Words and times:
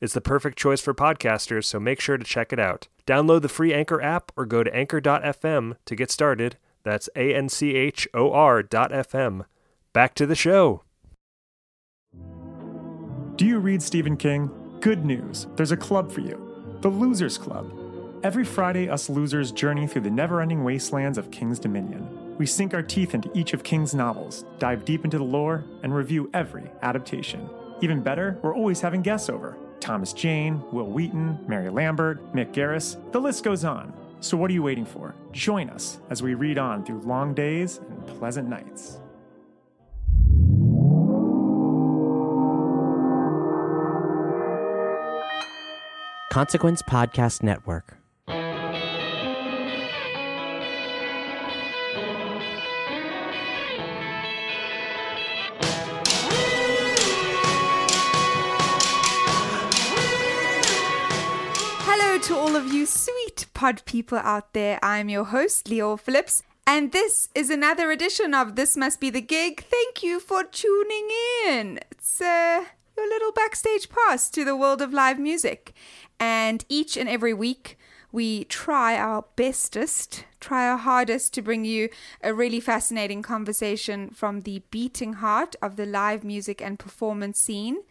It's 0.00 0.14
the 0.14 0.20
perfect 0.20 0.58
choice 0.58 0.80
for 0.80 0.92
podcasters, 0.92 1.64
so 1.64 1.78
make 1.78 2.00
sure 2.00 2.16
to 2.16 2.24
check 2.24 2.52
it 2.52 2.58
out. 2.58 2.88
Download 3.06 3.42
the 3.42 3.48
free 3.48 3.72
Anchor 3.72 4.02
app 4.02 4.32
or 4.36 4.44
go 4.44 4.62
to 4.62 4.74
anchor.fm 4.74 5.76
to 5.84 5.96
get 5.96 6.10
started. 6.10 6.56
That's 6.82 7.08
A 7.16 7.34
N 7.34 7.48
C 7.48 7.74
H 7.74 8.06
O 8.14 8.32
R 8.32 8.62
dot 8.62 8.90
FM. 8.90 9.46
Back 9.92 10.14
to 10.16 10.26
the 10.26 10.34
show. 10.34 10.82
Do 13.36 13.46
you 13.46 13.58
read 13.58 13.82
Stephen 13.82 14.16
King? 14.16 14.50
Good 14.80 15.04
news. 15.04 15.46
There's 15.56 15.72
a 15.72 15.76
club 15.76 16.12
for 16.12 16.20
you 16.20 16.78
the 16.82 16.88
Losers 16.88 17.38
Club. 17.38 17.72
Every 18.22 18.44
Friday, 18.44 18.88
us 18.88 19.08
losers 19.08 19.52
journey 19.52 19.86
through 19.86 20.02
the 20.02 20.10
never 20.10 20.40
ending 20.40 20.64
wastelands 20.64 21.18
of 21.18 21.30
King's 21.30 21.58
Dominion. 21.58 22.36
We 22.36 22.46
sink 22.46 22.74
our 22.74 22.82
teeth 22.82 23.14
into 23.14 23.30
each 23.34 23.54
of 23.54 23.62
King's 23.62 23.94
novels, 23.94 24.44
dive 24.58 24.84
deep 24.84 25.04
into 25.04 25.18
the 25.18 25.24
lore, 25.24 25.64
and 25.82 25.94
review 25.94 26.30
every 26.34 26.70
adaptation. 26.82 27.48
Even 27.80 28.02
better, 28.02 28.38
we're 28.42 28.54
always 28.54 28.80
having 28.80 29.02
guests 29.02 29.28
over. 29.28 29.56
Thomas 29.84 30.14
Jane, 30.14 30.62
Wil 30.72 30.86
Wheaton, 30.86 31.44
Mary 31.46 31.68
Lambert, 31.68 32.32
Mick 32.32 32.54
Garris, 32.54 32.96
the 33.12 33.20
list 33.20 33.44
goes 33.44 33.66
on. 33.66 33.92
So 34.20 34.34
what 34.34 34.50
are 34.50 34.54
you 34.54 34.62
waiting 34.62 34.86
for? 34.86 35.14
Join 35.30 35.68
us 35.68 35.98
as 36.08 36.22
we 36.22 36.32
read 36.32 36.56
on 36.56 36.86
through 36.86 37.02
long 37.02 37.34
days 37.34 37.80
and 37.90 38.06
pleasant 38.18 38.48
nights. 38.48 38.98
Consequence 46.32 46.80
Podcast 46.80 47.42
Network. 47.42 47.98
To 62.24 62.34
all 62.34 62.56
of 62.56 62.72
you 62.72 62.86
sweet 62.86 63.44
pod 63.52 63.82
people 63.84 64.16
out 64.16 64.54
there. 64.54 64.78
I'm 64.82 65.10
your 65.10 65.24
host, 65.24 65.66
Lior 65.66 66.00
Phillips, 66.00 66.42
and 66.66 66.90
this 66.90 67.28
is 67.34 67.50
another 67.50 67.90
edition 67.90 68.32
of 68.32 68.56
This 68.56 68.78
Must 68.78 68.98
Be 68.98 69.10
the 69.10 69.20
Gig. 69.20 69.62
Thank 69.64 70.02
you 70.02 70.20
for 70.20 70.42
tuning 70.42 71.10
in. 71.46 71.80
It's 71.90 72.22
uh, 72.22 72.64
your 72.96 73.06
little 73.06 73.30
backstage 73.30 73.90
pass 73.90 74.30
to 74.30 74.42
the 74.42 74.56
world 74.56 74.80
of 74.80 74.94
live 74.94 75.18
music. 75.18 75.74
And 76.18 76.64
each 76.70 76.96
and 76.96 77.10
every 77.10 77.34
week, 77.34 77.78
we 78.10 78.44
try 78.44 78.96
our 78.96 79.26
bestest, 79.36 80.24
try 80.40 80.66
our 80.66 80.78
hardest 80.78 81.34
to 81.34 81.42
bring 81.42 81.66
you 81.66 81.90
a 82.22 82.32
really 82.32 82.60
fascinating 82.60 83.20
conversation 83.20 84.08
from 84.08 84.42
the 84.42 84.62
beating 84.70 85.14
heart 85.14 85.56
of 85.60 85.76
the 85.76 85.84
live 85.84 86.24
music 86.24 86.62
and 86.62 86.78
performance 86.78 87.38
scene. 87.38 87.82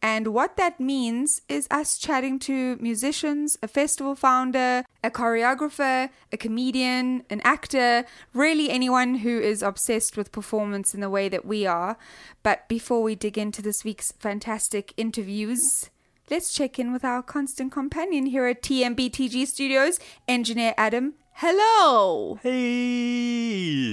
And 0.00 0.28
what 0.28 0.56
that 0.56 0.78
means 0.78 1.42
is 1.48 1.66
us 1.70 1.98
chatting 1.98 2.38
to 2.40 2.76
musicians, 2.76 3.58
a 3.62 3.68
festival 3.68 4.14
founder, 4.14 4.84
a 5.02 5.10
choreographer, 5.10 6.10
a 6.32 6.36
comedian, 6.36 7.24
an 7.28 7.40
actor, 7.42 8.04
really 8.32 8.70
anyone 8.70 9.16
who 9.16 9.40
is 9.40 9.60
obsessed 9.60 10.16
with 10.16 10.30
performance 10.30 10.94
in 10.94 11.00
the 11.00 11.10
way 11.10 11.28
that 11.28 11.44
we 11.44 11.66
are. 11.66 11.96
But 12.44 12.68
before 12.68 13.02
we 13.02 13.16
dig 13.16 13.36
into 13.36 13.60
this 13.60 13.82
week's 13.82 14.12
fantastic 14.12 14.94
interviews, 14.96 15.90
let's 16.30 16.52
check 16.54 16.78
in 16.78 16.92
with 16.92 17.04
our 17.04 17.22
constant 17.22 17.72
companion 17.72 18.26
here 18.26 18.46
at 18.46 18.62
TMBTG 18.62 19.48
Studios, 19.48 19.98
engineer 20.28 20.74
Adam. 20.76 21.14
Hello! 21.40 22.38
Hey! 22.42 23.88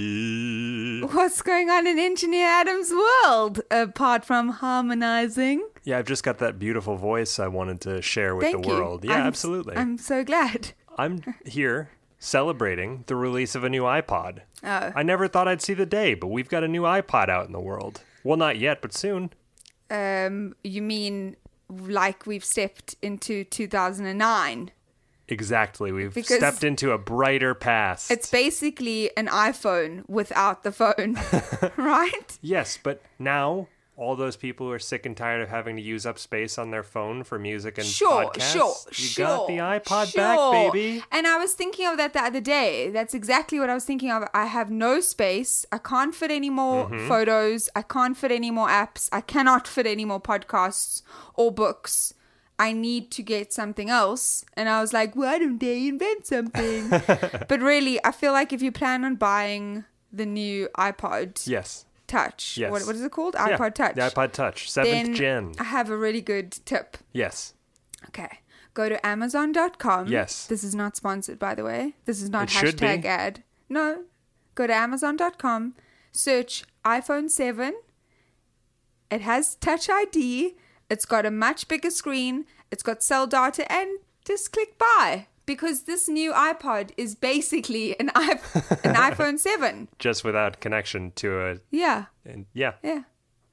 What's 1.00 1.42
going 1.42 1.70
on 1.70 1.86
in 1.86 1.98
Engineer 1.98 2.46
Adam's 2.46 2.92
world 2.92 3.60
apart 3.70 4.24
from 4.24 4.48
harmonizing? 4.48 5.64
Yeah, 5.86 5.98
I've 5.98 6.06
just 6.06 6.24
got 6.24 6.38
that 6.38 6.58
beautiful 6.58 6.96
voice 6.96 7.38
I 7.38 7.46
wanted 7.46 7.80
to 7.82 8.02
share 8.02 8.34
with 8.34 8.46
Thank 8.50 8.64
the 8.64 8.68
you. 8.72 8.74
world. 8.74 9.04
Yeah, 9.04 9.14
I'm 9.14 9.26
absolutely. 9.26 9.76
I'm 9.76 9.98
so 9.98 10.24
glad. 10.24 10.72
I'm 10.98 11.22
here 11.44 11.90
celebrating 12.18 13.04
the 13.06 13.14
release 13.14 13.54
of 13.54 13.62
a 13.62 13.68
new 13.68 13.84
iPod. 13.84 14.40
Oh. 14.64 14.92
I 14.96 15.04
never 15.04 15.28
thought 15.28 15.46
I'd 15.46 15.62
see 15.62 15.74
the 15.74 15.86
day, 15.86 16.14
but 16.14 16.26
we've 16.26 16.48
got 16.48 16.64
a 16.64 16.68
new 16.68 16.82
iPod 16.82 17.28
out 17.28 17.46
in 17.46 17.52
the 17.52 17.60
world. 17.60 18.00
Well, 18.24 18.36
not 18.36 18.58
yet, 18.58 18.82
but 18.82 18.92
soon. 18.94 19.30
Um, 19.88 20.56
you 20.64 20.82
mean 20.82 21.36
like 21.68 22.26
we've 22.26 22.44
stepped 22.44 22.96
into 23.00 23.44
2009? 23.44 24.72
Exactly. 25.28 25.92
We've 25.92 26.12
Because 26.12 26.38
stepped 26.38 26.64
into 26.64 26.90
a 26.90 26.98
brighter 26.98 27.54
past. 27.54 28.10
It's 28.10 28.28
basically 28.28 29.16
an 29.16 29.28
iPhone 29.28 30.02
without 30.08 30.64
the 30.64 30.72
phone, 30.72 31.16
right? 31.76 32.38
yes, 32.42 32.76
but 32.82 33.02
now 33.20 33.68
all 33.96 34.14
those 34.14 34.36
people 34.36 34.66
who 34.66 34.72
are 34.72 34.78
sick 34.78 35.06
and 35.06 35.16
tired 35.16 35.40
of 35.40 35.48
having 35.48 35.74
to 35.76 35.80
use 35.82 36.04
up 36.04 36.18
space 36.18 36.58
on 36.58 36.70
their 36.70 36.82
phone 36.82 37.24
for 37.24 37.38
music 37.38 37.78
and 37.78 37.86
Sure, 37.86 38.26
podcasts, 38.26 38.52
sure, 38.52 38.74
you 38.88 38.94
sure. 38.94 39.26
got 39.26 39.46
the 39.46 39.56
iPod 39.56 40.12
sure. 40.12 40.20
back, 40.22 40.72
baby. 40.72 41.02
And 41.10 41.26
I 41.26 41.38
was 41.38 41.54
thinking 41.54 41.86
of 41.86 41.96
that 41.96 42.12
the 42.12 42.20
other 42.22 42.42
day. 42.42 42.90
That's 42.90 43.14
exactly 43.14 43.58
what 43.58 43.70
I 43.70 43.74
was 43.74 43.86
thinking 43.86 44.10
of. 44.10 44.24
I 44.34 44.44
have 44.44 44.70
no 44.70 45.00
space. 45.00 45.64
I 45.72 45.78
can't 45.78 46.14
fit 46.14 46.30
any 46.30 46.50
more 46.50 46.90
Mm-hmm. 46.90 47.08
photos. 47.08 47.70
I 47.74 47.80
can't 47.80 48.14
fit 48.18 48.30
any 48.30 48.50
more 48.50 48.68
apps. 48.68 49.08
I 49.12 49.22
cannot 49.22 49.66
fit 49.74 49.86
any 49.86 50.04
more 50.04 50.20
podcasts 50.20 51.00
or 51.32 51.50
books. 51.50 52.12
I 52.58 52.72
need 52.74 53.10
to 53.12 53.22
get 53.22 53.50
something 53.54 53.88
else. 53.88 54.44
And 54.58 54.68
I 54.68 54.82
was 54.82 54.92
like, 54.92 55.16
why 55.16 55.38
don't 55.38 55.58
they 55.58 55.88
invent 55.88 56.26
something? 56.26 56.90
but 57.48 57.60
really, 57.62 57.98
I 58.04 58.12
feel 58.12 58.32
like 58.32 58.52
if 58.52 58.60
you 58.60 58.72
plan 58.72 59.04
on 59.06 59.14
buying 59.16 59.84
the 60.12 60.26
new 60.26 60.68
iPod 60.76 61.46
Yes. 61.46 61.85
Touch, 62.06 62.56
Yes. 62.56 62.70
what, 62.70 62.82
what 62.86 62.94
is 62.94 63.02
it 63.02 63.12
called? 63.12 63.34
Yeah, 63.34 63.56
iPod 63.56 63.74
Touch. 63.74 63.94
The 63.94 64.02
iPod 64.02 64.32
Touch, 64.32 64.70
seventh 64.70 64.92
then 65.06 65.14
gen. 65.14 65.52
I 65.58 65.64
have 65.64 65.90
a 65.90 65.96
really 65.96 66.20
good 66.20 66.52
tip. 66.64 66.96
Yes. 67.12 67.54
Okay. 68.08 68.40
Go 68.74 68.88
to 68.88 69.04
Amazon.com. 69.06 70.08
Yes. 70.08 70.46
This 70.46 70.62
is 70.62 70.74
not 70.74 70.96
sponsored, 70.96 71.38
by 71.38 71.54
the 71.54 71.64
way. 71.64 71.94
This 72.04 72.20
is 72.22 72.28
not 72.30 72.50
It 72.50 72.54
hashtag 72.76 73.04
ad. 73.04 73.42
No. 73.68 74.04
Go 74.54 74.66
to 74.66 74.72
Amazon.com. 74.74 75.74
Search 76.12 76.64
iPhone 76.84 77.30
7. 77.30 77.74
It 79.10 79.20
has 79.22 79.54
Touch 79.54 79.88
ID. 79.88 80.56
It's 80.90 81.04
got 81.04 81.26
a 81.26 81.30
much 81.30 81.68
bigger 81.68 81.90
screen. 81.90 82.44
It's 82.70 82.82
got 82.82 83.02
cell 83.02 83.26
data, 83.26 83.70
and 83.72 83.98
just 84.24 84.52
click 84.52 84.76
buy 84.78 85.26
because 85.46 85.84
this 85.84 86.08
new 86.08 86.32
iPod 86.32 86.90
is 86.96 87.14
basically 87.14 87.98
an, 87.98 88.08
iP- 88.16 88.54
an 88.84 88.94
iPhone 89.10 89.38
7. 89.38 89.88
Just 89.98 90.24
without 90.24 90.60
connection 90.60 91.12
to 91.16 91.40
a. 91.40 91.56
Yeah. 91.70 92.06
And 92.24 92.46
yeah. 92.52 92.72
Yeah. 92.82 93.02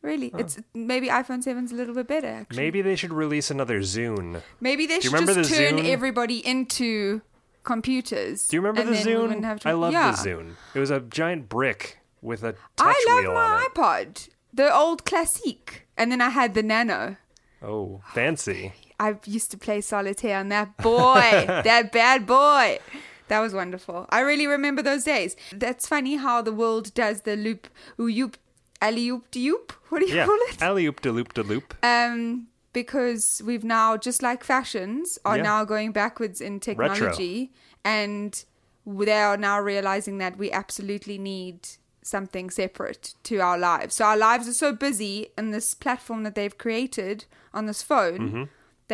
Really. 0.01 0.31
It's 0.37 0.59
maybe 0.73 1.07
iPhone 1.07 1.45
7's 1.45 1.71
a 1.71 1.75
little 1.75 1.95
bit 1.95 2.07
better, 2.07 2.27
actually. 2.27 2.57
Maybe 2.57 2.81
they 2.81 2.97
should 2.97 3.13
release 3.13 3.49
another 3.49 3.79
Zune. 3.79 4.41
Maybe 4.59 4.85
they 4.85 4.99
Do 4.99 5.09
should 5.09 5.25
just 5.27 5.49
the 5.49 5.55
turn 5.55 5.77
Zune? 5.77 5.85
everybody 5.87 6.45
into 6.45 7.21
computers. 7.63 8.47
Do 8.49 8.57
you 8.57 8.61
remember 8.61 8.83
the 8.91 8.97
Zune? 8.97 9.43
have 9.43 9.61
to- 9.61 9.69
I 9.69 9.73
love 9.73 9.93
yeah. 9.93 10.11
the 10.11 10.17
Zune. 10.17 10.55
It 10.75 10.79
was 10.79 10.91
a 10.91 10.99
giant 10.99 11.47
brick 11.47 11.99
with 12.21 12.43
a 12.43 12.51
touch 12.53 12.59
I 12.79 13.05
love 13.07 13.23
wheel 13.23 13.33
my 13.33 13.39
on 13.39 13.61
it. 13.63 13.73
iPod. 13.73 14.29
The 14.53 14.73
old 14.73 15.05
classique. 15.05 15.87
And 15.97 16.11
then 16.11 16.21
I 16.21 16.29
had 16.29 16.53
the 16.53 16.63
nano. 16.63 17.15
Oh, 17.61 18.01
fancy. 18.13 18.73
I 18.99 19.17
used 19.25 19.51
to 19.51 19.57
play 19.57 19.81
solitaire 19.81 20.39
on 20.39 20.49
that 20.49 20.77
boy, 20.77 21.21
that 21.63 21.91
bad 21.91 22.25
boy. 22.25 22.79
That 23.27 23.39
was 23.39 23.53
wonderful. 23.53 24.05
I 24.09 24.19
really 24.19 24.47
remember 24.47 24.81
those 24.81 25.03
days. 25.03 25.35
That's 25.51 25.87
funny 25.87 26.17
how 26.17 26.41
the 26.41 26.51
world 26.53 26.93
does 26.93 27.21
the 27.21 27.35
loop, 27.35 27.67
oop, 27.99 28.37
alley 28.81 29.09
oop 29.09 29.31
de 29.31 29.47
oop. 29.49 29.71
What 29.89 29.99
do 30.01 30.07
you 30.09 30.15
Yeah. 30.15 30.25
call 30.25 30.37
it? 30.49 30.61
Alley 30.61 30.85
oop 30.85 31.01
de 31.01 31.11
loop 31.11 31.33
de 31.33 31.41
loop. 31.43 31.73
Um, 31.83 32.47
because 32.73 33.41
we've 33.45 33.63
now, 33.63 33.97
just 33.97 34.21
like 34.21 34.43
fashions, 34.43 35.17
are 35.25 35.37
Yeah. 35.37 35.43
now 35.43 35.65
going 35.65 35.91
backwards 35.91 36.41
in 36.41 36.59
technology, 36.59 37.51
and 37.85 38.43
they 38.85 39.13
are 39.21 39.37
now 39.37 39.59
realizing 39.59 40.17
that 40.17 40.37
we 40.37 40.51
absolutely 40.51 41.17
need 41.17 41.67
something 42.01 42.49
separate 42.49 43.13
to 43.23 43.37
our 43.39 43.57
lives. 43.57 43.95
So 43.95 44.05
our 44.05 44.17
lives 44.17 44.47
are 44.47 44.53
so 44.53 44.73
busy 44.73 45.27
in 45.37 45.51
this 45.51 45.73
platform 45.73 46.23
that 46.23 46.35
they've 46.35 46.57
created 46.57 47.25
on 47.53 47.65
this 47.65 47.81
phone 47.81 48.19
Mm-hmm. 48.19 48.43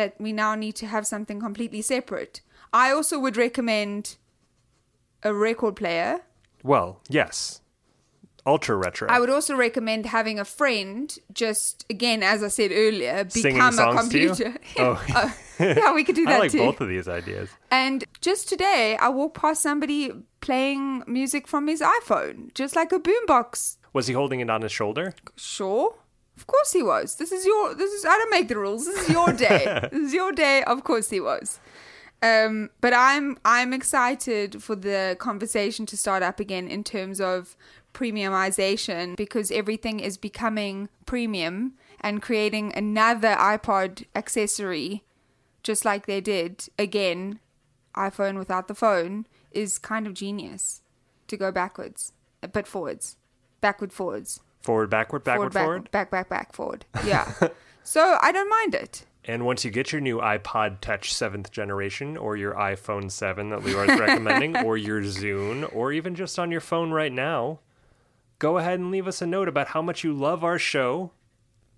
That 0.00 0.14
we 0.18 0.32
now 0.32 0.54
need 0.54 0.76
to 0.76 0.86
have 0.86 1.06
something 1.06 1.38
completely 1.40 1.82
separate. 1.82 2.40
I 2.72 2.90
also 2.90 3.18
would 3.18 3.36
recommend 3.36 4.16
a 5.22 5.34
record 5.34 5.76
player. 5.76 6.20
Well, 6.62 7.00
yes. 7.10 7.60
Ultra 8.46 8.76
retro. 8.76 9.08
I 9.10 9.20
would 9.20 9.28
also 9.28 9.54
recommend 9.54 10.06
having 10.06 10.38
a 10.38 10.46
friend, 10.46 11.14
just 11.34 11.84
again, 11.90 12.22
as 12.22 12.42
I 12.42 12.48
said 12.48 12.70
earlier, 12.72 13.24
become 13.24 13.60
a 13.60 13.72
songs 13.72 14.08
to 14.08 14.18
you? 14.18 14.28
computer. 14.28 14.58
Oh. 14.78 15.04
Uh, 15.14 15.30
yeah, 15.60 15.92
we 15.92 16.02
could 16.04 16.14
do 16.14 16.24
that 16.30 16.36
I 16.36 16.38
like 16.38 16.52
too. 16.52 16.58
both 16.58 16.80
of 16.80 16.88
these 16.88 17.06
ideas. 17.06 17.50
And 17.70 18.02
just 18.22 18.48
today, 18.48 18.96
I 18.98 19.10
walked 19.10 19.36
past 19.36 19.60
somebody 19.60 20.10
playing 20.40 21.04
music 21.06 21.46
from 21.46 21.66
his 21.68 21.82
iPhone, 21.82 22.54
just 22.54 22.74
like 22.74 22.90
a 22.92 22.98
boombox. 22.98 23.76
Was 23.92 24.06
he 24.06 24.14
holding 24.14 24.40
it 24.40 24.48
on 24.48 24.62
his 24.62 24.72
shoulder? 24.72 25.12
Sure, 25.36 25.94
of 26.40 26.46
course 26.46 26.72
he 26.72 26.82
was. 26.82 27.16
This 27.16 27.32
is 27.32 27.44
your. 27.44 27.74
This 27.74 27.92
is. 27.92 28.06
I 28.06 28.16
don't 28.16 28.30
make 28.30 28.48
the 28.48 28.56
rules. 28.56 28.86
This 28.86 29.02
is 29.02 29.10
your 29.10 29.30
day. 29.30 29.88
this 29.92 30.06
is 30.06 30.14
your 30.14 30.32
day. 30.32 30.64
Of 30.64 30.84
course 30.84 31.10
he 31.10 31.20
was. 31.20 31.60
Um, 32.22 32.70
but 32.80 32.94
I'm 32.94 33.38
I'm 33.44 33.74
excited 33.74 34.62
for 34.62 34.74
the 34.74 35.16
conversation 35.18 35.84
to 35.84 35.98
start 35.98 36.22
up 36.22 36.40
again 36.40 36.66
in 36.66 36.82
terms 36.82 37.20
of 37.20 37.56
premiumization 37.92 39.16
because 39.16 39.50
everything 39.50 40.00
is 40.00 40.16
becoming 40.16 40.88
premium 41.04 41.74
and 42.00 42.22
creating 42.22 42.72
another 42.74 43.34
iPod 43.34 44.06
accessory, 44.14 45.04
just 45.62 45.84
like 45.84 46.06
they 46.06 46.22
did 46.22 46.68
again, 46.78 47.38
iPhone 47.94 48.38
without 48.38 48.66
the 48.66 48.74
phone 48.74 49.26
is 49.50 49.78
kind 49.78 50.06
of 50.06 50.14
genius 50.14 50.80
to 51.28 51.36
go 51.36 51.52
backwards, 51.52 52.14
but 52.52 52.66
forwards, 52.66 53.16
backward 53.60 53.92
forwards 53.92 54.40
Forward, 54.60 54.90
backward, 54.90 55.24
backward, 55.24 55.52
forward. 55.52 55.90
back, 55.90 56.10
back, 56.10 56.28
back, 56.28 56.52
forward. 56.52 56.84
Yeah. 57.04 57.32
so 57.82 58.18
I 58.20 58.32
don't 58.32 58.50
mind 58.50 58.74
it. 58.74 59.06
And 59.24 59.44
once 59.44 59.64
you 59.64 59.70
get 59.70 59.92
your 59.92 60.00
new 60.00 60.18
iPod 60.18 60.80
Touch 60.80 61.14
7th 61.14 61.50
generation, 61.50 62.16
or 62.16 62.36
your 62.36 62.54
iPhone 62.54 63.10
7 63.10 63.50
that 63.50 63.60
Lior's 63.60 63.98
recommending, 63.98 64.56
or 64.64 64.76
your 64.76 65.02
Zune, 65.02 65.68
or 65.74 65.92
even 65.92 66.14
just 66.14 66.38
on 66.38 66.50
your 66.50 66.60
phone 66.60 66.90
right 66.90 67.12
now, 67.12 67.60
go 68.38 68.58
ahead 68.58 68.80
and 68.80 68.90
leave 68.90 69.06
us 69.06 69.20
a 69.20 69.26
note 69.26 69.48
about 69.48 69.68
how 69.68 69.82
much 69.82 70.04
you 70.04 70.12
love 70.12 70.42
our 70.42 70.58
show 70.58 71.12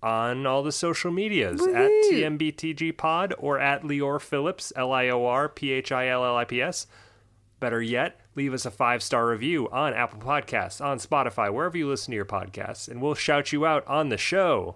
on 0.01 0.45
all 0.45 0.63
the 0.63 0.71
social 0.71 1.11
medias 1.11 1.61
at 1.61 1.89
Woohoo. 1.89 2.11
TMBTG 2.11 2.97
Pod 2.97 3.33
or 3.37 3.59
at 3.59 3.83
Lior 3.83 4.19
Phillips, 4.19 4.73
L 4.75 4.91
I 4.91 5.07
O 5.09 5.25
R 5.25 5.47
P 5.47 5.71
H 5.71 5.91
I 5.91 6.09
L 6.09 6.25
L 6.25 6.35
I 6.35 6.45
P 6.45 6.61
S. 6.61 6.87
Better 7.59 7.81
yet, 7.81 8.19
leave 8.35 8.53
us 8.53 8.65
a 8.65 8.71
five 8.71 9.01
star 9.03 9.27
review 9.27 9.69
on 9.71 9.93
Apple 9.93 10.19
Podcasts, 10.19 10.83
on 10.83 10.97
Spotify, 10.97 11.51
wherever 11.53 11.77
you 11.77 11.87
listen 11.87 12.11
to 12.11 12.15
your 12.15 12.25
podcasts, 12.25 12.87
and 12.87 13.01
we'll 13.01 13.13
shout 13.15 13.51
you 13.51 13.65
out 13.65 13.85
on 13.87 14.09
the 14.09 14.17
show. 14.17 14.75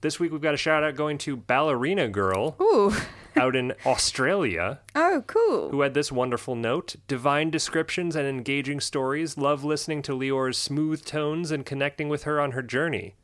This 0.00 0.20
week 0.20 0.30
we've 0.30 0.40
got 0.40 0.54
a 0.54 0.58
shout 0.58 0.84
out 0.84 0.94
going 0.94 1.18
to 1.18 1.36
Ballerina 1.36 2.08
Girl 2.08 2.56
Ooh. 2.60 2.94
out 3.36 3.56
in 3.56 3.72
Australia 3.84 4.78
Oh, 4.94 5.24
cool. 5.26 5.70
who 5.70 5.80
had 5.80 5.94
this 5.94 6.12
wonderful 6.12 6.54
note 6.54 6.94
divine 7.08 7.50
descriptions 7.50 8.14
and 8.14 8.26
engaging 8.26 8.78
stories. 8.80 9.36
Love 9.36 9.64
listening 9.64 10.02
to 10.02 10.14
Lior's 10.14 10.56
smooth 10.56 11.04
tones 11.04 11.50
and 11.50 11.66
connecting 11.66 12.08
with 12.08 12.22
her 12.24 12.40
on 12.40 12.52
her 12.52 12.62
journey. 12.62 13.14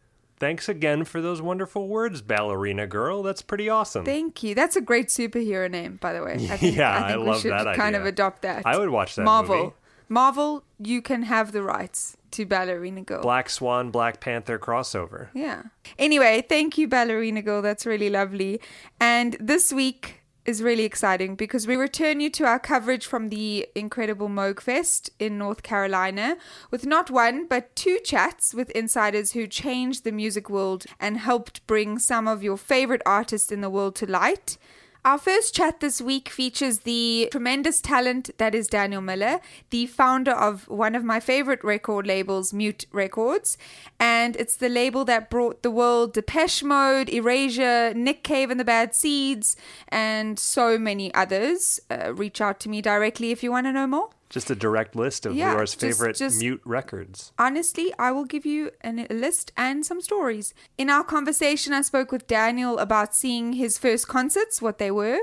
Thanks 0.44 0.68
again 0.68 1.04
for 1.04 1.22
those 1.22 1.40
wonderful 1.40 1.88
words, 1.88 2.20
Ballerina 2.20 2.86
Girl. 2.86 3.22
That's 3.22 3.40
pretty 3.40 3.70
awesome. 3.70 4.04
Thank 4.04 4.42
you. 4.42 4.54
That's 4.54 4.76
a 4.76 4.82
great 4.82 5.08
superhero 5.08 5.70
name, 5.70 5.96
by 6.02 6.12
the 6.12 6.22
way. 6.22 6.34
I 6.34 6.56
think, 6.58 6.76
Yeah, 6.76 6.92
I, 6.92 6.98
think 7.08 7.10
I 7.12 7.16
we 7.16 7.24
love 7.24 7.40
should 7.40 7.52
that 7.52 7.64
kind 7.76 7.94
idea. 7.96 8.00
of 8.02 8.06
adopt 8.06 8.42
that. 8.42 8.66
I 8.66 8.76
would 8.76 8.90
watch 8.90 9.14
that 9.16 9.24
Marvel. 9.24 9.56
movie. 9.56 9.74
Marvel, 10.10 10.62
you 10.78 11.00
can 11.00 11.22
have 11.22 11.52
the 11.52 11.62
rights 11.62 12.18
to 12.32 12.44
Ballerina 12.44 13.00
Girl. 13.00 13.22
Black 13.22 13.48
Swan, 13.48 13.90
Black 13.90 14.20
Panther 14.20 14.58
crossover. 14.58 15.28
Yeah. 15.32 15.62
Anyway, 15.98 16.44
thank 16.46 16.76
you, 16.76 16.86
Ballerina 16.88 17.40
Girl. 17.40 17.62
That's 17.62 17.86
really 17.86 18.10
lovely. 18.10 18.60
And 19.00 19.36
this 19.40 19.72
week 19.72 20.20
is 20.44 20.62
really 20.62 20.84
exciting 20.84 21.34
because 21.34 21.66
we 21.66 21.76
return 21.76 22.20
you 22.20 22.30
to 22.30 22.44
our 22.44 22.58
coverage 22.58 23.06
from 23.06 23.28
the 23.28 23.66
incredible 23.74 24.28
Moogfest 24.28 25.10
in 25.18 25.38
North 25.38 25.62
Carolina 25.62 26.36
with 26.70 26.84
not 26.84 27.10
one, 27.10 27.46
but 27.46 27.74
two 27.74 27.98
chats 28.04 28.52
with 28.52 28.70
insiders 28.70 29.32
who 29.32 29.46
changed 29.46 30.04
the 30.04 30.12
music 30.12 30.50
world 30.50 30.84
and 31.00 31.18
helped 31.18 31.66
bring 31.66 31.98
some 31.98 32.28
of 32.28 32.42
your 32.42 32.56
favorite 32.56 33.02
artists 33.06 33.50
in 33.50 33.60
the 33.60 33.70
world 33.70 33.94
to 33.96 34.10
light. 34.10 34.58
Our 35.06 35.18
first 35.18 35.54
chat 35.54 35.80
this 35.80 36.00
week 36.00 36.30
features 36.30 36.78
the 36.78 37.28
tremendous 37.30 37.82
talent 37.82 38.30
that 38.38 38.54
is 38.54 38.68
Daniel 38.68 39.02
Miller, 39.02 39.40
the 39.68 39.84
founder 39.84 40.30
of 40.30 40.66
one 40.66 40.94
of 40.94 41.04
my 41.04 41.20
favorite 41.20 41.62
record 41.62 42.06
labels, 42.06 42.54
Mute 42.54 42.86
Records. 42.90 43.58
And 44.00 44.34
it's 44.36 44.56
the 44.56 44.70
label 44.70 45.04
that 45.04 45.28
brought 45.28 45.62
the 45.62 45.70
world 45.70 46.14
Depeche 46.14 46.62
Mode, 46.62 47.10
Erasure, 47.10 47.92
Nick 47.92 48.24
Cave 48.24 48.50
and 48.50 48.58
the 48.58 48.64
Bad 48.64 48.94
Seeds, 48.94 49.56
and 49.88 50.38
so 50.38 50.78
many 50.78 51.12
others. 51.12 51.80
Uh, 51.90 52.14
reach 52.14 52.40
out 52.40 52.58
to 52.60 52.70
me 52.70 52.80
directly 52.80 53.30
if 53.30 53.42
you 53.42 53.50
want 53.50 53.66
to 53.66 53.72
know 53.72 53.86
more. 53.86 54.08
Just 54.30 54.50
a 54.50 54.54
direct 54.56 54.96
list 54.96 55.26
of 55.26 55.34
Yeah, 55.36 55.52
Lior's 55.54 55.76
just- 55.76 55.80
favorite 55.80 56.16
just- 56.16 56.40
mute 56.40 56.60
records. 56.64 57.32
Honestly, 57.38 57.92
I 57.98 58.10
will 58.10 58.24
give 58.24 58.44
you 58.44 58.70
an, 58.80 59.06
a 59.08 59.14
list 59.14 59.52
and 59.56 59.84
some 59.86 60.00
stories. 60.00 60.54
In 60.76 60.90
our 60.90 61.04
conversation, 61.04 61.72
I 61.72 61.82
spoke 61.82 62.10
with 62.10 62.26
Daniel 62.26 62.78
about 62.78 63.14
seeing 63.14 63.52
his 63.52 63.78
first 63.78 64.08
concerts, 64.08 64.60
what 64.60 64.78
they 64.78 64.90
were, 64.90 65.20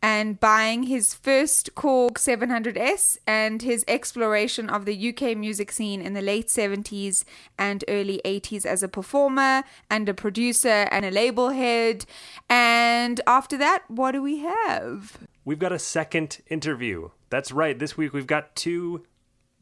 and 0.00 0.38
buying 0.38 0.84
his 0.84 1.14
first 1.14 1.74
Korg 1.74 2.18
700S 2.18 3.18
and 3.26 3.62
his 3.62 3.84
exploration 3.88 4.68
of 4.68 4.84
the 4.84 4.94
UK 5.08 5.34
music 5.36 5.72
scene 5.72 6.00
in 6.02 6.12
the 6.12 6.22
late 6.22 6.48
70s 6.48 7.24
and 7.58 7.84
early 7.88 8.20
80s 8.24 8.66
as 8.66 8.82
a 8.82 8.88
performer 8.88 9.62
and 9.90 10.08
a 10.08 10.14
producer 10.14 10.86
and 10.90 11.04
a 11.04 11.10
label 11.10 11.50
head. 11.50 12.04
And 12.50 13.20
after 13.26 13.56
that, 13.58 13.84
what 13.88 14.12
do 14.12 14.22
we 14.22 14.38
have? 14.38 15.18
We've 15.44 15.58
got 15.58 15.72
a 15.72 15.78
second 15.78 16.40
interview. 16.48 17.10
That's 17.32 17.50
right. 17.50 17.78
This 17.78 17.96
week 17.96 18.12
we've 18.12 18.26
got 18.26 18.54
two 18.54 19.04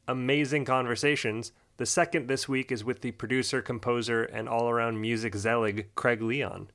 amazing 0.08 0.64
conversations. 0.64 1.52
The 1.76 1.86
second 1.86 2.26
this 2.26 2.48
week 2.48 2.72
is 2.72 2.82
with 2.82 3.00
the 3.00 3.12
producer, 3.12 3.62
composer, 3.62 4.24
and 4.24 4.48
all 4.48 4.68
around 4.68 5.00
music 5.00 5.36
zealot, 5.36 5.94
Craig 5.94 6.20
Leon. 6.20 6.72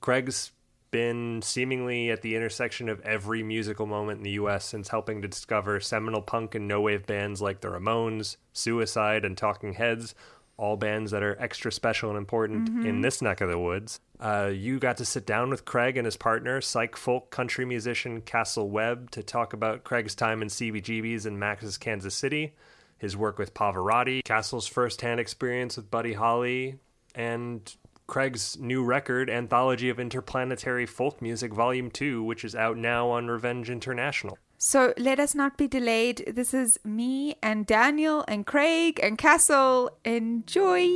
Craig's 0.00 0.52
been 0.90 1.42
seemingly 1.42 2.10
at 2.10 2.22
the 2.22 2.36
intersection 2.36 2.88
of 2.88 3.02
every 3.02 3.42
musical 3.42 3.84
moment 3.84 4.20
in 4.20 4.24
the 4.24 4.30
US 4.30 4.64
since 4.64 4.88
helping 4.88 5.20
to 5.20 5.28
discover 5.28 5.78
seminal 5.78 6.22
punk 6.22 6.54
and 6.54 6.66
no 6.66 6.80
wave 6.80 7.04
bands 7.04 7.42
like 7.42 7.60
the 7.60 7.68
Ramones, 7.68 8.38
Suicide, 8.54 9.26
and 9.26 9.36
Talking 9.36 9.74
Heads, 9.74 10.14
all 10.56 10.78
bands 10.78 11.10
that 11.10 11.22
are 11.22 11.36
extra 11.38 11.70
special 11.70 12.08
and 12.08 12.16
important 12.16 12.70
mm-hmm. 12.70 12.86
in 12.86 13.02
this 13.02 13.20
neck 13.20 13.42
of 13.42 13.50
the 13.50 13.58
woods. 13.58 14.00
Uh, 14.20 14.50
you 14.52 14.78
got 14.78 14.98
to 14.98 15.04
sit 15.04 15.24
down 15.24 15.48
with 15.48 15.64
Craig 15.64 15.96
and 15.96 16.04
his 16.04 16.18
partner, 16.18 16.60
psych 16.60 16.94
folk 16.94 17.30
country 17.30 17.64
musician 17.64 18.20
Cassell 18.20 18.68
Webb, 18.68 19.10
to 19.12 19.22
talk 19.22 19.54
about 19.54 19.82
Craig's 19.82 20.14
time 20.14 20.42
in 20.42 20.48
CBGB's 20.48 21.24
and 21.24 21.40
Max's 21.40 21.78
Kansas 21.78 22.14
City, 22.14 22.54
his 22.98 23.16
work 23.16 23.38
with 23.38 23.54
Pavarotti, 23.54 24.22
Cassell's 24.22 24.66
first-hand 24.66 25.20
experience 25.20 25.78
with 25.78 25.90
Buddy 25.90 26.12
Holly, 26.12 26.78
and 27.14 27.74
Craig's 28.06 28.58
new 28.60 28.84
record, 28.84 29.30
Anthology 29.30 29.88
of 29.88 29.98
Interplanetary 29.98 30.84
Folk 30.84 31.22
Music 31.22 31.54
Volume 31.54 31.90
2, 31.90 32.22
which 32.22 32.44
is 32.44 32.54
out 32.54 32.76
now 32.76 33.08
on 33.08 33.28
Revenge 33.28 33.70
International. 33.70 34.36
So 34.58 34.92
let 34.98 35.18
us 35.18 35.34
not 35.34 35.56
be 35.56 35.66
delayed. 35.66 36.24
This 36.26 36.52
is 36.52 36.78
me 36.84 37.36
and 37.42 37.64
Daniel 37.64 38.22
and 38.28 38.44
Craig 38.44 39.00
and 39.02 39.16
Castle. 39.16 39.96
Enjoy. 40.04 40.86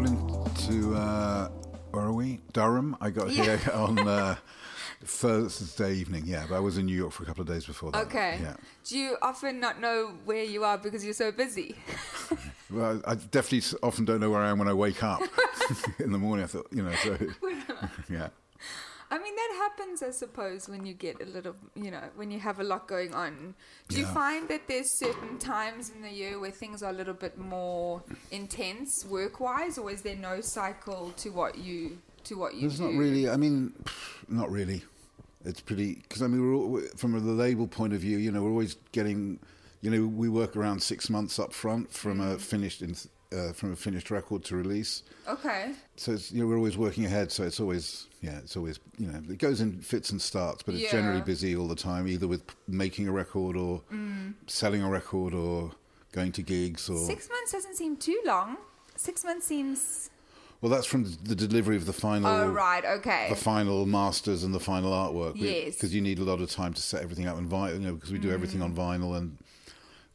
Got 0.00 0.10
into 0.10 0.94
uh, 0.94 1.48
where 1.90 2.04
are 2.04 2.12
we? 2.12 2.40
Durham. 2.52 2.96
I 3.00 3.10
got 3.10 3.30
here 3.30 3.60
on 3.74 3.98
uh, 3.98 4.36
Thursday 5.04 5.94
evening. 5.94 6.24
Yeah, 6.26 6.46
but 6.48 6.56
I 6.56 6.60
was 6.60 6.78
in 6.78 6.86
New 6.86 6.96
York 6.96 7.12
for 7.12 7.22
a 7.22 7.26
couple 7.26 7.42
of 7.42 7.48
days 7.48 7.66
before 7.66 7.92
that. 7.92 8.06
Okay. 8.06 8.38
Yeah. 8.40 8.54
Do 8.84 8.98
you 8.98 9.16
often 9.20 9.60
not 9.60 9.80
know 9.80 10.14
where 10.24 10.44
you 10.44 10.64
are 10.64 10.78
because 10.78 11.04
you're 11.04 11.14
so 11.14 11.32
busy? 11.32 11.76
Well, 12.72 13.02
I 13.04 13.16
definitely 13.16 13.64
often 13.82 14.04
don't 14.04 14.20
know 14.20 14.30
where 14.30 14.42
I 14.42 14.48
am 14.48 14.60
when 14.60 14.68
I 14.68 14.72
wake 14.72 15.02
up. 15.02 15.20
in 15.98 16.12
the 16.12 16.18
morning. 16.18 16.44
I 16.44 16.46
thought, 16.46 16.68
you 16.70 16.84
know, 16.84 16.94
so 16.94 17.18
yeah. 18.08 18.28
I 19.12 19.18
mean, 19.18 19.34
that 19.34 19.52
happens, 19.56 20.02
I 20.04 20.10
suppose, 20.10 20.68
when 20.68 20.86
you 20.86 20.94
get 20.94 21.20
a 21.20 21.24
little, 21.24 21.56
you 21.74 21.90
know, 21.90 22.02
when 22.14 22.30
you 22.30 22.38
have 22.38 22.60
a 22.60 22.64
lot 22.64 22.86
going 22.86 23.12
on. 23.12 23.54
Do 23.88 23.98
you 23.98 24.06
find 24.06 24.48
that 24.48 24.68
there's 24.68 24.88
certain 24.88 25.36
times 25.38 25.90
in 25.90 26.00
the 26.00 26.10
year 26.10 26.38
where 26.38 26.52
things 26.52 26.80
are 26.82 26.90
a 26.90 26.92
little 26.92 27.14
bit 27.14 27.36
more 27.36 28.02
intense 28.30 29.04
work-wise, 29.04 29.78
or 29.78 29.90
is 29.90 30.02
there 30.02 30.14
no 30.14 30.40
cycle 30.40 31.12
to 31.16 31.30
what 31.30 31.58
you 31.58 31.98
to 32.24 32.38
what 32.38 32.54
you 32.54 32.68
There's 32.68 32.78
do? 32.78 32.84
not 32.84 32.98
really. 32.98 33.28
I 33.28 33.36
mean, 33.36 33.72
not 34.28 34.48
really. 34.50 34.84
It's 35.44 35.60
pretty 35.60 35.94
because 35.94 36.22
I 36.22 36.28
mean, 36.28 36.40
we're 36.40 36.54
all, 36.54 36.80
from 36.96 37.12
the 37.12 37.32
label 37.32 37.66
point 37.66 37.92
of 37.92 38.00
view. 38.00 38.18
You 38.18 38.30
know, 38.30 38.44
we're 38.44 38.50
always 38.50 38.76
getting. 38.92 39.40
You 39.82 39.90
know, 39.90 40.06
we 40.06 40.28
work 40.28 40.56
around 40.56 40.82
six 40.82 41.08
months 41.08 41.38
up 41.38 41.54
front 41.54 41.90
from 41.90 42.20
a 42.20 42.24
mm-hmm. 42.24 42.36
finished 42.36 42.82
in, 42.82 42.94
uh, 43.32 43.52
from 43.52 43.72
a 43.72 43.76
finished 43.76 44.10
record 44.10 44.44
to 44.44 44.56
release. 44.56 45.02
Okay. 45.28 45.72
So 45.96 46.12
it's, 46.12 46.32
you 46.32 46.40
know, 46.40 46.46
we're 46.48 46.56
always 46.56 46.76
working 46.76 47.04
ahead. 47.04 47.30
So 47.32 47.44
it's 47.44 47.60
always 47.60 48.06
yeah, 48.22 48.38
it's 48.38 48.56
always 48.56 48.78
you 48.98 49.06
know, 49.06 49.20
it 49.30 49.38
goes 49.38 49.60
in 49.60 49.80
fits 49.80 50.10
and 50.10 50.20
starts, 50.20 50.62
but 50.62 50.74
it's 50.74 50.84
Yeah. 50.84 50.90
generally 50.92 51.20
busy 51.22 51.56
all 51.56 51.68
the 51.68 51.76
time, 51.76 52.06
either 52.08 52.26
with 52.28 52.42
making 52.68 53.08
a 53.08 53.12
record 53.12 53.56
or 53.56 53.82
Mm. 53.92 54.34
selling 54.46 54.82
a 54.82 54.88
record 54.90 55.32
or 55.34 55.72
going 56.12 56.32
to 56.32 56.42
gigs 56.42 56.88
or. 56.90 56.98
Six 57.06 57.28
months 57.28 57.52
doesn't 57.52 57.76
seem 57.76 57.96
too 57.96 58.20
long. 58.24 58.56
Six 58.96 59.24
months 59.24 59.46
seems. 59.46 60.10
Well, 60.60 60.70
that's 60.70 60.86
from 60.86 61.04
the 61.22 61.34
delivery 61.34 61.76
of 61.76 61.86
the 61.86 61.92
final. 61.94 62.28
Oh 62.30 62.50
right. 62.50 62.84
Okay. 62.84 63.28
the 63.30 63.36
final 63.36 63.86
masters 63.86 64.44
and 64.44 64.52
the 64.54 64.60
final 64.60 64.92
artwork. 64.92 65.34
Yes. 65.36 65.74
Because 65.76 65.94
you 65.94 66.02
need 66.02 66.18
a 66.18 66.24
lot 66.24 66.40
of 66.42 66.50
time 66.50 66.74
to 66.74 66.82
set 66.82 67.02
everything 67.02 67.26
up 67.26 67.36
on 67.36 67.48
vinyl, 67.48 67.74
you 67.74 67.78
know, 67.86 67.94
because 67.94 68.12
we 68.12 68.18
do 68.18 68.30
everything 68.30 68.60
on 68.60 68.74
vinyl 68.74 69.16
and 69.16 69.38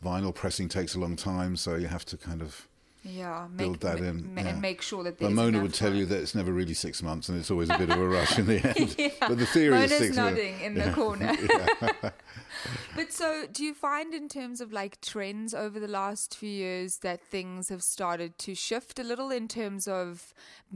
vinyl 0.04 0.36
pressing 0.36 0.70
takes 0.70 0.94
a 0.94 1.00
long 1.00 1.16
time, 1.16 1.56
so 1.56 1.76
you 1.76 1.88
have 1.88 2.06
to 2.06 2.18
kind 2.18 2.42
of 2.44 2.68
yeah. 3.06 3.48
Make, 3.50 3.58
build 3.58 3.80
that 3.82 4.00
in. 4.00 4.34
ma- 4.34 4.42
yeah. 4.42 4.48
and 4.50 4.62
make 4.62 4.82
sure 4.82 5.04
that 5.04 5.20
But. 5.20 5.32
Mona 5.32 5.62
would 5.62 5.74
tell 5.74 5.90
time. 5.92 6.00
you 6.00 6.06
that 6.08 6.20
it's 6.22 6.34
never 6.36 6.52
really 6.52 6.74
six 6.74 7.02
months 7.04 7.30
and 7.30 7.38
it's 7.40 7.52
always 7.52 7.70
a 7.70 7.78
bit 7.78 7.90
of 7.90 8.00
a 8.00 8.08
rush 8.18 8.38
in 8.40 8.48
the 8.48 8.60
end. 8.78 8.96
Yeah. 8.98 9.10
But 9.20 9.38
the 9.38 9.46
theory 9.46 9.76
Mona's 9.76 9.92
is 9.92 9.98
six 10.00 10.16
months. 10.18 10.38
nodding 10.38 10.60
in 10.62 10.74
the 10.74 10.92
corner. 10.92 11.34
but 12.96 13.12
so, 13.14 13.46
do 13.52 13.64
you 13.64 13.74
find 13.74 14.14
in 14.14 14.28
terms 14.28 14.60
of 14.62 14.74
like 14.74 15.00
trends 15.02 15.54
over 15.54 15.80
the 15.80 15.88
last 15.88 16.36
few 16.36 16.50
years 16.50 16.98
that 17.00 17.22
things 17.22 17.70
have 17.70 17.84
started 17.84 18.38
to 18.40 18.56
shift 18.56 19.00
a 19.00 19.04
little 19.04 19.30
in 19.32 19.48
terms 19.48 19.88
of 19.88 20.34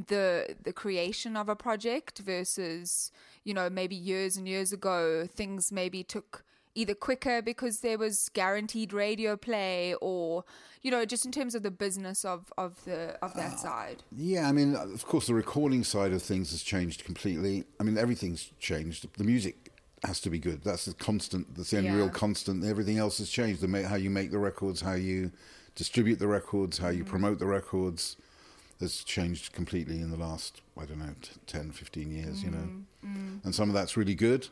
the 0.07 0.55
the 0.63 0.74
creation 0.74 1.36
of 1.36 1.50
a 1.50 1.55
project 1.55 2.19
versus 2.19 3.12
you 3.43 3.53
know 3.53 3.69
maybe 3.69 3.95
years 3.95 4.38
and 4.38 4.48
years 4.48 4.71
ago 4.71 5.27
things 5.27 5.71
maybe 5.71 6.03
took 6.03 6.43
either 6.75 6.93
quicker 6.93 7.41
because 7.41 7.79
there 7.81 7.97
was 7.97 8.29
guaranteed 8.33 8.93
radio 8.93 9.35
play 9.35 9.95
or 10.01 10.43
you 10.81 10.91
know 10.91 11.05
just 11.05 11.25
in 11.25 11.31
terms 11.31 11.55
of 11.55 11.63
the 11.63 11.71
business 11.71 12.23
of 12.23 12.53
of 12.57 12.83
the 12.85 13.17
of 13.21 13.33
that 13.33 13.53
ah, 13.53 13.57
side 13.57 14.03
Yeah, 14.11 14.47
I 14.47 14.51
mean, 14.51 14.75
of 14.75 15.05
course, 15.05 15.27
the 15.27 15.33
recording 15.33 15.83
side 15.83 16.13
of 16.13 16.21
things 16.21 16.51
has 16.51 16.63
changed 16.63 17.03
completely. 17.03 17.65
I 17.79 17.83
mean, 17.83 17.97
everything's 17.97 18.51
changed. 18.59 19.07
The 19.17 19.23
music 19.23 19.71
has 20.03 20.19
to 20.21 20.29
be 20.29 20.39
good. 20.39 20.63
That's 20.63 20.85
the 20.85 20.93
constant. 20.93 21.55
That's 21.55 21.71
the 21.71 21.77
only 21.77 21.89
Yeah. 21.89 21.97
real 21.97 22.09
constant. 22.09 22.63
Everything 22.63 22.97
else 22.97 23.17
has 23.17 23.29
changed. 23.29 23.61
The 23.61 23.88
how 23.88 23.95
you 23.95 24.09
make 24.09 24.31
the 24.31 24.39
records, 24.39 24.81
how 24.81 24.93
you 24.93 25.31
distribute 25.75 26.19
the 26.19 26.27
records, 26.27 26.77
how 26.77 26.89
you 26.89 27.03
mm. 27.03 27.07
promote 27.07 27.39
the 27.39 27.47
records 27.47 28.17
has 28.79 29.03
changed 29.03 29.51
completely 29.51 29.99
in 29.99 30.09
the 30.09 30.17
last, 30.17 30.61
I 30.77 30.85
don't 30.85 30.99
know, 30.99 31.13
t- 31.21 31.31
10, 31.47 31.71
15 31.71 32.11
years, 32.11 32.43
you 32.43 32.49
know. 32.49 32.57
Mm, 32.57 32.83
mm. 33.05 33.45
And 33.45 33.53
some 33.53 33.69
of 33.69 33.75
that's 33.75 33.97
really 33.97 34.15
good. 34.15 34.47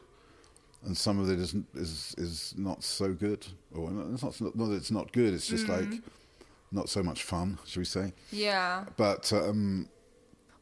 And 0.86 0.96
some 0.96 1.20
of 1.20 1.30
it 1.30 1.40
is 1.40 1.56
is 1.76 2.16
is 2.18 2.54
not 2.58 2.84
so 2.84 3.14
good, 3.14 3.46
or 3.74 3.90
it's 4.14 4.24
not 4.24 4.40
not 4.42 4.58
that 4.70 4.76
it's 4.76 4.92
not 4.92 5.12
good. 5.12 5.34
It's 5.34 5.48
just 5.48 5.66
Mm. 5.68 5.70
like 5.92 6.02
not 6.72 6.88
so 6.90 7.02
much 7.04 7.24
fun, 7.24 7.58
should 7.66 7.80
we 7.80 7.86
say? 7.86 8.14
yeah 8.32 8.86
But 8.98 9.32
um, 9.34 9.88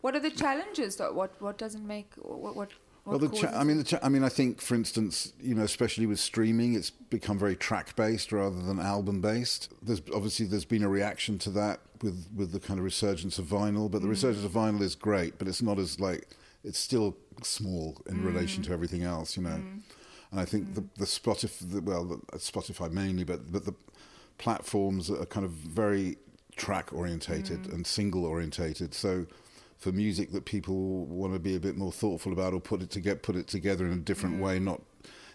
what 0.01 0.15
are 0.15 0.19
the 0.19 0.31
challenges 0.31 0.95
though 0.97 1.11
what 1.13 1.31
what 1.41 1.57
doesn't 1.57 1.85
make 1.85 2.13
what 2.17 2.55
what 2.55 2.69
Well, 3.05 3.19
what 3.19 3.33
cha- 3.35 3.59
I 3.59 3.63
mean, 3.63 3.77
the 3.77 3.83
cha- 3.83 3.99
I 4.01 4.09
mean, 4.09 4.23
I 4.23 4.29
think, 4.29 4.61
for 4.61 4.73
instance, 4.75 5.33
you 5.39 5.53
know, 5.53 5.63
especially 5.63 6.05
with 6.07 6.19
streaming, 6.19 6.73
it's 6.75 6.89
become 6.91 7.37
very 7.37 7.55
track 7.55 7.95
based 7.95 8.31
rather 8.31 8.59
than 8.67 8.79
album 8.79 9.21
based. 9.21 9.69
There's 9.81 10.01
obviously 10.13 10.45
there's 10.47 10.65
been 10.65 10.83
a 10.83 10.89
reaction 10.89 11.37
to 11.39 11.49
that 11.51 11.81
with 12.01 12.27
with 12.35 12.51
the 12.51 12.59
kind 12.59 12.79
of 12.79 12.83
resurgence 12.85 13.37
of 13.37 13.45
vinyl, 13.45 13.89
but 13.91 14.01
the 14.01 14.07
resurgence 14.07 14.45
of 14.45 14.51
vinyl 14.53 14.81
is 14.81 14.95
great, 14.95 15.37
but 15.37 15.47
it's 15.47 15.61
not 15.61 15.77
as 15.77 15.99
like 15.99 16.27
it's 16.63 16.79
still 16.79 17.15
small 17.43 18.01
in 18.07 18.23
relation 18.23 18.63
to 18.63 18.71
everything 18.73 19.03
else, 19.03 19.37
you 19.37 19.43
know. 19.43 19.61
And 20.35 20.41
I 20.41 20.43
think 20.45 20.75
the 20.75 20.81
mm. 20.81 20.95
the 20.97 21.05
Spotify, 21.05 21.71
the, 21.71 21.79
well, 21.81 22.03
the, 22.03 22.15
uh, 22.33 22.37
Spotify 22.37 22.91
mainly, 22.91 23.23
but 23.23 23.53
but 23.53 23.63
the 23.63 23.73
platforms 24.37 25.09
are 25.09 25.25
kind 25.25 25.45
of 25.45 25.51
very 25.51 26.17
track 26.57 26.91
orientated 26.91 27.63
mm. 27.63 27.73
and 27.73 27.87
single 27.87 28.25
orientated. 28.25 28.93
So 28.93 29.27
for 29.77 29.93
music 29.93 30.33
that 30.33 30.43
people 30.43 31.05
want 31.05 31.31
to 31.31 31.39
be 31.39 31.55
a 31.55 31.59
bit 31.61 31.77
more 31.77 31.93
thoughtful 31.93 32.33
about 32.33 32.53
or 32.53 32.59
put 32.59 32.81
it 32.81 32.89
to 32.89 32.99
get 32.99 33.23
put 33.23 33.37
it 33.37 33.47
together 33.47 33.85
in 33.85 33.93
a 33.93 34.01
different 34.01 34.41
way, 34.41 34.59
mm. 34.59 34.63
not 34.63 34.81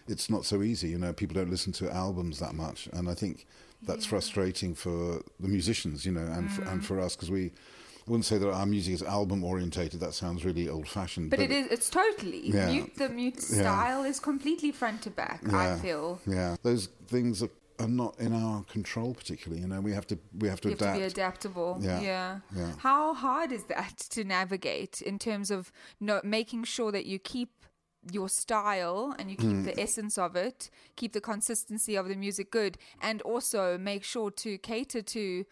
it's 0.07 0.29
not 0.29 0.45
so 0.45 0.61
easy. 0.61 0.89
You 0.89 0.99
know, 0.99 1.13
people 1.13 1.33
don't 1.33 1.49
listen 1.49 1.73
to 1.73 1.91
albums 1.91 2.37
that 2.37 2.53
much, 2.53 2.87
and 2.93 3.09
I 3.09 3.15
think 3.15 3.47
that's 3.81 4.05
frustrating 4.05 4.75
for 4.75 5.23
the 5.39 5.47
musicians. 5.47 6.05
You 6.05 6.11
know, 6.11 6.27
and 6.31 6.51
for, 6.51 6.61
and 6.65 6.85
for 6.85 6.99
us 6.99 7.15
because 7.15 7.31
we. 7.31 7.53
Wouldn't 8.11 8.25
say 8.25 8.37
that 8.39 8.51
our 8.51 8.65
music 8.65 8.93
is 8.95 9.03
album 9.03 9.41
orientated. 9.41 10.01
That 10.01 10.13
sounds 10.13 10.43
really 10.43 10.67
old 10.67 10.85
fashioned. 10.89 11.29
But 11.29 11.39
it 11.39 11.49
is. 11.49 11.67
It's 11.71 11.89
totally 11.89 12.49
Yeah. 12.49 12.69
mute. 12.69 12.95
The 12.97 13.07
mute 13.07 13.35
Yeah. 13.37 13.61
style 13.61 14.03
is 14.03 14.19
completely 14.19 14.71
front 14.73 15.01
to 15.03 15.09
back. 15.09 15.39
I 15.53 15.79
feel 15.79 16.19
Yeah, 16.27 16.57
those 16.61 16.89
things 17.07 17.41
are, 17.41 17.49
are 17.79 17.87
not 17.87 18.19
in 18.19 18.33
our 18.33 18.63
control 18.65 19.13
particularly. 19.13 19.61
You 19.61 19.69
know, 19.69 19.79
we 19.79 19.93
have 19.93 20.05
to 20.07 20.19
we 20.37 20.49
have 20.49 20.59
to 20.61 20.67
you 20.69 20.75
have 20.75 20.81
adapt. 20.81 20.95
to 20.95 20.99
be 20.99 21.05
adaptable. 21.05 21.77
Yeah. 21.79 22.01
Yeah. 22.01 22.39
Yeah. 22.53 22.73
How 22.79 23.13
hard 23.13 23.53
is 23.53 23.63
that 23.75 23.97
to 24.15 24.25
navigate 24.25 25.01
in 25.01 25.17
terms 25.17 25.49
of 25.49 25.71
no 26.01 26.19
making 26.21 26.65
sure 26.65 26.91
that 26.91 27.05
you 27.05 27.17
keep 27.17 27.51
your 28.11 28.27
style 28.27 29.15
and 29.17 29.29
you 29.31 29.37
keep 29.37 29.51
Hmm. 29.59 29.63
the 29.63 29.79
essence 29.79 30.17
of 30.17 30.35
it, 30.35 30.69
keep 30.97 31.13
the 31.13 31.21
consistency 31.21 31.95
of 31.95 32.09
the 32.09 32.15
music 32.15 32.51
good, 32.51 32.77
and 32.99 33.21
also 33.21 33.77
make 33.77 34.03
sure 34.03 34.29
to 34.31 34.57
cater 34.57 35.01
to 35.03 35.45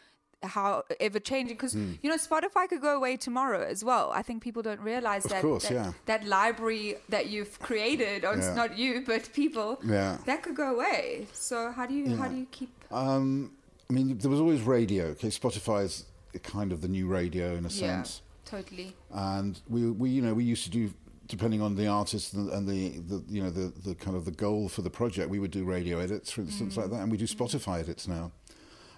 how 0.43 0.84
ever 1.00 1.19
changing 1.19 1.55
because 1.55 1.74
Hmm. 1.74 1.93
you 2.01 2.10
know 2.10 2.15
Spotify 2.15 2.67
could 2.69 2.81
go 2.81 2.96
away 2.96 3.17
tomorrow 3.17 3.62
as 3.63 3.84
well. 3.84 4.12
I 4.13 4.22
think 4.22 4.41
people 4.41 4.62
don't 4.62 4.79
realize 4.79 5.25
Of 5.25 5.31
that 5.31 5.41
course, 5.41 5.63
that, 5.67 5.74
yeah. 5.74 5.91
that 6.05 6.25
library 6.25 6.96
that 7.10 7.27
you've 7.29 7.60
created, 7.60 8.24
or 8.24 8.34
it's 8.36 8.55
not 8.55 8.77
you 8.77 9.03
but 9.05 9.31
people, 9.34 9.79
Yeah. 9.84 10.17
that 10.25 10.43
could 10.43 10.55
go 10.55 10.74
away. 10.75 11.27
So 11.34 11.72
how 11.72 11.86
do 11.86 11.93
you 11.93 12.15
how 12.15 12.27
do 12.29 12.36
you 12.36 12.48
keep 12.51 12.69
Um, 12.91 13.51
I 13.89 13.93
mean, 13.93 14.17
there 14.17 14.31
was 14.31 14.39
always 14.39 14.62
radio. 14.62 15.05
Okay, 15.08 15.27
Spotify 15.29 15.84
is 15.84 16.05
kind 16.43 16.72
of 16.72 16.81
the 16.81 16.88
new 16.88 17.08
radio 17.08 17.55
in 17.55 17.65
a 17.65 17.69
yeah 17.69 18.03
sense, 18.03 18.22
totally 18.46 18.96
and 19.12 19.60
we 19.67 19.89
we 19.91 20.10
you 20.10 20.22
know 20.22 20.34
we 20.34 20.43
used 20.43 20.63
to 20.63 20.69
do 20.69 20.93
depending 21.27 21.62
on 21.62 21.75
the 21.75 21.86
artist 21.88 22.34
and, 22.34 22.50
and 22.50 22.67
the, 22.67 22.98
the 23.12 23.24
you 23.27 23.41
know 23.43 23.50
the 23.51 23.72
the 23.88 23.93
kind 23.96 24.15
of 24.15 24.25
the 24.25 24.31
goal 24.31 24.69
for 24.69 24.81
the 24.84 24.89
project, 24.89 25.29
we 25.29 25.38
would 25.39 25.51
do 25.51 25.63
radio 25.65 26.00
edits, 26.00 26.31
for 26.31 26.41
instance, 26.41 26.77
like 26.77 26.89
that, 26.91 27.01
and 27.01 27.12
we 27.12 27.17
do 27.17 27.25
Spotify 27.27 27.79
edits 27.81 28.08
now. 28.08 28.31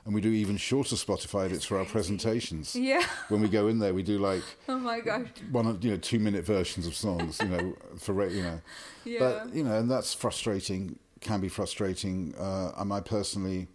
And 0.06 0.16
we 0.16 0.22
do 0.22 0.32
even 0.32 0.58
shorter 0.58 0.96
Spotify 0.96 1.46
edits 1.46 1.64
for 1.66 1.78
our 1.78 1.86
presentations. 1.86 2.76
yeah. 2.76 3.04
When 3.30 3.40
we 3.42 3.48
go 3.50 3.68
in 3.68 3.78
there, 3.80 3.94
we 3.94 4.02
do 4.04 4.18
like 4.18 4.42
Oh 4.68 4.80
my 4.80 5.00
gosh. 5.00 5.28
one, 5.52 5.68
of 5.68 5.84
you 5.84 5.92
know, 5.92 5.98
two 5.98 6.18
minute 6.20 6.44
versions 6.44 6.88
of 6.88 6.96
songs, 6.96 7.40
you 7.40 7.48
know, 7.50 7.76
for 7.98 8.28
you 8.28 8.42
know. 8.42 8.62
Yeah. 9.06 9.20
But 9.20 9.54
you 9.56 9.64
know, 9.64 9.78
and 9.78 9.90
that's 9.90 10.14
frustrating. 10.14 10.98
Can 11.20 11.40
be 11.40 11.50
frustrating. 11.50 12.34
Uh, 12.36 12.72
and 12.78 12.92
I 12.92 13.00
personally 13.02 13.68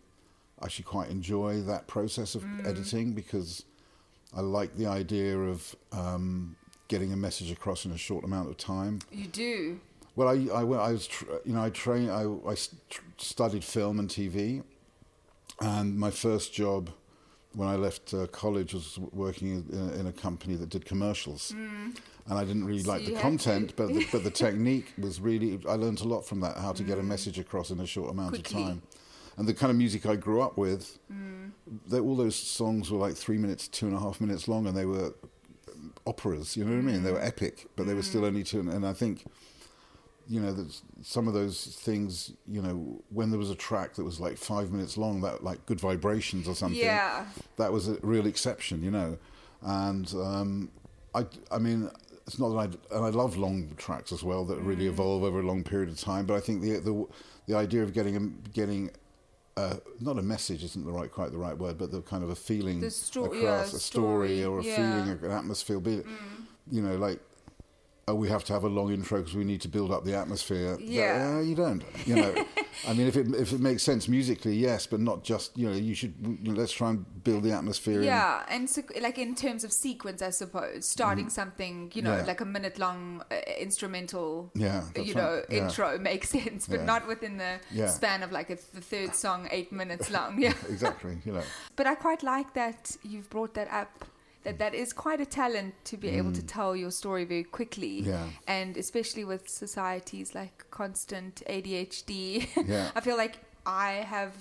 actually 0.62 0.84
quite 0.84 1.10
enjoy 1.10 1.60
that 1.62 1.86
process 1.86 2.34
of 2.34 2.42
Mm. 2.42 2.66
editing 2.66 3.12
because 3.12 3.62
I 4.34 4.40
like 4.40 4.76
the 4.76 4.86
idea 4.86 5.38
of 5.38 5.76
um, 5.92 6.56
getting 6.88 7.12
a 7.12 7.16
message 7.16 7.52
across 7.52 7.84
in 7.84 7.92
a 7.92 7.98
short 7.98 8.24
amount 8.24 8.48
of 8.48 8.56
time. 8.56 8.98
you 9.12 9.26
do. 9.28 9.78
Well, 10.16 10.28
I, 10.28 10.32
I, 10.52 10.62
I 10.62 10.92
was, 10.92 11.06
tr- 11.06 11.26
you 11.44 11.52
know, 11.52 11.62
I 11.62 11.70
trained, 11.70 12.10
I, 12.10 12.24
tr- 12.90 13.02
studied 13.18 13.62
film 13.62 13.98
and 14.00 14.08
TV, 14.08 14.62
and 15.60 15.98
my 15.98 16.10
first 16.10 16.52
job 16.54 16.90
when 17.54 17.68
I 17.68 17.76
left 17.76 18.12
uh, 18.12 18.26
college 18.26 18.74
was 18.74 18.98
working 19.12 19.64
in, 19.70 20.00
in 20.00 20.06
a 20.06 20.12
company 20.12 20.56
that 20.56 20.68
did 20.68 20.84
commercials, 20.84 21.52
and 21.52 21.94
I 22.28 22.44
didn't 22.44 22.64
really 22.64 22.80
Mm. 22.82 22.84
So 22.84 22.90
like 22.92 23.06
the 23.06 23.14
content, 23.14 23.72
but 23.76 23.88
the, 23.88 24.06
but 24.12 24.24
the 24.24 24.30
technique 24.46 24.92
was 24.98 25.20
really. 25.20 25.58
I 25.68 25.74
learned 25.74 26.00
a 26.00 26.08
lot 26.08 26.22
from 26.26 26.40
that, 26.40 26.58
how 26.58 26.72
to 26.72 26.82
get 26.82 26.98
a 26.98 27.02
message 27.02 27.38
across 27.38 27.70
in 27.70 27.80
a 27.80 27.86
short 27.86 28.10
amount 28.10 28.34
Mm. 28.34 28.44
Quickly. 28.44 28.62
of 28.62 28.68
time, 28.68 28.82
and 29.38 29.48
the 29.48 29.54
kind 29.54 29.70
of 29.70 29.76
music 29.76 30.04
I 30.06 30.16
grew 30.16 30.42
up 30.42 30.58
with. 30.58 30.98
Mm. 31.10 31.50
They, 31.88 31.98
all 32.00 32.16
those 32.16 32.36
songs 32.36 32.90
were 32.90 32.98
like 32.98 33.14
three 33.16 33.38
minutes, 33.38 33.66
two 33.68 33.86
and 33.86 33.96
a 33.96 34.00
half 34.00 34.20
minutes 34.20 34.48
long, 34.48 34.66
and 34.66 34.76
they 34.76 34.86
were 34.86 35.14
operas. 36.06 36.56
You 36.56 36.64
know 36.64 36.72
what 36.72 36.78
I 36.78 36.92
mean? 36.92 37.02
They 37.02 37.12
were 37.12 37.18
Mm. 37.20 37.26
epic, 37.28 37.66
but 37.76 37.86
they 37.86 37.94
were 37.94 38.02
still 38.02 38.24
only 38.24 38.44
two. 38.44 38.60
And 38.60 38.86
I 38.86 38.92
think, 38.92 39.24
you 40.28 40.40
know, 40.40 40.52
that 40.52 40.80
some 41.02 41.28
of 41.28 41.34
those 41.34 41.64
things. 41.66 42.32
You 42.46 42.62
know, 42.62 43.02
when 43.10 43.30
there 43.30 43.38
was 43.38 43.50
a 43.50 43.54
track 43.54 43.94
that 43.94 44.04
was 44.04 44.18
like 44.20 44.36
five 44.38 44.70
minutes 44.72 44.96
long, 44.96 45.20
that 45.22 45.42
like 45.44 45.64
Good 45.66 45.80
Vibrations 45.80 46.48
or 46.48 46.54
something. 46.54 46.78
Yeah. 46.80 47.26
That 47.56 47.72
was 47.72 47.88
a 47.88 47.94
real 48.02 48.26
exception, 48.26 48.82
you 48.82 48.90
know, 48.90 49.18
and 49.62 50.12
um, 50.14 50.70
I, 51.14 51.26
I 51.50 51.58
mean. 51.58 51.90
It's 52.28 52.40
not 52.40 52.48
that 52.48 52.56
I, 52.90 52.96
and 52.96 53.04
I 53.06 53.10
love 53.10 53.36
long 53.36 53.70
tracks 53.76 54.10
as 54.10 54.24
well 54.24 54.44
that 54.46 54.58
Mm. 54.58 54.66
really 54.66 54.88
evolve 54.88 55.22
over 55.22 55.38
a 55.38 55.44
long 55.46 55.62
period 55.62 55.88
of 55.88 55.96
time. 56.00 56.26
But 56.26 56.34
I 56.34 56.40
think 56.40 56.60
the 56.60 56.78
the 56.80 57.06
the 57.46 57.54
idea 57.56 57.84
of 57.84 57.92
getting 57.92 58.16
a, 58.16 58.20
getting 58.52 58.90
not 60.00 60.18
a 60.18 60.22
message 60.22 60.64
isn't 60.64 60.84
the 60.84 60.90
right 60.90 61.10
quite 61.10 61.30
the 61.30 61.38
right 61.38 61.56
word, 61.56 61.78
but 61.78 61.92
the 61.92 62.02
kind 62.02 62.24
of 62.24 62.30
a 62.30 62.34
feeling 62.34 62.80
The 62.80 62.90
sto- 62.90 63.26
across 63.26 63.40
yeah, 63.42 63.60
a 63.62 63.64
story, 63.66 64.40
story, 64.40 64.44
or 64.44 64.58
a 64.58 64.62
yeah. 64.64 64.76
feeling, 65.04 65.24
an 65.24 65.30
atmosphere. 65.30 65.78
Be 65.78 65.94
it, 65.98 66.06
you 66.70 66.82
know, 66.82 66.96
like. 66.96 67.20
Oh, 68.08 68.14
we 68.14 68.28
have 68.28 68.44
to 68.44 68.52
have 68.52 68.62
a 68.62 68.68
long 68.68 68.92
intro 68.92 69.18
because 69.18 69.34
we 69.34 69.42
need 69.42 69.60
to 69.62 69.68
build 69.68 69.90
up 69.90 70.04
the 70.04 70.14
atmosphere. 70.14 70.78
Yeah. 70.80 71.38
Uh, 71.38 71.40
you 71.40 71.56
don't. 71.56 71.82
You 72.04 72.14
know, 72.14 72.34
I 72.86 72.92
mean, 72.92 73.08
if 73.08 73.16
it 73.16 73.26
if 73.34 73.52
it 73.52 73.58
makes 73.58 73.82
sense 73.82 74.06
musically, 74.06 74.54
yes, 74.54 74.86
but 74.86 75.00
not 75.00 75.24
just. 75.24 75.58
You 75.58 75.70
know, 75.70 75.74
you 75.74 75.92
should. 75.92 76.14
You 76.22 76.52
know, 76.52 76.60
let's 76.60 76.70
try 76.70 76.90
and 76.90 77.04
build 77.24 77.42
the 77.42 77.50
atmosphere. 77.50 77.98
in- 77.98 78.04
Yeah, 78.04 78.44
and 78.48 78.70
so, 78.70 78.82
like 79.02 79.18
in 79.18 79.34
terms 79.34 79.64
of 79.64 79.72
sequence, 79.72 80.22
I 80.22 80.30
suppose 80.30 80.86
starting 80.86 81.28
something, 81.30 81.90
you 81.94 82.02
know. 82.02 82.16
Yeah. 82.18 82.24
like 82.26 82.40
a 82.40 82.44
minute 82.44 82.78
long 82.78 83.24
uh, 83.28 83.34
instrumental, 83.58 84.52
Yeah, 84.54 84.84
you 84.94 85.14
know, 85.16 85.34
right. 85.38 85.44
Yeah. 85.50 85.64
intro 85.64 85.98
makes 86.10 86.28
sense, 86.30 86.68
but 86.68 86.78
Yeah. 86.78 86.84
not 86.84 87.08
within 87.08 87.38
the 87.38 87.58
Yeah. 87.72 87.88
span 87.88 88.22
of 88.22 88.30
like 88.30 88.50
a, 88.50 88.56
the 88.72 88.82
third 88.82 89.16
song, 89.16 89.48
eight 89.50 89.72
minutes 89.72 90.10
long. 90.12 90.40
Yeah, 90.46 90.54
exactly. 90.70 91.18
You 91.24 91.32
know. 91.32 91.42
but 91.76 91.88
I 91.88 91.96
quite 91.96 92.22
like 92.22 92.54
that 92.54 92.96
you've 93.02 93.28
brought 93.30 93.54
that 93.54 93.66
up. 93.72 94.04
That 94.46 94.58
that 94.64 94.74
is 94.74 94.92
quite 95.04 95.20
a 95.20 95.26
talent 95.26 95.74
to 95.90 95.96
be 95.96 96.08
able 96.18 96.32
to 96.40 96.42
tell 96.56 96.72
your 96.82 96.92
story 97.02 97.24
very 97.32 97.42
quickly, 97.58 98.02
Mm. 98.02 98.06
Yeah. 98.06 98.26
and 98.56 98.76
especially 98.76 99.24
with 99.32 99.42
societies 99.48 100.28
like 100.40 100.56
constant 100.70 101.34
ADHD. 101.54 102.12
Yeah. 102.74 102.90
I 102.98 103.00
feel 103.06 103.16
like 103.24 103.34
I 103.66 103.90
have 104.14 104.32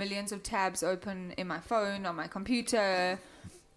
millions 0.00 0.30
of 0.32 0.42
tabs 0.42 0.82
open 0.82 1.18
in 1.40 1.46
my 1.54 1.60
phone 1.60 2.00
on 2.06 2.14
my 2.22 2.28
computer. 2.38 3.18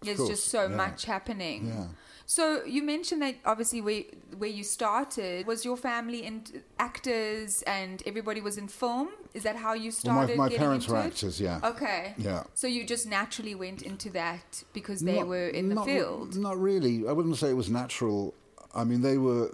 There's 0.02 0.18
course, 0.18 0.28
just 0.32 0.44
so 0.48 0.62
yeah. 0.68 0.76
much 0.84 1.00
happening. 1.06 1.60
Yeah. 1.68 1.86
So 2.26 2.64
you 2.64 2.82
mentioned 2.82 3.20
that 3.22 3.34
obviously 3.44 3.80
where 3.80 4.02
where 4.38 4.50
you 4.50 4.64
started 4.64 5.46
was 5.46 5.64
your 5.64 5.76
family 5.76 6.24
in 6.24 6.42
actors 6.78 7.62
and 7.66 8.02
everybody 8.06 8.40
was 8.40 8.56
in 8.56 8.68
film. 8.68 9.08
Is 9.34 9.42
that 9.42 9.56
how 9.56 9.74
you 9.74 9.90
Well, 9.90 9.92
started? 9.92 10.36
my, 10.36 10.44
my 10.44 10.48
getting 10.48 10.60
parents 10.64 10.86
into 10.86 10.94
were 10.94 11.02
it? 11.02 11.06
actors. 11.06 11.40
Yeah. 11.40 11.60
Okay. 11.72 12.14
Yeah. 12.16 12.44
So 12.54 12.66
you 12.66 12.86
just 12.86 13.06
naturally 13.06 13.54
went 13.54 13.82
into 13.82 14.10
that 14.10 14.64
because 14.72 15.00
they 15.00 15.18
Not- 15.18 15.28
were 15.28 15.48
in 15.48 15.68
the 15.68 15.74
not- 15.76 15.86
field. 15.86 16.36
Not 16.36 16.58
really. 16.58 17.06
I 17.08 17.12
wouldn't 17.12 17.36
say 17.36 17.50
it 17.50 17.54
was 17.64 17.70
natural. 17.70 18.34
I 18.74 18.84
mean, 18.84 19.00
they 19.02 19.18
were. 19.18 19.50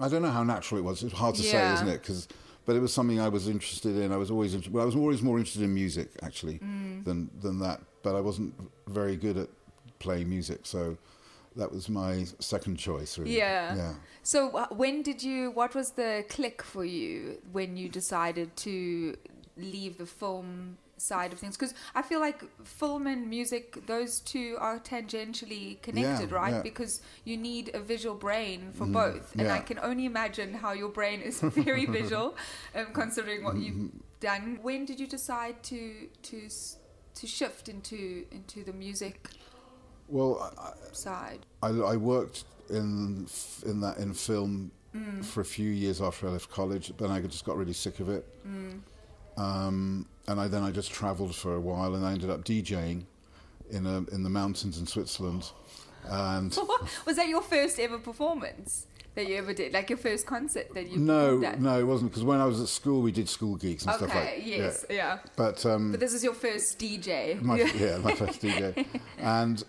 I 0.00 0.08
don't 0.08 0.22
know 0.22 0.30
how 0.30 0.42
natural 0.42 0.78
it 0.80 0.84
was. 0.84 1.02
It's 1.02 1.12
hard 1.14 1.34
to 1.36 1.42
say, 1.42 1.72
isn't 1.74 1.88
it? 1.88 2.02
Because, 2.02 2.28
but 2.66 2.76
it 2.76 2.80
was 2.80 2.92
something 2.92 3.18
I 3.20 3.28
was 3.28 3.48
interested 3.48 3.96
in. 3.96 4.10
I 4.12 4.16
was 4.16 4.30
always. 4.30 4.68
Well, 4.68 4.82
I 4.82 4.86
was 4.86 4.96
always 4.96 5.22
more 5.22 5.38
interested 5.38 5.62
in 5.62 5.72
music 5.74 6.08
actually 6.22 6.58
Mm. 6.60 7.04
than 7.04 7.30
than 7.40 7.58
that. 7.60 7.80
But 8.02 8.14
I 8.14 8.20
wasn't 8.20 8.54
very 8.88 9.16
good 9.16 9.36
at 9.36 9.48
playing 9.98 10.28
music, 10.28 10.60
so 10.64 10.96
that 11.56 11.72
was 11.72 11.88
my 11.88 12.24
second 12.40 12.76
choice. 12.76 13.18
Really. 13.18 13.36
Yeah. 13.36 13.74
Yeah. 13.76 13.94
So 14.22 14.50
uh, 14.56 14.66
when 14.70 15.02
did 15.02 15.22
you? 15.22 15.50
What 15.50 15.74
was 15.74 15.90
the 15.92 16.24
click 16.28 16.62
for 16.62 16.84
you 16.84 17.38
when 17.52 17.76
you 17.76 17.88
decided 17.88 18.56
to 18.58 19.16
leave 19.56 19.98
the 19.98 20.06
film 20.06 20.76
side 20.98 21.32
of 21.32 21.38
things? 21.38 21.56
Because 21.56 21.74
I 21.94 22.02
feel 22.02 22.20
like 22.20 22.42
film 22.64 23.06
and 23.06 23.28
music, 23.28 23.86
those 23.86 24.20
two 24.20 24.56
are 24.58 24.78
tangentially 24.78 25.80
connected, 25.82 26.30
Yeah, 26.30 26.36
right? 26.36 26.54
yeah. 26.54 26.62
Because 26.62 27.00
you 27.24 27.36
need 27.36 27.70
a 27.74 27.80
visual 27.80 28.14
brain 28.14 28.72
for 28.72 28.86
both, 28.86 29.34
and 29.38 29.48
I 29.48 29.60
can 29.60 29.78
only 29.78 30.04
imagine 30.06 30.54
how 30.54 30.72
your 30.72 30.88
brain 30.88 31.20
is 31.20 31.40
very 31.66 31.86
visual, 32.00 32.36
um, 32.74 32.86
considering 32.92 33.44
what 33.44 33.56
you've 33.56 33.76
Mm-hmm. 33.76 33.98
done. 34.20 34.58
When 34.62 34.84
did 34.86 34.98
you 35.00 35.06
decide 35.06 35.62
to 35.64 36.08
to 36.22 36.48
to 37.14 37.26
shift 37.26 37.68
into 37.68 38.24
into 38.30 38.62
the 38.64 38.72
music 38.72 39.28
Well, 40.08 40.52
I, 40.58 40.72
side? 40.94 41.40
I, 41.62 41.68
I 41.68 41.96
worked 41.96 42.44
in 42.70 43.26
in 43.64 43.80
that 43.80 43.98
in 43.98 44.12
film 44.14 44.70
Mm. 44.94 45.22
for 45.22 45.42
a 45.42 45.44
few 45.44 45.68
years 45.68 46.00
after 46.00 46.26
I 46.26 46.30
left 46.30 46.50
college. 46.50 46.90
Then 46.96 47.10
I 47.10 47.20
just 47.20 47.44
got 47.44 47.58
really 47.58 47.74
sick 47.74 48.00
of 48.00 48.08
it, 48.08 48.24
Mm. 48.48 48.80
um, 49.36 50.06
and 50.26 50.40
I 50.40 50.48
then 50.48 50.62
I 50.62 50.70
just 50.70 50.90
travelled 50.90 51.34
for 51.34 51.54
a 51.54 51.60
while, 51.60 51.94
and 51.94 52.04
I 52.06 52.12
ended 52.12 52.30
up 52.30 52.44
DJing 52.44 53.04
in 53.70 53.86
a, 53.86 53.98
in 54.14 54.22
the 54.22 54.30
mountains 54.30 54.78
in 54.78 54.86
Switzerland, 54.86 55.50
and 56.04 56.56
was 57.06 57.16
that 57.16 57.28
your 57.28 57.42
first 57.42 57.78
ever 57.78 57.98
performance 57.98 58.86
that 59.16 59.26
you 59.28 59.36
ever 59.36 59.52
did? 59.52 59.74
Like 59.74 59.90
your 59.90 59.98
first 59.98 60.24
concert 60.26 60.72
that 60.74 60.88
you 60.88 60.98
no, 60.98 61.38
no, 61.58 61.78
it 61.78 61.84
wasn't 61.84 62.10
because 62.12 62.24
when 62.24 62.40
I 62.40 62.46
was 62.46 62.60
at 62.60 62.68
school 62.68 63.02
we 63.02 63.12
did 63.12 63.28
school 63.28 63.56
gigs 63.56 63.84
and 63.84 63.94
stuff 63.96 64.14
like 64.14 64.24
Okay, 64.24 64.42
yes, 64.46 64.86
yeah. 64.88 65.18
But 65.36 65.66
um, 65.66 65.90
But 65.90 66.00
this 66.00 66.14
is 66.14 66.24
your 66.24 66.34
first 66.34 66.78
DJ. 66.78 67.38
my, 67.42 67.56
yeah, 67.76 67.98
my 67.98 68.14
first 68.14 68.40
DJ, 68.40 68.86
and 69.18 69.62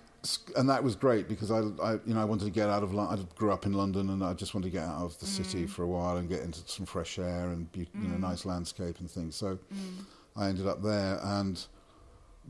and 0.56 0.70
that 0.70 0.84
was 0.84 0.96
great 0.96 1.28
because 1.28 1.52
I, 1.52 1.60
I 1.82 1.94
you 2.06 2.14
know 2.14 2.22
I 2.22 2.26
wanted 2.26 2.46
to 2.46 2.52
get 2.52 2.70
out 2.70 2.84
of 2.84 2.94
London. 2.94 3.20
I 3.20 3.38
grew 3.38 3.52
up 3.52 3.66
in 3.66 3.74
London, 3.74 4.10
and 4.10 4.24
I 4.24 4.34
just 4.34 4.54
wanted 4.54 4.68
to 4.68 4.72
get 4.72 4.84
out 4.84 5.04
of 5.04 5.20
the 5.20 5.26
city 5.26 5.66
mm. 5.66 5.70
for 5.70 5.84
a 5.84 5.88
while 5.88 6.18
and 6.18 6.28
get 6.28 6.42
into 6.42 6.60
some 6.66 6.86
fresh 6.86 7.20
air 7.20 7.50
and 7.50 7.72
be, 7.72 7.88
you 7.94 8.08
know 8.08 8.16
mm. 8.16 8.22
nice 8.22 8.46
landscape 8.46 9.00
and 9.00 9.10
things. 9.10 9.36
So 9.36 9.58
mm. 9.74 10.06
I 10.36 10.50
ended 10.50 10.68
up 10.68 10.82
there, 10.82 11.20
and 11.24 11.64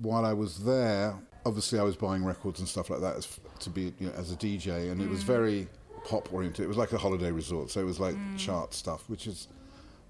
while 0.02 0.26
I 0.26 0.34
was 0.34 0.60
there, 0.64 1.16
obviously 1.46 1.80
I 1.80 1.84
was 1.84 1.96
buying 1.96 2.24
records 2.24 2.60
and 2.60 2.68
stuff 2.68 2.90
like 2.90 3.02
that 3.02 3.18
as, 3.18 3.40
to 3.60 3.70
be 3.70 3.94
you 4.00 4.08
know, 4.08 4.14
as 4.14 4.32
a 4.32 4.36
DJ, 4.36 4.92
and 4.92 5.02
it 5.02 5.10
was 5.10 5.24
very 5.24 5.68
pop 6.06 6.32
oriented. 6.34 6.66
It 6.66 6.68
was 6.68 6.78
like 6.78 6.94
a 6.94 6.98
holiday 6.98 7.32
resort, 7.32 7.70
so 7.70 7.82
it 7.82 7.86
was 7.86 8.00
like 8.00 8.16
chart 8.38 8.74
stuff, 8.74 9.10
which 9.10 9.28
is 9.28 9.48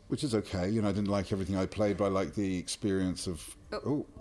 which 0.08 0.24
is 0.24 0.34
okay. 0.36 0.70
You 0.70 0.82
know, 0.82 0.90
I 0.90 0.92
didn't 0.92 1.10
like 1.10 1.32
everything 1.32 1.58
I 1.58 1.66
played, 1.66 1.98
but 1.98 2.06
I 2.06 2.10
liked 2.10 2.36
the 2.36 2.58
experience 2.58 3.28
of 3.28 3.56
oh, 3.74 4.06
of 4.16 4.17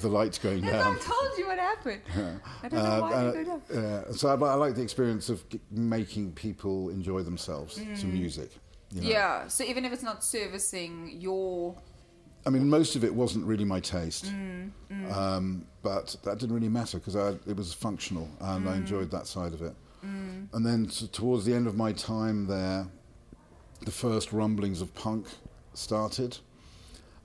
the 0.00 0.08
lights 0.08 0.38
going 0.38 0.62
down. 0.62 0.96
I 0.96 0.98
told 0.98 1.38
you 1.38 1.46
what 1.46 1.58
happened. 1.58 2.02
I 2.62 2.68
don't 2.68 2.72
know 2.82 2.90
Uh, 2.90 3.00
why 3.00 3.12
uh, 3.12 3.32
they 3.32 3.44
go 3.44 3.60
down. 3.70 3.84
uh, 3.84 4.12
so 4.12 4.28
I, 4.28 4.34
I 4.34 4.54
like 4.54 4.74
the 4.74 4.82
experience 4.82 5.28
of 5.28 5.48
g- 5.48 5.60
making 5.70 6.32
people 6.32 6.90
enjoy 6.90 7.22
themselves 7.22 7.76
to 7.76 8.06
music. 8.06 8.50
You 8.92 9.02
know? 9.02 9.08
Yeah, 9.08 9.48
so 9.48 9.64
even 9.64 9.84
if 9.84 9.92
it's 9.92 10.02
not 10.02 10.22
servicing 10.24 11.16
your. 11.20 11.74
I 12.46 12.50
mean, 12.50 12.68
most 12.70 12.94
of 12.94 13.02
it 13.02 13.12
wasn't 13.12 13.44
really 13.44 13.64
my 13.64 13.80
taste, 13.80 14.26
Mm, 14.26 14.70
Um, 15.12 15.66
but 15.82 16.14
that 16.22 16.38
didn't 16.38 16.54
really 16.54 16.68
matter 16.68 16.98
because 16.98 17.16
it 17.46 17.56
was 17.56 17.74
functional 17.74 18.28
and 18.40 18.68
I 18.68 18.74
Mm. 18.74 18.76
enjoyed 18.82 19.10
that 19.10 19.26
side 19.26 19.52
of 19.52 19.62
it. 19.62 19.74
And 20.02 20.64
then 20.64 20.86
t- 20.86 21.08
towards 21.08 21.44
the 21.44 21.52
end 21.52 21.66
of 21.66 21.74
my 21.74 21.92
time 21.92 22.46
there, 22.46 22.86
the 23.84 23.90
first 23.90 24.32
rumblings 24.32 24.80
of 24.80 24.94
punk 24.94 25.26
started, 25.74 26.38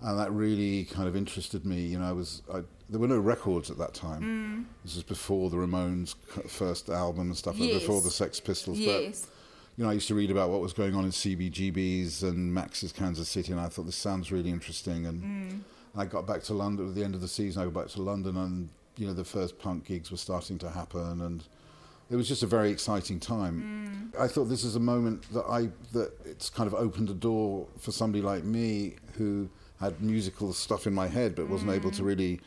and 0.01 0.19
that 0.19 0.31
really 0.31 0.85
kind 0.85 1.07
of 1.07 1.15
interested 1.15 1.65
me. 1.65 1.81
You 1.81 1.99
know, 1.99 2.05
I 2.05 2.11
was 2.11 2.41
I, 2.53 2.61
there 2.89 2.99
were 2.99 3.07
no 3.07 3.19
records 3.19 3.69
at 3.69 3.77
that 3.77 3.93
time. 3.93 4.21
Mm. 4.21 4.83
This 4.83 4.95
was 4.95 5.03
before 5.03 5.49
the 5.49 5.57
Ramones' 5.57 6.15
first 6.47 6.89
album 6.89 7.27
and 7.27 7.37
stuff, 7.37 7.59
like 7.59 7.71
before 7.71 8.01
the 8.01 8.09
Sex 8.09 8.39
Pistols. 8.39 8.77
Yes. 8.79 9.21
But 9.21 9.29
you 9.77 9.83
know, 9.85 9.89
I 9.89 9.93
used 9.93 10.07
to 10.09 10.15
read 10.15 10.29
about 10.31 10.49
what 10.49 10.59
was 10.61 10.73
going 10.73 10.95
on 10.95 11.05
in 11.05 11.11
CBGB's 11.11 12.23
and 12.23 12.53
Max's 12.53 12.91
Kansas 12.91 13.29
City, 13.29 13.51
and 13.51 13.61
I 13.61 13.67
thought 13.67 13.85
this 13.85 13.95
sounds 13.95 14.31
really 14.31 14.49
interesting. 14.49 15.05
And 15.05 15.23
Mm. 15.23 15.59
I 15.95 16.05
got 16.05 16.25
back 16.25 16.41
to 16.43 16.53
London 16.53 16.87
at 16.87 16.95
the 16.95 17.03
end 17.03 17.15
of 17.15 17.21
the 17.21 17.27
season. 17.27 17.61
I 17.61 17.65
got 17.65 17.73
back 17.73 17.87
to 17.89 18.01
London, 18.01 18.37
and 18.37 18.69
you 18.97 19.07
know, 19.07 19.13
the 19.13 19.25
first 19.25 19.59
punk 19.59 19.85
gigs 19.85 20.11
were 20.11 20.17
starting 20.17 20.57
to 20.59 20.69
happen, 20.69 21.21
and 21.21 21.43
it 22.09 22.15
was 22.15 22.27
just 22.27 22.43
a 22.43 22.47
very 22.47 22.71
exciting 22.71 23.19
time. 23.19 24.11
I 24.19 24.27
thought 24.27 24.45
this 24.45 24.63
is 24.63 24.75
a 24.75 24.79
moment 24.79 25.31
that 25.33 25.45
I 25.45 25.69
that 25.93 26.11
it's 26.25 26.49
kind 26.49 26.67
of 26.67 26.73
opened 26.73 27.09
a 27.09 27.13
door 27.13 27.67
for 27.79 27.91
somebody 27.91 28.21
like 28.21 28.43
me 28.43 28.95
who 29.17 29.49
had 29.81 30.01
musical 30.01 30.53
stuff 30.53 30.87
in 30.87 30.93
my 30.93 31.07
head, 31.07 31.35
but 31.35 31.49
wasn't 31.49 31.71
able 31.71 31.91
to 31.91 32.01
mm. 32.01 32.05
really 32.05 32.41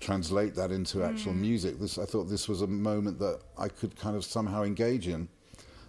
translate 0.00 0.56
that 0.56 0.72
into 0.72 1.04
actual 1.04 1.32
mm. 1.32 1.40
music. 1.40 1.78
This 1.78 1.98
I 1.98 2.04
thought 2.04 2.24
this 2.24 2.48
was 2.48 2.62
a 2.62 2.66
moment 2.66 3.20
that 3.20 3.40
I 3.56 3.68
could 3.68 3.94
kind 3.96 4.16
of 4.16 4.24
somehow 4.24 4.64
engage 4.64 5.06
in 5.06 5.28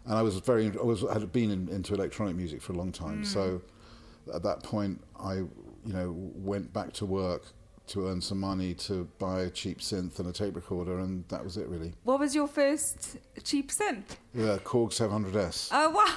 and 0.05 0.15
I 0.15 0.21
was 0.21 0.37
very 0.39 0.67
I 0.67 0.83
was 0.83 1.01
had 1.01 1.31
been 1.31 1.51
in, 1.51 1.69
into 1.69 1.93
electronic 1.93 2.35
music 2.35 2.61
for 2.61 2.73
a 2.73 2.75
long 2.75 2.91
time. 2.91 3.23
Mm. 3.23 3.25
So 3.25 3.61
at 4.33 4.43
that 4.43 4.63
point, 4.63 5.01
I 5.19 5.35
you 5.35 5.49
know 5.93 6.13
went 6.15 6.73
back 6.73 6.93
to 6.93 7.05
work 7.05 7.45
to 7.85 8.07
earn 8.07 8.21
some 8.21 8.39
money 8.39 8.73
to 8.73 9.07
buy 9.19 9.41
a 9.41 9.49
cheap 9.49 9.79
synth 9.79 10.19
and 10.19 10.27
a 10.27 10.31
tape 10.31 10.55
recorder, 10.55 10.99
and 10.99 11.27
that 11.29 11.43
was 11.43 11.57
it 11.57 11.67
really. 11.67 11.93
What 12.03 12.19
was 12.19 12.33
your 12.33 12.47
first 12.47 13.17
cheap 13.43 13.71
synth? 13.71 14.17
Yeah, 14.33 14.57
Korg 14.63 14.91
700S. 14.91 15.69
Oh, 15.71 15.89
wow. 15.89 16.15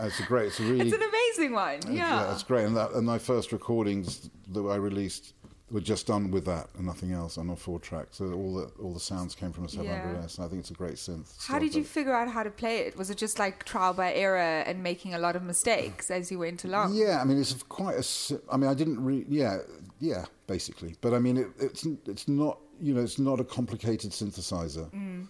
It's 0.00 0.20
a 0.20 0.24
great. 0.24 0.46
It's 0.48 0.60
a 0.60 0.64
really. 0.64 0.86
It's 0.86 0.94
an 0.96 1.02
amazing 1.02 1.52
one. 1.52 1.80
Yeah. 1.94 2.32
it's 2.32 2.42
great. 2.42 2.64
And 2.64 2.76
that 2.76 2.92
and 2.92 3.06
my 3.06 3.18
first 3.18 3.52
recordings 3.52 4.30
that 4.52 4.62
I 4.62 4.76
released 4.76 5.34
were 5.70 5.80
just 5.80 6.06
done 6.06 6.30
with 6.30 6.44
that 6.44 6.68
and 6.76 6.86
nothing 6.86 7.12
else 7.12 7.38
on 7.38 7.50
a 7.50 7.56
four 7.56 7.80
track. 7.80 8.06
So 8.12 8.32
all 8.32 8.54
the 8.54 8.70
all 8.80 8.92
the 8.92 9.00
sounds 9.00 9.34
came 9.34 9.52
from 9.52 9.64
a 9.64 9.66
700S. 9.66 10.36
And 10.38 10.46
I 10.46 10.48
think 10.48 10.60
it's 10.60 10.70
a 10.70 10.74
great 10.74 10.94
synth. 10.94 11.44
How 11.46 11.58
did 11.58 11.74
you 11.74 11.82
figure 11.82 12.14
out 12.14 12.28
how 12.28 12.42
to 12.42 12.50
play 12.50 12.78
it? 12.78 12.96
Was 12.96 13.10
it 13.10 13.16
just 13.18 13.38
like 13.38 13.64
trial 13.64 13.92
by 13.92 14.12
error 14.14 14.38
and 14.38 14.82
making 14.82 15.14
a 15.14 15.18
lot 15.18 15.34
of 15.34 15.42
mistakes 15.42 16.10
as 16.10 16.30
you 16.30 16.38
went 16.38 16.64
along? 16.64 16.94
Yeah, 16.94 17.20
I 17.20 17.24
mean 17.24 17.38
it's 17.40 17.54
quite 17.64 17.96
a. 17.96 18.40
I 18.50 18.56
mean 18.56 18.70
I 18.70 18.74
didn't 18.74 19.04
re- 19.04 19.26
Yeah, 19.28 19.58
yeah, 20.00 20.26
basically. 20.46 20.94
But 21.00 21.14
I 21.14 21.18
mean 21.18 21.36
it, 21.36 21.48
it's 21.58 21.86
it's 22.06 22.28
not 22.28 22.58
you 22.80 22.94
know 22.94 23.02
it's 23.02 23.18
not 23.18 23.40
a 23.40 23.44
complicated 23.44 24.12
synthesizer. 24.12 24.90
Mm. 24.92 25.26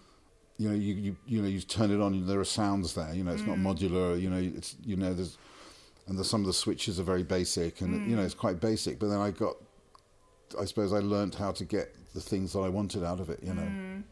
You 0.59 0.69
know 0.71 0.75
you, 0.75 0.95
you 0.95 1.16
you 1.27 1.42
know 1.42 1.49
you 1.49 1.61
turn 1.61 1.90
it 1.90 2.01
on 2.01 2.14
and 2.14 2.29
there 2.29 2.40
are 2.40 2.45
sounds 2.45 2.95
there. 2.95 3.12
You 3.12 3.25
know 3.25 3.33
it's 3.33 3.42
not 3.42 3.59
modular. 3.59 4.21
You 4.21 4.31
know 4.31 4.38
it's 4.57 4.77
you 4.85 4.97
know 4.97 5.12
there's 5.12 5.37
and 6.09 6.16
the, 6.19 6.25
some 6.25 6.40
of 6.40 6.47
the 6.47 6.53
switches 6.53 6.99
are 7.01 7.03
very 7.03 7.23
basic 7.25 7.81
and 7.83 8.09
you 8.11 8.16
know 8.16 8.23
it's 8.23 8.35
quite 8.35 8.59
basic. 8.61 8.99
But 8.99 9.09
then 9.09 9.19
I 9.21 9.31
got 9.33 9.57
I 10.61 10.64
suppose 10.64 10.92
I 10.92 11.01
learned 11.01 11.35
how 11.35 11.53
to 11.53 11.64
get 11.64 11.95
the 12.14 12.21
things 12.21 12.53
that 12.55 12.61
I 12.61 12.69
wanted 12.71 13.05
out 13.05 13.21
of 13.21 13.29
it. 13.29 13.40
You 13.42 13.55
know. 13.55 14.03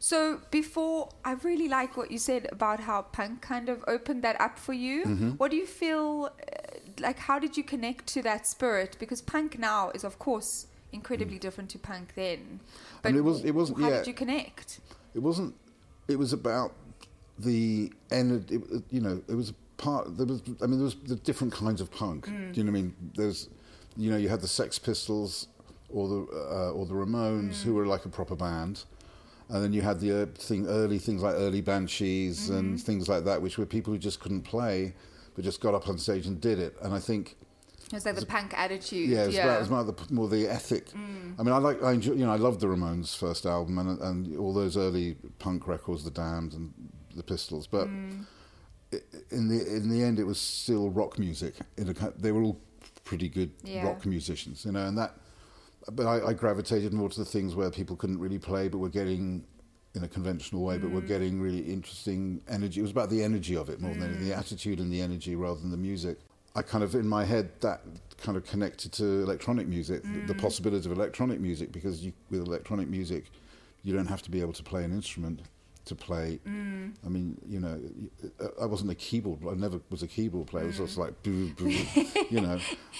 So 0.00 0.40
before, 0.50 1.08
I 1.24 1.32
really 1.44 1.68
like 1.68 1.96
what 1.96 2.10
you 2.10 2.18
said 2.18 2.46
about 2.52 2.80
how 2.80 3.02
punk 3.02 3.40
kind 3.40 3.68
of 3.70 3.82
opened 3.86 4.22
that 4.22 4.38
up 4.38 4.58
for 4.58 4.74
you. 4.74 5.04
Mm-hmm. 5.04 5.30
What 5.32 5.50
do 5.50 5.56
you 5.56 5.66
feel 5.66 6.26
uh, 6.26 6.78
like 7.00 7.18
how 7.20 7.38
did 7.38 7.56
you 7.56 7.62
connect 7.64 8.06
to 8.08 8.22
that 8.22 8.46
spirit? 8.46 8.96
Because 8.98 9.22
punk 9.22 9.58
now 9.58 9.90
is 9.94 10.04
of 10.04 10.18
course 10.18 10.66
incredibly 10.92 11.38
different 11.38 11.70
to 11.70 11.78
punk 11.78 12.12
then. 12.16 12.60
But 13.02 13.12
mean, 13.12 13.20
it 13.20 13.24
was- 13.24 13.44
it 13.44 13.54
wasn't- 13.54 13.80
How 13.80 13.88
yeah. 13.88 13.98
did 13.98 14.06
you 14.08 14.14
connect? 14.14 14.80
it 15.14 15.22
wasn't 15.22 15.54
it 16.08 16.18
was 16.18 16.32
about 16.32 16.72
the 17.38 17.92
energy 18.10 18.60
you 18.90 19.00
know 19.00 19.20
it 19.28 19.34
was 19.34 19.52
part 19.76 20.16
there 20.16 20.26
was 20.26 20.40
i 20.62 20.66
mean 20.66 20.78
there 20.78 20.84
was 20.84 20.94
the 21.06 21.16
different 21.16 21.52
kinds 21.52 21.80
of 21.80 21.90
punk. 21.90 22.26
Mm. 22.26 22.52
do 22.52 22.60
you 22.60 22.64
know 22.64 22.72
what 22.72 22.78
i 22.78 22.82
mean? 22.82 22.94
There's 23.16 23.48
you 23.96 24.10
know 24.10 24.16
you 24.16 24.28
had 24.28 24.40
the 24.40 24.48
sex 24.48 24.78
pistols 24.78 25.48
or 25.88 26.08
the 26.08 26.20
uh, 26.32 26.70
or 26.70 26.86
the 26.86 26.94
ramones 26.94 27.62
who 27.62 27.74
were 27.74 27.86
like 27.86 28.04
a 28.04 28.08
proper 28.08 28.36
band. 28.36 28.84
And 29.50 29.62
then 29.62 29.72
you 29.74 29.82
had 29.82 30.00
the 30.00 30.22
uh, 30.22 30.26
thing 30.34 30.66
early 30.66 30.98
things 30.98 31.22
like 31.22 31.34
early 31.34 31.60
banshees 31.60 32.48
and 32.48 32.80
things 32.80 33.08
like 33.08 33.24
that 33.24 33.42
which 33.42 33.58
were 33.58 33.66
people 33.66 33.92
who 33.92 33.98
just 33.98 34.18
couldn't 34.20 34.42
play 34.42 34.94
but 35.34 35.44
just 35.44 35.60
got 35.60 35.74
up 35.74 35.86
on 35.88 35.98
stage 35.98 36.26
and 36.26 36.40
did 36.40 36.58
it. 36.58 36.76
And 36.82 36.94
i 36.94 36.98
think 36.98 37.36
It 37.86 37.92
was 37.92 38.06
like 38.06 38.16
the 38.16 38.26
punk 38.26 38.54
attitude. 38.56 39.08
yeah, 39.08 39.24
it's, 39.24 39.34
yeah. 39.34 39.44
About, 39.44 39.60
it's 39.60 39.70
more, 39.70 39.84
the, 39.84 39.94
more 40.10 40.28
the 40.28 40.48
ethic. 40.48 40.90
Mm. 40.90 41.38
I 41.38 41.42
mean, 41.42 41.52
I 41.52 41.58
like, 41.58 41.82
I 41.82 41.92
enjoy, 41.92 42.12
you 42.12 42.24
know, 42.24 42.32
I 42.32 42.36
love 42.36 42.60
the 42.60 42.66
Ramones' 42.66 43.16
first 43.16 43.46
album 43.46 43.78
and, 43.78 44.00
and 44.00 44.38
all 44.38 44.52
those 44.52 44.76
early 44.76 45.16
punk 45.38 45.68
records, 45.68 46.04
the 46.04 46.10
Damned 46.10 46.54
and 46.54 46.72
the 47.14 47.22
Pistols. 47.22 47.66
But 47.66 47.88
mm. 47.88 48.24
i 48.92 48.96
in 49.30 49.48
the 49.48 49.66
in 49.76 49.90
the 49.90 50.02
end, 50.02 50.18
it 50.18 50.24
was 50.24 50.40
still 50.40 50.90
rock 50.90 51.18
music. 51.18 51.54
In 51.76 51.88
a, 51.88 52.10
they 52.18 52.32
were 52.32 52.42
all 52.42 52.60
pretty 53.04 53.28
good 53.28 53.52
Yeah. 53.62 53.84
rock 53.86 54.06
musicians, 54.06 54.64
you 54.64 54.72
know, 54.72 54.86
and 54.86 54.98
that. 54.98 55.16
But 55.92 56.06
I, 56.06 56.28
I 56.28 56.32
gravitated 56.32 56.94
more 56.94 57.10
to 57.10 57.18
the 57.18 57.26
things 57.26 57.54
where 57.54 57.70
people 57.70 57.94
couldn't 57.96 58.18
really 58.18 58.38
play, 58.38 58.68
but 58.68 58.78
were 58.78 58.88
getting 58.88 59.44
in 59.94 60.02
a 60.02 60.08
conventional 60.08 60.64
way, 60.64 60.78
but 60.78 60.90
were 60.90 61.02
mm. 61.02 61.06
getting 61.06 61.40
really 61.40 61.60
interesting 61.60 62.42
energy. 62.48 62.80
It 62.80 62.82
was 62.82 62.90
about 62.90 63.10
the 63.10 63.22
energy 63.22 63.56
of 63.56 63.68
it 63.68 63.80
more 63.80 63.92
than 63.92 64.02
anything, 64.02 64.28
the 64.28 64.34
attitude 64.34 64.80
and 64.80 64.92
the 64.92 65.00
energy 65.00 65.36
rather 65.36 65.60
than 65.60 65.70
the 65.70 65.76
music. 65.76 66.18
I 66.54 66.62
kind 66.62 66.84
of, 66.84 66.94
in 66.94 67.08
my 67.08 67.24
head, 67.24 67.50
that 67.60 67.82
kind 68.18 68.36
of 68.36 68.44
connected 68.44 68.92
to 68.92 69.04
electronic 69.04 69.66
music, 69.66 70.02
the- 70.02 70.26
the 70.26 70.34
mm. 70.34 70.40
possibility 70.40 70.88
of 70.88 70.96
electronic 70.96 71.40
music, 71.40 71.72
because 71.72 72.04
you, 72.04 72.12
with 72.30 72.40
electronic 72.40 72.88
music, 72.88 73.30
you 73.82 73.92
don't 73.94 74.06
have 74.06 74.22
to 74.22 74.30
be 74.30 74.40
able 74.40 74.52
to 74.52 74.62
play 74.62 74.84
an 74.84 74.92
instrument 74.92 75.40
to 75.84 75.94
play. 75.94 76.40
Mm. 76.46 76.94
I 77.04 77.08
mean, 77.08 77.38
you 77.46 77.60
know, 77.60 77.78
I 78.60 78.66
wasn't 78.66 78.90
a 78.90 78.94
keyboard. 78.94 79.40
I 79.46 79.54
never 79.54 79.80
was 79.90 80.02
a 80.02 80.06
keyboard 80.06 80.46
player. 80.46 80.64
It 80.64 80.68
was 80.68 80.78
just 80.78 80.96
mm. 80.96 81.00
like 81.00 81.22
boo, 81.22 81.50
boo, 81.50 81.68
you 82.30 82.40
know, 82.40 82.58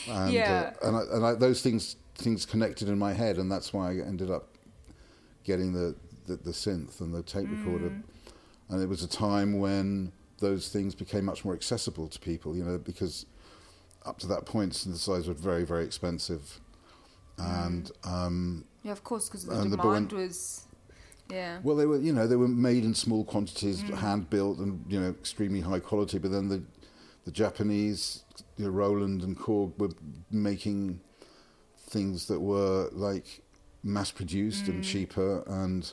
and 0.09 0.29
uh, 0.29 0.31
Yeah. 0.31 0.73
uh, 0.83 0.87
and, 0.89 0.97
I, 0.97 1.01
and 1.13 1.27
I, 1.27 1.35
those 1.35 1.63
things 1.63 1.97
things 2.17 2.47
connected 2.47 2.89
in 2.89 2.99
my 2.99 3.13
head, 3.13 3.39
and 3.39 3.51
that's 3.51 3.73
why 3.73 3.91
I 3.91 3.95
ended 3.97 4.31
up 4.31 4.49
getting 5.43 5.73
the, 5.73 5.95
the, 6.27 6.37
the 6.37 6.53
synth 6.53 7.01
and 7.01 7.13
the 7.15 7.23
tape 7.23 7.49
recorder. 7.51 7.93
And 8.69 8.83
it 8.83 8.89
was 8.89 9.03
a 9.03 9.09
time 9.09 9.59
when 9.59 10.13
those 10.39 10.69
things 10.69 10.95
became 10.95 11.25
much 11.25 11.45
more 11.45 11.55
accessible 11.55 12.09
to 12.09 12.19
people, 12.21 12.57
you 12.57 12.65
know, 12.65 12.79
because 12.79 13.27
up 14.05 14.19
to 14.21 14.27
that 14.29 14.45
point, 14.47 14.73
synthesizers 14.73 15.29
were 15.29 15.35
very, 15.35 15.65
very 15.65 15.85
expensive. 15.85 16.61
And, 17.39 17.91
mm. 18.03 18.13
um, 18.13 18.65
Yeah, 18.83 18.93
of 18.93 19.03
course, 19.03 19.29
because 19.29 19.45
the 19.45 19.59
And 19.59 19.73
the- 19.73 19.77
demand 19.77 20.13
was. 20.13 20.65
Yeah. 21.31 21.61
well, 21.63 21.75
they 21.75 21.87
were, 21.87 21.99
you 21.99 22.13
know, 22.13 22.27
they 22.27 22.37
were 22.37 22.49
made 22.49 22.85
in 22.85 22.95
small 22.95 23.25
quantities, 23.25 23.83
mm. 23.83 23.95
hand 23.95 24.29
built, 24.29 24.59
and 24.59 24.85
you 24.93 25.01
know, 25.01 25.09
extremely 25.09 25.61
high 25.61 25.81
quality. 25.81 26.19
But 26.19 26.33
then 26.33 26.49
the 26.49 26.63
the 27.25 27.31
Japanese, 27.31 28.25
you 28.59 28.67
know, 28.67 28.71
Roland 28.71 29.23
and 29.23 29.35
Korg 29.35 29.79
were 29.79 29.89
making 30.31 31.01
things 31.79 32.27
that 32.27 32.41
were 32.41 32.91
like 32.93 33.43
mass 33.83 34.11
produced 34.11 34.69
and 34.69 34.85
mm. 34.85 34.87
cheaper, 34.87 35.43
and 35.47 35.91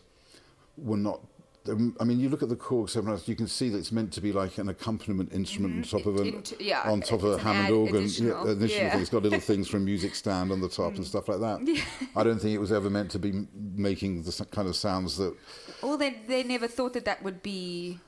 were 0.78 0.98
not. 0.98 1.22
I 1.68 2.04
mean, 2.04 2.20
you 2.20 2.30
look 2.30 2.42
at 2.42 2.50
the 2.50 2.56
Korg 2.56 2.90
700, 2.90 3.28
you 3.28 3.36
can 3.36 3.48
see 3.48 3.70
that 3.70 3.78
it's 3.78 3.92
meant 3.92 4.12
to 4.14 4.22
be 4.22 4.32
like 4.32 4.58
an 4.58 4.70
accompaniment 4.70 5.32
instrument 5.32 5.76
on 5.76 5.84
top 5.84 6.08
mm-hmm. 6.08 6.28
of 6.28 6.36
an 6.36 6.44
yeah, 6.60 6.90
on 6.90 7.02
top 7.02 7.22
of 7.22 7.34
a 7.34 7.38
Hammond 7.38 7.72
organ. 7.72 7.96
additional, 7.98 8.46
yeah, 8.48 8.52
additional 8.54 8.84
yeah. 8.88 8.98
It's 8.98 9.12
got 9.12 9.22
little 9.22 9.40
things 9.40 9.68
from 9.68 9.82
a 9.82 9.86
music 9.86 10.16
stand 10.24 10.52
on 10.52 10.60
the 10.60 10.70
top 10.70 10.96
and 10.96 11.04
mm. 11.04 11.06
stuff 11.06 11.28
like 11.28 11.40
that. 11.40 11.84
I 12.16 12.24
don't 12.24 12.40
think 12.40 12.56
it 12.56 12.58
was 12.60 12.72
ever 12.72 12.90
meant 12.90 13.12
to 13.12 13.20
be 13.20 13.46
making 13.76 14.24
the 14.24 14.48
kind 14.50 14.68
of 14.68 14.76
sounds 14.76 15.18
that 15.18 15.36
Well, 15.84 15.98
they 15.98 16.18
they 16.28 16.42
never 16.42 16.68
thought 16.68 16.94
that 16.94 17.06
that 17.06 17.22
would 17.22 17.44
be 17.44 18.00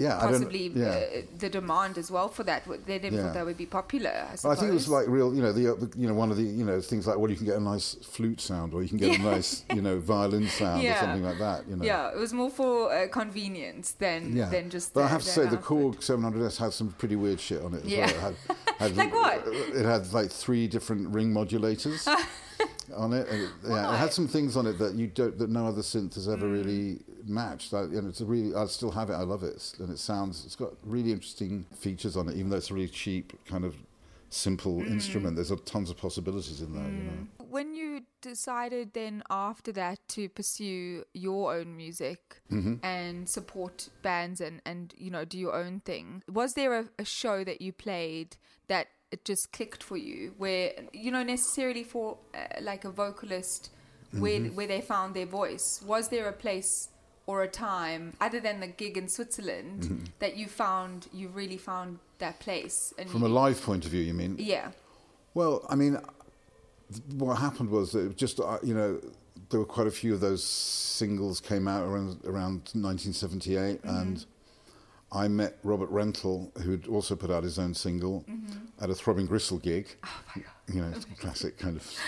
Yeah, 0.00 0.16
I 0.16 0.22
don't- 0.22 0.30
possibly 0.32 0.68
yeah. 0.68 0.86
uh, 0.88 1.20
the 1.38 1.48
demand 1.48 1.98
as 1.98 2.10
well 2.10 2.28
for 2.28 2.42
that. 2.44 2.62
They 2.86 2.98
never 2.98 3.16
Yeah. 3.16 3.22
thought 3.24 3.34
that 3.34 3.44
would 3.46 3.56
be 3.58 3.66
popular. 3.66 4.10
I, 4.10 4.36
Well, 4.42 4.52
I 4.52 4.56
think 4.56 4.70
it 4.70 4.74
was 4.74 4.88
like 4.88 5.06
real, 5.08 5.34
you 5.34 5.42
know, 5.42 5.52
the, 5.52 5.62
you 5.96 6.06
know 6.08 6.14
one 6.14 6.30
of 6.30 6.36
the 6.36 6.42
you 6.60 6.64
know 6.64 6.80
things 6.80 7.06
like 7.06 7.18
well 7.18 7.30
you 7.30 7.36
can 7.36 7.46
get 7.46 7.56
a 7.56 7.60
nice 7.74 7.96
flute 8.02 8.40
sound 8.40 8.74
or 8.74 8.82
you 8.82 8.88
can 8.88 8.98
get 8.98 9.18
a 9.18 9.22
nice 9.22 9.64
you 9.74 9.82
know 9.82 9.98
violin 9.98 10.48
sound 10.60 10.82
Yeah. 10.82 10.96
or 10.96 11.00
something 11.00 11.24
like 11.30 11.38
that. 11.38 11.68
You 11.68 11.76
know. 11.76 11.84
yeah, 11.84 12.10
it 12.14 12.18
was 12.18 12.32
more 12.32 12.50
for 12.50 12.92
uh, 12.92 13.08
convenience 13.08 13.92
than 13.92 14.36
Yeah. 14.36 14.48
than 14.48 14.70
just. 14.70 14.94
but 14.94 15.00
I 15.00 15.02
the- 15.04 15.08
have 15.10 15.22
to 15.22 15.28
say 15.28 15.46
the. 15.46 15.56
Korg 15.58 15.96
700S 16.02 16.56
had 16.58 16.72
some 16.72 16.88
pretty 16.98 17.16
weird 17.16 17.38
shit 17.40 17.62
on 17.62 17.74
it. 17.74 17.84
As 17.84 17.90
Yeah. 17.90 18.06
well. 18.06 18.14
It 18.16 18.20
had, 18.78 18.90
had 18.90 18.96
Like 19.02 19.12
what? 19.14 19.42
It 19.46 19.84
had 19.84 20.12
like 20.12 20.30
three 20.30 20.66
different 20.66 21.10
ring 21.14 21.32
modulators 21.32 22.06
on 22.96 23.12
it. 23.12 23.26
It, 23.28 23.48
yeah, 23.68 23.94
it 23.94 23.96
had 23.98 24.12
some 24.12 24.28
things 24.28 24.56
on 24.56 24.66
it 24.66 24.78
that 24.78 24.94
you 24.94 25.06
don't 25.06 25.38
that 25.38 25.50
no 25.50 25.66
other 25.66 25.82
synth 25.82 26.14
has 26.14 26.26
Mm. 26.28 26.32
ever 26.34 26.48
really 26.48 27.00
matched. 27.24 27.72
I, 27.74 27.80
and 27.82 28.08
it's 28.08 28.20
a 28.20 28.24
really 28.26 28.54
I 28.54 28.66
still 28.66 28.90
have 28.92 29.10
it. 29.10 29.14
I 29.14 29.22
love 29.22 29.42
it, 29.42 29.74
and 29.78 29.90
it 29.90 29.98
sounds. 29.98 30.44
It's 30.44 30.56
got 30.56 30.72
really 30.84 31.12
interesting 31.12 31.66
features 31.76 32.16
on 32.16 32.28
it, 32.28 32.36
even 32.36 32.50
though 32.50 32.56
it's 32.56 32.70
a 32.70 32.74
really 32.74 32.88
cheap 32.88 33.32
kind 33.46 33.64
of 33.64 33.74
simple 34.28 34.76
Mm. 34.80 34.90
instrument. 34.92 35.36
There's 35.36 35.50
a, 35.50 35.56
tons 35.56 35.90
of 35.90 35.96
possibilities 35.96 36.60
in 36.60 36.72
there. 36.74 36.84
You 36.88 37.04
know. 37.04 37.26
When 37.48 37.74
you 37.74 38.02
decided 38.22 38.92
then 38.92 39.24
after 39.28 39.72
that 39.72 39.98
to 40.10 40.28
pursue 40.28 41.04
your 41.12 41.52
own 41.54 41.76
music 41.76 42.40
Mm-hmm. 42.50 42.74
and 42.84 43.28
support 43.28 43.88
bands 44.02 44.40
and, 44.40 44.60
and 44.64 44.94
you 44.96 45.10
know 45.10 45.24
do 45.24 45.36
your 45.38 45.54
own 45.54 45.80
thing, 45.80 46.22
was 46.32 46.54
there 46.54 46.78
a, 46.78 46.84
a 46.98 47.04
show 47.04 47.42
that 47.44 47.60
you 47.60 47.72
played 47.72 48.36
that 48.68 48.86
it 49.12 49.24
just 49.24 49.52
clicked 49.52 49.82
for 49.82 49.96
you, 49.96 50.34
where 50.38 50.72
you 50.92 51.10
know 51.10 51.22
necessarily 51.22 51.84
for 51.84 52.16
uh, 52.34 52.60
like 52.60 52.84
a 52.84 52.90
vocalist, 52.90 53.70
where 54.12 54.40
Mm-hmm. 54.40 54.56
where 54.56 54.66
they 54.66 54.80
found 54.80 55.14
their 55.14 55.26
voice? 55.26 55.82
Was 55.86 56.08
there 56.08 56.28
a 56.28 56.32
place 56.32 56.88
or 57.26 57.42
a 57.42 57.48
time 57.48 58.14
other 58.20 58.40
than 58.40 58.60
the 58.60 58.66
gig 58.66 58.96
in 58.96 59.08
Switzerland 59.08 60.10
that 60.18 60.36
you 60.36 60.46
found 60.48 61.08
you 61.12 61.28
really 61.28 61.56
found 61.58 61.98
that 62.18 62.40
place? 62.40 62.92
And 62.98 63.08
Mm-hmm. 63.08 63.18
From 63.18 63.22
a 63.24 63.28
you, 63.28 63.34
live 63.34 63.62
point 63.62 63.84
of 63.84 63.90
view, 63.90 64.02
you 64.02 64.14
mean? 64.14 64.36
yeah, 64.38 64.70
Well, 65.34 65.64
I 65.68 65.76
mean, 65.76 65.98
what 67.14 67.34
happened 67.38 67.70
was 67.70 67.92
that 67.92 68.00
it 68.10 68.16
just 68.16 68.40
uh, 68.40 68.58
you 68.62 68.74
know 68.74 69.00
there 69.50 69.60
were 69.60 69.66
quite 69.66 69.86
a 69.86 69.90
few 70.02 70.12
of 70.14 70.20
those 70.20 70.44
singles 70.44 71.40
came 71.40 71.66
out 71.68 71.82
around 71.84 72.24
around 72.24 72.70
1978, 72.74 73.80
and 73.84 74.24
I 75.12 75.26
met 75.28 75.58
Robert 75.64 75.90
Rental, 75.90 76.52
who'd 76.62 76.86
also 76.86 77.16
put 77.16 77.30
out 77.30 77.42
his 77.42 77.58
own 77.58 77.74
single 77.74 78.24
mm-hmm. 78.28 78.58
at 78.80 78.90
a 78.90 78.94
Throbbing 78.94 79.26
Gristle 79.26 79.58
gig. 79.58 79.88
Oh 80.04 80.22
my 80.36 80.42
God. 80.42 80.52
You 80.74 80.82
know, 80.82 80.92
it's 80.94 81.04
a 81.04 81.08
classic 81.08 81.58
kind 81.58 81.76
of. 81.76 81.98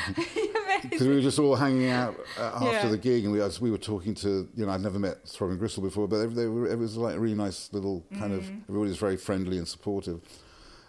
Because 0.82 1.06
we 1.06 1.14
were 1.14 1.20
just 1.20 1.38
all 1.38 1.56
hanging 1.56 1.90
out 1.90 2.16
uh, 2.38 2.52
after 2.54 2.86
Yeah. 2.86 2.88
the 2.88 2.98
gig, 2.98 3.24
and 3.24 3.32
we 3.32 3.40
as 3.40 3.60
we 3.60 3.70
were 3.70 3.78
talking 3.78 4.14
to 4.16 4.48
you 4.54 4.66
know 4.66 4.72
I'd 4.72 4.80
never 4.80 4.98
met 4.98 5.28
Throbbing 5.28 5.58
Gristle 5.58 5.82
before, 5.82 6.08
but 6.08 6.18
they, 6.18 6.26
they 6.26 6.46
were, 6.46 6.66
it 6.66 6.78
was 6.78 6.96
like 6.96 7.16
a 7.16 7.20
really 7.20 7.34
nice 7.34 7.72
little 7.72 8.04
kind 8.18 8.32
of 8.32 8.44
mm. 8.44 8.62
everybody 8.68 8.88
was 8.90 8.98
very 8.98 9.16
friendly 9.16 9.58
and 9.58 9.66
supportive. 9.66 10.20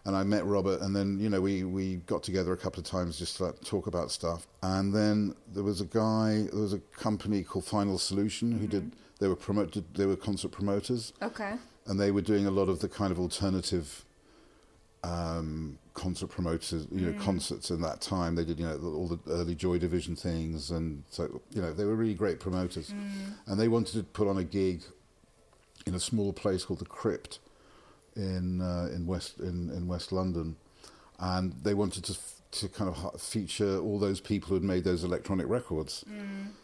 And 0.06 0.15
I 0.17 0.23
met 0.23 0.45
Robert, 0.45 0.82
and 0.82 0.95
then 0.95 1.19
you 1.19 1.30
know 1.30 1.41
we, 1.41 1.63
we 1.63 1.97
got 2.08 2.23
together 2.23 2.54
a 2.54 2.58
couple 2.58 2.80
of 2.80 2.86
times 2.86 3.17
just 3.17 3.38
to 3.38 3.45
like, 3.45 3.62
talk 3.62 3.88
about 3.88 4.12
stuff. 4.12 4.47
And 4.62 4.93
then 4.93 5.36
there 5.54 5.63
was 5.63 5.80
a 5.82 5.86
guy, 5.86 6.47
there 6.52 6.62
was 6.62 6.73
a 6.73 6.80
company 6.80 7.43
called 7.43 7.65
Final 7.65 7.97
Solution 7.97 8.52
who 8.52 8.67
did 8.67 8.84
mm-hmm. 8.84 8.99
they 9.19 9.28
were 9.28 9.36
promoted, 9.36 9.86
they 9.95 10.06
were 10.06 10.15
concert 10.15 10.52
promoters, 10.52 11.13
okay, 11.21 11.54
and 11.86 12.00
they 12.00 12.12
were 12.12 12.22
doing 12.22 12.46
a 12.46 12.52
lot 12.52 12.69
of 12.69 12.80
the 12.80 12.89
kind 12.89 13.12
of 13.12 13.19
alternative 13.19 14.06
um, 15.04 15.78
concert 15.93 16.28
promoters, 16.28 16.88
you 16.91 17.02
know, 17.12 17.19
concerts 17.19 17.69
in 17.69 17.82
that 17.82 18.00
time. 18.02 18.36
They 18.36 18.46
did, 18.46 18.60
you 18.60 18.65
know, 18.65 18.80
all 18.96 19.08
the 19.08 19.19
early 19.32 19.54
Joy 19.56 19.78
Division 19.80 20.15
things, 20.15 20.72
and 20.72 21.04
so 21.10 21.41
you 21.52 21.62
know, 21.62 21.74
they 21.74 21.84
were 21.86 21.96
really 21.96 22.13
great 22.13 22.39
promoters. 22.39 22.93
And 23.46 23.60
they 23.60 23.67
wanted 23.67 23.93
to 23.93 24.04
put 24.04 24.28
on 24.28 24.38
a 24.38 24.43
gig 24.43 24.84
in 25.86 25.93
a 25.93 26.00
small 26.00 26.32
place 26.32 26.63
called 26.63 26.80
the 26.80 26.86
Crypt 26.86 27.39
in 28.15 28.62
uh, 28.62 28.89
in 28.96 29.06
West 29.06 29.39
in, 29.39 29.69
in 29.72 29.88
West 29.88 30.12
London, 30.12 30.56
and 31.19 31.54
they 31.63 31.74
wanted 31.74 32.06
to 32.06 32.13
f- 32.13 32.39
to 32.52 32.69
kind 32.69 32.89
of 32.96 33.19
feature 33.22 33.80
all 33.80 34.00
those 34.00 34.19
people 34.22 34.50
who 34.50 34.54
had 34.54 34.63
made 34.63 34.84
those 34.86 35.04
electronic 35.04 35.48
records. 35.50 36.06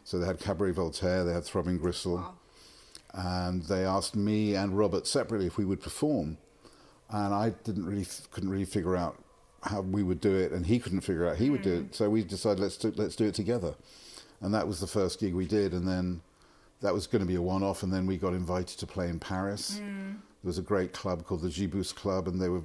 So 0.05 0.19
they 0.19 0.27
had 0.27 0.39
Cabaret 0.39 0.71
Voltaire, 0.71 1.25
they 1.25 1.33
had 1.33 1.43
Throbbing 1.43 1.79
Gristle, 1.79 2.37
and 3.13 3.63
they 3.63 3.85
asked 3.85 4.15
me 4.15 4.55
and 4.55 4.77
Robert 4.77 5.07
separately 5.07 5.47
if 5.47 5.57
we 5.57 5.65
would 5.65 5.81
perform, 5.81 6.37
and 7.09 7.33
I 7.33 7.51
didn't 7.63 7.85
really 7.85 8.07
couldn't 8.31 8.49
really 8.49 8.65
figure 8.65 8.95
out 8.95 9.17
how 9.63 9.81
we 9.81 10.03
would 10.03 10.21
do 10.21 10.35
it, 10.35 10.51
and 10.51 10.65
he 10.65 10.79
couldn't 10.79 11.01
figure 11.01 11.25
out 11.25 11.37
how 11.37 11.43
he 11.43 11.49
would 11.49 11.61
do 11.61 11.73
it. 11.73 11.91
Mm. 11.91 11.95
So 11.95 12.09
we 12.09 12.23
decided 12.23 12.59
let's 12.59 12.77
do, 12.77 12.93
let's 12.95 13.15
do 13.15 13.25
it 13.25 13.35
together, 13.35 13.75
and 14.41 14.53
that 14.53 14.67
was 14.67 14.79
the 14.79 14.87
first 14.87 15.19
gig 15.19 15.33
we 15.33 15.47
did, 15.47 15.73
and 15.73 15.87
then 15.87 16.21
that 16.81 16.93
was 16.93 17.07
going 17.07 17.21
to 17.21 17.27
be 17.27 17.35
a 17.35 17.41
one-off, 17.41 17.83
and 17.83 17.91
then 17.91 18.05
we 18.05 18.17
got 18.17 18.33
invited 18.33 18.77
to 18.79 18.87
play 18.87 19.09
in 19.09 19.19
Paris. 19.19 19.79
Mm. 19.83 20.13
There 20.43 20.47
was 20.47 20.57
a 20.57 20.63
great 20.63 20.93
club 20.93 21.25
called 21.25 21.41
the 21.41 21.49
Gibus 21.49 21.93
Club, 21.93 22.27
and 22.27 22.41
they 22.41 22.47
were 22.47 22.61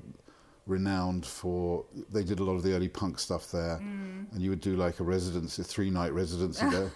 renowned 0.66 1.26
for. 1.26 1.85
They 2.12 2.22
did 2.22 2.38
a 2.38 2.44
lot 2.44 2.54
of 2.54 2.62
the 2.62 2.74
early 2.74 2.88
punk 2.88 3.18
stuff 3.18 3.50
there, 3.50 3.80
mm. 3.83 4.33
and 4.33 4.40
you 4.40 4.50
would 4.50 4.61
do 4.61 4.76
like 4.76 5.00
a 5.00 5.04
residency, 5.04 5.62
a 5.62 5.64
three-night 5.64 6.12
residency 6.12 6.68
there. 6.70 6.92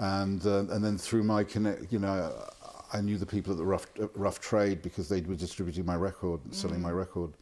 And 0.00 0.44
uh, 0.46 0.64
and 0.70 0.82
then 0.82 0.96
through 0.96 1.24
my 1.24 1.44
connect, 1.44 1.92
you 1.92 1.98
know, 1.98 2.32
I 2.92 3.02
knew 3.02 3.18
the 3.18 3.26
people 3.26 3.52
at 3.52 3.58
the 3.58 3.66
Rough 3.66 3.86
uh, 4.00 4.08
Rough 4.14 4.40
Trade 4.40 4.80
because 4.80 5.08
they 5.10 5.20
were 5.20 5.34
distributing 5.34 5.84
my 5.84 5.94
record, 5.96 6.40
and 6.44 6.54
selling 6.54 6.80
my 6.80 6.90
record 6.90 7.32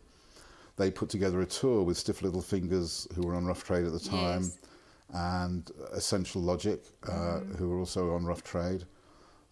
they 0.76 0.90
put 0.92 1.08
together 1.08 1.40
a 1.40 1.46
tour 1.46 1.82
with 1.82 1.96
Stiff 1.96 2.22
Little 2.22 2.40
Fingers, 2.42 3.06
who 3.14 3.22
were 3.22 3.34
on 3.34 3.46
Rough 3.46 3.64
Trade 3.64 3.84
at 3.84 3.92
the 3.92 3.98
time, 3.98 4.42
Yes. 4.42 4.58
and 5.12 5.70
Essential 5.92 6.40
Logic, 6.40 6.80
uh, 7.08 7.40
who 7.58 7.68
were 7.68 7.78
also 7.78 8.12
on 8.14 8.24
Rough 8.24 8.42
Trade. 8.44 8.84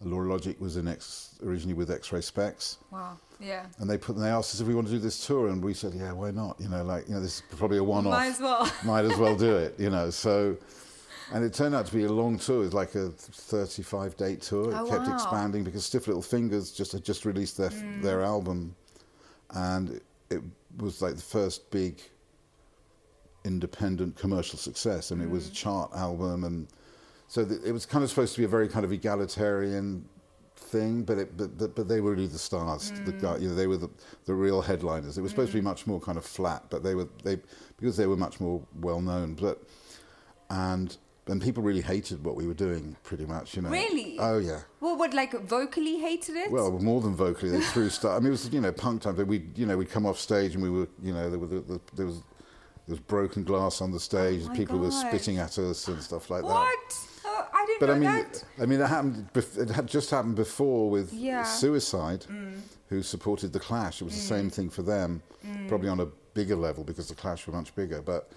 Lora 0.01 0.29
Logic 0.29 0.59
was 0.61 0.77
in 0.77 0.87
X, 0.87 1.35
originally 1.43 1.73
with 1.73 1.89
X-Ray 1.91 2.19
Spex, 2.21 2.77
Wow. 2.91 3.17
Yeah. 3.41 3.65
and 3.79 3.89
they 3.89 3.97
put 3.97 4.15
and 4.15 4.23
they 4.23 4.29
asked 4.29 4.53
us 4.53 4.61
if 4.61 4.67
we 4.67 4.75
want 4.75 4.87
to 4.87 4.93
do 4.93 4.99
this 4.99 5.25
tour, 5.25 5.47
and 5.47 5.61
we 5.63 5.73
said, 5.73 5.93
yeah, 5.93 6.11
why 6.13 6.31
not? 6.31 6.55
You 6.59 6.69
know, 6.69 6.83
like 6.83 7.07
you 7.09 7.15
know, 7.15 7.21
this 7.21 7.37
is 7.37 7.43
probably 7.57 7.77
a 7.79 7.83
one-off. 7.83 8.13
Might 8.13 8.27
as 8.27 8.39
well. 8.39 8.71
Might 8.85 9.05
as 9.05 9.17
well 9.17 9.35
do 9.35 9.55
it. 9.55 9.77
You 9.79 9.89
know, 9.89 10.09
so. 10.09 10.57
And 11.33 11.43
it 11.43 11.53
turned 11.53 11.75
out 11.75 11.85
to 11.87 11.93
be 11.93 12.05
a 12.05 12.11
long 12.11 12.37
tour. 12.39 12.57
It 12.57 12.65
was 12.65 12.73
like 12.73 12.95
a 12.95 13.09
35 13.09 14.15
date 14.15 14.41
tour. 14.41 14.71
It 14.71 14.77
Oh, 14.79 14.85
kept 14.89 15.07
wow. 15.07 15.13
expanding 15.13 15.63
because 15.63 15.85
Stiff 15.85 16.07
Little 16.07 16.21
Fingers 16.21 16.71
just 16.71 16.93
had 16.93 17.03
just 17.03 17.25
released 17.25 17.57
their 17.57 17.69
Mm. 17.69 18.01
their 18.01 18.21
album, 18.21 18.75
and 19.51 19.99
it 20.29 20.41
was 20.77 21.01
like 21.01 21.15
the 21.15 21.21
first 21.21 21.69
big 21.69 22.01
independent 23.43 24.15
commercial 24.15 24.57
success, 24.59 25.11
and 25.11 25.21
it 25.21 25.27
Mm. 25.27 25.31
was 25.31 25.47
a 25.47 25.51
chart 25.51 25.91
album, 25.93 26.43
and 26.43 26.67
so 27.27 27.41
it 27.41 27.71
was 27.71 27.85
kind 27.85 28.03
of 28.03 28.09
supposed 28.09 28.33
to 28.35 28.41
be 28.41 28.45
a 28.45 28.47
very 28.49 28.67
kind 28.67 28.85
of 28.85 28.91
egalitarian 28.91 30.07
thing, 30.55 31.03
but 31.03 31.17
it, 31.17 31.37
but, 31.37 31.57
but 31.57 31.75
but 31.75 31.87
they 31.87 32.01
were 32.01 32.11
really 32.11 32.27
the 32.27 32.37
stars. 32.37 32.91
The 33.05 33.13
Mm. 33.13 33.21
guy, 33.21 33.37
you 33.37 33.49
know, 33.49 33.55
they 33.55 33.67
were 33.67 33.77
the, 33.77 33.89
the 34.25 34.33
real 34.33 34.61
headliners. 34.61 35.17
It 35.17 35.21
was 35.21 35.31
supposed 35.31 35.51
to 35.51 35.57
be 35.57 35.61
much 35.61 35.87
more 35.87 35.99
kind 35.99 36.17
of 36.17 36.25
flat, 36.25 36.63
but 36.69 36.83
they 36.83 36.95
were 36.95 37.07
they 37.23 37.39
because 37.77 37.95
they 37.97 38.07
were 38.07 38.17
much 38.17 38.39
more 38.39 38.61
well 38.81 39.01
known. 39.01 39.33
But 39.35 39.63
and 40.49 40.95
and 41.27 41.41
people 41.41 41.61
really 41.63 41.81
hated 41.81 42.23
what 42.23 42.35
we 42.35 42.47
were 42.47 42.53
doing, 42.53 42.95
pretty 43.03 43.25
much. 43.25 43.55
You 43.55 43.61
know. 43.63 43.69
Really? 43.69 44.17
Oh 44.19 44.37
yeah. 44.37 44.61
Well, 44.79 44.97
what 44.97 45.13
like 45.13 45.33
vocally 45.47 45.99
hated 45.99 46.35
it? 46.35 46.51
Well, 46.51 46.71
more 46.79 47.01
than 47.01 47.15
vocally, 47.15 47.51
they 47.51 47.61
threw 47.61 47.89
stuff. 47.89 48.15
I 48.15 48.19
mean, 48.19 48.27
it 48.27 48.31
was 48.31 48.49
you 48.53 48.61
know 48.61 48.71
punk 48.71 49.01
time. 49.03 49.15
We 49.27 49.45
you 49.55 49.65
know 49.65 49.77
we'd 49.77 49.89
come 49.89 50.05
off 50.05 50.19
stage 50.19 50.53
and 50.55 50.63
we 50.63 50.69
were 50.69 50.87
you 51.01 51.13
know 51.13 51.29
there, 51.29 51.39
were, 51.39 51.47
there, 51.47 51.79
there 51.95 52.05
was 52.05 52.17
there 52.87 52.93
was 52.93 52.99
broken 52.99 53.43
glass 53.43 53.81
on 53.81 53.91
the 53.91 53.99
stage. 53.99 54.43
Oh 54.49 54.53
People 54.53 54.79
were 54.79 54.91
spitting 54.91 55.37
at 55.39 55.57
us 55.59 55.87
and 55.87 56.01
stuff 56.01 56.29
like 56.29 56.41
that. 56.43 56.47
what? 56.47 57.07
Oh, 57.25 57.47
I 57.53 57.65
didn't 57.65 57.79
But 57.81 57.85
know 57.87 57.93
I 57.93 57.99
mean, 57.99 58.09
that. 58.31 58.43
I 58.61 58.65
mean, 58.65 58.79
it 58.81 58.87
happened. 58.87 59.29
bef- 59.33 59.57
It 59.57 59.69
had 59.69 59.87
just 59.87 60.09
happened 60.09 60.35
before 60.35 60.89
with 60.89 61.11
Yeah. 61.11 61.43
Mm. 61.43 61.47
Suicide, 61.47 62.25
who 62.87 63.03
supported 63.03 63.51
the 63.51 63.59
Clash. 63.59 64.01
It 64.01 64.05
was 64.05 64.13
the 64.15 64.21
same 64.21 64.49
thing 64.49 64.69
for 64.69 64.83
them, 64.83 65.21
probably 65.67 65.89
on 65.89 65.99
a 65.99 66.05
bigger 66.33 66.55
level 66.55 66.83
because 66.85 67.09
the 67.09 67.15
Clash 67.15 67.45
were 67.45 67.53
much 67.53 67.75
bigger. 67.75 68.01
But 68.01 68.29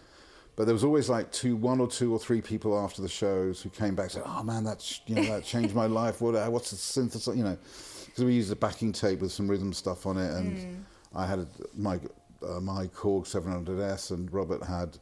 but 0.57 0.65
there 0.67 0.75
was 0.75 0.85
always 0.85 1.09
like 1.09 1.31
two, 1.33 1.57
one 1.57 1.81
or 1.81 1.89
two 1.89 2.13
or 2.13 2.19
three 2.19 2.41
people 2.43 2.79
after 2.79 3.01
the 3.03 3.09
shows 3.09 3.63
who 3.63 3.71
came 3.71 3.95
back 3.95 4.05
and 4.05 4.13
said, 4.13 4.23
"Oh 4.27 4.43
man, 4.43 4.65
that's 4.65 5.01
you 5.07 5.15
know 5.15 5.23
that 5.25 5.45
changed 5.45 5.75
my 5.75 5.87
life. 5.87 6.21
What 6.21 6.35
what's 6.53 6.71
the 6.71 6.77
synthesizer? 6.77 7.37
You 7.37 7.45
know, 7.45 7.59
because 8.07 8.25
we 8.25 8.35
used 8.35 8.53
a 8.53 8.57
backing 8.57 8.93
tape 8.93 9.21
with 9.21 9.33
some 9.33 9.49
rhythm 9.49 9.73
stuff 9.73 10.07
on 10.07 10.17
it, 10.19 10.31
and 10.35 10.57
Mm. 10.57 10.83
I 11.15 11.27
had 11.27 11.39
a, 11.41 11.47
my 11.77 11.99
uh, 12.47 12.61
my 12.61 12.87
Korg 12.89 13.25
700S, 13.27 14.11
and 14.13 14.33
Robert 14.33 14.63
had 14.63 14.99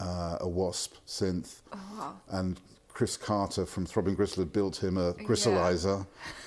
uh, 0.00 0.38
a 0.40 0.48
Wasp 0.48 0.94
synth, 1.06 1.60
Oh, 1.72 2.14
and 2.30 2.60
Chris 2.88 3.16
Carter 3.16 3.64
from 3.66 3.86
Throbbing 3.86 4.14
Gristle 4.14 4.42
had 4.44 4.52
built 4.52 4.82
him 4.82 4.96
a 4.98 5.12
gristleizer 5.14 6.06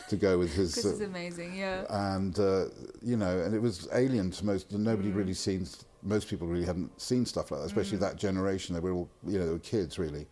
to 0.10 0.16
go 0.18 0.38
with 0.38 0.54
his. 0.54 0.76
This 0.76 0.86
uh, 0.86 0.90
is 0.90 1.02
amazing. 1.02 1.56
Yeah. 1.56 1.86
and 2.16 2.38
uh, 2.40 2.66
you 3.02 3.16
know, 3.18 3.40
and 3.40 3.54
it 3.56 3.62
was 3.62 3.88
alien 3.94 4.32
to 4.32 4.46
most. 4.46 4.72
Nobody 4.72 5.10
Mm. 5.12 5.16
really 5.16 5.34
seen. 5.34 5.68
Most 6.04 6.28
people 6.28 6.48
really 6.48 6.66
hadn't 6.66 7.00
seen 7.02 7.26
stuff 7.26 7.52
like 7.52 7.60
that, 7.62 7.68
especially 7.68 7.98
that 8.00 8.16
generation. 8.18 8.74
They 8.76 8.82
were 8.82 8.92
all, 8.92 9.10
you 9.28 9.38
know, 9.40 9.46
they 9.46 9.52
were 9.54 9.60
kids 9.60 10.00
really, 10.00 10.26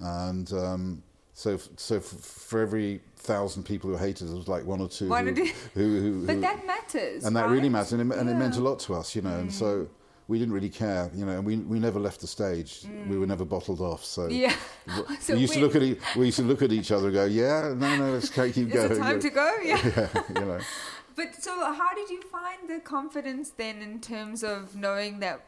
and 0.00 0.52
um, 0.52 1.02
so 1.34 1.58
so 1.76 1.96
f- 1.96 2.02
for 2.04 2.60
every 2.60 3.00
thousand 3.16 3.64
people 3.64 3.90
who 3.90 3.96
hated 3.96 4.24
us, 4.24 4.30
there 4.30 4.36
was 4.36 4.48
like 4.48 4.64
one 4.64 4.80
or 4.80 4.88
two 4.88 5.08
One 5.08 5.26
who, 5.26 5.32
or 5.32 5.34
two. 5.36 5.44
who, 5.74 6.00
who, 6.00 6.26
But 6.30 6.40
that 6.40 6.66
matters. 6.66 7.24
and 7.24 7.34
that 7.36 7.48
really 7.48 7.68
matters. 7.68 7.92
and 7.92 8.12
it, 8.12 8.18
and 8.18 8.28
it 8.28 8.34
meant 8.34 8.56
a 8.56 8.60
Mm. 8.60 8.64
lot 8.64 8.78
to 8.80 8.94
us, 8.94 9.14
you 9.16 9.22
know. 9.22 9.36
And 9.36 9.52
so 9.52 9.88
we 10.26 10.38
didn't 10.38 10.54
really 10.54 10.70
care, 10.70 11.10
you 11.14 11.24
know. 11.26 11.32
And 11.32 11.44
we 11.44 11.56
we 11.56 11.78
never 11.78 11.98
left 12.00 12.20
the 12.20 12.26
stage. 12.26 12.84
We 13.08 13.16
were 13.18 13.26
never 13.26 13.44
bottled 13.44 13.80
off. 13.80 14.04
So 14.04 14.22
Mm. 14.28 14.38
Yeah. 14.40 14.56
So 15.20 15.34
we 15.34 15.40
used 15.40 15.54
to 15.54 15.60
look 15.60 15.74
at 15.76 15.82
e- 15.82 15.98
we 16.16 16.26
used 16.26 16.38
to 16.38 16.44
look 16.44 16.60
at 16.62 16.70
each 16.72 16.90
other 16.92 17.06
and 17.06 17.14
go, 17.14 17.24
yeah, 17.24 17.72
no, 17.76 17.96
no, 17.96 18.12
let's 18.12 18.28
keep 18.30 18.54
going. 18.70 18.92
it 18.92 18.98
time 18.98 19.20
to 19.20 19.30
go? 19.30 19.54
Yeah. 19.64 19.80
yeah, 19.96 20.22
you 20.28 20.44
know. 20.44 20.60
But 21.16 21.42
so, 21.42 21.72
how 21.72 21.94
did 21.94 22.10
you 22.10 22.20
find 22.22 22.68
the 22.68 22.80
confidence 22.80 23.50
then 23.50 23.80
in 23.82 24.00
terms 24.00 24.42
of 24.42 24.74
knowing 24.74 25.20
that, 25.20 25.46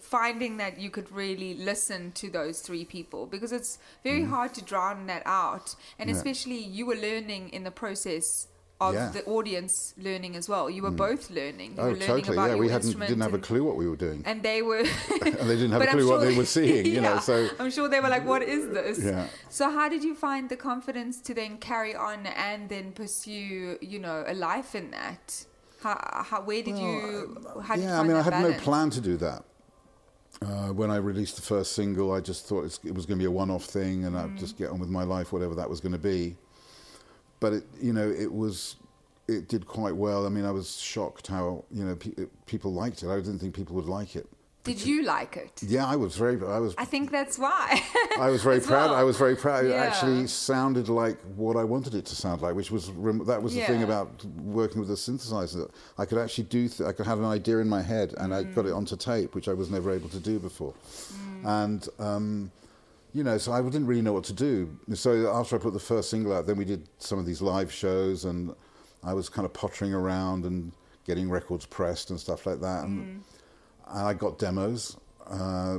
finding 0.00 0.56
that 0.58 0.78
you 0.78 0.90
could 0.90 1.10
really 1.10 1.54
listen 1.54 2.12
to 2.12 2.30
those 2.30 2.60
three 2.60 2.84
people? 2.84 3.26
Because 3.26 3.52
it's 3.52 3.78
very 4.02 4.24
hard 4.24 4.54
to 4.54 4.62
drown 4.62 5.06
that 5.06 5.22
out. 5.26 5.74
And 5.98 6.08
Mm. 6.08 6.12
Yeah. 6.12 6.16
especially 6.18 6.58
you 6.58 6.86
were 6.86 6.96
learning 6.96 7.48
in 7.50 7.64
the 7.64 7.70
process 7.70 8.48
of 8.80 8.92
Yeah. 8.94 9.08
the 9.10 9.24
audience 9.24 9.94
learning 9.96 10.34
as 10.36 10.48
well. 10.48 10.68
You 10.68 10.82
were 10.82 10.90
both 10.90 11.30
learning. 11.30 11.72
You 11.76 11.80
Oh, 11.82 11.84
were 11.84 11.90
learning 11.96 12.24
totally. 12.24 12.36
Yeah, 12.36 12.56
we 12.56 12.68
hadn't 12.68 12.98
didn't 12.98 13.20
have 13.20 13.32
a 13.34 13.38
clue 13.38 13.62
what 13.62 13.76
we 13.76 13.88
were 13.88 13.96
doing, 13.96 14.22
And 14.26 14.42
they 14.42 14.62
were. 14.62 14.78
and 15.38 15.48
they 15.50 15.56
didn't 15.56 15.70
have 15.72 15.82
a 15.86 15.86
clue 15.86 16.08
what 16.08 16.20
sure- 16.20 16.30
they 16.30 16.36
were 16.36 16.44
seeing. 16.44 16.86
You 16.86 17.00
know, 17.00 17.18
so 17.20 17.48
I'm 17.60 17.70
sure 17.70 17.88
they 17.88 18.00
were 18.00 18.08
like, 18.08 18.26
"What 18.26 18.42
is 18.42 18.68
this?" 18.70 18.98
Yeah. 18.98 19.26
So 19.48 19.70
how 19.70 19.88
did 19.88 20.02
you 20.02 20.14
find 20.14 20.48
the 20.48 20.56
confidence 20.56 21.20
to 21.22 21.34
then 21.34 21.58
carry 21.58 21.94
on 21.94 22.26
and 22.26 22.68
then 22.68 22.92
pursue, 22.92 23.78
you 23.80 23.98
know, 24.00 24.24
a 24.26 24.34
life 24.34 24.74
in 24.74 24.90
that? 24.90 25.46
How, 25.82 26.24
how 26.30 26.40
where 26.42 26.62
did 26.62 26.76
you? 26.78 27.38
How 27.62 27.74
did 27.76 27.82
you 27.84 27.88
yeah, 27.88 28.00
I 28.00 28.02
mean, 28.02 28.16
I 28.16 28.22
had 28.22 28.42
no 28.42 28.52
plan 28.54 28.90
to 28.90 29.00
do 29.00 29.16
that. 29.18 29.44
Uh, 30.42 30.68
when 30.72 30.90
I 30.90 30.96
released 30.96 31.36
the 31.36 31.42
first 31.42 31.72
single, 31.72 32.12
I 32.12 32.20
just 32.20 32.46
thought 32.46 32.64
it 32.84 32.92
was 32.94 33.06
going 33.06 33.18
to 33.18 33.22
be 33.22 33.24
a 33.24 33.30
one-off 33.30 33.64
thing, 33.64 34.04
and 34.04 34.16
Mm. 34.16 34.24
I'd 34.24 34.36
just 34.36 34.58
get 34.58 34.68
on 34.70 34.78
with 34.80 34.88
my 34.90 35.04
life, 35.04 35.32
whatever 35.32 35.54
that 35.54 35.70
was 35.70 35.80
going 35.80 35.92
to 35.92 35.98
be. 35.98 36.36
But 37.44 37.52
it, 37.58 37.64
you 37.86 37.92
know, 37.92 38.08
it 38.26 38.32
was, 38.42 38.76
it 39.28 39.48
did 39.52 39.62
quite 39.66 39.96
well. 40.06 40.24
I 40.24 40.30
mean, 40.30 40.46
I 40.46 40.50
was 40.60 40.66
shocked 40.92 41.26
how 41.36 41.46
you 41.76 41.84
know 41.86 41.94
pe- 42.04 42.24
people 42.46 42.70
liked 42.72 43.02
it. 43.02 43.08
I 43.10 43.16
didn't 43.16 43.38
think 43.40 43.52
people 43.54 43.74
would 43.76 43.90
like 44.00 44.16
it. 44.16 44.26
Did 44.70 44.80
you 44.90 45.02
like 45.02 45.36
it? 45.36 45.54
Yeah, 45.62 45.84
I 45.94 45.96
was 46.04 46.16
very, 46.16 46.36
I 46.58 46.58
was, 46.58 46.74
I 46.78 46.86
think 46.86 47.10
that's 47.10 47.36
why. 47.38 47.82
I 48.26 48.30
was 48.30 48.42
very 48.42 48.60
proud. 48.70 48.88
well. 48.92 48.98
I 48.98 49.04
was 49.10 49.18
very 49.18 49.36
proud. 49.36 49.66
It 49.66 49.72
actually 49.88 50.26
sounded 50.26 50.88
like 50.88 51.18
what 51.36 51.54
I 51.62 51.64
wanted 51.64 51.94
it 51.94 52.06
to 52.06 52.14
sound 52.16 52.40
like, 52.40 52.54
which 52.60 52.70
was 52.70 52.90
rem- 52.92 53.26
that 53.26 53.42
was 53.42 53.52
the 53.54 53.60
thing 53.72 53.82
about 53.82 54.08
working 54.60 54.80
with 54.80 54.90
a 54.90 54.94
synthesizer. 55.06 55.70
I 55.98 56.06
could 56.06 56.16
actually 56.24 56.44
do. 56.58 56.62
Th- 56.70 56.88
I 56.88 56.92
could 56.96 57.04
have 57.12 57.18
an 57.18 57.26
idea 57.38 57.58
in 57.58 57.68
my 57.68 57.82
head, 57.82 58.08
and 58.20 58.28
I 58.38 58.40
got 58.56 58.64
it 58.64 58.72
Mm. 58.72 58.78
onto 58.78 58.96
tape, 58.96 59.30
which 59.34 59.48
I 59.52 59.54
was 59.60 59.68
never 59.76 59.88
able 59.98 60.08
to 60.16 60.20
do 60.30 60.38
before. 60.38 60.72
And 61.44 61.86
um, 61.98 62.50
you 63.14 63.22
know, 63.24 63.38
so 63.38 63.52
I 63.52 63.62
didn't 63.62 63.86
really 63.86 64.02
know 64.02 64.12
what 64.12 64.24
to 64.24 64.32
do. 64.32 64.76
So 64.94 65.32
after 65.32 65.56
I 65.56 65.58
put 65.60 65.72
the 65.72 65.78
first 65.80 66.10
single 66.10 66.32
out, 66.34 66.46
then 66.46 66.56
we 66.56 66.64
did 66.64 66.88
some 66.98 67.18
of 67.18 67.24
these 67.26 67.40
live 67.40 67.72
shows, 67.72 68.24
and 68.24 68.54
I 69.02 69.14
was 69.14 69.28
kind 69.28 69.46
of 69.46 69.52
pottering 69.52 69.94
around 69.94 70.44
and 70.44 70.72
getting 71.06 71.30
records 71.30 71.64
pressed 71.64 72.10
and 72.10 72.18
stuff 72.18 72.44
like 72.46 72.60
that. 72.60 72.84
And, 72.84 72.98
Mm. 72.98 73.22
and 73.96 74.06
I 74.08 74.14
got 74.14 74.38
demos. 74.38 74.96
Uh, 75.26 75.78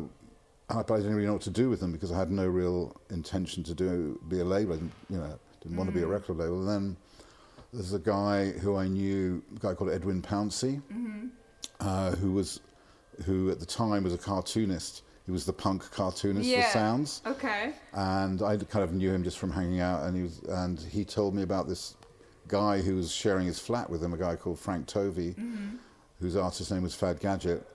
and 0.69 0.79
I, 0.79 0.81
but 0.83 0.93
I 0.95 0.97
didn't 0.97 1.15
really 1.15 1.27
know 1.27 1.33
what 1.33 1.41
to 1.43 1.49
do 1.51 1.69
with 1.69 1.79
them 1.79 1.91
because 1.91 2.11
I 2.11 2.17
had 2.17 2.31
no 2.31 2.47
real 2.47 2.95
intention 3.11 3.63
to 3.65 3.73
do 3.75 4.19
be 4.29 4.39
a 4.39 4.45
label. 4.45 4.73
I 4.73 4.77
didn't, 4.77 4.93
you 5.09 5.17
know, 5.17 5.37
didn't 5.61 5.77
want 5.77 5.89
to 5.89 5.95
be 5.95 6.01
a 6.03 6.07
record 6.07 6.37
label. 6.37 6.59
And 6.61 6.69
then 6.69 6.97
there's 7.73 7.93
a 7.93 7.99
guy 7.99 8.51
who 8.51 8.75
I 8.77 8.87
knew, 8.87 9.43
a 9.55 9.59
guy 9.59 9.73
called 9.73 9.91
Edwin 9.91 10.21
Pouncey, 10.21 10.81
uh, 11.81 12.11
who 12.15 12.31
was, 12.31 12.61
who 13.25 13.49
at 13.51 13.59
the 13.59 13.65
time 13.65 14.03
was 14.03 14.13
a 14.13 14.17
cartoonist. 14.17 15.01
He 15.25 15.31
was 15.31 15.45
the 15.45 15.53
punk 15.53 15.89
cartoonist 15.91 16.47
yeah. 16.47 16.67
for 16.67 16.71
Sounds. 16.71 17.21
Okay. 17.25 17.73
and 17.93 18.41
I 18.41 18.57
kind 18.57 18.83
of 18.83 18.93
knew 18.93 19.11
him 19.11 19.23
just 19.23 19.39
from 19.39 19.51
hanging 19.51 19.79
out, 19.79 20.03
and 20.03 20.15
he 20.15 20.23
was, 20.23 20.39
and 20.49 20.79
he 20.79 21.03
told 21.03 21.33
me 21.33 21.41
about 21.41 21.67
this 21.67 21.95
guy 22.47 22.79
who 22.79 22.95
was 22.95 23.11
sharing 23.11 23.47
his 23.47 23.59
flat 23.59 23.89
with 23.89 24.03
him, 24.03 24.13
a 24.13 24.17
guy 24.17 24.35
called 24.35 24.59
Frank 24.59 24.85
Tovey, 24.85 25.33
mm-hmm. 25.33 25.77
whose 26.19 26.35
artist 26.35 26.71
name 26.71 26.83
was 26.83 26.93
Fad 26.93 27.19
Gadget, 27.19 27.65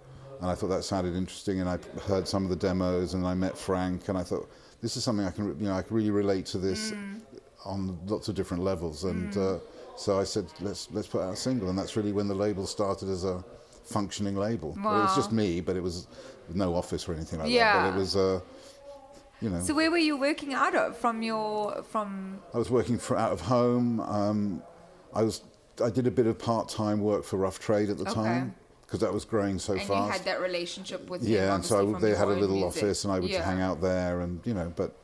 and 0.40 0.48
I 0.48 0.54
thought 0.54 0.68
that 0.68 0.84
sounded 0.84 1.16
interesting, 1.16 1.60
and 1.60 1.68
I 1.68 1.78
heard 2.06 2.28
some 2.28 2.44
of 2.44 2.50
the 2.50 2.56
demos, 2.56 3.14
and 3.14 3.26
I 3.26 3.34
met 3.34 3.58
Frank, 3.58 4.08
and 4.08 4.16
I 4.16 4.22
thought 4.22 4.48
this 4.80 4.96
is 4.96 5.04
something 5.04 5.26
I 5.26 5.30
can, 5.30 5.48
you 5.58 5.66
know, 5.66 5.74
I 5.74 5.82
can 5.82 5.96
really 5.96 6.10
relate 6.10 6.46
to 6.46 6.58
this 6.58 6.92
mm. 6.92 7.20
on 7.64 7.98
lots 8.06 8.28
of 8.28 8.36
different 8.36 8.62
levels, 8.62 9.04
and 9.04 9.32
mm. 9.32 9.56
uh, 9.56 9.60
so 9.96 10.18
I 10.18 10.24
said 10.24 10.46
let's 10.60 10.88
let's 10.92 11.08
put 11.08 11.20
out 11.20 11.34
a 11.34 11.36
single, 11.36 11.68
and 11.68 11.78
that's 11.78 11.96
really 11.96 12.12
when 12.12 12.28
the 12.28 12.34
label 12.34 12.66
started 12.66 13.08
as 13.08 13.24
a 13.24 13.44
functioning 13.84 14.36
label. 14.36 14.76
Well, 14.82 15.00
it 15.00 15.02
was 15.02 15.16
just 15.16 15.32
me, 15.32 15.60
but 15.60 15.76
it 15.76 15.82
was 15.82 16.06
no 16.54 16.74
office 16.74 17.08
or 17.08 17.14
anything 17.14 17.38
like 17.38 17.48
that. 17.48 17.52
Yeah. 17.54 17.80
But 17.80 17.88
it 17.96 17.98
was. 17.98 18.16
Uh, 18.16 18.40
you 19.42 19.48
know, 19.48 19.60
So 19.62 19.72
where 19.74 19.90
were 19.90 19.96
you 19.96 20.18
working 20.18 20.52
out 20.52 20.74
of? 20.74 20.96
From 20.98 21.22
your 21.22 21.82
from? 21.84 22.40
I 22.52 22.58
was 22.58 22.70
working 22.70 22.98
for 22.98 23.16
out 23.16 23.32
of 23.32 23.40
home. 23.40 23.98
Um, 24.00 24.62
I 25.14 25.22
was 25.22 25.42
I 25.82 25.88
did 25.88 26.06
a 26.06 26.10
bit 26.10 26.26
of 26.26 26.38
part 26.38 26.68
time 26.68 27.00
work 27.00 27.24
for 27.24 27.38
Rough 27.38 27.58
Trade 27.58 27.88
at 27.88 27.96
the 27.96 28.02
Okay. 28.02 28.12
time 28.14 28.54
because 28.82 29.00
that 29.00 29.14
was 29.14 29.24
growing 29.24 29.58
so 29.58 29.72
And 29.74 29.82
fast. 29.82 29.90
you 30.06 30.12
had 30.12 30.24
that 30.24 30.40
relationship 30.42 31.08
with 31.08 31.22
him, 31.22 31.32
yeah, 31.32 31.54
and 31.54 31.64
so 31.64 31.96
I, 31.96 32.00
they 32.00 32.10
had 32.14 32.28
a 32.28 32.32
little 32.32 32.56
music. 32.56 32.82
office, 32.82 33.04
and 33.04 33.12
I 33.14 33.20
would 33.20 33.30
Yeah. 33.30 33.42
hang 33.44 33.60
out 33.62 33.80
there, 33.80 34.20
and 34.20 34.40
you 34.44 34.52
know, 34.52 34.70
but 34.76 34.94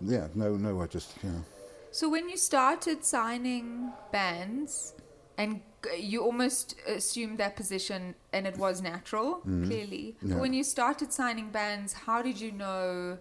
yeah, 0.00 0.28
no, 0.34 0.56
no, 0.56 0.80
I 0.80 0.86
just 0.86 1.10
you 1.22 1.30
know. 1.30 1.44
So 1.90 2.08
when 2.08 2.28
you 2.30 2.36
started 2.38 3.04
signing 3.04 3.92
bands, 4.12 4.94
and 5.38 5.60
you 5.98 6.22
almost 6.22 6.76
assumed 6.86 7.38
that 7.38 7.54
position, 7.56 8.14
and 8.32 8.46
it 8.46 8.56
was 8.58 8.82
natural, 8.82 9.34
clearly. 9.44 10.16
Mm-hmm. 10.18 10.30
Yeah. 10.32 10.40
When 10.40 10.52
you 10.52 10.64
started 10.64 11.12
signing 11.12 11.50
bands, 11.50 11.92
how 11.92 12.22
did 12.22 12.40
you 12.40 12.50
know 12.52 13.18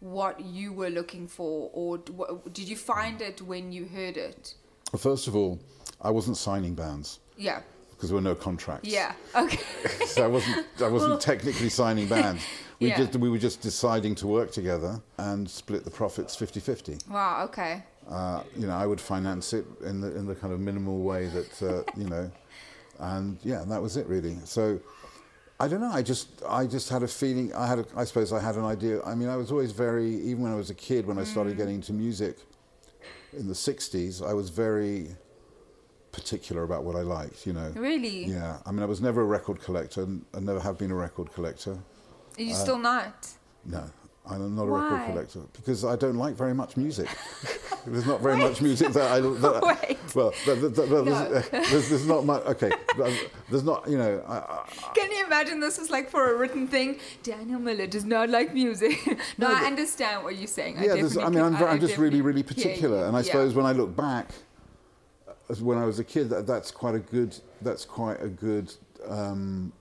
what 0.00 0.40
you 0.40 0.72
were 0.72 0.90
looking 0.90 1.26
for, 1.26 1.70
or 1.72 1.98
did 2.52 2.68
you 2.68 2.76
find 2.76 3.20
it 3.22 3.40
when 3.42 3.72
you 3.72 3.86
heard 3.86 4.16
it? 4.16 4.54
Well, 4.92 5.00
first 5.00 5.26
of 5.28 5.34
all, 5.34 5.58
I 6.00 6.10
wasn't 6.10 6.36
signing 6.36 6.74
bands. 6.74 7.20
Yeah. 7.36 7.60
because 7.90 8.10
there 8.10 8.16
were 8.16 8.20
no 8.22 8.34
contracts. 8.34 8.88
Yeah. 8.88 9.12
Okay. 9.34 9.58
so 10.06 10.24
I 10.24 10.26
wasn't 10.28 10.66
I 10.80 10.88
wasn't 10.88 11.20
technically 11.20 11.68
signing 11.70 12.06
bands. 12.08 12.42
We 12.80 12.88
Yeah. 12.88 12.98
just 12.98 13.16
we 13.16 13.30
were 13.30 13.38
just 13.38 13.60
deciding 13.60 14.14
to 14.16 14.26
work 14.26 14.50
together 14.50 15.00
and 15.16 15.48
split 15.48 15.84
the 15.84 15.90
profits 15.92 16.36
50-50. 16.36 17.08
wow. 17.08 17.44
Okay. 17.44 17.82
Uh, 18.08 18.42
you 18.56 18.66
know, 18.66 18.74
I 18.74 18.86
would 18.86 19.00
finance 19.00 19.52
it 19.52 19.64
in 19.82 20.00
the 20.00 20.14
in 20.16 20.26
the 20.26 20.34
kind 20.34 20.52
of 20.52 20.60
minimal 20.60 21.00
way 21.00 21.26
that 21.28 21.62
uh, 21.62 21.82
you 21.96 22.08
know, 22.08 22.30
and 22.98 23.38
yeah, 23.42 23.64
that 23.66 23.80
was 23.80 23.96
it 23.96 24.06
really. 24.06 24.36
So 24.44 24.80
I 25.60 25.68
don't 25.68 25.80
know. 25.80 25.90
I 25.92 26.02
just 26.02 26.42
I 26.48 26.66
just 26.66 26.88
had 26.90 27.02
a 27.02 27.08
feeling. 27.08 27.54
I 27.54 27.66
had 27.66 27.78
a, 27.78 27.86
I 27.96 28.04
suppose 28.04 28.32
I 28.32 28.40
had 28.40 28.56
an 28.56 28.64
idea. 28.64 29.02
I 29.04 29.14
mean, 29.14 29.28
I 29.28 29.36
was 29.36 29.50
always 29.50 29.72
very 29.72 30.14
even 30.16 30.42
when 30.42 30.52
I 30.52 30.56
was 30.56 30.70
a 30.70 30.74
kid 30.74 31.06
when 31.06 31.18
I 31.18 31.24
started 31.24 31.56
getting 31.56 31.76
into 31.76 31.92
music 31.92 32.38
in 33.32 33.46
the 33.48 33.54
'60s. 33.54 34.26
I 34.26 34.34
was 34.34 34.50
very 34.50 35.08
particular 36.12 36.62
about 36.62 36.84
what 36.84 36.96
I 36.96 37.00
liked. 37.02 37.46
You 37.46 37.54
know. 37.54 37.72
Really? 37.74 38.24
Yeah. 38.24 38.58
I 38.66 38.72
mean, 38.72 38.82
I 38.82 38.86
was 38.86 39.00
never 39.00 39.22
a 39.22 39.24
record 39.24 39.60
collector. 39.60 40.02
and 40.02 40.24
I 40.34 40.40
never 40.40 40.60
have 40.60 40.76
been 40.76 40.90
a 40.90 40.94
record 40.96 41.32
collector. 41.32 41.78
Are 42.36 42.42
you 42.42 42.54
still 42.54 42.78
not? 42.78 43.28
No, 43.64 43.84
I'm 44.26 44.56
not 44.56 44.62
a 44.62 44.66
Why? 44.66 44.82
record 44.84 45.06
collector 45.12 45.40
because 45.52 45.84
I 45.84 45.96
don't 45.96 46.16
like 46.16 46.34
very 46.34 46.54
much 46.54 46.78
music. 46.78 47.08
there's 47.86 48.06
not 48.06 48.22
very 48.22 48.38
much 48.38 48.62
music 48.62 48.92
that 48.94 49.10
I. 49.10 49.20
That. 49.20 49.98
Well, 50.14 50.30
th 50.30 50.60
there's, 50.60 50.78
No. 50.78 51.28
there's, 51.50 51.88
there's 51.88 52.06
not 52.06 52.24
much. 52.24 52.44
Okay, 52.44 52.70
there's 53.50 53.64
not. 53.64 53.88
You 53.88 53.98
know, 53.98 54.22
I, 54.28 54.36
I, 54.36 54.92
Can 54.94 55.10
you 55.10 55.26
imagine 55.26 55.58
this 55.58 55.76
is 55.78 55.90
like 55.90 56.08
for 56.08 56.32
a 56.32 56.38
written 56.38 56.68
thing? 56.68 57.00
Daniel 57.24 57.58
Miller 57.58 57.88
does 57.88 58.04
not 58.04 58.30
like 58.30 58.54
music. 58.54 58.96
no, 59.38 59.48
I 59.48 59.64
understand 59.66 60.22
what 60.22 60.36
you're 60.36 60.46
saying. 60.46 60.76
yeah, 60.80 60.92
I 61.20 61.28
mean, 61.30 61.42
I'm, 61.42 61.56
I'm 61.56 61.80
just 61.80 61.98
really, 61.98 62.20
really 62.20 62.44
particular, 62.44 63.06
and 63.06 63.16
I 63.16 63.20
Yeah. 63.20 63.26
suppose 63.26 63.54
when 63.54 63.66
I 63.66 63.72
look 63.72 63.96
back, 63.96 64.30
as 65.50 65.60
when 65.60 65.78
I 65.78 65.84
was 65.84 65.98
a 65.98 66.04
kid, 66.04 66.30
that, 66.30 66.46
that's 66.46 66.70
quite 66.70 66.94
a 66.94 67.00
good. 67.00 67.36
That's 67.60 67.84
quite 67.84 68.22
a 68.22 68.28
good. 68.28 68.72
Um, 69.08 69.72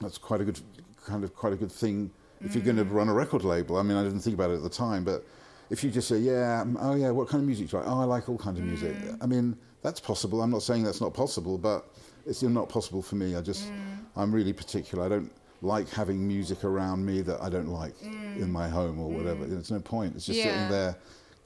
that's 0.00 0.18
quite 0.18 0.42
a 0.42 0.44
good 0.44 0.60
kind 1.06 1.24
of 1.24 1.34
quite 1.34 1.54
a 1.54 1.56
good 1.56 1.72
thing 1.72 2.10
if 2.44 2.54
you're 2.54 2.64
going 2.64 2.76
to 2.76 2.84
run 2.84 3.08
a 3.08 3.14
record 3.14 3.44
label. 3.44 3.76
I 3.76 3.82
mean, 3.82 3.96
I 3.96 4.02
didn't 4.04 4.20
think 4.20 4.34
about 4.34 4.50
it 4.50 4.54
at 4.54 4.62
the 4.62 4.68
time, 4.68 5.04
but 5.04 5.24
if 5.70 5.84
you 5.84 5.90
just 5.90 6.08
say, 6.08 6.18
"Yeah, 6.18 6.62
um, 6.62 6.78
oh 6.80 6.94
yeah, 6.94 7.10
what 7.10 7.28
kind 7.28 7.42
of 7.42 7.46
music 7.46 7.68
do 7.70 7.76
you 7.76 7.82
like?" 7.82 7.90
Oh, 7.90 8.00
I 8.00 8.04
like 8.04 8.28
all 8.28 8.38
kinds 8.38 8.58
of 8.58 8.64
music. 8.64 8.96
I 9.20 9.26
mean, 9.26 9.56
that's 9.82 10.00
possible. 10.00 10.42
I'm 10.42 10.50
not 10.50 10.62
saying 10.62 10.82
that's 10.84 11.00
not 11.00 11.14
possible, 11.14 11.58
but 11.58 11.86
it's 12.26 12.42
not 12.42 12.68
possible 12.68 13.02
for 13.02 13.16
me. 13.16 13.36
I 13.36 13.40
just, 13.42 13.72
I'm 14.16 14.32
really 14.34 14.52
particular. 14.52 15.04
I 15.04 15.08
don't 15.08 15.32
like 15.62 15.88
having 15.90 16.26
music 16.26 16.64
around 16.64 17.04
me 17.04 17.20
that 17.22 17.42
I 17.42 17.48
don't 17.48 17.68
like 17.68 17.94
in 18.36 18.50
my 18.50 18.68
home 18.68 19.00
or 19.00 19.10
whatever. 19.10 19.44
There's 19.46 19.70
no 19.70 19.80
point. 19.80 20.14
It's 20.14 20.26
just 20.26 20.44
Yeah. 20.44 20.52
sitting 20.52 20.68
there 20.68 20.96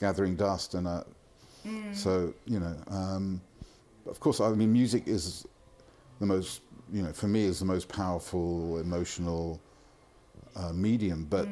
gathering 0.00 0.36
dust, 0.36 0.74
and 0.74 0.86
uh, 0.86 1.04
so 1.92 2.32
you 2.46 2.60
know. 2.60 2.76
Um, 2.88 3.40
of 4.06 4.18
course, 4.20 4.40
I 4.40 4.50
mean, 4.50 4.72
music 4.72 5.06
is 5.06 5.46
the 6.18 6.26
most, 6.26 6.62
you 6.92 7.02
know, 7.02 7.12
for 7.12 7.28
me, 7.28 7.44
is 7.44 7.60
the 7.60 7.64
most 7.64 7.88
powerful 7.88 8.78
emotional 8.80 9.60
uh, 10.56 10.72
medium. 10.72 11.26
But 11.28 11.46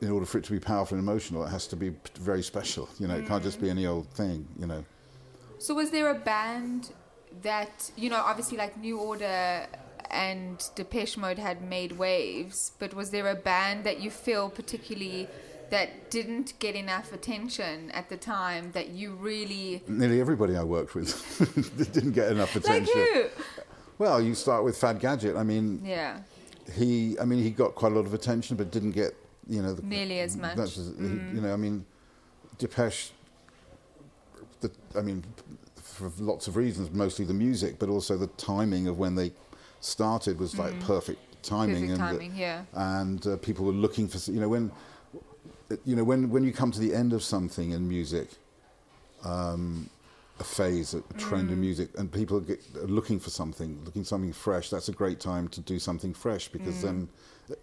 in 0.00 0.10
order 0.10 0.26
for 0.26 0.38
it 0.38 0.44
to 0.44 0.52
be 0.52 0.60
powerful 0.60 0.98
and 0.98 1.06
emotional, 1.06 1.44
it 1.44 1.50
has 1.50 1.66
to 1.68 1.76
be 1.76 1.94
very 2.18 2.42
special. 2.42 2.88
You 2.98 3.08
know, 3.08 3.16
it 3.16 3.26
can't 3.26 3.42
just 3.42 3.60
be 3.60 3.70
any 3.70 3.86
old 3.86 4.06
thing. 4.08 4.46
You 4.58 4.66
know. 4.66 4.84
So 5.58 5.74
was 5.74 5.90
there 5.90 6.10
a 6.10 6.14
band 6.18 6.92
that 7.42 7.90
you 7.96 8.10
know, 8.10 8.16
obviously 8.20 8.56
like 8.58 8.76
New 8.78 8.98
Order 8.98 9.66
and 10.10 10.62
Depeche 10.76 11.16
Mode 11.16 11.38
had 11.38 11.62
made 11.62 11.92
waves, 11.92 12.72
but 12.78 12.94
was 12.94 13.10
there 13.10 13.28
a 13.28 13.34
band 13.34 13.84
that 13.84 14.00
you 14.00 14.10
feel 14.10 14.48
particularly 14.48 15.26
that 15.70 16.10
didn't 16.10 16.56
get 16.60 16.74
enough 16.76 17.12
attention 17.12 17.90
at 17.92 18.08
the 18.08 18.16
time 18.16 18.70
that 18.72 18.90
you 18.90 19.14
really 19.14 19.82
Nearly 19.88 20.20
everybody 20.20 20.56
I 20.56 20.62
worked 20.62 20.94
with 20.94 21.10
didn't 21.92 22.12
get 22.12 22.30
enough 22.30 22.54
like 22.54 22.64
attention. 22.64 22.94
who? 22.94 23.24
Well, 23.98 24.20
you 24.20 24.34
start 24.34 24.62
with 24.64 24.76
Fad 24.76 25.00
Gadget. 25.00 25.36
I 25.36 25.42
mean, 25.42 25.80
Yeah. 25.84 26.20
He, 26.72 27.18
I 27.20 27.24
mean, 27.24 27.42
he 27.42 27.50
got 27.50 27.74
quite 27.74 27.92
a 27.92 27.94
lot 27.94 28.06
of 28.06 28.14
attention, 28.14 28.56
but 28.56 28.70
didn't 28.70 28.92
get, 28.92 29.14
you 29.48 29.62
know, 29.62 29.74
the, 29.74 29.82
Nearly 29.82 30.20
as 30.20 30.36
much. 30.36 30.56
That's, 30.56 30.76
just- 30.76 30.96
he, 30.98 31.04
you 31.04 31.40
know, 31.40 31.52
I 31.52 31.56
mean, 31.56 31.84
Depeche. 32.58 33.10
The, 34.60 34.70
I 34.96 35.02
mean, 35.02 35.22
for 35.76 36.10
lots 36.18 36.48
of 36.48 36.56
reasons, 36.56 36.90
mostly 36.90 37.24
the 37.24 37.34
music, 37.34 37.78
but 37.78 37.88
also 37.88 38.16
the 38.16 38.28
timing 38.28 38.88
of 38.88 38.98
when 38.98 39.14
they 39.14 39.32
started 39.80 40.38
was 40.38 40.58
like 40.58 40.78
perfect 40.80 41.20
timing, 41.42 41.88
Mm. 41.88 41.88
Perfect 41.88 41.90
and 41.90 41.98
timing, 41.98 42.34
yeah. 42.36 42.62
and 42.72 43.26
uh, 43.26 43.36
people 43.36 43.66
were 43.66 43.72
looking 43.72 44.08
for, 44.08 44.18
you 44.30 44.40
know, 44.40 44.48
when, 44.48 44.70
you 45.84 45.94
know, 45.96 46.04
when 46.04 46.30
when 46.30 46.42
you 46.44 46.52
come 46.52 46.70
to 46.70 46.80
the 46.80 46.94
end 46.94 47.12
of 47.12 47.22
something 47.22 47.72
in 47.72 47.86
music, 47.86 48.28
um, 49.24 49.90
a 50.40 50.44
phase, 50.44 50.94
a 50.94 51.00
trend 51.16 51.48
Mm. 51.48 51.52
in 51.52 51.60
music, 51.60 51.88
and 51.98 52.10
people 52.10 52.40
get, 52.40 52.60
are 52.76 52.86
looking 52.88 53.20
for 53.20 53.30
something, 53.30 53.80
looking 53.84 54.04
something 54.04 54.32
fresh. 54.32 54.68
That's 54.70 54.88
a 54.88 54.92
great 54.92 55.20
time 55.20 55.46
to 55.48 55.60
do 55.60 55.78
something 55.78 56.12
fresh 56.12 56.48
because 56.48 56.82
then, 56.82 57.08
Mm. 57.48 57.56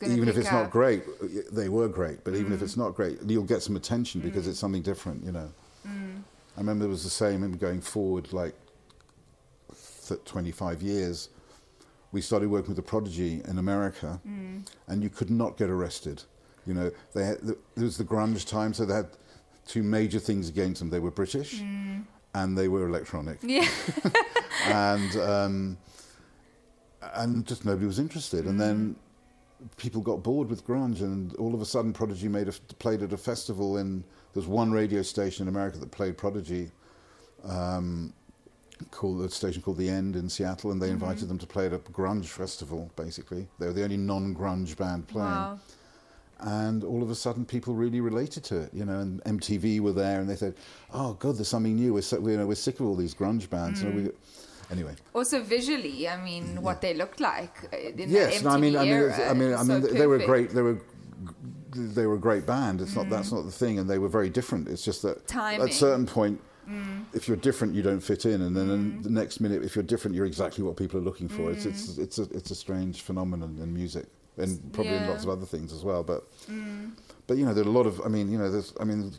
gonna 0.00 0.14
even 0.14 0.28
if 0.28 0.36
it's 0.36 0.50
not 0.50 0.70
great, 0.70 1.04
they 1.52 1.68
were 1.68 1.88
great. 1.88 2.24
But 2.24 2.34
even 2.34 2.52
if 2.52 2.60
Mm. 2.60 2.64
it's 2.64 2.76
not 2.76 2.94
great, 2.96 3.18
you'll 3.26 3.44
get 3.44 3.62
some 3.62 3.76
attention 3.76 4.20
because 4.22 4.46
it's 4.48 4.58
something 4.58 4.82
different. 4.82 5.24
You 5.24 5.32
know. 5.32 5.52
Mm. 5.86 6.22
I 6.56 6.60
remember 6.60 6.84
it 6.86 6.88
was 6.88 7.04
the 7.04 7.10
same 7.10 7.44
in 7.44 7.52
going 7.52 7.80
forward, 7.80 8.32
like 8.32 8.54
th- 10.08 10.20
25 10.24 10.82
years. 10.82 11.28
We 12.12 12.20
started 12.20 12.50
working 12.50 12.68
with 12.70 12.76
the 12.76 12.82
Prodigy 12.82 13.40
in 13.46 13.56
America, 13.58 14.20
Mm. 14.26 14.66
and 14.88 15.02
you 15.02 15.10
could 15.10 15.30
not 15.30 15.56
get 15.56 15.70
arrested. 15.70 16.24
You 16.66 16.74
know, 16.74 16.90
they 17.14 17.24
had, 17.24 17.38
there 17.46 17.56
was 17.76 17.96
the 17.98 18.04
grunge 18.04 18.46
time, 18.48 18.74
so 18.74 18.84
they 18.84 18.94
had 18.94 19.10
two 19.70 19.82
major 19.84 20.18
things 20.18 20.48
against 20.48 20.80
them. 20.80 20.90
They 20.90 20.98
were 20.98 21.12
British, 21.12 21.60
and 22.34 22.58
they 22.58 22.68
were 22.68 22.86
electronic, 22.88 23.40
Mm. 23.40 23.48
Yeah. 23.56 23.68
and 24.96 25.16
um, 25.16 25.78
and 27.14 27.46
just 27.46 27.64
nobody 27.64 27.86
was 27.86 27.98
interested. 27.98 28.46
And 28.46 28.60
then 28.60 28.96
people 29.76 30.00
got 30.00 30.22
bored 30.22 30.48
with 30.50 30.66
grunge, 30.66 31.00
and 31.00 31.34
all 31.36 31.54
of 31.54 31.60
a 31.60 31.64
sudden, 31.64 31.92
Prodigy 31.92 32.28
made 32.28 32.48
a, 32.48 32.52
played 32.78 33.02
at 33.02 33.12
a 33.12 33.16
festival 33.16 33.78
in. 33.78 34.04
There's 34.34 34.46
one 34.46 34.70
radio 34.72 35.02
station 35.02 35.46
in 35.46 35.54
America 35.54 35.78
that 35.78 35.90
played 35.90 36.16
Prodigy, 36.16 36.70
um, 37.44 38.12
called 38.90 39.22
a 39.24 39.28
station 39.30 39.60
called 39.62 39.78
The 39.78 39.88
End 39.88 40.14
in 40.16 40.28
Seattle, 40.28 40.70
and 40.72 40.80
they 40.82 40.90
invited 40.90 41.28
them 41.28 41.38
to 41.38 41.46
play 41.46 41.66
at 41.66 41.72
a 41.72 41.78
grunge 41.78 42.26
festival. 42.26 42.90
Basically, 42.96 43.46
they 43.58 43.66
were 43.66 43.72
the 43.72 43.84
only 43.84 43.96
non-grunge 43.96 44.76
band 44.76 45.06
playing 45.08 45.26
Wow. 45.28 45.58
And 46.42 46.84
all 46.84 47.02
of 47.02 47.10
a 47.10 47.14
sudden 47.14 47.44
people 47.44 47.74
really 47.74 48.00
related 48.00 48.44
to 48.44 48.60
it, 48.60 48.70
you 48.74 48.84
know. 48.84 48.98
And 49.00 49.22
MTV 49.24 49.80
were 49.80 49.92
there, 49.92 50.20
and 50.20 50.28
they 50.28 50.36
said, 50.36 50.54
"Oh 50.92 51.14
God, 51.14 51.36
there's 51.36 51.48
something 51.48 51.76
new. 51.76 51.94
We're 51.94 52.02
so, 52.02 52.18
you 52.26 52.36
know, 52.36 52.46
we're 52.46 52.54
sick 52.54 52.80
of 52.80 52.86
all 52.86 52.96
these 52.96 53.14
grunge 53.14 53.48
bands." 53.50 53.82
Know, 53.82 53.90
we, 53.90 54.08
anyway, 54.70 54.94
Also 55.14 55.42
visually, 55.42 56.08
I 56.08 56.22
mean, 56.22 56.62
what 56.62 56.80
they 56.80 56.94
looked 56.94 57.20
like 57.20 57.54
in 57.72 58.10
yes, 58.10 58.42
no, 58.42 58.50
I 58.50 58.58
mean, 58.58 58.76
I 58.76 58.84
mean, 58.84 59.10
I 59.10 59.32
mean, 59.34 59.54
I 59.54 59.62
mean, 59.62 59.82
so 59.82 59.92
they 60.00 60.06
were 60.06 60.18
great. 60.18 60.50
They 60.50 60.62
were 60.62 60.78
they 61.74 62.06
were 62.06 62.14
a 62.14 62.20
great 62.20 62.46
band. 62.46 62.80
It's 62.80 62.96
not 62.96 63.08
that's 63.10 63.32
not 63.32 63.44
the 63.44 63.52
thing, 63.52 63.78
and 63.78 63.88
they 63.88 63.98
were 63.98 64.08
very 64.08 64.30
different. 64.30 64.68
It's 64.68 64.84
just 64.84 65.02
that 65.02 65.26
Timing. 65.26 65.62
at 65.62 65.70
a 65.70 65.72
certain 65.72 66.06
point. 66.06 66.40
If 67.12 67.26
you're 67.26 67.36
different, 67.36 67.74
you 67.74 67.82
don't 67.82 67.98
fit 67.98 68.24
in, 68.26 68.42
and 68.42 68.56
then 68.56 68.68
Mm. 68.68 69.02
the 69.02 69.10
next 69.10 69.40
minute, 69.40 69.64
if 69.64 69.74
you're 69.74 69.82
different, 69.82 70.14
you're 70.14 70.24
exactly 70.24 70.62
what 70.62 70.76
people 70.76 71.00
are 71.00 71.02
looking 71.02 71.28
for. 71.28 71.50
It's 71.50 71.66
it's 71.66 71.88
Mm. 71.88 71.98
it's 72.04 72.18
a 72.20 72.22
it's 72.30 72.52
a 72.52 72.54
strange 72.54 73.02
phenomenon 73.02 73.58
in 73.60 73.74
music, 73.74 74.06
and 74.36 74.72
probably 74.72 74.92
in 74.94 75.02
Yeah. 75.02 75.06
Mm. 75.06 75.10
lots 75.10 75.24
of 75.24 75.30
other 75.30 75.46
things 75.46 75.72
as 75.72 75.82
well. 75.84 76.02
But 76.02 76.24
but 77.26 77.36
you 77.36 77.44
know, 77.44 77.54
there 77.54 77.64
are 77.64 77.68
a 77.68 77.70
lot 77.70 77.86
of. 77.86 78.00
I 78.04 78.08
mean, 78.08 78.30
you 78.30 78.38
know, 78.38 78.50
there's. 78.50 78.72
I 78.80 78.84
mean, 78.84 79.12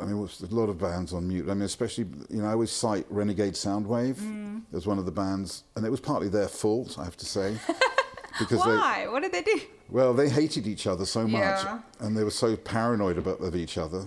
I 0.00 0.04
mean, 0.04 0.18
there's 0.18 0.42
a 0.42 0.54
lot 0.54 0.68
of 0.68 0.78
bands 0.78 1.12
on 1.12 1.28
mute. 1.28 1.48
I 1.48 1.54
mean, 1.54 1.62
especially 1.62 2.06
you 2.28 2.42
know, 2.42 2.46
I 2.48 2.52
always 2.52 2.70
cite 2.72 3.06
Renegade 3.10 3.54
Soundwave 3.54 4.16
Mm. 4.16 4.62
as 4.74 4.86
one 4.86 4.98
of 4.98 5.04
the 5.06 5.12
bands, 5.12 5.64
and 5.76 5.84
it 5.86 5.90
was 5.90 6.00
partly 6.00 6.28
their 6.28 6.48
fault, 6.48 6.98
I 6.98 7.04
have 7.04 7.16
to 7.18 7.26
say, 7.26 7.56
because 8.38 8.62
they 8.64 8.76
Why? 8.76 9.06
what 9.08 9.22
did 9.22 9.32
they 9.32 9.42
do? 9.42 9.60
well, 9.88 10.12
they 10.14 10.28
hated 10.28 10.66
each 10.66 10.86
other 10.86 11.06
so 11.06 11.26
much, 11.28 11.62
Yeah. 11.64 11.80
and 12.00 12.16
they 12.16 12.24
were 12.24 12.30
so 12.32 12.56
paranoid 12.56 13.18
about 13.18 13.40
of 13.40 13.54
each 13.54 13.78
other, 13.78 14.04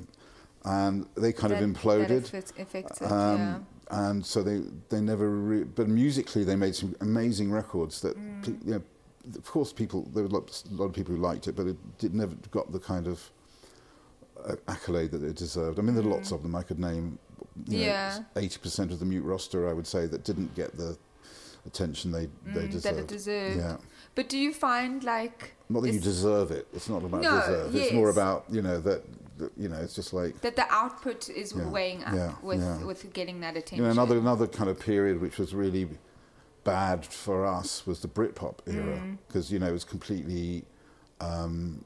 and 0.66 1.06
they 1.16 1.32
kind 1.34 1.54
That- 1.54 1.64
of 1.64 1.70
imploded. 1.70 2.34
Affected, 2.60 3.08
Um, 3.12 3.38
yeah. 3.40 3.60
And 3.94 4.26
so 4.26 4.42
they 4.44 4.62
they 4.90 5.02
never. 5.02 5.30
Re- 5.30 5.64
but 5.64 5.88
musically, 5.90 6.44
they 6.46 6.56
made 6.56 6.76
some 6.76 6.96
amazing 7.02 7.52
records 7.52 8.00
that, 8.02 8.18
Mm. 8.18 8.66
you 8.66 8.72
know, 8.76 8.82
of 9.36 9.46
course, 9.46 9.72
people 9.74 10.04
there 10.14 10.24
were 10.24 10.30
lots, 10.30 10.64
a 10.70 10.74
lot 10.74 10.86
of 10.86 10.94
people 10.94 11.16
who 11.16 11.22
liked 11.22 11.48
it, 11.48 11.56
but 11.56 11.68
it 11.68 11.78
did 11.98 12.14
never 12.14 12.36
got 12.52 12.72
the 12.72 12.80
kind 12.80 13.08
of 13.08 13.30
uh, 14.46 14.56
accolade 14.68 15.12
that 15.12 15.24
it 15.24 15.36
deserved. 15.36 15.78
I 15.80 15.82
mean, 15.82 15.96
there 15.96 16.04
are 16.04 16.08
lots 16.08 16.32
of 16.32 16.42
them. 16.44 16.56
I 16.56 16.64
could 16.64 16.80
name, 16.80 17.20
you 17.68 17.78
Mm. 17.78 17.82
Yeah. 17.82 18.24
eighty 18.36 18.58
percent 18.58 18.92
of 18.92 19.00
the 19.00 19.06
mute 19.06 19.24
roster. 19.24 19.70
I 19.70 19.74
would 19.74 19.88
say 19.88 20.08
that 20.08 20.24
didn't 20.24 20.56
get 20.56 20.76
the 20.78 20.98
attention 21.66 22.12
they 22.12 22.28
they 22.46 22.66
Mm, 22.68 22.72
deserved. 22.72 22.98
that 22.98 23.02
it 23.04 23.08
deserved. 23.08 23.58
Yeah. 23.58 23.78
But 24.16 24.30
do 24.30 24.38
you 24.38 24.52
find 24.54 25.04
like 25.04 25.54
Not 25.70 25.84
that 25.84 25.94
you 25.94 26.00
deserve 26.00 26.50
it. 26.52 26.68
It's 26.74 26.90
not 26.90 27.04
about 27.04 27.22
No, 27.22 27.40
deserve. 27.40 27.76
It's 27.76 27.94
more 27.94 28.10
about 28.10 28.46
you 28.50 28.62
know 28.64 28.80
that, 28.82 29.04
that 29.38 29.52
you 29.58 29.70
know 29.70 29.78
it's 29.78 29.94
just 29.94 30.12
like 30.14 30.42
that 30.42 30.56
the 30.56 30.66
output 30.74 31.30
is 31.30 31.54
Yeah, 31.54 31.70
weighing 31.70 32.04
up 32.04 32.16
yeah, 32.16 32.34
with 32.42 32.60
yeah. 32.62 32.84
with 32.84 33.14
getting 33.14 33.42
that 33.42 33.56
attention? 33.58 33.78
you 33.78 33.84
know 33.84 33.92
another 33.92 34.18
another 34.18 34.48
kind 34.48 34.70
of 34.70 34.80
period 34.80 35.22
which 35.22 35.38
was 35.38 35.54
really 35.54 35.88
bad 36.64 37.06
for 37.06 37.46
us 37.46 37.86
was 37.88 38.02
the 38.02 38.08
Britpop 38.08 38.60
era 38.68 38.98
Mm. 39.00 39.18
because 39.28 39.52
you 39.52 39.60
know 39.60 39.68
it 39.68 39.72
was 39.72 39.84
completely 39.84 40.66
um, 41.20 41.84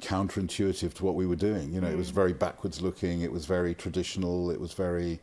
counterintuitive 0.00 0.92
to 0.94 1.04
what 1.04 1.14
we 1.14 1.26
were 1.26 1.36
doing. 1.36 1.72
You 1.72 1.80
know, 1.80 1.88
it 1.88 1.96
was 1.96 2.10
Mm. 2.10 2.14
very 2.14 2.32
backwards 2.32 2.80
looking. 2.82 3.22
It 3.22 3.32
was 3.32 3.46
very 3.46 3.74
traditional. 3.74 4.50
It 4.50 4.60
was 4.60 4.72
very 4.72 5.20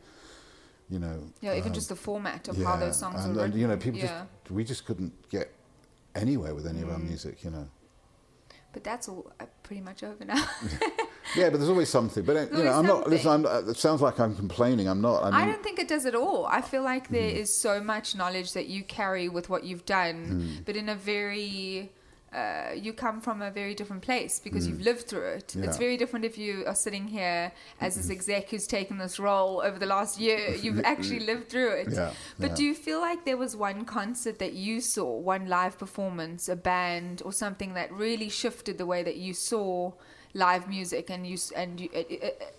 you 0.90 1.00
know. 1.00 1.24
Yeah, 1.42 1.54
even 1.56 1.70
um, 1.70 1.74
just 1.74 1.90
the 1.90 1.96
format 1.96 2.48
of 2.48 2.58
how 2.62 2.76
those 2.78 3.00
songs 3.00 3.24
and, 3.26 3.36
were 3.36 3.46
and, 3.46 3.56
you 3.56 3.68
know, 3.68 3.78
people 3.78 4.00
yeah. 4.00 4.26
just 4.44 4.52
we 4.52 4.64
just 4.64 4.86
couldn't 4.86 5.14
get 5.30 5.52
anywhere 6.14 6.54
with 6.54 6.68
any 6.68 6.82
of 6.82 6.90
our 6.90 7.00
Mm. 7.00 7.08
music, 7.08 7.44
you 7.44 7.50
know. 7.52 7.68
But 8.74 8.84
that's 8.84 9.08
all 9.08 9.32
uh, 9.40 9.46
pretty 9.64 9.82
much 9.82 10.04
over 10.04 10.26
now. 10.26 10.44
Yeah, 11.36 11.50
but 11.50 11.58
there's 11.58 11.70
always 11.70 11.90
something. 11.90 12.24
But 12.24 12.36
uh, 12.38 12.58
you 12.58 12.64
know, 12.64 12.74
I'm 12.74 12.86
not. 12.86 13.10
Listen, 13.10 13.32
I'm, 13.32 13.46
uh, 13.46 13.70
it 13.72 13.78
sounds 13.78 14.02
like 14.02 14.20
I'm 14.20 14.36
complaining. 14.36 14.88
I'm 14.88 15.02
not. 15.02 15.24
I 15.24 15.26
mean, 15.26 15.34
I 15.36 15.46
don't 15.46 15.64
think 15.64 15.80
it 15.80 15.88
does 15.88 16.06
at 16.06 16.16
all. 16.16 16.46
I 16.46 16.62
feel 16.62 16.84
like 16.84 17.10
there 17.10 17.30
Mm-hmm. 17.30 17.38
is 17.44 17.54
so 17.68 17.82
much 17.82 18.16
knowledge 18.16 18.54
that 18.54 18.68
you 18.68 18.84
carry 18.84 19.30
with 19.30 19.50
what 19.50 19.64
you've 19.64 19.86
done, 19.86 20.18
Mm. 20.60 20.66
but 20.66 20.76
in 20.76 20.90
a 20.90 20.96
very 20.96 21.92
uh, 22.36 22.72
you 22.76 22.94
come 22.94 23.22
from 23.22 23.44
a 23.44 23.52
very 23.52 23.76
different 23.76 24.02
place 24.02 24.40
because 24.40 24.68
you've 24.68 24.82
lived 24.82 25.08
through 25.08 25.28
it. 25.38 25.44
It's 25.44 25.54
Mm. 25.56 25.64
Yeah. 25.64 25.70
Mm-hmm. 25.70 25.78
very 25.86 25.98
different 25.98 26.26
if 26.26 26.36
you 26.36 26.64
are 26.66 26.74
sitting 26.74 27.08
here 27.08 27.52
as 27.80 27.96
this 27.96 28.10
exec 28.10 28.50
who's 28.50 28.66
taken 28.66 28.98
this 28.98 29.20
role 29.20 29.62
over 29.64 29.78
the 29.78 29.86
last 29.86 30.20
year. 30.20 30.56
You've 30.64 30.84
actually 30.84 31.20
lived 31.20 31.50
through 31.50 31.72
it. 31.82 31.90
Yeah, 31.92 32.12
But 32.40 32.50
yeah. 32.50 32.56
do 32.56 32.64
you 32.64 32.74
feel 32.74 33.00
like 33.02 33.24
there 33.24 33.38
was 33.38 33.56
one 33.56 33.86
concert 33.86 34.40
that 34.40 34.54
you 34.54 34.82
saw, 34.82 35.10
one 35.36 35.46
live 35.48 35.78
performance, 35.78 36.50
a 36.50 36.56
band, 36.56 37.22
or 37.24 37.32
something 37.32 37.76
that 37.76 37.92
really 37.92 38.30
shifted 38.30 38.80
the 38.80 38.88
way 38.88 39.04
that 39.04 39.18
you 39.18 39.34
saw 39.36 39.92
live 40.34 40.68
music 40.68 41.10
and 41.10 41.28
you 41.28 41.38
and 41.56 41.80
you, 41.80 41.90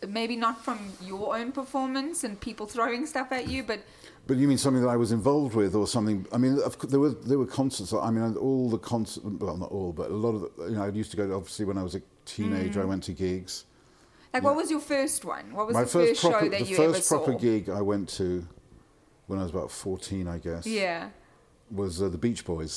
maybe 0.08 0.36
not 0.36 0.64
from 0.64 0.78
your 1.02 1.36
own 1.36 1.50
performance 1.52 2.22
and 2.24 2.40
people 2.40 2.66
throwing 2.66 3.06
stuff 3.06 3.32
at 3.32 3.48
you, 3.48 3.62
but 3.64 3.80
But 4.26 4.36
you 4.38 4.46
mean 4.48 4.58
something 4.58 4.82
that 4.82 4.88
I 4.88 4.96
was 4.96 5.12
involved 5.12 5.54
with, 5.54 5.74
or 5.74 5.86
something? 5.86 6.26
I 6.32 6.38
mean, 6.38 6.58
there 6.88 7.00
were 7.00 7.10
there 7.10 7.38
were 7.38 7.46
concerts. 7.60 7.92
I 7.92 8.10
mean, 8.10 8.36
all 8.36 8.70
the 8.70 8.78
concerts. 8.78 9.24
Well, 9.24 9.56
not 9.56 9.70
all, 9.70 9.92
but 9.92 10.10
a 10.10 10.14
lot 10.26 10.34
of. 10.36 10.40
The, 10.42 10.64
you 10.70 10.76
know, 10.76 10.84
I 10.84 10.88
used 10.88 11.10
to 11.10 11.16
go. 11.16 11.26
to- 11.26 11.34
Obviously, 11.34 11.64
when 11.66 11.76
I 11.78 11.82
was 11.82 11.94
a 11.94 12.02
teenager, 12.24 12.80
Mm. 12.80 12.84
I 12.84 12.86
went 12.92 13.02
to 13.08 13.12
gigs. 13.12 13.64
like 14.32 14.42
what 14.42 14.56
was 14.56 14.68
your 14.70 14.80
first 14.80 15.24
one? 15.24 15.46
What 15.56 15.66
was 15.66 15.74
My 15.74 15.84
the 15.84 15.90
first, 15.98 16.20
proper, 16.22 16.40
show 16.40 16.48
that 16.48 16.60
the 16.60 16.70
you 16.70 16.76
first 16.76 16.98
ever 17.12 17.20
proper 17.20 17.32
saw? 17.32 17.38
gig 17.46 17.62
I 17.68 17.82
went 17.92 18.08
to 18.20 18.26
when 19.28 19.38
I 19.40 19.42
was 19.46 19.50
about 19.56 19.70
fourteen, 19.70 20.24
I 20.36 20.38
guess. 20.38 20.64
Yeah. 20.66 21.10
Was 21.70 22.00
uh, 22.00 22.08
the 22.08 22.18
Beach 22.26 22.42
Boys. 22.52 22.74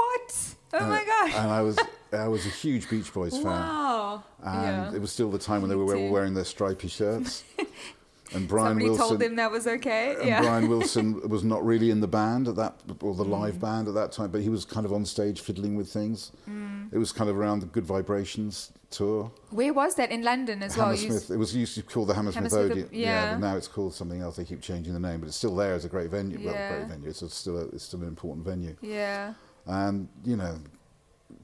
What? 0.00 0.28
Oh 0.74 0.78
Uh, 0.84 0.88
my 0.96 1.04
gosh. 1.12 1.34
And 1.40 1.50
I 1.50 1.62
was 1.68 1.76
I 2.26 2.28
was 2.28 2.44
a 2.46 2.54
huge 2.62 2.84
Beach 2.92 3.10
Boys 3.18 3.32
fan. 3.32 3.44
Wow. 3.44 4.03
And 4.42 4.92
yeah. 4.92 4.94
it 4.96 5.00
was 5.00 5.12
still 5.12 5.30
the 5.30 5.38
time 5.38 5.60
when 5.62 5.70
they 5.70 5.76
were 5.76 6.10
wearing 6.10 6.34
their 6.34 6.44
stripy 6.44 6.88
shirts. 6.88 7.44
and 8.34 8.48
Brian 8.48 8.70
Somebody 8.70 8.88
Wilson. 8.90 9.06
told 9.08 9.20
them 9.20 9.36
that 9.36 9.50
was 9.50 9.66
okay. 9.66 10.16
and 10.18 10.26
yeah. 10.28 10.40
Brian 10.40 10.68
Wilson 10.68 11.28
was 11.28 11.44
not 11.44 11.64
really 11.64 11.90
in 11.90 12.00
the 12.00 12.08
band 12.08 12.48
at 12.48 12.56
that, 12.56 12.74
or 13.00 13.14
the 13.14 13.24
Mm. 13.24 13.30
live 13.40 13.60
band 13.60 13.86
at 13.88 13.94
that 13.94 14.12
time, 14.12 14.30
but 14.30 14.40
he 14.42 14.48
was 14.48 14.64
kind 14.64 14.84
of 14.86 14.92
on 14.92 15.04
stage 15.04 15.40
fiddling 15.40 15.76
with 15.76 15.88
things. 15.90 16.32
Mm. 16.48 16.92
It 16.92 16.98
was 16.98 17.12
kind 17.12 17.30
of 17.30 17.36
around 17.36 17.60
the 17.60 17.66
Good 17.66 17.84
Vibrations 17.86 18.72
tour. 18.90 19.30
Where 19.50 19.72
was 19.72 19.94
that 19.96 20.10
in 20.10 20.22
London 20.22 20.62
as 20.62 20.76
well? 20.76 20.94
You 20.94 21.08
Hammersmith. 21.08 21.30
It 21.30 21.36
was 21.38 21.54
used 21.54 21.74
to 21.76 21.82
call 21.82 22.06
the 22.06 22.14
Hammersmith, 22.14 22.52
Hammersmith, 22.52 22.72
Odeon. 22.72 22.88
yeah. 22.92 23.34
but 23.34 23.40
now 23.46 23.56
it's 23.56 23.68
called 23.68 23.94
something 23.94 24.20
else. 24.20 24.36
They 24.36 24.44
keep 24.44 24.60
changing 24.62 24.94
the 24.94 25.00
name, 25.00 25.20
but 25.20 25.26
it's 25.26 25.36
still 25.36 25.54
there 25.54 25.74
as 25.74 25.84
a 25.84 25.88
great 25.88 26.10
venue. 26.10 26.38
Well, 26.44 26.54
Yeah. 26.54 26.76
great 26.76 26.88
venue. 26.88 27.08
It's 27.08 27.34
still 27.34 27.58
a, 27.58 27.66
it's 27.68 27.84
still 27.84 28.00
an 28.02 28.08
important 28.08 28.44
venue. 28.46 28.76
Yeah. 28.80 29.34
And 29.66 30.08
you 30.24 30.36
know, 30.36 30.58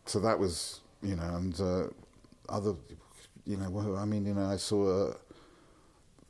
so 0.06 0.18
that 0.20 0.38
was 0.38 0.80
you 1.02 1.16
know, 1.16 1.34
and 1.36 1.60
uh, 1.60 1.86
other, 2.51 2.74
you 3.46 3.57
know, 3.57 3.96
I 3.96 4.05
mean, 4.05 4.26
you 4.26 4.34
know, 4.34 4.46
I 4.46 4.57
saw. 4.57 5.09
Uh, 5.11 5.14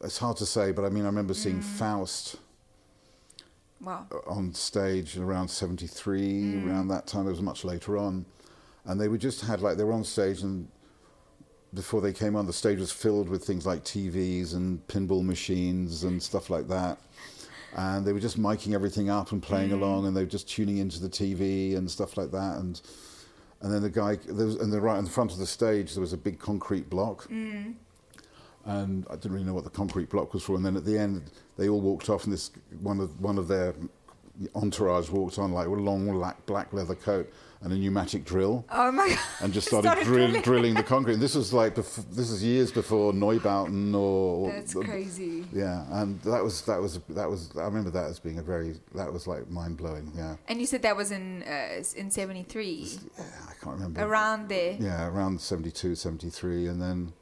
it's 0.03 0.17
hard 0.19 0.37
to 0.39 0.47
say, 0.47 0.73
but 0.73 0.85
I 0.85 0.89
mean, 0.89 1.03
I 1.05 1.07
remember 1.09 1.35
seeing 1.35 1.59
Mm. 1.61 1.65
Faust 1.65 2.37
Wow. 3.83 4.07
on 4.27 4.53
stage 4.55 5.17
around 5.17 5.49
73 5.49 6.65
around 6.67 6.89
that 6.89 7.07
time 7.07 7.27
it 7.27 7.31
was 7.31 7.41
much 7.41 7.65
later 7.65 7.97
on 7.97 8.27
and 8.85 9.01
they 9.01 9.09
were 9.09 9.17
just 9.17 9.41
had 9.41 9.63
like 9.63 9.79
they 9.79 9.85
were 9.85 9.95
on 9.95 10.05
stage 10.05 10.43
and 10.43 10.69
before 11.73 12.03
they 12.03 12.13
came 12.13 12.37
on 12.37 12.47
the 12.47 12.53
stage 12.53 12.79
was 12.79 12.93
filled 12.93 13.31
with 13.31 13.43
things 13.43 13.65
like 13.65 13.83
TVs 13.85 14.53
and 14.55 14.87
pinball 14.87 15.25
machines 15.25 16.05
and 16.05 16.23
stuff 16.23 16.51
like 16.51 16.69
that 16.69 16.99
and 17.75 18.05
they 18.05 18.13
were 18.13 18.21
just 18.21 18.39
miking 18.39 18.75
everything 18.75 19.09
up 19.09 19.33
and 19.33 19.43
playing 19.43 19.73
along 19.73 20.07
and 20.07 20.15
they 20.15 20.21
were 20.25 20.31
just 20.31 20.47
tuning 20.49 20.77
into 20.77 21.01
the 21.01 21.09
TV 21.09 21.75
and 21.75 21.91
stuff 21.91 22.19
like 22.19 22.31
that 22.33 22.59
and 22.59 22.83
and 23.63 23.73
then 23.73 23.83
the 23.83 23.91
guy 23.91 24.17
there 24.17 24.47
was 24.47 24.57
and 24.57 24.73
the 24.73 24.81
right 24.81 24.99
in 24.99 25.05
the 25.05 25.11
front 25.11 25.33
of 25.33 25.39
the 25.39 25.47
stage 25.47 25.95
there 25.95 26.01
was 26.01 26.13
a 26.13 26.19
big 26.19 26.39
concrete 26.39 26.89
block. 26.89 27.29
Mm. 27.29 27.75
And 28.67 29.07
I 29.09 29.15
didn't 29.15 29.33
really 29.33 29.47
know 29.47 29.55
what 29.55 29.65
the 29.65 29.71
concrete 29.71 30.11
block 30.11 30.35
was 30.35 30.43
for. 30.43 30.55
And 30.55 30.65
then 30.65 30.77
at 30.77 30.85
the 30.85 30.99
end, 30.99 31.31
they 31.57 31.71
all 31.71 31.81
walked 31.81 32.11
off, 32.11 32.25
and 32.25 32.33
this 32.33 32.51
one 32.81 33.01
of 33.01 33.21
one 33.21 33.39
of 33.39 33.49
their 33.49 33.75
entourage 34.55 35.11
walked 35.11 35.39
on 35.39 35.53
like 35.53 35.69
with 35.69 35.79
a 35.79 35.83
long 35.83 36.11
black, 36.13 36.45
black 36.47 36.73
leather 36.73 36.95
coat 36.95 37.31
and 37.63 37.73
a 37.75 37.77
pneumatic 37.77 38.25
drill, 38.25 38.65
Oh 38.71 38.91
my 38.91 39.09
god. 39.09 39.19
and 39.43 39.53
just 39.53 39.67
started, 39.69 39.89
Started 39.89 40.05
drill, 40.05 40.27
drilling. 40.29 40.43
drilling 40.43 40.75
the 40.75 40.83
concrete. 40.95 41.15
And 41.15 41.23
this 41.23 41.35
was 41.35 41.53
like 41.53 41.75
this 41.75 42.31
is 42.31 42.43
years 42.43 42.73
before 42.73 43.13
Neubauten 43.13 43.95
or 43.95 44.51
That's 44.51 44.73
crazy. 44.75 45.45
yeah, 45.53 45.85
and 46.01 46.21
that 46.23 46.43
was 46.43 46.63
that 46.63 46.81
was 46.81 47.01
that 47.11 47.29
was 47.29 47.51
I 47.59 47.65
remember 47.65 47.91
that 47.91 48.05
as 48.07 48.19
being 48.19 48.39
a 48.39 48.43
very 48.43 48.77
that 48.95 49.13
was 49.13 49.27
like 49.27 49.51
mind 49.51 49.77
blowing. 49.77 50.11
Yeah, 50.17 50.37
And 50.49 50.59
you 50.61 50.67
said 50.67 50.83
that 50.83 50.97
was 50.97 51.11
in 51.11 51.43
uh, 51.43 51.83
in 51.97 52.11
73 52.11 52.99
yeah, 53.19 53.25
I 53.49 53.53
can't 53.63 53.77
remember 53.77 54.05
around 54.05 54.49
there. 54.49 54.77
yeah, 54.81 55.07
around 55.09 55.41
72, 55.41 55.95
73, 55.95 56.67
and 56.67 56.81
then, 56.81 57.13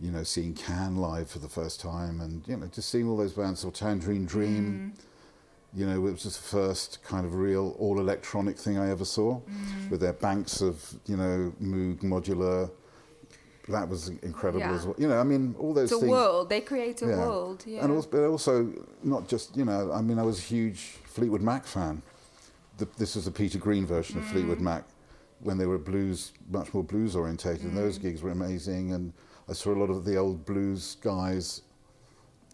you 0.00 0.10
know, 0.10 0.24
seeing 0.24 0.54
Can 0.54 0.96
live 0.96 1.30
for 1.30 1.38
the 1.38 1.48
first 1.48 1.80
time, 1.80 2.20
and 2.20 2.42
you 2.48 2.56
know, 2.56 2.66
just 2.66 2.88
seeing 2.88 3.08
all 3.08 3.16
those 3.16 3.32
bands, 3.34 3.64
or 3.64 3.70
Tangerine 3.70 4.26
Dream. 4.26 4.94
You 5.74 5.86
know, 5.86 5.94
it 5.96 5.98
was 5.98 6.22
just 6.22 6.40
the 6.42 6.48
first 6.48 7.02
kind 7.02 7.26
of 7.26 7.34
real 7.34 7.74
all 7.78 7.98
electronic 7.98 8.56
thing 8.56 8.78
I 8.78 8.90
ever 8.90 9.04
saw, 9.04 9.40
mm. 9.40 9.90
with 9.90 10.00
their 10.00 10.12
banks 10.12 10.60
of 10.60 10.94
you 11.06 11.16
know 11.16 11.52
Moog 11.60 12.02
modular. 12.02 12.70
That 13.68 13.88
was 13.88 14.08
incredible 14.22 14.60
Yeah. 14.60 14.74
as 14.74 14.84
well. 14.84 14.94
You 14.98 15.08
know, 15.08 15.18
I 15.18 15.22
mean, 15.24 15.54
all 15.58 15.72
those 15.72 15.84
It's 15.84 15.92
a 15.92 16.00
things. 16.00 16.10
world. 16.10 16.50
They 16.50 16.60
create 16.60 17.00
a 17.00 17.06
world. 17.06 17.64
Yeah. 17.66 17.82
And 17.82 17.92
also, 17.94 18.08
but 18.10 18.24
also, 18.26 18.70
not 19.02 19.26
just, 19.26 19.56
you 19.56 19.64
know, 19.64 19.90
I 19.90 20.02
mean, 20.02 20.18
I 20.18 20.22
was 20.22 20.38
a 20.38 20.42
huge 20.42 20.98
Fleetwood 21.04 21.40
Mac 21.40 21.64
fan. 21.64 22.02
The, 22.76 22.86
this 22.98 23.14
was 23.14 23.24
the 23.24 23.30
Peter 23.30 23.56
Green 23.56 23.86
version 23.86 24.18
of 24.18 24.26
Fleetwood 24.26 24.58
mm. 24.58 24.68
Mac 24.68 24.84
when 25.40 25.56
they 25.56 25.64
were 25.64 25.78
blues, 25.78 26.32
much 26.50 26.74
more 26.74 26.84
blues 26.84 27.16
orientated. 27.16 27.62
And 27.64 27.74
those 27.74 27.98
mm. 27.98 28.02
gigs 28.02 28.20
were 28.20 28.32
amazing. 28.32 28.92
And 28.92 29.14
I 29.48 29.54
saw 29.54 29.72
a 29.72 29.78
lot 29.78 29.88
of 29.88 30.04
the 30.04 30.18
old 30.18 30.44
blues 30.44 30.98
guys, 31.00 31.62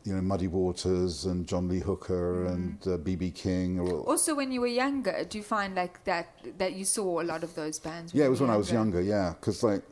you 0.05 0.14
know, 0.14 0.20
Muddy 0.22 0.48
Waters 0.48 1.26
and 1.26 1.46
John 1.46 1.68
Lee 1.68 1.80
Hooker 1.80 2.46
and 2.46 2.78
uh, 2.86 2.96
B.B. 2.96 3.32
King. 3.32 3.78
Or, 3.78 4.01
also, 4.01 4.34
when 4.34 4.51
you 4.51 4.61
were 4.61 4.66
younger, 4.66 5.24
do 5.28 5.38
you 5.38 5.44
find 5.44 5.74
like 5.74 6.03
that 6.05 6.28
that 6.59 6.72
you 6.72 6.84
saw 6.84 7.20
a 7.20 7.24
lot 7.24 7.44
of 7.44 7.55
those 7.55 7.78
bands? 7.78 8.14
Yeah, 8.14 8.24
it 8.24 8.28
was 8.28 8.40
when 8.40 8.51
I 8.51 8.57
was 8.57 8.72
younger. 8.72 9.01
Yeah, 9.01 9.34
because 9.38 9.62
like, 9.62 9.82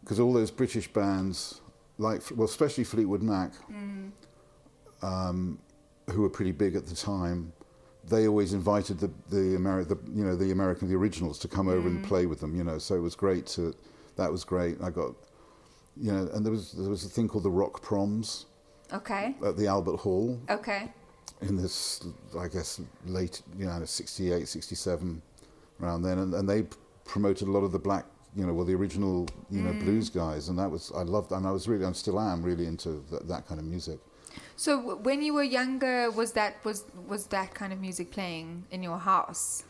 because 0.00 0.18
all 0.18 0.32
those 0.32 0.50
British 0.50 0.88
bands, 0.92 1.60
like 1.98 2.22
well, 2.34 2.46
especially 2.46 2.84
Fleetwood 2.84 3.22
Mac, 3.22 3.52
um, 5.02 5.58
who 6.10 6.22
were 6.22 6.30
pretty 6.30 6.52
big 6.52 6.74
at 6.74 6.86
the 6.86 6.96
time, 6.96 7.52
they 8.04 8.26
always 8.26 8.54
invited 8.54 8.98
the 8.98 9.10
the, 9.28 9.56
Ameri- 9.56 9.86
the 9.86 9.98
you 10.12 10.24
know 10.24 10.34
the 10.34 10.50
American 10.50 10.88
the 10.88 10.96
originals 10.96 11.38
to 11.40 11.48
come 11.48 11.68
over 11.68 11.86
and 11.86 12.04
play 12.04 12.26
with 12.26 12.40
them. 12.40 12.56
You 12.56 12.64
know, 12.64 12.78
so 12.78 12.96
it 12.96 13.02
was 13.02 13.14
great 13.14 13.46
to. 13.48 13.74
That 14.16 14.32
was 14.32 14.42
great. 14.42 14.78
I 14.82 14.90
got, 14.90 15.14
you 15.96 16.10
know, 16.10 16.28
and 16.34 16.44
there 16.44 16.50
was 16.50 16.72
there 16.72 16.90
was 16.90 17.04
a 17.04 17.08
thing 17.08 17.28
called 17.28 17.44
the 17.44 17.50
Rock 17.50 17.80
Proms 17.82 18.46
Okay. 18.92 19.34
at 19.44 19.56
the 19.56 19.66
Albert 19.66 19.96
Hall 19.96 20.40
Okay. 20.48 20.90
in 21.42 21.56
this, 21.56 22.06
I 22.38 22.48
guess, 22.48 22.80
late, 23.06 23.42
you 23.56 23.66
know, 23.66 23.84
68, 23.84 24.48
67, 24.48 25.22
around 25.80 26.02
then. 26.02 26.18
And, 26.18 26.34
and 26.34 26.48
they 26.48 26.64
promoted 27.04 27.48
a 27.48 27.50
lot 27.50 27.64
of 27.64 27.72
the 27.72 27.78
black, 27.78 28.04
you 28.34 28.46
know, 28.46 28.54
well, 28.54 28.64
the 28.64 28.74
original, 28.74 29.28
you 29.50 29.62
know, 29.62 29.72
mm. 29.72 29.80
blues 29.80 30.08
guys. 30.10 30.48
And 30.48 30.58
that 30.58 30.70
was, 30.70 30.92
I 30.94 31.02
loved, 31.02 31.32
and 31.32 31.46
I 31.46 31.50
was 31.50 31.68
really, 31.68 31.84
I 31.84 31.92
still 31.92 32.18
am 32.20 32.42
really 32.42 32.66
into 32.66 33.04
th- 33.10 33.22
that 33.24 33.46
kind 33.46 33.60
of 33.60 33.66
music. 33.66 33.98
So 34.56 34.76
w- 34.76 34.96
when 34.96 35.22
you 35.22 35.34
were 35.34 35.42
younger, 35.42 36.10
was 36.10 36.32
that 36.32 36.56
was 36.64 36.84
was 37.06 37.26
that 37.26 37.54
kind 37.54 37.72
of 37.72 37.80
music 37.80 38.10
playing 38.10 38.64
in 38.70 38.82
your 38.82 38.98
house? 38.98 39.64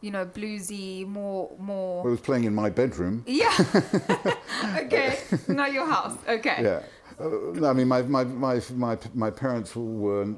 You 0.00 0.10
know, 0.10 0.26
bluesy, 0.26 1.06
more 1.06 1.50
more. 1.58 2.02
Well, 2.02 2.08
I 2.08 2.10
was 2.10 2.20
playing 2.20 2.44
in 2.44 2.54
my 2.54 2.70
bedroom. 2.70 3.24
Yeah. 3.26 3.54
okay. 4.76 5.18
Not 5.48 5.72
your 5.72 5.86
house. 5.86 6.18
Okay. 6.28 6.58
Yeah. 6.62 6.82
Uh, 7.20 7.28
no, 7.54 7.68
I 7.68 7.72
mean, 7.72 7.88
my, 7.88 8.02
my, 8.02 8.24
my, 8.24 8.60
my, 8.74 8.98
my 9.14 9.30
parents 9.30 9.74
were 9.76 10.34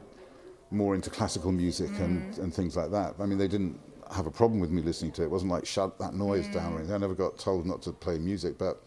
more 0.71 0.95
into 0.95 1.11
classical 1.11 1.53
music 1.53 1.91
and, 2.01 2.35
mm. 2.35 2.39
and 2.39 2.53
things 2.53 2.77
like 2.77 2.91
that. 2.91 3.15
I 3.19 3.27
mean, 3.27 3.39
they 3.39 3.49
didn't 3.49 3.79
have 4.15 4.27
a 4.27 4.31
problem 4.31 4.61
with 4.61 4.71
me 4.71 4.83
listening 4.83 5.13
to 5.13 5.23
it. 5.23 5.27
It 5.27 5.31
wasn't 5.31 5.53
like, 5.53 5.67
shut 5.67 5.99
that 5.99 6.15
noise 6.15 6.47
down 6.49 6.73
or 6.73 6.77
mm. 6.77 6.79
anything. 6.81 6.95
I 6.95 6.99
never 6.99 7.15
got 7.15 7.39
told 7.39 7.67
not 7.67 7.83
to 7.83 7.93
play 7.93 8.19
music, 8.19 8.59
but 8.59 8.83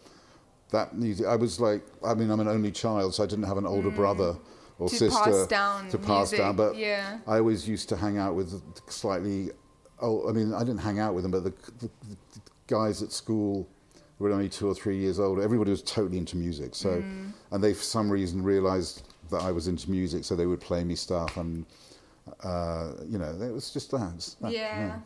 that 0.70 0.96
music, 0.96 1.26
I 1.26 1.36
was 1.36 1.60
like, 1.60 1.82
I 2.04 2.14
mean, 2.14 2.30
I'm 2.30 2.40
an 2.40 2.48
only 2.48 2.70
child, 2.70 3.14
so 3.14 3.24
I 3.24 3.26
didn't 3.26 3.44
have 3.44 3.58
an 3.58 3.66
older 3.66 3.90
mm. 3.90 3.96
brother 3.96 4.36
or 4.78 4.88
To 4.88 4.94
sister 4.94 5.22
pass 5.24 5.46
down 5.46 5.88
to 5.90 5.98
pass 5.98 6.30
down. 6.30 6.56
music, 6.56 6.56
But 6.56 6.76
yeah. 6.76 7.18
I 7.26 7.38
always 7.38 7.68
used 7.68 7.88
to 7.90 7.96
hang 7.96 8.18
out 8.18 8.34
with 8.34 8.62
slightly, 8.88 9.50
oh, 10.00 10.28
I 10.28 10.32
mean, 10.32 10.54
I 10.54 10.60
didn't 10.60 10.78
hang 10.78 10.98
out 10.98 11.14
with 11.14 11.24
them, 11.24 11.32
but 11.32 11.44
the, 11.44 11.50
the, 11.80 11.90
the 12.08 12.40
guys 12.66 13.02
at 13.02 13.12
school 13.12 13.68
were 14.20 14.30
only 14.32 14.48
two 14.48 14.68
or 14.68 14.74
three 14.74 14.98
years 14.98 15.18
old. 15.18 15.40
Everybody 15.40 15.70
was 15.70 15.82
totally 15.82 16.18
into 16.18 16.36
music. 16.36 16.74
So, 16.74 16.90
Mm. 17.00 17.32
and 17.50 17.64
they 17.64 17.72
for 17.74 17.82
some 17.82 18.08
reason 18.10 18.42
realised 18.44 19.02
that 19.30 19.42
I 19.42 19.50
was 19.50 19.66
into 19.66 19.90
music, 19.90 20.24
so 20.24 20.36
they 20.36 20.46
would 20.46 20.60
play 20.60 20.84
me 20.84 20.94
stuff, 20.94 21.36
and 21.36 21.64
uh, 22.44 22.92
you 23.08 23.18
know, 23.18 23.32
it 23.40 23.52
was 23.52 23.70
just 23.70 23.90
that. 23.90 24.36
That, 24.40 24.52
Yeah. 24.52 25.00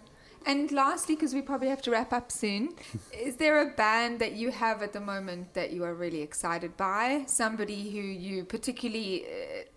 And 0.47 0.71
lastly, 0.73 1.15
because 1.15 1.33
we 1.33 1.41
probably 1.41 1.69
have 1.69 1.81
to 1.83 1.91
wrap 1.91 2.13
up 2.13 2.31
soon, 2.31 2.75
is 3.27 3.37
there 3.37 3.63
a 3.63 3.71
band 3.75 4.19
that 4.19 4.33
you 4.33 4.51
have 4.51 4.83
at 4.83 4.93
the 4.93 5.01
moment 5.01 5.55
that 5.55 5.73
you 5.73 5.85
are 5.85 5.95
really 5.95 6.21
excited 6.21 6.77
by? 6.77 7.25
Somebody 7.27 7.91
who 7.91 8.01
you 8.27 8.45
particularly 8.45 9.25
uh, 9.25 9.29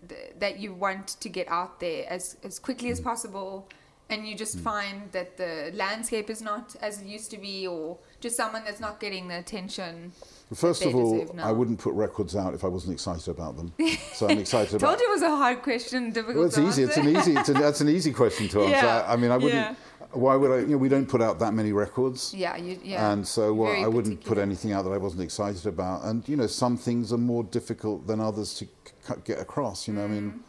th- 0.08 0.32
that 0.40 0.58
you 0.58 0.74
want 0.74 1.06
to 1.20 1.28
get 1.30 1.48
out 1.48 1.80
there 1.80 2.04
as 2.10 2.36
as 2.42 2.58
quickly 2.58 2.90
as 2.90 3.00
possible, 3.00 3.66
and 4.10 4.26
you 4.28 4.34
just 4.36 4.58
find 4.60 5.10
that 5.12 5.38
the 5.38 5.70
landscape 5.74 6.28
is 6.28 6.42
not 6.42 6.76
as 6.82 7.00
it 7.00 7.06
used 7.06 7.30
to 7.30 7.38
be, 7.38 7.66
or 7.66 7.96
just 8.20 8.36
someone 8.36 8.64
that's 8.64 8.80
not 8.80 9.00
getting 9.00 9.28
the 9.28 9.38
attention. 9.38 10.12
First 10.54 10.84
of 10.84 10.94
all. 10.94 11.26
I 11.40 11.52
wouldn't 11.52 11.78
put 11.78 11.94
records 11.94 12.34
out 12.34 12.54
if 12.54 12.64
I 12.64 12.68
wasn't 12.68 12.94
excited 12.94 13.28
about 13.28 13.56
them. 13.56 13.72
So 14.14 14.28
I'm 14.28 14.38
excited 14.38 14.74
about. 14.74 14.86
Told 14.88 15.00
you 15.00 15.08
it 15.08 15.12
was 15.12 15.22
a 15.22 15.36
hard 15.36 15.62
question, 15.62 16.10
difficult 16.10 16.36
Well, 16.36 16.46
it's 16.46 16.58
easy. 16.58 16.82
It's 16.84 16.96
an 16.96 17.08
easy. 17.08 17.34
It's 17.36 17.48
an, 17.50 17.60
that's 17.60 17.80
an 17.80 17.88
easy 17.88 18.12
question 18.12 18.48
to 18.48 18.62
answer. 18.62 18.86
Yeah, 18.86 19.04
I, 19.06 19.12
I 19.12 19.16
mean, 19.16 19.30
I 19.30 19.36
wouldn't. 19.36 19.52
yeah. 19.54 19.74
Why 20.12 20.36
would 20.36 20.50
I? 20.50 20.58
You 20.60 20.68
know, 20.68 20.76
we 20.78 20.88
don't 20.88 21.06
put 21.06 21.20
out 21.20 21.38
that 21.40 21.52
many 21.52 21.72
records. 21.72 22.32
Yeah, 22.34 22.56
you, 22.56 22.80
yeah. 22.82 23.12
And 23.12 23.28
so 23.28 23.52
well, 23.52 23.84
I 23.84 23.86
wouldn't 23.86 24.24
put 24.24 24.38
anything 24.38 24.72
out 24.72 24.84
that 24.86 24.90
I 24.92 24.96
wasn't 24.96 25.22
excited 25.22 25.66
about. 25.66 26.04
And 26.04 26.26
you 26.26 26.36
know, 26.36 26.46
some 26.46 26.78
things 26.78 27.12
are 27.12 27.18
more 27.18 27.44
difficult 27.44 28.06
than 28.06 28.18
others 28.18 28.54
to 28.54 28.64
c- 28.64 29.14
get 29.24 29.38
across. 29.38 29.86
You 29.86 29.92
know, 29.94 30.04
I 30.04 30.08
mean, 30.08 30.40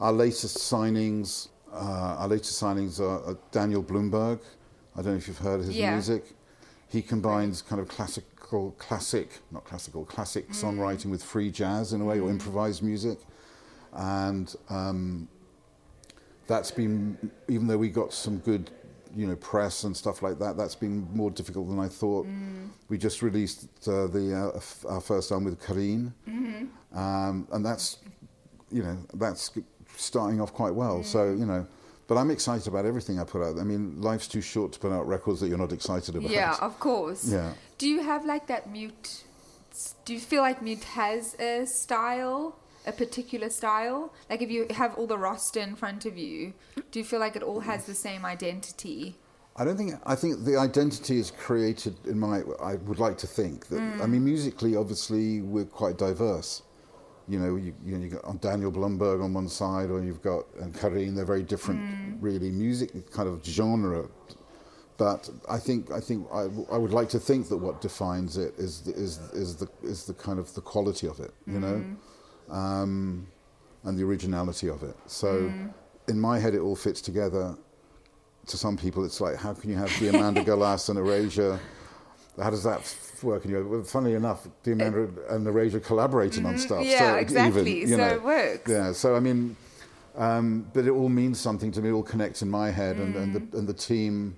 our 0.00 0.12
latest 0.12 0.56
signings, 0.56 1.48
uh, 1.70 1.76
our 2.20 2.28
latest 2.28 2.60
signings 2.62 2.98
are 2.98 3.32
uh, 3.32 3.34
Daniel 3.52 3.82
Blumberg. 3.82 4.40
I 4.96 5.02
don't 5.02 5.12
know 5.12 5.18
if 5.18 5.28
you've 5.28 5.36
heard 5.38 5.60
his 5.60 5.76
Yeah. 5.76 5.92
music. 5.92 6.24
He 6.94 7.02
combines 7.02 7.60
kind 7.60 7.80
of 7.82 7.88
classical, 7.88 8.70
classic, 8.78 9.40
not 9.50 9.64
classical, 9.64 10.04
classic 10.04 10.48
songwriting 10.50 11.10
with 11.10 11.22
free 11.24 11.50
jazz 11.50 11.92
in 11.92 12.00
a 12.00 12.04
way, 12.04 12.20
or 12.20 12.30
improvised 12.30 12.82
music. 12.82 13.18
And 13.92 14.54
um, 14.70 15.28
that's 16.46 16.70
been, 16.70 17.18
even 17.48 17.66
though 17.66 17.78
we 17.78 17.88
got 17.90 18.12
some 18.12 18.38
good, 18.38 18.70
you 19.16 19.26
know, 19.26 19.34
press 19.36 19.82
and 19.84 19.96
stuff 19.96 20.22
like 20.22 20.38
that, 20.38 20.56
that's 20.56 20.76
been 20.76 21.08
more 21.12 21.30
difficult 21.32 21.68
than 21.68 21.80
I 21.80 21.88
thought. 21.88 22.26
We 22.88 22.96
just 22.96 23.22
released 23.22 23.66
uh, 23.88 24.06
the 24.06 24.24
uh, 24.86 24.88
our 24.92 25.00
first 25.00 25.32
album 25.32 25.46
with 25.46 25.60
KÁRYYN, 25.60 26.12
um, 26.94 27.48
and 27.52 27.66
that's, 27.66 27.98
you 28.70 28.82
know, 28.84 28.96
that's 29.14 29.50
starting 29.96 30.40
off 30.40 30.52
quite 30.52 30.74
well. 30.74 31.02
So 31.02 31.30
you 31.32 31.46
know, 31.46 31.66
but 32.06 32.16
I'm 32.16 32.30
excited 32.30 32.66
about 32.68 32.84
everything 32.84 33.18
I 33.18 33.24
put 33.24 33.42
out. 33.42 33.58
I 33.58 33.64
mean, 33.64 34.00
life's 34.00 34.28
too 34.28 34.40
short 34.40 34.72
to 34.72 34.78
put 34.78 34.92
out 34.92 35.06
records 35.06 35.40
that 35.40 35.48
you're 35.48 35.58
not 35.58 35.72
excited 35.72 36.16
about. 36.16 36.30
Yeah, 36.30 36.56
of 36.60 36.78
course. 36.78 37.30
Yeah. 37.30 37.52
Do 37.78 37.88
you 37.88 38.02
have 38.02 38.24
like 38.24 38.46
that 38.48 38.70
mute? 38.70 39.24
Do 40.04 40.14
you 40.14 40.20
feel 40.20 40.42
like 40.42 40.62
mute 40.62 40.84
has 40.84 41.34
a 41.40 41.66
style, 41.66 42.58
a 42.86 42.92
particular 42.92 43.50
style? 43.50 44.12
Like 44.28 44.42
if 44.42 44.50
you 44.50 44.66
have 44.70 44.94
all 44.96 45.06
the 45.06 45.18
roster 45.18 45.60
in 45.60 45.76
front 45.76 46.04
of 46.04 46.16
you, 46.18 46.52
do 46.90 46.98
you 46.98 47.04
feel 47.04 47.20
like 47.20 47.36
it 47.36 47.42
all 47.42 47.60
has 47.60 47.86
the 47.86 47.94
same 47.94 48.24
identity? 48.24 49.16
I 49.56 49.64
don't 49.64 49.76
think. 49.76 49.94
I 50.04 50.16
think 50.16 50.44
the 50.44 50.56
identity 50.56 51.18
is 51.18 51.30
created 51.30 51.94
in 52.06 52.18
my. 52.18 52.42
I 52.60 52.74
would 52.74 52.98
like 52.98 53.16
to 53.18 53.26
think 53.26 53.68
that. 53.68 53.80
I 53.80 54.04
mm. 54.04 54.10
mean, 54.10 54.24
musically, 54.24 54.74
obviously, 54.74 55.42
we're 55.42 55.64
quite 55.64 55.96
diverse. 55.96 56.62
You 57.26 57.38
know, 57.38 57.56
you, 57.56 57.74
you 57.84 57.96
know, 57.96 58.04
you 58.04 58.10
got 58.10 58.40
Daniel 58.40 58.70
Blumberg 58.70 59.22
on 59.22 59.32
one 59.32 59.48
side, 59.48 59.90
or 59.90 60.02
you've 60.02 60.22
got 60.22 60.44
and 60.60 60.74
KÁRYYN. 60.74 61.16
They're 61.16 61.24
very 61.24 61.42
different, 61.42 61.80
mm. 61.80 62.16
really, 62.20 62.50
music 62.50 63.10
kind 63.10 63.28
of 63.28 63.44
genre. 63.44 64.08
But 64.96 65.30
I 65.48 65.58
think 65.58 65.90
I 65.90 66.00
think 66.00 66.26
I, 66.32 66.42
I 66.70 66.78
would 66.78 66.92
like 66.92 67.08
to 67.10 67.18
think 67.18 67.48
that 67.48 67.56
what 67.56 67.80
defines 67.80 68.36
it 68.36 68.54
is 68.58 68.82
the, 68.82 68.92
is 68.92 69.18
is 69.32 69.56
the 69.56 69.68
is 69.82 70.04
the 70.04 70.14
kind 70.14 70.38
of 70.38 70.54
the 70.54 70.60
quality 70.60 71.08
of 71.08 71.18
it, 71.18 71.32
you 71.46 71.58
know, 71.58 71.84
mm. 72.50 72.54
um, 72.54 73.26
and 73.84 73.98
the 73.98 74.04
originality 74.04 74.68
of 74.68 74.82
it. 74.82 74.96
So, 75.06 75.28
mm. 75.34 75.72
in 76.08 76.20
my 76.20 76.38
head, 76.38 76.54
it 76.54 76.60
all 76.60 76.76
fits 76.76 77.00
together 77.00 77.56
to 78.46 78.56
some 78.56 78.76
people, 78.76 79.04
it's 79.04 79.20
like, 79.20 79.36
how 79.36 79.54
can 79.54 79.70
you 79.70 79.76
have 79.76 79.88
Diamanda 79.90 80.44
Galás 80.44 80.88
and 80.88 80.98
Erasure? 80.98 81.58
How 82.42 82.50
does 82.50 82.64
that 82.64 82.80
work? 83.22 83.44
And 83.44 83.52
you 83.52 83.66
well, 83.68 83.82
funnily 83.84 84.14
enough, 84.14 84.46
Diamanda 84.64 85.30
and 85.32 85.46
Erasure 85.46 85.80
collaborating 85.80 86.44
on 86.46 86.58
stuff. 86.58 86.80
Mm-hmm. 86.80 86.90
Yeah, 86.90 86.98
so 87.12 87.16
it 87.16 87.20
exactly. 87.20 87.60
Even, 87.60 87.76
you 87.82 87.86
So 87.88 87.96
know, 87.96 88.14
it 88.14 88.22
works. 88.22 88.70
Yeah. 88.70 88.92
So 88.92 89.14
I 89.14 89.20
mean, 89.20 89.56
um, 90.16 90.68
but 90.72 90.84
it 90.86 90.90
all 90.90 91.08
means 91.08 91.38
something 91.38 91.70
to 91.72 91.80
me. 91.80 91.90
It 91.90 91.92
all 91.92 92.02
connects 92.02 92.42
in 92.42 92.50
my 92.50 92.70
head, 92.70 92.96
and, 92.96 93.14
and 93.14 93.34
Mm. 93.34 93.50
the 93.50 93.58
and 93.58 93.68
the 93.68 93.74
team 93.74 94.36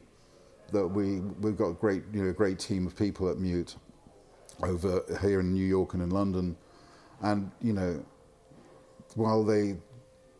that 0.72 0.86
we 0.86 1.20
we've 1.40 1.56
got 1.56 1.68
a 1.68 1.74
great 1.74 2.02
you 2.12 2.22
know 2.24 2.32
great 2.32 2.58
team 2.58 2.86
of 2.86 2.96
people 2.96 3.30
at 3.30 3.38
Mute 3.38 3.76
over 4.62 5.02
here 5.22 5.40
in 5.40 5.52
New 5.54 5.64
York 5.64 5.94
and 5.94 6.02
in 6.02 6.10
London, 6.10 6.56
and 7.22 7.50
you 7.62 7.72
know 7.72 8.04
while 9.14 9.42
they 9.44 9.76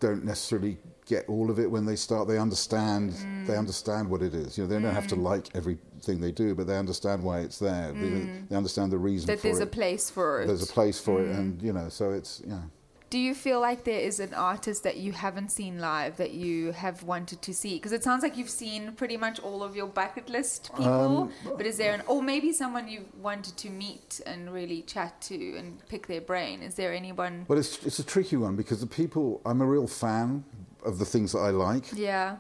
don't 0.01 0.25
necessarily 0.25 0.77
get 1.07 1.25
all 1.29 1.51
of 1.51 1.59
it 1.59 1.71
when 1.71 1.87
they 1.87 1.97
start, 1.97 2.27
they 2.29 2.39
understand 2.39 3.13
Mm. 3.13 3.47
they 3.47 3.57
understand 3.57 4.11
what 4.11 4.23
it 4.23 4.35
is. 4.35 4.59
You 4.59 4.65
know, 4.65 4.69
they 4.71 4.81
don't 4.81 4.95
have 4.95 5.07
to 5.09 5.17
like 5.17 5.55
everything 5.55 6.21
they 6.21 6.33
do, 6.33 6.55
but 6.55 6.67
they 6.67 6.77
understand 6.77 7.23
why 7.23 7.41
it's 7.41 7.59
there. 7.59 7.93
They, 7.93 8.09
they 8.51 8.57
understand 8.57 8.91
the 8.93 8.99
reason 8.99 9.25
Mm. 9.29 9.33
That 9.35 9.43
there's 9.43 9.61
it. 9.61 9.63
a 9.63 9.67
place 9.81 10.11
for 10.11 10.43
it. 10.43 10.47
There's 10.49 10.69
a 10.69 10.73
place 10.73 10.99
for 11.01 11.21
it, 11.23 11.29
and 11.31 11.63
you 11.63 11.73
know, 11.73 11.89
so 11.89 12.11
it's 12.11 12.43
yeah. 12.47 12.63
Do 13.09 13.19
you 13.21 13.35
feel 13.37 13.61
like 13.61 13.85
there 13.85 14.01
is 14.01 14.19
an 14.19 14.35
artist 14.35 14.83
that 14.83 14.97
you 14.97 15.13
haven't 15.13 15.53
seen 15.53 15.79
live 15.79 16.17
that 16.17 16.33
you 16.33 16.73
have 16.73 17.05
wanted 17.05 17.41
to 17.43 17.55
see? 17.55 17.75
Because 17.77 17.93
it 17.93 18.03
sounds 18.03 18.25
like 18.25 18.37
you've 18.37 18.51
seen 18.51 18.93
pretty 18.95 19.17
much 19.17 19.39
all 19.39 19.63
of 19.63 19.77
your 19.77 19.87
bucket 19.87 20.29
list 20.29 20.71
people. 20.77 21.31
Um, 21.47 21.55
but 21.57 21.67
is 21.67 21.77
there 21.77 21.95
an, 21.95 22.03
or 22.09 22.21
maybe 22.21 22.53
someone 22.53 22.89
you 22.89 23.05
wanted 23.23 23.57
to 23.59 23.71
meet 23.71 24.21
and 24.27 24.53
really 24.53 24.83
chat 24.83 25.21
to 25.29 25.57
and 25.57 25.79
pick 25.89 26.09
their 26.09 26.21
brain? 26.21 26.63
Is 26.63 26.75
there 26.75 26.93
anyone? 26.93 27.45
Well, 27.47 27.61
it's 27.61 27.79
it's 27.87 28.01
a 28.01 28.05
tricky 28.05 28.37
one 28.37 28.57
because 28.57 28.81
the 28.81 28.89
people 28.89 29.41
I'm 29.47 29.61
a 29.61 29.67
real 29.67 29.87
fan 29.87 30.45
of 30.87 30.99
the 30.99 31.05
things 31.05 31.33
that 31.33 31.41
I 31.41 31.51
like, 31.51 31.85
Yeah, 31.95 32.37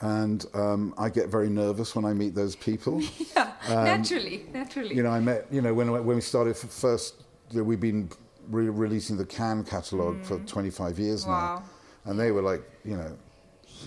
and 0.00 0.44
um, 0.54 0.94
I 0.98 1.08
get 1.08 1.28
very 1.28 1.48
nervous 1.48 1.94
when 1.94 2.04
I 2.04 2.12
meet 2.12 2.34
those 2.34 2.56
people. 2.56 3.00
yeah, 3.36 3.52
naturally, 3.68 4.46
naturally. 4.52 4.90
Um, 4.90 4.96
You 4.96 5.02
know, 5.04 5.10
I 5.10 5.20
met, 5.20 5.46
you 5.50 5.62
know, 5.62 5.72
when, 5.72 5.90
when 5.92 6.16
we 6.16 6.20
started 6.20 6.56
first, 6.56 7.22
you 7.50 7.58
know, 7.58 7.64
we've 7.64 7.80
been 7.80 8.10
re- 8.48 8.68
releasing 8.68 9.16
the 9.16 9.24
Can 9.26 9.64
catalogue 9.64 10.24
for 10.24 10.38
25 10.40 10.98
years 10.98 11.24
Mm. 11.24 11.28
Wow. 11.28 11.62
now. 11.62 12.10
And 12.10 12.18
they 12.20 12.32
were 12.32 12.42
like, 12.42 12.62
you 12.84 12.96
know, 12.96 13.16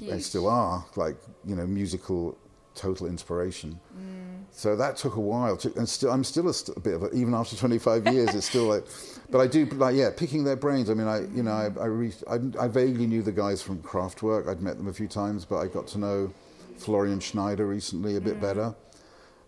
they 0.02 0.20
still 0.20 0.48
are, 0.48 0.84
like, 0.96 1.18
you 1.46 1.56
know, 1.56 1.68
musical 1.68 2.38
total 2.74 3.08
inspiration. 3.08 3.80
Mm. 3.96 4.44
So 4.52 4.76
that 4.76 4.98
took 4.98 5.16
a 5.18 5.20
while. 5.22 5.58
To, 5.58 5.74
and 5.76 5.88
still, 5.88 6.12
I'm 6.12 6.24
still 6.24 6.48
a, 6.50 6.54
st- 6.54 6.78
a 6.78 6.80
bit 6.80 6.94
of 6.96 7.04
a, 7.04 7.10
even 7.14 7.34
after 7.36 7.56
25 7.56 8.08
years, 8.14 8.34
it's 8.34 8.48
still 8.50 8.64
like, 8.66 8.86
but 9.30 9.40
I 9.40 9.48
do, 9.48 9.66
like, 9.66 9.96
yeah, 9.96 10.10
picking 10.16 10.44
their 10.44 10.56
brains. 10.56 10.90
I 10.90 10.94
mean, 10.94 11.08
I, 11.08 11.22
you 11.36 11.44
know, 11.44 11.52
I, 11.52 11.66
I, 11.82 11.86
re- 11.86 12.14
I, 12.30 12.40
I 12.64 12.68
vaguely 12.68 13.08
knew 13.08 13.22
the 13.22 13.32
guys 13.32 13.62
from 13.62 13.82
Kraftwerk. 13.82 14.48
I'd 14.48 14.62
met 14.62 14.78
them 14.78 14.88
a 14.88 14.94
few 14.94 15.08
times, 15.08 15.46
but 15.46 15.58
I 15.58 15.68
got 15.68 15.88
to 15.88 15.98
know 15.98 16.34
Florian 16.78 17.20
Schneider 17.20 17.66
recently 17.68 18.16
a 18.16 18.20
Mm. 18.22 18.24
bit 18.26 18.42
better 18.42 18.76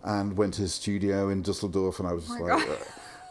and 0.03 0.36
went 0.38 0.53
to 0.55 0.61
his 0.61 0.73
studio 0.73 1.30
in 1.30 1.41
Dusseldorf, 1.41 1.99
and 1.99 2.07
I 2.07 2.13
was 2.13 2.30
Oh 2.30 2.43
like, 2.43 2.67
uh, 2.69 2.75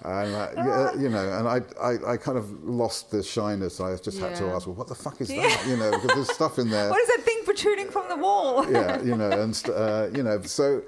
and 0.09 0.37
I, 0.37 0.53
yeah, 0.57 0.95
you 1.01 1.09
know, 1.09 1.33
and 1.39 1.49
I, 1.49 1.61
I, 1.83 2.13
I 2.13 2.17
kind 2.19 2.37
of 2.39 2.51
lost 2.65 3.11
the 3.11 3.23
shyness. 3.23 3.81
I 3.81 3.97
just 3.97 4.19
had 4.19 4.35
to 4.37 4.45
ask, 4.47 4.67
well, 4.67 4.77
what 4.77 4.87
the 4.89 4.95
fuck 4.95 5.21
is 5.21 5.29
that? 5.29 5.65
You 5.67 5.77
know, 5.77 5.91
because 5.91 6.11
there's 6.15 6.33
stuff 6.33 6.59
in 6.59 6.69
there. 6.75 6.89
What 6.91 7.01
is 7.01 7.09
that 7.09 7.23
thing 7.25 7.41
protruding 7.45 7.89
from 7.91 8.09
the 8.09 8.17
wall? 8.17 8.71
yeah, 8.71 9.01
you 9.03 9.17
know, 9.17 9.31
and 9.31 9.61
uh, 9.75 10.09
you 10.15 10.23
know, 10.23 10.41
so. 10.43 10.83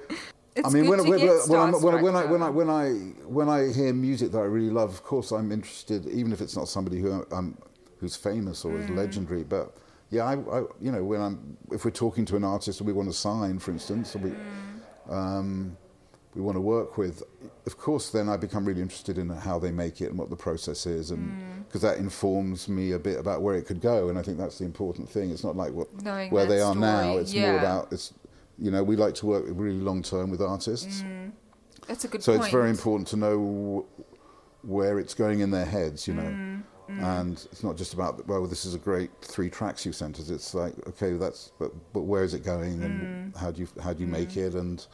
It's 0.57 0.66
I 0.66 0.70
mean, 0.70 0.88
when, 0.88 0.98
when, 1.09 1.20
when, 1.20 1.61
I'm- 1.61 1.72
when, 1.82 1.94
I- 2.16 2.24
when 2.26 2.42
I 2.42 2.51
when 2.51 2.70
I 2.70 2.88
when 3.26 3.48
I 3.48 3.72
hear 3.72 3.92
music 3.92 4.32
that 4.32 4.38
I 4.38 4.44
really 4.57 4.70
love, 4.70 4.90
of 4.90 5.03
course, 5.05 5.30
I'm 5.30 5.53
interested, 5.53 6.07
even 6.07 6.32
if 6.32 6.40
it's 6.40 6.57
not 6.57 6.68
somebody 6.68 7.01
who 7.01 7.24
um, 7.30 7.57
who's 8.01 8.16
famous 8.16 8.64
or 8.64 8.72
Mm. 8.72 8.82
is 8.84 8.90
legendary. 8.90 9.44
But 9.44 9.76
yeah, 10.11 10.24
I, 10.24 10.32
I 10.34 10.59
you 10.80 10.90
know, 10.90 11.05
when 11.05 11.20
I'm 11.20 11.57
if 11.70 11.84
we're 11.84 11.92
talking 11.92 12.24
to 12.26 12.36
an 12.36 12.42
artist 12.44 12.80
and 12.80 12.86
we 12.86 12.92
want 12.92 13.09
to 13.09 13.16
sign, 13.16 13.59
for 13.61 13.70
instance, 13.70 14.16
or 14.16 14.18
we 14.18 14.30
Mm. 14.30 15.12
um, 15.14 15.76
we 16.34 16.40
want 16.42 16.55
to 16.57 16.61
work 16.61 16.96
with, 16.96 17.24
of 17.66 17.76
course, 17.76 18.11
then 18.11 18.28
I 18.28 18.36
become 18.36 18.64
really 18.64 18.80
interested 18.82 19.18
in 19.18 19.28
how 19.30 19.59
they 19.59 19.72
make 19.72 20.01
it 20.01 20.11
and 20.11 20.18
what 20.18 20.30
the 20.30 20.36
process 20.36 20.86
is, 20.86 21.11
and 21.11 21.28
Mm. 21.28 21.64
because 21.66 21.82
that 21.82 21.98
informs 21.98 22.68
me 22.68 22.92
a 22.92 22.98
bit 22.98 23.18
about 23.18 23.42
where 23.42 23.55
it 23.57 23.66
could 23.66 23.80
go, 23.80 24.09
and 24.09 24.18
I 24.18 24.22
think 24.22 24.38
that's 24.38 24.59
the 24.59 24.64
important 24.64 25.09
thing. 25.09 25.30
It's 25.30 25.42
not 25.44 25.57
like 25.57 25.72
what 25.72 25.88
Knowing 26.03 26.30
where 26.30 26.46
they 26.46 26.61
are 26.61 26.74
now. 26.74 27.16
It's 27.18 27.32
yeah. 27.34 27.51
more 27.53 27.59
about 27.61 27.92
it's. 27.92 28.12
You 28.61 28.70
know, 28.70 28.82
we 28.84 28.94
like 28.96 29.14
to 29.16 29.26
work 29.26 29.44
really 29.48 29.80
long 29.80 30.02
term 30.02 30.30
with 30.30 30.42
artists. 30.42 31.02
That's 31.88 32.04
a 32.04 32.08
good 32.08 32.18
point. 32.18 32.24
So 32.24 32.32
point. 32.32 32.44
it's 32.44 32.52
very 32.52 32.70
important 32.70 33.08
to 33.08 33.16
know 33.16 33.86
where 34.62 34.98
it's 34.98 35.14
going 35.14 35.40
in 35.40 35.50
their 35.50 35.64
heads, 35.64 36.06
you 36.06 36.14
know. 36.14 36.22
Mm, 36.22 36.62
And 37.02 37.32
it's 37.52 37.62
not 37.64 37.76
just 37.76 37.94
about 37.94 38.26
well, 38.26 38.46
this 38.46 38.64
is 38.66 38.74
a 38.74 38.78
great 38.78 39.11
three 39.22 39.48
tracks 39.48 39.86
you 39.86 39.92
sent 39.92 40.18
us. 40.20 40.28
It's 40.28 40.54
like 40.54 40.74
okay, 40.88 41.12
that's 41.14 41.52
but 41.58 41.70
but 41.92 42.02
where 42.02 42.24
is 42.24 42.34
it 42.34 42.44
going, 42.44 42.82
and 42.82 43.32
Mm. 43.34 43.36
how 43.38 43.50
do 43.50 43.61
you 43.62 43.68
how 43.82 43.92
do 43.94 44.00
you 44.04 44.08
make 44.08 44.36
it, 44.36 44.54
and 44.54 44.84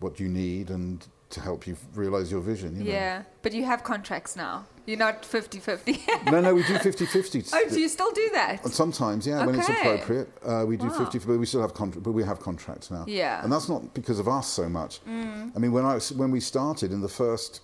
what 0.00 0.16
do 0.16 0.24
you 0.24 0.28
need, 0.30 0.70
and 0.70 1.06
to 1.32 1.40
help 1.40 1.66
you 1.66 1.76
realize 1.94 2.30
your 2.30 2.40
vision. 2.40 2.76
You 2.76 2.84
know? 2.84 2.90
Yeah, 2.90 3.22
but 3.42 3.52
you 3.52 3.64
have 3.64 3.82
contracts 3.84 4.36
now. 4.36 4.66
You're 4.86 4.98
not 4.98 5.22
50-50. 5.22 6.00
No, 6.32 6.40
no, 6.40 6.54
we 6.54 6.62
do 6.64 6.74
50-50. 6.74 7.52
oh, 7.54 7.68
do 7.68 7.80
you 7.80 7.88
still 7.88 8.10
do 8.12 8.30
that? 8.32 8.66
Sometimes, 8.68 9.26
yeah, 9.26 9.44
when 9.46 9.54
it's 9.58 9.68
appropriate, 9.68 10.28
uh, 10.44 10.64
we 10.66 10.76
do 10.76 10.86
Wow. 10.86 11.04
50, 11.04 11.18
but 11.20 11.38
we 11.38 11.46
still 11.46 11.60
have 11.62 11.74
contract, 11.74 12.02
but 12.02 12.12
we 12.12 12.24
have 12.24 12.40
contracts 12.40 12.90
now. 12.90 13.04
Yeah. 13.06 13.38
Mm. 13.40 13.44
and 13.44 13.52
that's 13.52 13.68
not 13.68 13.94
because 13.94 14.18
of 14.18 14.28
us 14.28 14.46
so 14.48 14.68
much. 14.68 15.00
I 15.06 15.58
mean, 15.58 15.72
when 15.72 15.84
I 15.84 15.98
when 16.16 16.30
we 16.30 16.40
started 16.40 16.92
in 16.92 17.00
the 17.00 17.08
first, 17.08 17.60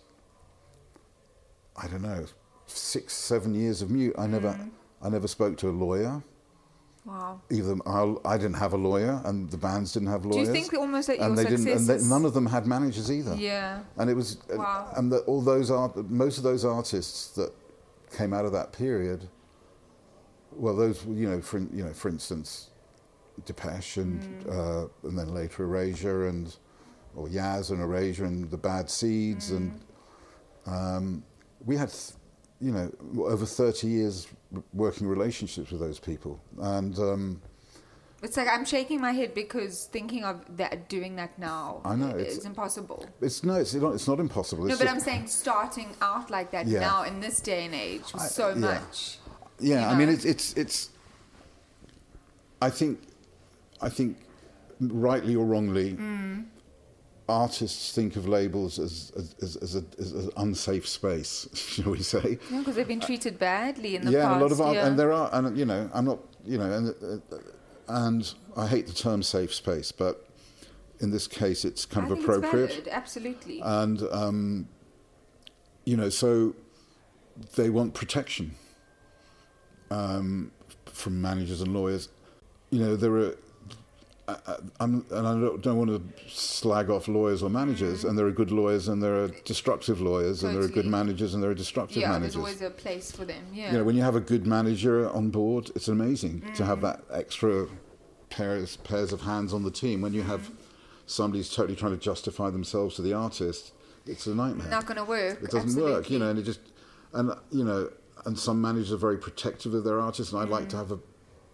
I 1.76 1.86
don't 1.88 2.02
know, 2.02 2.26
six 2.66 3.14
seven 3.14 3.54
years 3.54 3.82
of 3.82 3.90
mute, 3.90 4.14
I 4.18 4.26
never 4.26 4.48
Mm. 4.52 4.70
I 5.00 5.08
never 5.08 5.28
spoke 5.28 5.56
to 5.58 5.68
a 5.68 5.74
lawyer. 5.84 6.22
Wow. 7.08 7.40
Either 7.50 7.74
I, 7.86 8.14
I 8.26 8.36
didn't 8.36 8.56
have 8.64 8.74
a 8.74 8.76
lawyer, 8.76 9.20
and 9.24 9.50
the 9.50 9.56
bands 9.56 9.92
didn't 9.94 10.08
have 10.08 10.26
lawyers. 10.26 10.46
Do 10.48 10.54
you 10.54 10.60
think 10.60 10.74
almost 10.78 11.06
that 11.06 11.16
your 11.16 11.26
and 11.26 11.38
they 11.38 11.44
didn't, 11.44 11.66
and 11.66 11.86
they, 11.86 11.98
none 12.14 12.24
of 12.26 12.34
them 12.34 12.44
had 12.46 12.66
managers 12.66 13.10
either. 13.10 13.34
Yeah. 13.34 13.80
And 13.96 14.10
it 14.10 14.14
was, 14.14 14.36
Wow. 14.50 14.92
and 14.96 15.10
the, 15.10 15.18
all 15.20 15.40
those 15.40 15.70
art, 15.70 15.96
most 16.10 16.36
of 16.36 16.44
those 16.44 16.66
artists 16.66 17.28
that 17.36 17.50
came 18.14 18.34
out 18.34 18.44
of 18.44 18.52
that 18.52 18.72
period, 18.72 19.26
well, 20.52 20.76
those, 20.76 21.02
you 21.06 21.28
know, 21.30 21.40
for 21.40 21.58
you 21.60 21.84
know, 21.84 21.92
for 21.94 22.08
instance, 22.10 22.70
Depeche 23.46 23.96
and 23.98 24.20
Mm. 24.44 24.84
uh, 24.84 24.88
and 25.08 25.18
then 25.18 25.32
later 25.32 25.62
Erasure 25.64 26.28
and 26.28 26.54
or 27.16 27.28
Yaz 27.28 27.70
and 27.70 27.80
Erasure 27.80 28.24
and 28.26 28.50
the 28.50 28.56
Bad 28.58 28.90
Seeds 28.90 29.50
and 29.50 29.80
Mm. 30.66 30.72
um, 30.96 31.22
we 31.64 31.76
had, 31.76 31.88
th- 31.90 32.12
you 32.60 32.72
know, 32.72 32.90
over 33.24 33.46
thirty 33.46 33.86
years 33.88 34.26
working 34.72 35.06
relationships 35.06 35.70
with 35.70 35.80
those 35.80 35.98
people 35.98 36.40
and. 36.58 36.98
Um, 36.98 37.40
It's 38.20 38.36
like 38.36 38.48
I'm 38.48 38.64
shaking 38.64 39.00
my 39.00 39.12
head 39.12 39.32
because 39.32 39.84
thinking 39.92 40.24
of 40.24 40.36
that 40.56 40.88
doing 40.88 41.14
that 41.16 41.38
now 41.38 41.80
I 41.84 41.94
know, 41.94 42.08
is 42.16 42.38
it's- 42.38 42.44
impossible. 42.46 43.06
it's 43.20 43.44
no, 43.44 43.54
it's 43.62 43.74
not. 43.74 43.94
It's 43.94 44.08
not 44.08 44.18
impossible. 44.18 44.64
No, 44.64 44.76
but 44.76 44.88
I'm 44.88 44.98
saying 44.98 45.28
starting 45.28 45.90
out 46.02 46.28
like 46.28 46.50
that 46.50 46.66
Yeah. 46.66 46.80
now 46.80 47.04
in 47.04 47.20
this 47.20 47.40
day 47.40 47.64
and 47.66 47.74
age 47.74 48.02
I- 48.14 48.26
so 48.26 48.48
yeah. 48.48 48.54
much. 48.70 49.18
Yeah, 49.60 49.82
you 49.82 49.94
I 49.94 49.98
mean 49.98 50.08
it's 50.08 50.24
it's 50.24 50.52
it's. 50.56 50.90
I 52.60 52.70
think, 52.70 52.98
I 53.80 53.88
think, 53.88 54.16
rightly 54.80 55.36
or 55.36 55.46
wrongly, 55.46 55.92
Mm. 55.94 56.46
Artists 57.28 57.92
think 57.92 58.16
of 58.16 58.26
labels 58.26 58.78
as 58.78 59.12
as, 59.16 59.34
as, 59.42 59.56
as, 59.56 59.76
a, 59.76 59.84
as 59.98 60.12
an 60.12 60.30
unsafe 60.36 60.86
space, 60.86 61.48
shall 61.54 61.92
we 61.92 62.02
say? 62.02 62.38
No, 62.50 62.60
because 62.60 62.76
they've 62.76 62.88
been 62.88 63.00
treated 63.00 63.38
badly 63.38 63.96
in 63.96 64.04
the 64.04 64.12
yeah, 64.12 64.26
past. 64.26 64.40
a 64.40 64.42
lot 64.42 64.52
of 64.52 64.60
art, 64.60 64.74
yeah. 64.74 64.86
and 64.86 64.98
there 64.98 65.12
are, 65.12 65.30
and 65.32 65.56
you 65.56 65.64
know, 65.64 65.90
I'm 65.92 66.04
not, 66.04 66.18
you 66.44 66.58
know, 66.58 66.70
and 66.70 67.22
uh, 67.32 67.36
and 67.88 68.34
I 68.56 68.66
hate 68.66 68.86
the 68.86 68.94
term 68.94 69.22
safe 69.22 69.54
space, 69.54 69.92
but 69.92 70.26
in 71.00 71.10
this 71.10 71.26
case, 71.26 71.64
it's 71.64 71.86
kind 71.86 72.08
I 72.08 72.12
of 72.12 72.20
appropriate. 72.20 72.70
valid, 72.70 72.88
absolutely. 72.88 73.60
and 73.60 74.02
um, 74.10 74.68
you 75.84 75.96
know, 75.96 76.08
so 76.08 76.54
they 77.56 77.70
want 77.70 77.94
protection 77.94 78.54
um, 79.90 80.50
from 80.86 81.20
managers 81.20 81.60
and 81.60 81.72
lawyers. 81.72 82.08
You 82.70 82.80
know, 82.80 82.96
there 82.96 83.16
are. 83.16 83.36
I, 84.28 84.36
I- 84.46 84.56
I'm, 84.80 85.04
and 85.10 85.26
I 85.26 85.32
don't, 85.32 85.62
don't 85.62 85.76
want 85.78 85.90
to 85.90 86.02
slag 86.30 86.90
off 86.90 87.08
lawyers 87.08 87.42
or 87.42 87.50
managers, 87.50 88.04
and 88.04 88.16
there 88.18 88.26
are 88.26 88.30
good 88.30 88.50
lawyers 88.52 88.86
and 88.88 89.02
there 89.02 89.16
are 89.24 89.28
destructive 89.44 90.00
lawyers, 90.00 90.44
and 90.44 90.54
there 90.54 90.62
are 90.62 90.68
good 90.68 90.86
managers 90.86 91.34
and 91.34 91.42
there 91.42 91.50
are 91.50 91.54
destructive 91.54 91.96
yeah, 92.02 92.10
managers. 92.10 92.34
there's 92.34 92.44
always 92.44 92.62
a 92.62 92.70
place 92.70 93.10
for 93.10 93.24
them. 93.24 93.42
Yeah. 93.52 93.72
You 93.72 93.78
know, 93.78 93.84
when 93.84 93.96
you 93.96 94.02
have 94.02 94.14
a 94.16 94.20
good 94.20 94.46
manager 94.46 95.10
on 95.10 95.30
board, 95.30 95.70
it's 95.74 95.88
amazing 95.88 96.42
to 96.54 96.62
Mm. 96.62 96.66
have 96.66 96.80
that 96.82 97.00
extra 97.10 97.66
pairs 98.30 98.76
pairs 98.76 99.12
of 99.12 99.22
hands 99.22 99.52
on 99.54 99.62
the 99.64 99.70
team. 99.70 100.02
When 100.02 100.12
you 100.12 100.22
have 100.22 100.50
somebody 101.06 101.38
who's 101.40 101.54
totally 101.54 101.74
trying 101.76 101.92
to 101.92 101.98
justify 101.98 102.50
themselves 102.50 102.96
to 102.96 103.02
the 103.02 103.14
artist, 103.14 103.72
it's 104.06 104.26
a 104.26 104.34
nightmare. 104.34 104.68
Not 104.68 104.84
going 104.86 104.98
to 104.98 105.04
work. 105.04 105.42
it 105.42 105.50
doesn't 105.50 105.80
work, 105.82 106.10
you 106.10 106.18
know, 106.18 106.28
and 106.28 106.38
it 106.38 106.42
just 106.42 106.60
and 107.14 107.32
you 107.50 107.64
know, 107.64 107.88
and 108.26 108.38
some 108.38 108.60
managers 108.60 108.92
are 108.92 108.98
very 108.98 109.16
protective 109.16 109.72
of 109.72 109.84
their 109.84 109.98
artists, 110.00 110.32
and 110.34 110.42
I'd 110.42 110.50
like 110.50 110.68
to 110.70 110.76
Mm. 110.76 110.80
have 110.80 110.92
a. 110.92 110.98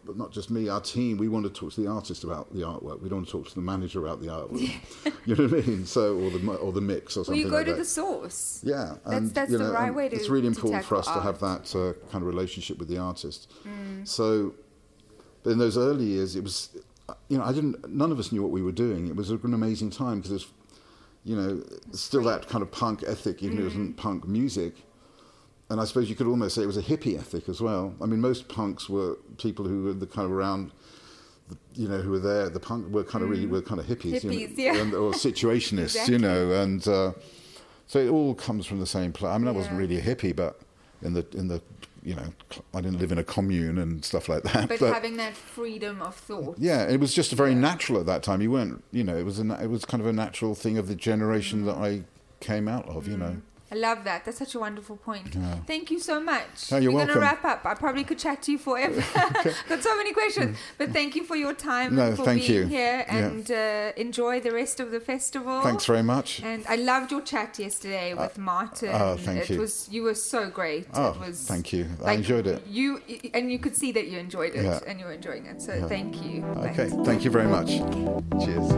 But 0.06 0.18
not 0.18 0.32
just 0.32 0.50
me, 0.50 0.68
our 0.68 0.80
team. 0.80 1.16
We 1.16 1.28
want 1.28 1.44
to 1.46 1.50
talk 1.50 1.72
to 1.74 1.80
the 1.80 1.88
artist 1.88 2.24
about 2.24 2.52
the 2.52 2.60
artwork. 2.60 3.00
We 3.00 3.08
don't 3.08 3.18
want 3.20 3.26
to 3.28 3.32
talk 3.32 3.48
to 3.48 3.54
the 3.54 3.62
manager 3.62 4.04
about 4.04 4.20
the 4.20 4.26
artwork. 4.28 4.60
you 5.26 5.34
know 5.34 5.46
what 5.48 5.64
I 5.64 5.66
mean? 5.66 5.86
So, 5.86 6.16
or 6.18 6.30
the 6.30 6.46
or 6.58 6.72
the 6.72 6.80
mix 6.82 7.16
or 7.16 7.24
something 7.24 7.24
like 7.24 7.26
that. 7.26 7.30
Well, 7.30 7.36
you 7.38 7.50
go 7.50 7.56
like 7.56 7.66
to 7.66 7.72
that. 7.72 7.78
the 7.78 7.84
source. 7.84 8.60
Yeah, 8.62 8.74
That's- 8.74 9.00
and 9.18 9.34
that's 9.34 9.50
you 9.50 9.58
the 9.58 9.70
right 9.72 9.94
way 9.94 10.08
to- 10.10 10.16
it's 10.16 10.28
really 10.28 10.46
important 10.46 10.84
for 10.84 10.96
us 10.96 11.06
tackle 11.06 11.22
to 11.22 11.26
have 11.26 11.40
that 11.40 11.74
uh, 11.74 11.94
kind 12.10 12.22
of 12.22 12.26
relationship 12.26 12.78
with 12.78 12.88
the 12.88 12.98
artist. 12.98 13.50
Mm. 13.66 14.06
So, 14.06 14.54
but 15.42 15.50
in 15.50 15.58
those 15.58 15.78
early 15.78 16.04
years, 16.04 16.36
it 16.36 16.42
was, 16.44 16.76
you 17.28 17.38
know, 17.38 17.44
I 17.44 17.52
didn't. 17.52 17.88
None 17.88 18.12
of 18.12 18.18
us 18.18 18.30
knew 18.32 18.42
what 18.42 18.50
we 18.50 18.62
were 18.62 18.72
doing. 18.72 19.08
It 19.08 19.16
was 19.16 19.30
an 19.30 19.54
amazing 19.54 19.90
time 19.90 20.18
because 20.18 20.32
it's, 20.32 20.46
you 21.24 21.34
know, 21.36 21.62
still 21.92 22.22
that 22.24 22.46
kind 22.48 22.62
of 22.62 22.70
punk 22.70 23.02
ethic, 23.06 23.42
even 23.42 23.56
if 23.58 23.60
it 23.60 23.62
Mm. 23.62 23.68
wasn't 23.68 23.96
punk 23.96 24.28
music. 24.28 24.74
And 25.70 25.80
I 25.80 25.84
suppose 25.84 26.10
you 26.10 26.14
could 26.14 26.26
almost 26.26 26.54
say 26.54 26.62
it 26.62 26.66
was 26.66 26.76
a 26.76 26.82
hippie 26.82 27.18
ethic 27.18 27.48
as 27.48 27.60
well. 27.60 27.94
I 28.02 28.06
mean, 28.06 28.20
most 28.20 28.48
punks 28.48 28.88
were 28.88 29.16
people 29.38 29.66
who 29.66 29.84
were 29.84 29.94
the 29.94 30.06
kind 30.06 30.26
of 30.26 30.32
around. 30.32 30.70
the- 31.48 31.56
You 31.74 31.88
know, 31.88 31.98
who 31.98 32.10
were 32.10 32.18
there? 32.18 32.48
The 32.50 32.60
punk 32.60 32.90
were 32.92 33.04
kind 33.04 33.22
of 33.24 33.30
really 33.30 33.46
were 33.46 33.62
kind 33.62 33.80
of 33.80 33.86
hippies, 33.86 34.22
you 34.24 34.30
know, 34.30 34.36
Mm. 34.36 34.58
Yeah. 34.58 34.76
and, 34.76 34.94
or 34.94 35.12
situationists, 35.26 35.82
Exactly. 35.96 36.14
you 36.14 36.18
know, 36.18 36.52
and 36.52 36.86
uh, 36.88 37.12
so 37.86 37.98
it 37.98 38.08
all 38.08 38.34
comes 38.34 38.66
from 38.66 38.80
the 38.80 38.86
same 38.86 39.12
place. 39.12 39.30
I 39.30 39.38
mean, 39.38 39.48
I 39.48 39.52
wasn't 39.52 39.76
really 39.78 39.98
a 39.98 40.02
hippie, 40.02 40.34
but 40.34 40.60
in 41.02 41.12
the 41.14 41.26
in 41.34 41.48
the 41.48 41.60
you 42.02 42.14
know, 42.14 42.28
I 42.74 42.82
didn't 42.82 42.98
live 42.98 43.12
in 43.12 43.18
a 43.18 43.24
commune 43.24 43.78
and 43.78 44.04
stuff 44.04 44.28
like 44.28 44.42
that. 44.42 44.68
But, 44.68 44.78
having 44.80 45.16
that 45.16 45.34
freedom 45.34 46.02
of 46.02 46.14
thought. 46.14 46.56
yeah, 46.58 46.82
it 46.84 47.00
was 47.00 47.14
just 47.14 47.32
very 47.32 47.54
natural 47.54 47.98
at 47.98 48.04
that 48.06 48.22
time. 48.22 48.42
You 48.42 48.50
weren't, 48.50 48.84
you 48.92 49.02
know, 49.04 49.16
it 49.16 49.24
was 49.24 49.38
a, 49.40 49.62
it 49.62 49.70
was 49.70 49.86
kind 49.86 50.02
of 50.02 50.06
a 50.06 50.12
natural 50.12 50.54
thing 50.54 50.76
of 50.76 50.86
the 50.86 50.94
generation 50.94 51.64
that 51.64 51.76
I 51.76 52.02
came 52.40 52.68
out 52.68 52.86
of, 52.90 53.08
you 53.08 53.16
know. 53.16 53.36
I 53.74 53.76
love 53.76 54.04
that. 54.04 54.24
That's 54.24 54.38
such 54.38 54.54
a 54.54 54.60
wonderful 54.60 54.96
point. 54.96 55.34
Yeah. 55.34 55.56
Thank 55.66 55.90
you 55.90 55.98
so 55.98 56.20
much. 56.20 56.70
Oh, 56.72 56.76
you're 56.76 56.92
We're 56.92 57.06
going 57.06 57.14
to 57.18 57.20
wrap 57.20 57.44
up. 57.44 57.64
I 57.66 57.74
probably 57.74 58.04
could 58.04 58.18
chat 58.20 58.40
to 58.44 58.52
you 58.52 58.58
forever. 58.58 59.00
Got 59.68 59.82
so 59.82 59.96
many 59.96 60.12
questions. 60.12 60.56
But 60.78 60.90
thank 60.90 61.16
you 61.16 61.24
for 61.24 61.34
your 61.36 61.54
time 61.54 61.74
Mm. 61.84 61.92
No, 61.96 62.16
for 62.16 62.24
thank 62.24 62.46
being 62.46 62.52
you. 62.62 62.66
here 62.66 63.04
Yeah. 63.08 63.16
and 63.18 63.50
uh, 63.50 63.92
enjoy 63.96 64.40
the 64.40 64.52
rest 64.52 64.78
of 64.78 64.90
the 64.92 65.00
festival. 65.00 65.60
Thanks 65.62 65.86
very 65.86 66.02
much. 66.04 66.40
And 66.42 66.64
I 66.68 66.76
loved 66.76 67.10
your 67.10 67.20
chat 67.22 67.58
yesterday 67.58 68.14
with 68.14 68.38
Martin. 68.38 68.90
oh, 68.92 69.16
thank 69.18 69.40
it 69.42 69.50
you. 69.50 69.60
Was, 69.60 69.88
you 69.90 70.02
were 70.04 70.14
so 70.14 70.48
great. 70.48 70.86
Oh, 70.94 71.10
it 71.10 71.18
was, 71.26 71.46
thank 71.48 71.72
you. 71.72 71.86
I 72.00 72.04
like, 72.04 72.18
enjoyed 72.18 72.46
it. 72.46 72.64
You 72.66 73.00
and 73.34 73.50
you 73.50 73.58
could 73.58 73.74
see 73.76 73.90
that 73.92 74.06
you 74.06 74.18
enjoyed 74.18 74.54
it 74.54 74.64
Yeah. 74.64 74.80
and 74.86 75.00
you 75.00 75.06
were 75.06 75.12
enjoying 75.12 75.46
it. 75.46 75.60
So 75.60 75.72
thank 75.88 76.22
you. 76.24 76.44
Okay, 76.44 76.88
Thanks. 76.88 77.06
thank 77.08 77.24
you 77.24 77.30
very 77.30 77.48
much. 77.48 77.70
Cheers. 78.44 78.68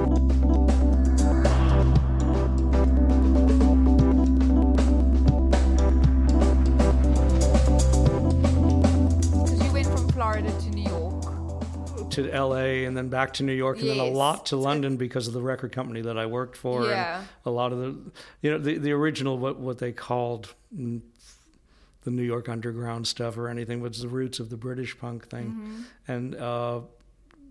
Florida 10.36 10.60
to 10.60 10.70
New 10.70 10.90
York. 10.90 12.10
to 12.10 12.30
LA 12.30 12.86
and 12.86 12.94
then 12.96 13.08
back 13.08 13.32
to 13.34 13.42
New 13.42 13.54
York 13.54 13.80
and 13.80 13.88
then 13.88 13.98
a 13.98 14.04
lot 14.04 14.46
to 14.46 14.56
London 14.56 14.96
because 14.96 15.26
of 15.26 15.32
the 15.32 15.40
record 15.40 15.72
company 15.72 16.02
that 16.02 16.18
I 16.18 16.26
worked 16.26 16.56
for. 16.56 16.84
Yeah. 16.86 17.20
And 17.20 17.28
a 17.46 17.50
lot 17.50 17.72
of 17.72 17.78
the, 17.78 17.96
you 18.42 18.50
know, 18.50 18.58
the, 18.58 18.76
the 18.76 18.92
original, 18.92 19.38
what, 19.38 19.58
what 19.58 19.78
they 19.78 19.92
called 19.92 20.54
the 20.72 21.00
New 22.10 22.22
York 22.22 22.50
underground 22.50 23.06
stuff 23.06 23.38
or 23.38 23.48
anything 23.48 23.80
was 23.80 24.00
the 24.00 24.08
roots 24.08 24.38
of 24.38 24.50
the 24.50 24.56
British 24.58 24.98
punk 24.98 25.28
thing. 25.28 25.46
Mm-hmm. 25.46 25.82
And 26.12 26.34
uh, 26.36 26.80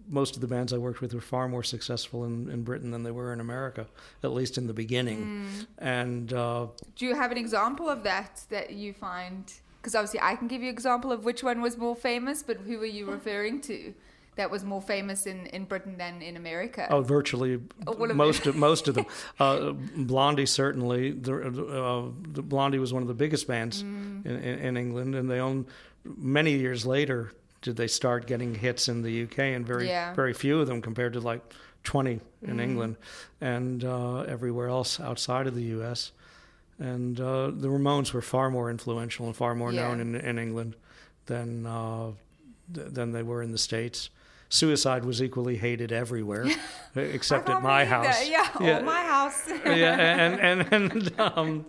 most 0.07 0.35
of 0.35 0.41
the 0.41 0.47
bands 0.47 0.71
I 0.71 0.77
worked 0.77 1.01
with 1.01 1.13
were 1.13 1.21
far 1.21 1.47
more 1.47 1.63
successful 1.63 2.23
in, 2.25 2.49
in 2.51 2.63
Britain 2.63 2.91
than 2.91 3.01
they 3.01 3.11
were 3.11 3.33
in 3.33 3.39
America, 3.39 3.87
at 4.23 4.31
least 4.31 4.59
in 4.59 4.67
the 4.67 4.73
beginning. 4.73 5.47
Mm. 5.47 5.67
And 5.79 6.33
uh, 6.33 6.67
Do 6.95 7.05
you 7.07 7.15
have 7.15 7.31
an 7.31 7.37
example 7.37 7.89
of 7.89 8.03
that 8.03 8.43
that 8.49 8.73
you 8.73 8.93
find? 8.93 9.51
Because 9.85 9.93
obviously, 9.93 10.19
I 10.19 10.35
can 10.35 10.47
give 10.47 10.63
you 10.63 10.69
an 10.69 10.73
example 10.73 11.11
of 11.11 11.25
which 11.25 11.43
one 11.43 11.61
was 11.61 11.77
more 11.77 11.95
famous, 11.95 12.41
but 12.41 12.57
who 12.57 12.81
are 12.81 12.87
you 12.87 13.05
referring 13.11 13.61
to? 13.61 13.93
That 14.35 14.49
was 14.49 14.63
more 14.65 14.81
famous 14.81 15.27
in, 15.27 15.45
in 15.45 15.65
Britain 15.65 15.95
than 15.95 16.23
in 16.23 16.37
America. 16.37 16.87
Oh, 16.89 17.01
virtually 17.01 17.61
All 17.85 18.09
of 18.09 18.15
most 18.15 18.47
of 18.47 18.55
most 18.55 18.87
of 18.87 18.95
them. 18.95 19.05
Uh, 19.39 19.73
Blondie 19.95 20.47
certainly. 20.47 21.11
The, 21.11 21.35
uh, 21.35 22.09
the 22.33 22.41
Blondie 22.41 22.79
was 22.79 22.93
one 22.93 23.03
of 23.03 23.07
the 23.07 23.13
biggest 23.13 23.47
bands 23.47 23.83
Mm. 23.83 24.25
in, 24.25 24.35
in, 24.41 24.75
England, 24.77 25.13
and 25.13 25.29
they 25.29 25.39
own 25.39 25.67
many 26.03 26.53
years 26.53 26.87
later 26.87 27.31
did 27.61 27.75
they 27.75 27.87
start 27.87 28.25
getting 28.25 28.55
hits 28.55 28.87
in 28.89 29.03
the 29.03 29.23
UK, 29.25 29.39
and 29.55 29.67
very 29.67 29.87
Yeah. 29.87 30.15
very 30.15 30.33
few 30.33 30.59
of 30.61 30.65
them 30.65 30.81
compared 30.81 31.13
to 31.13 31.19
like 31.19 31.41
twenty 31.83 32.19
in 32.41 32.57
Mm. 32.57 32.61
England 32.63 32.95
and 33.39 33.83
uh, 33.83 34.21
everywhere 34.21 34.67
else 34.67 34.99
outside 34.99 35.45
of 35.45 35.53
the 35.53 35.65
US. 35.79 36.11
And 36.79 37.19
uh, 37.19 37.51
the 37.51 37.67
Ramones 37.69 38.11
were 38.13 38.21
far 38.21 38.49
more 38.49 38.69
influential 38.69 39.25
and 39.27 39.35
far 39.35 39.55
more 39.55 39.71
Yeah. 39.71 39.87
known 39.87 39.99
in, 40.01 40.15
in 40.15 40.37
England 40.39 40.75
than 41.27 41.65
uh, 41.65 42.11
th- 42.73 42.87
than 42.91 43.11
they 43.13 43.23
were 43.23 43.41
in 43.41 43.51
the 43.51 43.57
states. 43.57 44.09
Suicide 44.49 45.03
was 45.05 45.23
equally 45.23 45.57
hated 45.57 45.91
everywhere, 45.91 46.45
except 46.95 47.49
at 47.49 47.63
my 47.63 47.83
house. 47.83 48.05
that. 48.19 48.29
Yeah, 48.61 48.79
oh, 48.79 48.83
my 48.83 49.01
house. 49.03 49.49
yeah, 49.65 49.95
and 49.95 50.39
and 50.71 50.91
and 51.17 51.19
um, 51.19 51.65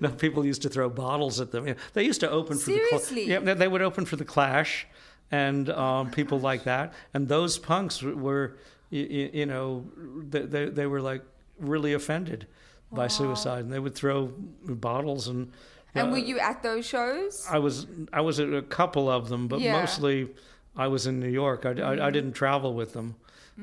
no, 0.00 0.10
people 0.10 0.44
used 0.44 0.62
to 0.62 0.68
throw 0.68 0.88
bottles 0.90 1.40
at 1.40 1.52
them. 1.52 1.66
Yeah, 1.66 1.74
They 1.94 2.02
used 2.04 2.20
to 2.20 2.30
open 2.30 2.58
for 2.58 2.70
the 2.70 2.76
Seriously? 2.76 3.24
Yeah, 3.26 3.54
they 3.54 3.66
would 3.68 3.80
open 3.82 4.04
for 4.04 4.16
the 4.16 4.24
Clash, 4.26 4.86
and 5.30 5.70
um, 5.70 6.10
people 6.10 6.38
like 6.38 6.64
that. 6.64 6.92
And 7.14 7.28
those 7.28 7.58
punks 7.58 8.02
were, 8.02 8.56
you, 8.90 9.30
you 9.32 9.46
know, 9.46 9.86
they, 10.28 10.42
they 10.42 10.64
they 10.66 10.86
were 10.86 11.00
like 11.00 11.22
really 11.58 11.92
offended 11.94 12.46
by 12.92 13.08
suicide, 13.08 13.64
and 13.64 13.72
they 13.72 13.78
would 13.80 13.94
throw 13.94 14.26
bottles 14.64 15.28
and. 15.28 15.50
and 15.94 16.08
uh, 16.08 16.10
were 16.12 16.18
you 16.18 16.38
at 16.38 16.62
those 16.62 16.86
shows? 16.86 17.46
I 17.50 17.58
was 17.58 17.86
I 18.12 18.20
was 18.20 18.38
at 18.40 18.52
a 18.52 18.62
couple 18.62 19.08
of 19.08 19.28
them, 19.28 19.48
but 19.48 19.60
Yeah. 19.60 19.72
Mm-hmm. 19.72 19.80
mostly 19.80 20.28
I 20.76 20.88
was 20.88 21.06
in 21.06 21.20
New 21.20 21.28
York. 21.28 21.66
I, 21.66 21.70
I, 21.80 22.06
I 22.06 22.10
didn't 22.10 22.32
travel 22.32 22.74
with 22.74 22.92
them, 22.94 23.14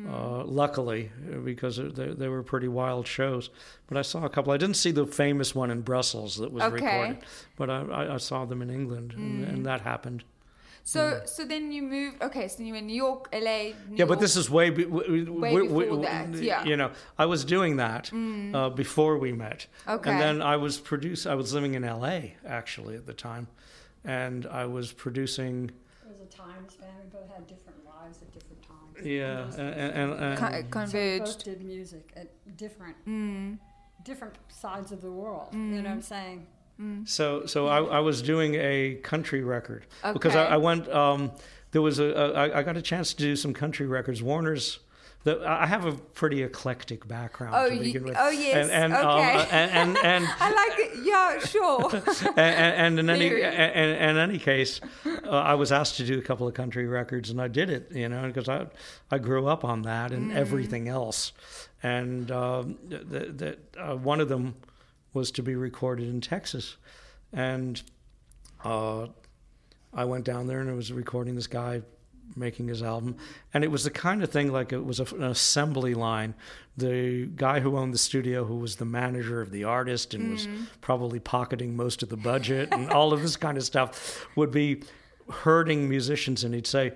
uh, 0.09 0.43
luckily, 0.45 1.11
because 1.43 1.75
they, 1.77 2.07
they 2.13 2.27
were 2.29 2.41
pretty 2.43 2.69
wild 2.69 3.05
shows. 3.07 3.49
But 3.87 3.97
I 3.97 4.01
saw 4.01 4.23
a 4.25 4.29
couple. 4.29 4.53
I 4.53 4.57
didn't 4.57 4.77
see 4.77 4.91
the 4.91 5.05
famous 5.05 5.53
one 5.53 5.69
in 5.71 5.81
Brussels 5.81 6.37
that 6.37 6.51
was 6.53 6.63
Okay. 6.63 6.77
Mm. 6.79 6.81
recorded, 6.83 7.17
but 7.57 7.69
I, 7.69 7.81
I, 7.81 8.13
I 8.13 8.17
saw 8.17 8.45
them 8.45 8.61
in 8.61 8.69
England, 8.69 9.13
and, 9.17 9.43
and 9.45 9.65
that 9.65 9.81
happened. 9.81 10.23
So 10.83 11.21
so 11.25 11.45
then 11.45 11.71
you 11.71 11.83
moved. 11.83 12.21
Okay, 12.23 12.47
so 12.47 12.63
you 12.63 12.73
were 12.73 12.79
in 12.79 12.87
New 12.87 12.95
York, 12.95 13.29
LA. 13.33 13.39
New 13.39 13.41
yeah, 13.41 13.73
York. 13.97 14.09
but 14.09 14.19
this 14.19 14.35
is 14.35 14.49
way 14.49 14.69
be, 14.69 14.85
way, 14.85 15.23
Way 15.23 15.61
before 15.67 15.97
that, 15.97 16.33
yeah. 16.35 16.63
Mm. 16.63 16.67
You 16.67 16.77
know, 16.77 16.91
I 17.17 17.25
was 17.25 17.45
doing 17.45 17.77
that 17.77 18.11
uh, 18.13 18.69
before 18.69 19.17
we 19.17 19.31
met. 19.31 19.67
Okay. 19.87 20.09
And 20.11 20.19
then 20.19 20.41
I 20.41 20.57
was 20.57 20.79
produce. 20.79 21.25
I 21.25 21.35
was 21.35 21.53
living 21.53 21.75
in 21.75 21.83
L.A. 21.83 22.35
actually 22.45 22.95
at 22.95 23.05
the 23.05 23.13
time, 23.13 23.47
and 24.03 24.45
I 24.47 24.65
was 24.65 24.91
producing. 24.91 25.67
There 26.03 26.11
was 26.11 26.21
a 26.21 26.25
time 26.25 26.67
span. 26.67 26.89
We 27.03 27.09
both 27.19 27.29
had 27.33 27.45
different 27.47 27.85
lives 27.85 28.21
at 28.21 28.31
different 28.33 28.61
times. 28.63 29.05
Yeah, 29.05 29.45
and, 29.61 30.13
and, 30.13 30.13
and, 30.23 30.71
Con- 30.71 30.87
So 30.87 30.97
we 30.99 31.19
both 31.19 31.43
did 31.43 31.63
music 31.63 32.11
at 32.15 32.27
different, 32.57 32.95
Mm. 33.07 33.57
different 34.03 34.35
sides 34.49 34.91
of 34.91 35.01
the 35.01 35.11
world. 35.11 35.49
You 35.53 35.59
know 35.59 35.77
what 35.83 35.87
I'm 35.87 36.01
saying? 36.01 36.47
So, 37.05 37.45
so 37.45 37.67
I, 37.67 37.97
I 37.97 37.99
was 37.99 38.21
doing 38.21 38.55
a 38.55 38.95
country 39.03 39.43
record 39.43 39.85
because 40.13 40.35
I, 40.35 40.45
I 40.45 40.57
went. 40.57 40.87
Um, 40.89 41.31
there 41.71 41.81
was 41.81 41.99
a, 41.99 42.05
a 42.05 42.33
I 42.33 42.59
I 42.59 42.63
got 42.63 42.75
a 42.77 42.81
chance 42.81 43.13
to 43.13 43.23
do 43.23 43.35
some 43.35 43.53
country 43.53 43.85
records. 43.87 44.21
Warner's. 44.21 44.79
The, 45.23 45.39
I 45.47 45.67
have 45.67 45.85
a 45.85 45.91
pretty 45.91 46.41
eclectic 46.41 47.07
background 47.07 47.53
Oh, 47.55 47.69
to 47.69 47.77
begin 47.79 48.05
with. 48.05 48.15
oh, 48.17 48.31
yes, 48.31 48.55
and 48.69 48.71
and, 48.71 48.93
um, 48.93 49.19
okay. 49.19 49.47
and 49.51 49.71
and 49.71 49.97
and, 50.03 50.27
I 50.39 50.51
like 50.51 50.79
it. 50.79 50.91
Yeah, 51.05 51.37
sure. 51.45 52.33
and, 52.39 52.97
and 52.97 52.99
in 52.99 53.09
any 53.11 53.43
and, 53.43 54.09
in 54.09 54.17
any 54.17 54.39
case, 54.39 54.81
uh, 55.05 55.29
I 55.29 55.53
was 55.53 55.71
asked 55.71 55.97
to 55.97 56.05
do 56.05 56.17
a 56.17 56.23
couple 56.23 56.47
of 56.47 56.55
country 56.55 56.87
records, 56.87 57.29
and 57.29 57.39
I 57.39 57.49
did 57.49 57.69
it. 57.69 57.91
You 57.91 58.09
know, 58.09 58.25
because 58.25 58.49
I 58.49 58.65
I 59.11 59.19
grew 59.19 59.45
up 59.45 59.63
on 59.63 59.83
that 59.83 60.11
and 60.11 60.31
everything 60.31 60.87
else, 60.87 61.33
and 61.83 62.31
um, 62.31 62.79
that 62.89 63.37
that 63.37 63.59
uh, 63.77 63.95
one 63.97 64.21
of 64.21 64.27
them 64.27 64.55
was 65.13 65.31
to 65.31 65.43
be 65.43 65.55
recorded 65.55 66.07
in 66.07 66.21
Texas, 66.21 66.77
and 67.33 67.81
uh, 68.63 69.07
I 69.93 70.05
went 70.05 70.25
down 70.25 70.47
there 70.47 70.61
and 70.61 70.69
I 70.69 70.73
was 70.73 70.91
recording 70.91 71.35
this 71.35 71.47
guy 71.47 71.81
making 72.35 72.67
his 72.67 72.81
album. 72.81 73.17
And 73.53 73.63
it 73.63 73.71
was 73.71 73.83
the 73.83 73.89
kind 73.89 74.23
of 74.23 74.31
thing 74.31 74.51
like 74.51 74.71
it 74.71 74.85
was 74.85 74.99
a, 74.99 75.15
an 75.15 75.23
assembly 75.23 75.93
line. 75.93 76.33
The 76.77 77.25
guy 77.25 77.59
who 77.59 77.77
owned 77.77 77.93
the 77.93 77.97
studio 77.97 78.45
who 78.45 78.55
was 78.55 78.77
the 78.77 78.85
manager 78.85 79.41
of 79.41 79.51
the 79.51 79.65
artist 79.65 80.13
and 80.13 80.31
was 80.31 80.47
probably 80.79 81.19
pocketing 81.19 81.75
most 81.75 82.01
of 82.03 82.09
the 82.09 82.17
budget 82.17 82.69
and 82.71 82.89
all 82.89 83.11
of 83.11 83.21
this 83.21 83.35
kind 83.35 83.57
of 83.57 83.63
stuff 83.63 84.25
would 84.35 84.51
be 84.51 84.83
herding 85.29 85.89
musicians 85.89 86.43
and 86.43 86.53
he'd 86.53 86.67
say 86.67 86.93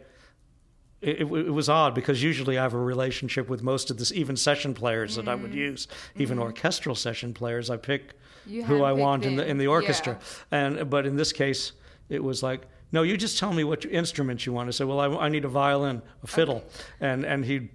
it, 1.06 1.22
it, 1.22 1.32
it 1.48 1.54
was 1.54 1.70
odd 1.70 1.94
because 1.94 2.22
usually 2.24 2.58
I 2.58 2.64
have 2.64 2.74
a 2.74 2.80
relationship 2.80 3.48
with 3.50 3.62
most 3.64 3.92
of 3.92 3.98
this, 3.98 4.12
even 4.12 4.36
session 4.36 4.74
players 4.74 5.16
that 5.16 5.28
I 5.28 5.36
would 5.36 5.54
use, 5.54 5.88
even 6.18 6.40
orchestral 6.40 6.96
session 6.96 7.34
players. 7.34 7.70
I 7.70 7.78
pick 7.78 8.14
You 8.46 8.64
who 8.66 8.84
I 8.84 8.94
want 8.94 9.26
in 9.26 9.36
the 9.36 9.46
in 9.46 9.58
the 9.58 9.68
orchestra, 9.68 10.18
and 10.52 10.90
but 10.90 11.06
in 11.06 11.16
this 11.16 11.32
case, 11.34 11.74
it 12.10 12.24
was 12.24 12.42
like, 12.44 12.62
no, 12.92 13.04
you 13.04 13.18
just 13.18 13.38
tell 13.40 13.54
me 13.54 13.64
what 13.64 13.86
instruments 13.86 14.46
you 14.46 14.54
want. 14.54 14.68
I 14.68 14.72
said, 14.72 14.88
well, 14.88 15.00
I, 15.00 15.08
I 15.26 15.30
need 15.30 15.46
a 15.46 15.50
violin, 15.50 16.02
a 16.24 16.28
fiddle, 16.28 16.64
and 17.00 17.24
and 17.26 17.46
he, 17.46 17.70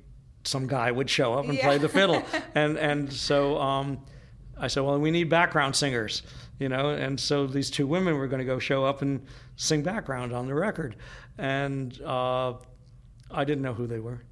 some 0.44 0.66
guy 0.66 0.90
would 0.90 1.08
show 1.10 1.34
up 1.34 1.48
and 1.48 1.56
Yeah. 1.58 1.66
play 1.66 1.78
the 1.78 1.88
fiddle, 1.88 2.22
and 2.54 2.78
and 2.78 3.12
so 3.12 3.58
um, 3.58 3.98
I 4.58 4.68
said, 4.68 4.82
well, 4.84 4.98
we 4.98 5.10
need 5.10 5.28
background 5.30 5.74
singers, 5.76 6.22
you 6.58 6.68
know, 6.68 6.90
and 6.90 7.18
so 7.20 7.46
these 7.46 7.70
two 7.70 7.86
women 7.86 8.14
were 8.18 8.28
going 8.28 8.40
to 8.46 8.50
go 8.54 8.58
show 8.58 8.84
up 8.84 9.02
and 9.02 9.22
sing 9.56 9.82
background 9.82 10.32
on 10.32 10.46
the 10.46 10.54
record, 10.54 10.96
and 11.38 12.00
uh, 12.02 12.54
I 13.32 13.44
didn't 13.44 13.62
know 13.62 13.74
who 13.74 13.86
they 13.86 14.00
were. 14.00 14.22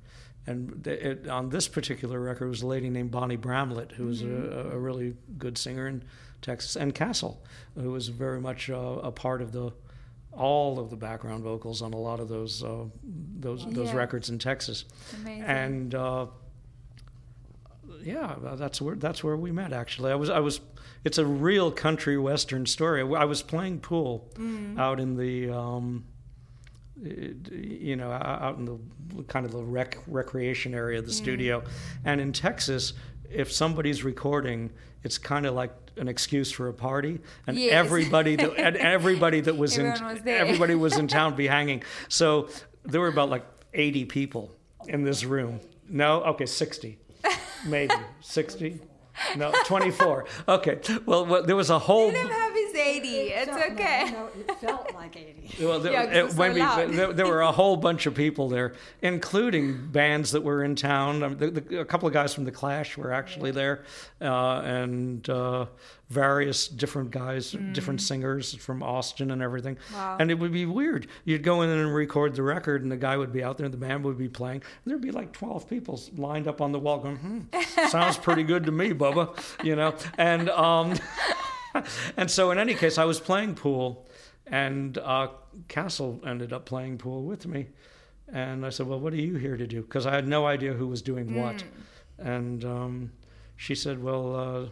And 0.47 0.83
they, 0.83 0.95
it, 0.95 1.29
on 1.29 1.51
this 1.51 1.69
particular 1.69 2.19
record 2.21 2.49
was 2.49 2.63
a 2.63 2.67
lady 2.67 2.89
named 2.89 3.11
Bonnie 3.11 3.37
Bramlett, 3.37 3.93
who 3.93 4.07
was 4.07 4.23
a, 4.23 4.71
a 4.73 4.79
really 4.79 5.15
good 5.37 5.59
singer 5.59 5.87
in 5.87 6.03
Texas, 6.41 6.75
and 6.75 6.95
Cassell, 6.95 7.43
who 7.75 7.91
was 7.93 8.09
very 8.09 8.41
much 8.41 8.71
uh, 8.71 8.77
a 9.03 9.13
part 9.13 9.43
of 9.43 9.53
the 9.53 9.73
all 10.33 10.79
of 10.79 10.89
the 10.89 10.97
background 10.97 11.43
vocals 11.43 11.83
on 11.83 11.93
a 11.93 11.97
lot 11.99 12.21
of 12.21 12.29
those 12.29 12.63
uh, 12.63 12.85
those 13.05 13.67
those 13.67 13.93
records 13.93 14.31
in 14.31 14.39
Texas. 14.39 14.85
Amazing. 15.21 15.43
And 15.43 15.95
uh, 15.95 16.27
yeah, 18.03 18.37
that's 18.55 18.81
where 18.81 18.97
that's 18.97 19.23
where 19.23 19.37
we 19.37 19.53
met. 19.53 19.73
Actually, 19.73 20.13
I 20.13 20.15
was 20.15 20.31
I 20.31 20.39
was. 20.41 20.61
It's 21.05 21.19
a 21.19 21.27
real 21.27 21.71
country 21.71 22.19
western 22.19 22.67
story. 22.67 23.03
I 23.03 23.25
was 23.25 23.43
playing 23.43 23.81
pool 23.81 24.31
out 24.79 24.99
in 25.01 25.17
the. 25.17 25.51
Um, 25.51 26.05
Uh, 27.01 27.09
you 27.55 27.95
know, 27.97 28.11
out 28.11 28.57
in 28.59 28.65
the 28.65 29.23
kind 29.29 29.47
of 29.47 29.53
the 29.53 29.63
rec 29.63 29.99
recreation 30.07 30.75
area 30.75 30.99
of 30.99 31.07
the 31.07 31.13
studio, 31.13 31.63
and 32.05 32.21
in 32.21 32.33
Texas, 32.33 32.93
if 33.31 33.53
somebody's 33.53 34.03
recording, 34.03 34.71
it's 35.05 35.17
kind 35.19 35.47
of 35.47 35.55
like 35.55 35.73
an 35.97 36.09
excuse 36.09 36.51
for 36.51 36.69
a 36.69 36.73
party, 36.73 37.21
and 37.47 37.57
Yes. 37.59 37.73
everybody 37.73 38.35
that 38.37 38.57
and 38.59 38.77
everybody 38.97 39.41
that 39.43 39.57
was 39.57 39.79
in 39.79 39.91
was 39.91 40.21
everybody 40.27 40.75
was 40.75 40.97
in 40.99 41.07
town 41.09 41.37
be 41.37 41.47
hanging. 41.59 41.83
So 42.09 42.49
there 42.85 43.01
were 43.01 43.09
about 43.09 43.31
like 43.31 43.45
eighty 43.75 44.05
people 44.05 44.51
in 44.89 45.05
this 45.05 45.25
room. 45.25 45.61
No, 45.89 46.23
okay, 46.25 46.47
sixty, 46.47 46.99
maybe 47.67 47.95
sixty. 48.21 48.81
No, 49.37 49.53
twenty-four. 49.65 50.27
Okay, 50.49 50.79
well, 51.07 51.27
well 51.27 51.43
there 51.45 51.57
was 51.57 51.71
a 51.71 51.79
whole. 51.79 52.11
Let 52.79 52.87
him 52.87 52.95
have 52.95 53.05
80. 53.05 53.09
It's 53.09 53.51
Felt- 53.51 53.73
okay. 53.73 54.05
No, 54.07 54.11
no, 54.13 54.29
it 54.39 54.61
felt 54.61 54.95
like 54.95 55.17
80. 55.17 55.35
Well, 55.67 55.81
there, 55.81 55.93
Yeah, 55.93 56.07
'cause 56.07 56.15
it- 56.17 56.25
it's 56.27 56.35
so 56.37 56.39
maybe- 56.41 56.61
loud. 56.61 56.91
there, 56.93 57.13
there 57.13 57.27
were 57.27 57.41
a 57.43 57.53
whole 57.53 57.77
bunch 57.77 58.07
of 58.07 58.15
people 58.15 58.49
there, 58.49 58.75
including 59.03 59.89
bands 59.91 60.33
that 60.33 60.43
were 60.43 60.63
in 60.63 60.75
town. 60.77 61.23
Um, 61.23 61.37
the, 61.39 61.51
the, 61.51 61.81
a 61.81 61.85
couple 61.85 62.07
of 62.07 62.15
guys 62.15 62.33
from 62.35 62.45
the 62.45 62.53
Clash 62.53 62.97
were 62.97 63.13
actually 63.13 63.51
there, 63.51 63.85
uh, 64.21 64.61
and 64.65 65.29
uh, 65.29 65.67
various 66.11 66.69
different 66.69 67.11
guys, 67.11 67.53
different 67.73 68.01
singers 68.01 68.55
from 68.55 68.83
Austin 68.83 69.31
and 69.31 69.43
everything. 69.43 69.77
Mm. 69.91 69.95
Wow. 69.95 70.17
And 70.21 70.31
it 70.31 70.39
would 70.39 70.53
be 70.53 70.65
weird. 70.67 71.07
You'd 71.25 71.43
go 71.43 71.63
in 71.63 71.71
and 71.71 71.95
record 71.95 72.35
the 72.35 72.43
record, 72.43 72.83
and 72.83 72.91
the 72.93 72.97
guy 72.97 73.17
would 73.17 73.33
be 73.33 73.43
out 73.43 73.59
there, 73.59 73.65
and 73.67 73.75
the 73.75 73.79
band 73.79 74.05
would 74.05 74.17
be 74.19 74.29
playing. 74.29 74.63
And 74.85 74.91
there'd 74.93 75.01
be 75.03 75.11
like 75.11 75.33
twelve 75.33 75.69
people 75.69 76.01
lined 76.17 76.47
up 76.49 76.61
on 76.61 76.73
the 76.73 76.79
wall, 76.79 76.99
going, 76.99 77.17
"Hmm, 77.17 77.41
sounds 77.89 78.17
pretty 78.17 78.43
good 78.45 78.65
to 78.67 78.73
me, 78.73 78.93
Bubba," 78.93 79.37
you 79.65 79.75
know. 79.77 79.95
And 80.17 80.49
um, 80.51 80.95
and 82.17 82.31
so, 82.31 82.51
in 82.51 82.59
any 82.59 82.75
case, 82.75 82.99
I 82.99 83.05
was 83.05 83.21
playing 83.21 83.55
pool, 83.55 84.07
and 84.47 84.97
uh, 84.99 85.29
Cassell 85.69 86.21
ended 86.27 86.53
up 86.53 86.65
playing 86.67 86.99
pool 86.99 87.25
with 87.25 87.47
me. 87.47 87.69
And 88.31 88.67
I 88.67 88.71
said, 88.71 88.87
Well, 88.87 89.01
what 89.01 89.13
are 89.13 89.17
you 89.17 89.37
here 89.37 89.57
to 89.57 89.67
do? 89.67 89.83
Because 89.83 90.07
I 90.07 90.15
had 90.15 90.29
no 90.29 90.47
idea 90.47 90.75
who 90.75 90.87
was 90.87 91.01
doing 91.03 91.35
what. 91.35 91.65
And 92.19 92.65
um, 92.65 93.13
she 93.57 93.75
said, 93.75 94.03
Well, 94.03 94.37
uh, 94.37 94.69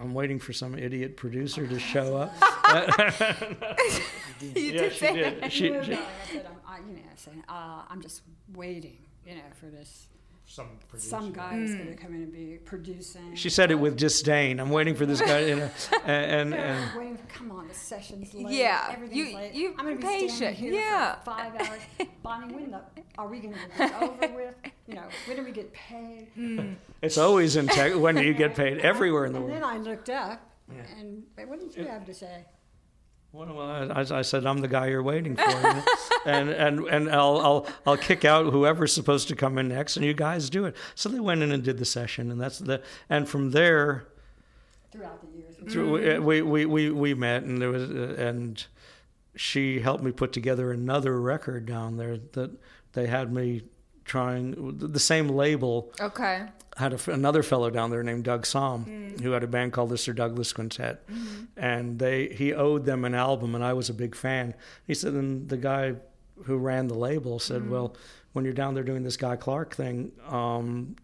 I'm 0.00 0.14
waiting 0.14 0.38
for 0.38 0.52
some 0.52 0.78
idiot 0.78 1.16
producer 1.16 1.66
to 1.66 1.78
show 1.78 2.16
up. 2.16 2.32
You 4.40 4.52
yeah, 4.54 4.82
did 4.82 4.92
she 4.92 5.06
did. 5.12 5.42
that. 5.42 5.52
She, 5.52 5.58
she, 5.58 5.72
I 5.74 5.82
said, 6.30 6.46
I'm, 6.46 6.60
I, 6.64 6.78
you 6.88 6.94
know, 6.94 7.02
I 7.12 7.16
said, 7.16 7.42
uh, 7.48 7.82
I'm 7.88 8.00
just 8.00 8.22
waiting, 8.54 8.98
you 9.26 9.34
know, 9.34 9.40
for 9.54 9.66
this. 9.66 10.06
Some 10.48 10.66
producer. 10.88 11.10
Some 11.10 11.32
guy 11.32 11.58
is 11.58 11.74
going 11.74 11.88
to 11.88 11.92
mm. 11.92 12.00
come 12.00 12.14
in 12.14 12.22
and 12.22 12.32
be 12.32 12.58
producing. 12.64 13.34
she 13.34 13.50
said 13.50 13.70
it 13.70 13.74
with 13.74 13.98
disdain. 13.98 14.58
I'm 14.58 14.70
waiting 14.70 14.94
for 14.94 15.04
this 15.04 15.20
guy, 15.20 15.40
you 15.40 15.56
know, 15.56 15.70
and 16.06 16.52
and, 16.52 16.54
and 16.54 16.98
Waiting 16.98 17.18
come 17.28 17.52
on, 17.52 17.68
the 17.68 17.74
session's 17.74 18.32
late. 18.32 18.48
Yeah, 18.48 18.88
everything's 18.90 19.28
you- 19.28 19.36
late. 19.36 19.52
you 19.52 19.74
I'm 19.78 19.84
gonna 19.84 19.96
be 19.96 20.02
patient, 20.02 20.56
here 20.56 20.72
yeah. 20.72 21.16
for 21.16 21.32
five 21.32 21.54
hours. 21.54 21.80
Bonnie, 22.22 22.54
when 22.54 22.70
the, 22.70 22.80
are 23.18 23.28
we 23.28 23.40
going 23.40 23.54
to 23.54 23.60
get 23.60 23.76
this 23.76 23.92
over 24.00 24.34
with? 24.34 24.54
You 24.86 24.94
know, 24.94 25.04
when 25.26 25.36
do 25.36 25.44
we 25.44 25.52
get 25.52 25.70
paid? 25.74 26.28
Mm. 26.36 26.76
it's 27.02 27.18
always 27.18 27.56
in 27.56 27.68
tech. 27.68 27.94
When 27.94 28.14
do 28.14 28.22
you 28.24 28.32
get 28.32 28.56
paid? 28.56 28.78
Everywhere 28.78 29.26
in 29.26 29.34
the 29.34 29.40
world. 29.40 29.52
And 29.52 29.62
world. 29.62 29.76
then 29.76 29.86
I 29.86 29.90
looked 29.90 30.08
up, 30.08 30.40
and 30.98 31.24
what 31.46 31.60
did 31.60 31.76
you 31.76 31.84
have 31.84 32.06
to 32.06 32.14
say? 32.14 32.46
Well, 33.32 33.60
I, 33.60 34.04
I 34.10 34.22
said 34.22 34.46
I'm 34.46 34.58
the 34.58 34.68
guy 34.68 34.86
you're 34.86 35.02
waiting 35.02 35.36
for, 35.36 35.48
you 35.48 35.62
know? 35.62 35.84
and 36.26 36.48
and 36.48 36.80
and 36.86 37.10
I'll 37.10 37.38
I'll 37.40 37.66
I'll 37.86 37.96
kick 37.96 38.24
out 38.24 38.46
whoever's 38.46 38.92
supposed 38.92 39.28
to 39.28 39.36
come 39.36 39.58
in 39.58 39.68
next, 39.68 39.96
and 39.96 40.06
you 40.06 40.14
guys 40.14 40.48
do 40.48 40.64
it. 40.64 40.74
So 40.94 41.08
they 41.08 41.20
went 41.20 41.42
in 41.42 41.52
and 41.52 41.62
did 41.62 41.78
the 41.78 41.84
session, 41.84 42.30
and 42.30 42.40
that's 42.40 42.58
the 42.58 42.82
and 43.10 43.28
from 43.28 43.50
there 43.50 44.08
Throughout 44.90 45.20
the 45.20 45.38
years, 45.38 45.72
through, 45.72 46.22
we, 46.22 46.40
we 46.40 46.64
we 46.64 46.90
we 46.90 47.14
met, 47.14 47.42
and 47.42 47.60
there 47.60 47.68
was 47.70 47.90
uh, 47.90 48.16
and 48.18 48.64
she 49.36 49.80
helped 49.80 50.02
me 50.02 50.10
put 50.10 50.32
together 50.32 50.72
another 50.72 51.20
record 51.20 51.66
down 51.66 51.98
there 51.98 52.16
that 52.32 52.50
they 52.94 53.06
had 53.06 53.32
me 53.32 53.62
trying 54.08 54.78
the 54.78 54.98
same 54.98 55.28
label 55.28 55.92
Okay. 56.00 56.46
had 56.76 56.92
a 56.92 57.12
another 57.12 57.42
fellow 57.42 57.70
down 57.70 57.90
there 57.90 58.02
named 58.02 58.24
Doug 58.24 58.44
Sahm 58.44 58.86
mm. 58.86 59.20
who 59.20 59.30
had 59.32 59.44
a 59.44 59.46
band 59.46 59.72
called 59.72 59.90
the 59.90 59.98
Sir 59.98 60.12
Douglas 60.12 60.52
Quintet, 60.52 61.06
mm-hmm. 61.06 61.44
and 61.56 61.98
they 61.98 62.28
he 62.28 62.52
owed 62.52 62.84
them 62.84 63.04
an 63.04 63.14
album, 63.14 63.54
and 63.54 63.62
I 63.62 63.72
was 63.74 63.88
a 63.88 63.94
big 63.94 64.14
fan. 64.16 64.54
He 64.86 64.94
said, 64.94 65.12
and 65.12 65.48
the 65.48 65.56
guy 65.56 65.94
who 66.44 66.56
ran 66.56 66.88
the 66.88 66.94
label 66.94 67.38
said, 67.38 67.62
mm-hmm. 67.62 67.72
"Well, 67.72 67.96
when 68.32 68.44
you're 68.44 68.54
down 68.54 68.74
there 68.74 68.84
doing 68.84 69.02
this 69.02 69.16
Guy 69.16 69.36
Clark 69.36 69.74
thing, 69.74 70.12
um, 70.28 70.96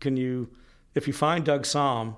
can 0.00 0.16
you, 0.16 0.48
if 0.94 1.06
you 1.06 1.12
find 1.12 1.44
Doug 1.44 1.62
Sahm, 1.64 2.16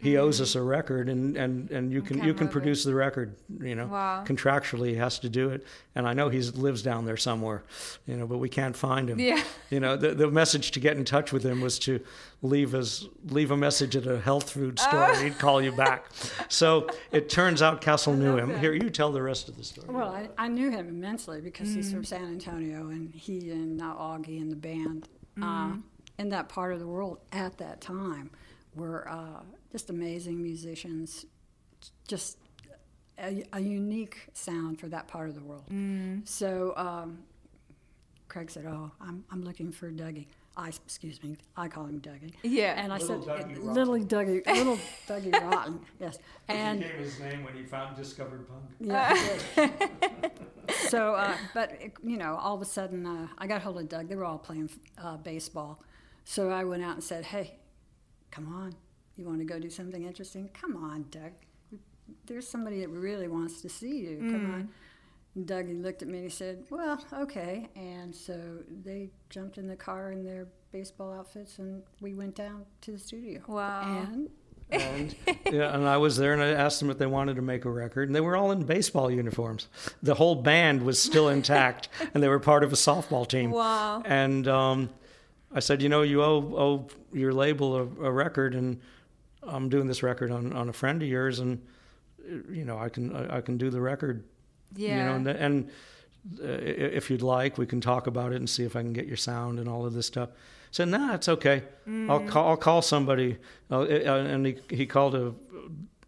he 0.00 0.16
owes 0.16 0.40
us 0.40 0.54
a 0.54 0.62
record, 0.62 1.08
and, 1.08 1.36
and, 1.36 1.68
and 1.72 1.92
you 1.92 2.00
can 2.02 2.18
you 2.18 2.32
can 2.32 2.44
move 2.44 2.50
it. 2.50 2.52
produce 2.52 2.84
the 2.84 2.94
record. 2.94 3.34
You 3.60 3.74
know, 3.74 3.88
Wow. 3.88 4.22
contractually 4.24 4.90
he 4.90 4.94
has 4.94 5.18
to 5.18 5.28
do 5.28 5.50
it. 5.50 5.66
And 5.96 6.06
I 6.06 6.12
know 6.14 6.28
he 6.28 6.40
lives 6.40 6.82
down 6.82 7.04
there 7.04 7.16
somewhere, 7.16 7.64
you 8.06 8.16
know, 8.16 8.24
but 8.24 8.38
we 8.38 8.48
can't 8.48 8.76
find 8.76 9.10
him. 9.10 9.18
Yeah. 9.18 9.42
You 9.70 9.80
know, 9.80 9.96
the, 9.96 10.14
the 10.14 10.30
message 10.30 10.70
to 10.72 10.80
get 10.80 10.96
in 10.96 11.04
touch 11.04 11.32
with 11.32 11.42
him 11.42 11.60
was 11.60 11.80
to 11.80 11.98
leave 12.42 12.70
his 12.72 13.08
leave 13.26 13.50
a 13.50 13.56
message 13.56 13.96
at 13.96 14.06
a 14.06 14.20
health 14.20 14.50
food 14.50 14.78
store. 14.78 15.08
Oh. 15.10 15.14
He'd 15.24 15.38
call 15.38 15.60
you 15.60 15.72
back. 15.72 16.06
So 16.50 16.88
it 17.12 17.28
turns 17.28 17.60
out 17.60 17.80
Cassell 17.80 18.14
knew 18.14 18.36
him. 18.36 18.58
Here, 18.58 18.72
you 18.72 18.88
tell 18.90 19.12
the 19.12 19.22
rest 19.22 19.48
of 19.48 19.56
the 19.56 19.64
story. 19.64 19.88
Well, 19.90 20.08
I, 20.08 20.28
I 20.38 20.48
knew 20.48 20.70
him 20.70 20.88
immensely 20.88 21.40
because 21.40 21.74
he's 21.74 21.92
from 21.92 22.04
San 22.04 22.24
Antonio, 22.24 22.88
and 22.88 23.12
he 23.14 23.50
and 23.50 23.80
uh, 23.82 23.94
Augie 23.94 24.40
and 24.40 24.50
the 24.50 24.56
band 24.56 25.08
uh, 25.42 25.72
in 26.18 26.30
that 26.30 26.48
part 26.48 26.72
of 26.72 26.80
the 26.80 26.86
world 26.86 27.18
at 27.32 27.58
that 27.58 27.80
time 27.80 28.30
were 28.78 29.08
uh, 29.08 29.40
just 29.72 29.90
amazing 29.90 30.42
musicians, 30.42 31.26
just 32.06 32.38
a, 33.18 33.42
a 33.52 33.60
unique 33.60 34.28
sound 34.32 34.78
for 34.80 34.88
that 34.88 35.08
part 35.08 35.28
of 35.28 35.34
the 35.34 35.42
world. 35.42 35.64
So 36.24 36.72
um, 36.76 37.18
Craig 38.28 38.50
said, 38.50 38.64
"Oh, 38.66 38.90
I'm, 39.00 39.24
I'm 39.30 39.42
looking 39.42 39.72
for 39.72 39.90
Dougie." 39.90 40.26
I 40.56 40.68
excuse 40.70 41.22
me, 41.22 41.36
I 41.56 41.68
call 41.68 41.84
him 41.86 42.00
Dougie. 42.00 42.32
Yeah. 42.42 42.74
and 42.82 42.92
I 42.92 42.98
Little 42.98 43.22
said, 43.22 43.46
Dougie 43.46 43.62
"Little 43.62 43.94
Dougie, 44.00 44.44
little 44.46 44.78
Dougie 45.08 45.32
Rotten." 45.32 45.80
Yes, 46.00 46.18
and 46.48 46.82
he 46.82 46.88
gave 46.88 46.98
his 46.98 47.20
name 47.20 47.44
when 47.44 47.54
he 47.54 47.62
found 47.64 47.96
discovered 47.96 48.44
punk. 48.48 48.64
yeah. 48.80 49.14
so, 50.88 51.14
uh, 51.14 51.36
but 51.54 51.72
it- 51.80 51.92
you 52.04 52.16
know, 52.16 52.34
all 52.36 52.54
of 52.56 52.62
a 52.62 52.64
sudden, 52.64 53.06
uh, 53.06 53.28
I 53.38 53.46
got 53.46 53.62
hold 53.62 53.78
of 53.78 53.88
Doug. 53.88 54.08
They 54.08 54.16
were 54.16 54.24
all 54.24 54.38
playing 54.38 54.68
uh, 55.00 55.16
baseball, 55.18 55.80
so 56.24 56.50
I 56.50 56.64
went 56.64 56.82
out 56.82 56.94
and 56.94 57.04
said, 57.04 57.24
"Hey, 57.24 57.54
come 58.30 58.52
on, 58.54 58.74
you 59.16 59.24
want 59.26 59.38
to 59.38 59.44
go 59.44 59.58
do 59.58 59.70
something 59.70 60.04
interesting? 60.04 60.48
Come 60.54 60.76
on, 60.76 61.06
Doug. 61.10 61.32
There's 62.26 62.48
somebody 62.48 62.80
that 62.80 62.88
really 62.88 63.28
wants 63.28 63.60
to 63.62 63.68
see 63.68 63.98
you. 63.98 64.18
Come 64.18 64.54
on." 64.54 64.68
And 65.34 65.46
Doug 65.46 65.68
he 65.68 65.74
looked 65.74 66.02
at 66.02 66.08
me 66.08 66.18
and 66.18 66.24
he 66.24 66.30
said, 66.30 66.64
"Well, 66.70 67.04
okay." 67.12 67.68
And 67.76 68.14
so 68.14 68.38
they 68.84 69.10
jumped 69.30 69.58
in 69.58 69.68
the 69.68 69.76
car 69.76 70.12
in 70.12 70.24
their 70.24 70.48
baseball 70.72 71.12
outfits, 71.12 71.58
and 71.58 71.82
we 72.00 72.14
went 72.14 72.34
down 72.34 72.64
to 72.82 72.92
the 72.92 72.98
studio. 72.98 73.42
Wow. 73.46 74.06
And 74.10 74.30
and 74.70 75.14
yeah, 75.50 75.74
and 75.74 75.86
I 75.86 75.96
was 75.96 76.16
there, 76.16 76.32
and 76.32 76.42
I 76.42 76.48
asked 76.48 76.80
them 76.80 76.90
if 76.90 76.98
they 76.98 77.06
wanted 77.06 77.36
to 77.36 77.42
make 77.42 77.64
a 77.64 77.70
record, 77.70 78.08
and 78.08 78.16
they 78.16 78.20
were 78.20 78.36
all 78.36 78.50
in 78.52 78.64
baseball 78.64 79.10
uniforms. 79.10 79.68
The 80.02 80.14
whole 80.14 80.34
band 80.34 80.82
was 80.82 81.00
still 81.00 81.28
intact, 81.28 81.88
and 82.14 82.22
they 82.22 82.28
were 82.28 82.40
part 82.40 82.64
of 82.64 82.72
a 82.72 82.76
softball 82.76 83.26
team. 83.26 83.50
Wow. 83.50 84.02
And 84.04 84.46
um, 84.48 84.90
I 85.52 85.60
said, 85.60 85.82
you 85.82 85.88
know, 85.88 86.02
you 86.02 86.22
owe, 86.22 86.54
owe 86.56 86.88
your 87.12 87.32
label 87.32 87.76
a, 87.76 87.82
a 88.04 88.12
record, 88.12 88.54
and 88.54 88.80
I'm 89.42 89.68
doing 89.68 89.86
this 89.86 90.02
record 90.02 90.30
on, 90.30 90.52
on 90.52 90.68
a 90.68 90.72
friend 90.72 91.02
of 91.02 91.08
yours, 91.08 91.38
and 91.40 91.64
you 92.50 92.64
know, 92.64 92.78
I 92.78 92.88
can 92.88 93.14
I, 93.14 93.38
I 93.38 93.40
can 93.40 93.56
do 93.56 93.70
the 93.70 93.80
record. 93.80 94.24
Yeah. 94.74 94.88
You 94.88 95.04
know, 95.04 95.14
and, 95.14 95.28
and 95.28 95.70
uh, 96.42 96.46
if 96.98 97.10
you'd 97.10 97.22
like, 97.22 97.56
we 97.56 97.66
can 97.66 97.80
talk 97.80 98.06
about 98.06 98.32
it 98.32 98.36
and 98.36 98.50
see 98.50 98.64
if 98.64 98.76
I 98.76 98.82
can 98.82 98.92
get 98.92 99.06
your 99.06 99.16
sound 99.16 99.58
and 99.58 99.68
all 99.68 99.86
of 99.86 99.94
this 99.94 100.06
stuff. 100.06 100.28
I 100.30 100.70
said, 100.70 100.88
nah, 100.88 101.14
it's 101.14 101.28
okay. 101.28 101.62
I'll 102.10 102.20
call. 102.20 102.48
I'll 102.48 102.56
call 102.58 102.82
somebody. 102.82 103.38
Uh, 103.70 103.80
uh, 103.80 103.84
and 103.84 104.44
he 104.44 104.58
he 104.68 104.86
called 104.86 105.14
a 105.14 105.32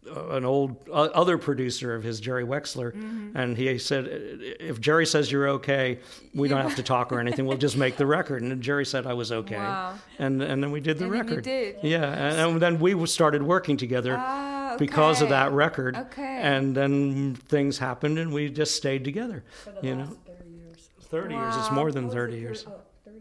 an 0.09 0.45
old 0.45 0.77
uh, 0.89 0.93
other 1.13 1.37
producer 1.37 1.93
of 1.93 2.03
his, 2.03 2.19
Jerry 2.19 2.43
Wexler, 2.43 2.91
and 3.35 3.55
he 3.55 3.77
said, 3.77 4.07
if 4.09 4.81
Jerry 4.81 5.05
says 5.05 5.31
you're 5.31 5.47
okay, 5.49 5.99
we 6.33 6.47
don't 6.47 6.61
have 6.61 6.75
to 6.77 6.83
talk 6.83 7.11
or 7.11 7.19
anything. 7.19 7.45
We'll 7.45 7.57
just 7.57 7.77
make 7.77 7.97
the 7.97 8.05
record. 8.17 8.41
And 8.41 8.61
Jerry 8.61 8.85
said 8.85 9.05
I 9.05 9.13
was 9.13 9.31
okay, 9.31 9.57
Wow. 9.57 9.95
and 10.19 10.41
and 10.41 10.61
then 10.63 10.71
we 10.71 10.79
did 10.79 10.97
the 10.97 11.05
And 11.05 11.13
record. 11.13 11.43
did. 11.43 11.77
Yeah, 11.83 12.05
and, 12.11 12.51
and 12.53 12.61
then 12.61 12.79
we 12.79 13.05
started 13.05 13.43
working 13.43 13.77
together 13.77 14.15
Ah, 14.17 14.75
because 14.79 15.21
of 15.21 15.29
that 15.29 15.51
record. 15.51 15.95
Okay. 15.95 16.39
And 16.41 16.75
then 16.75 17.35
things 17.35 17.77
happened, 17.77 18.17
and 18.17 18.33
we 18.33 18.49
just 18.49 18.75
stayed 18.75 19.03
together. 19.03 19.43
You 19.83 19.95
know, 19.95 20.05
30 20.25 20.49
years. 20.49 20.89
thirty 21.01 21.35
years. 21.35 21.55
It's 21.57 21.71
more 21.71 21.91
than 21.91 22.09
thirty 22.09 22.37
years. 22.39 22.65
Oh, 22.67 22.73
30, 23.05 23.17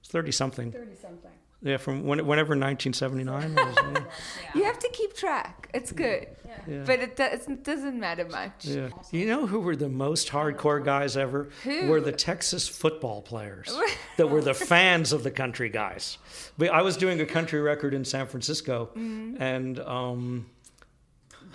It's 0.00 0.08
thirty 0.10 0.32
something. 0.32 0.72
30 0.72 0.96
something. 1.00 1.30
Yeah, 1.62 1.78
from 1.78 2.04
when, 2.04 2.18
whenever 2.26 2.50
1979 2.50 3.54
was. 3.54 3.76
yeah. 3.76 4.04
You 4.54 4.64
have 4.64 4.78
to 4.78 4.88
keep 4.92 5.14
track. 5.16 5.68
It's 5.74 5.90
good. 5.90 6.28
Yeah. 6.68 6.82
But 6.86 7.00
it, 7.00 7.16
does, 7.16 7.46
it 7.48 7.64
doesn't 7.64 7.98
matter 7.98 8.26
much. 8.26 8.64
Yeah. 8.66 8.88
You 9.10 9.26
know 9.26 9.46
who 9.46 9.60
were 9.60 9.74
the 9.76 9.88
most 9.88 10.28
hardcore 10.28 10.84
guys 10.84 11.16
ever? 11.16 11.48
Who? 11.64 11.86
Were 11.86 12.00
the 12.00 12.12
Texas 12.12 12.68
football 12.68 13.22
players 13.22 13.76
that 14.16 14.28
were 14.28 14.42
the 14.42 14.54
fans 14.54 15.12
of 15.12 15.22
the 15.22 15.30
country 15.30 15.68
guys. 15.70 16.18
But 16.58 16.68
I 16.70 16.82
was 16.82 16.96
doing 16.96 17.20
a 17.20 17.26
country 17.26 17.60
record 17.60 17.94
in 17.94 18.04
San 18.04 18.26
Francisco, 18.26 18.90
Mm-hmm. 18.96 19.42
and 19.42 19.78
um, 19.80 20.46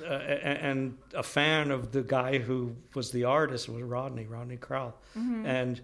uh, 0.04 0.06
a- 0.14 0.64
and 0.64 0.98
a 1.14 1.24
fan 1.24 1.70
of 1.72 1.92
the 1.92 2.02
guy 2.02 2.40
who 2.40 2.76
was 2.96 3.12
the 3.12 3.26
artist 3.26 3.70
was 3.70 3.82
Rodney, 3.84 4.26
Rodney 4.26 4.58
Crowell, 4.58 4.96
Mm-hmm. 5.18 5.46
and 5.46 5.82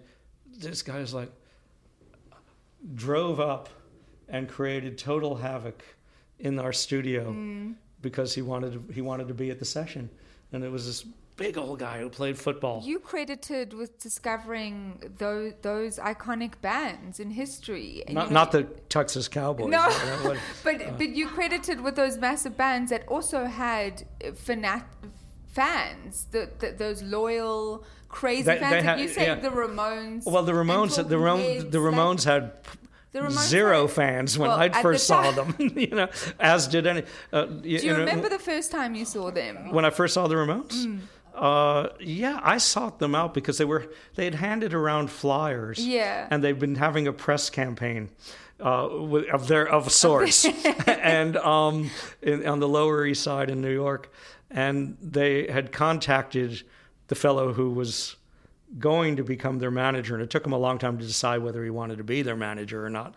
this 0.58 0.82
guy 0.82 0.98
was 0.98 1.14
like 1.14 1.30
drove 2.94 3.40
up 3.40 3.68
and 4.28 4.48
created 4.48 4.98
total 4.98 5.36
havoc 5.36 5.82
in 6.38 6.58
our 6.58 6.72
studio 6.72 7.32
Mm. 7.32 7.74
because 8.02 8.34
he 8.34 8.42
wanted 8.42 8.72
to, 8.74 8.92
he 8.92 9.00
wanted 9.00 9.28
to 9.28 9.34
be 9.34 9.50
at 9.50 9.58
the 9.58 9.64
session, 9.64 10.08
and 10.52 10.62
it 10.64 10.70
was 10.70 10.86
this 10.86 11.04
big 11.36 11.56
old 11.56 11.78
guy 11.78 12.00
who 12.00 12.08
played 12.08 12.36
football. 12.36 12.82
You 12.84 12.98
credited 12.98 13.72
with 13.72 13.98
discovering 14.00 15.00
those, 15.18 15.52
those 15.62 15.98
iconic 15.98 16.60
bands 16.60 17.20
in 17.20 17.30
history. 17.30 18.02
Not 18.10 18.28
you 18.28 18.34
not 18.34 18.50
the 18.52 18.64
Texas 18.88 19.28
Cowboys. 19.28 19.70
No, 19.70 19.86
was- 20.24 20.38
but 20.64 20.98
but 20.98 21.08
you 21.10 21.28
credited 21.28 21.80
with 21.80 21.94
those 21.96 22.18
massive 22.18 22.56
bands 22.56 22.90
that 22.90 23.06
also 23.08 23.44
had 23.44 24.02
uh, 24.24 24.30
fanat 24.32 24.84
fans, 25.46 26.26
the, 26.30 26.50
the, 26.58 26.72
those 26.72 27.02
loyal, 27.02 27.84
crazy 28.08 28.42
They- 28.42 28.58
fans. 28.58 28.72
they 28.72 28.82
had- 28.82 29.00
you 29.00 29.08
said, 29.08 29.26
yeah. 29.26 29.34
the 29.36 29.50
Ramones. 29.50 30.24
well, 30.26 30.42
the 30.42 30.52
Ramones, 30.52 30.96
the, 30.96 31.02
Talking 31.02 31.20
Ram- 31.22 31.70
the 31.70 31.78
Ramones 31.78 32.24
had 32.24 32.62
Ramones 32.62 32.64
zero 33.12 33.86
had- 33.86 33.94
fans 33.94 34.38
when 34.38 34.48
well, 34.48 34.58
I 34.58 34.66
at 34.66 34.72
the 34.74 34.80
first 34.80 35.06
saw 35.06 35.30
them. 35.30 35.54
you 35.76 35.88
know, 35.88 36.08
as 36.38 36.68
did 36.68 36.86
any. 36.86 37.02
Uh, 37.32 37.44
Do 37.44 37.68
you 37.68 37.92
know, 37.92 38.00
remember 38.00 38.28
the 38.28 38.38
first 38.38 38.70
time 38.70 38.94
you 38.94 39.04
saw 39.04 39.30
them? 39.30 39.72
when 39.72 39.84
I 39.84 39.90
first 39.90 40.14
saw 40.14 40.26
the 40.28 40.34
Ramones? 40.34 40.86
Mm. 40.86 41.00
Uh, 41.34 41.90
yeah, 42.00 42.40
I 42.42 42.58
sought 42.58 42.98
them 42.98 43.14
out 43.14 43.32
because 43.32 43.58
they 43.58 43.64
were 43.64 43.86
they 44.16 44.24
had 44.24 44.34
handed 44.34 44.74
around 44.74 45.10
flyers. 45.10 45.78
Yeah. 45.78 46.26
and 46.30 46.42
they've 46.42 46.58
been 46.58 46.74
having 46.74 47.06
a 47.06 47.12
press 47.12 47.50
campaign. 47.50 48.10
Uh, 48.60 48.88
of 49.32 49.46
their 49.46 49.68
of 49.68 49.92
sorts, 49.92 50.44
and 50.88 51.36
um, 51.36 51.88
in, 52.20 52.44
on 52.44 52.58
the 52.58 52.68
Lower 52.68 53.06
East 53.06 53.22
Side 53.22 53.50
in 53.50 53.60
New 53.60 53.72
York, 53.72 54.12
and 54.50 54.96
they 55.00 55.46
had 55.46 55.70
contacted 55.70 56.64
the 57.06 57.14
fellow 57.14 57.52
who 57.52 57.70
was 57.70 58.16
going 58.78 59.16
to 59.16 59.24
become 59.24 59.58
their 59.58 59.70
manager, 59.70 60.14
and 60.14 60.22
it 60.22 60.30
took 60.30 60.44
him 60.44 60.52
a 60.52 60.58
long 60.58 60.78
time 60.78 60.98
to 60.98 61.04
decide 61.06 61.38
whether 61.42 61.64
he 61.64 61.70
wanted 61.70 61.98
to 61.98 62.04
be 62.04 62.20
their 62.22 62.36
manager 62.36 62.84
or 62.84 62.90
not, 62.90 63.14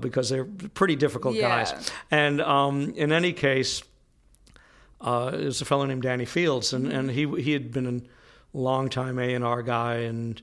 because 0.00 0.28
they're 0.28 0.44
pretty 0.44 0.96
difficult 0.96 1.34
Yeah. 1.36 1.48
guys. 1.64 1.90
And 2.10 2.40
um, 2.42 2.92
in 2.96 3.10
any 3.12 3.32
case, 3.32 3.82
uh, 5.00 5.30
it 5.34 5.44
was 5.44 5.60
a 5.60 5.64
fellow 5.64 5.84
named 5.86 6.02
Danny 6.02 6.24
Fields, 6.24 6.72
and, 6.72 6.86
and 6.92 7.10
he 7.10 7.26
he 7.40 7.52
had 7.52 7.72
been 7.72 7.86
a 8.54 8.56
long 8.58 8.88
time 8.88 9.18
A 9.18 9.34
and 9.34 9.44
R 9.44 9.62
guy 9.62 9.96
and 9.96 10.40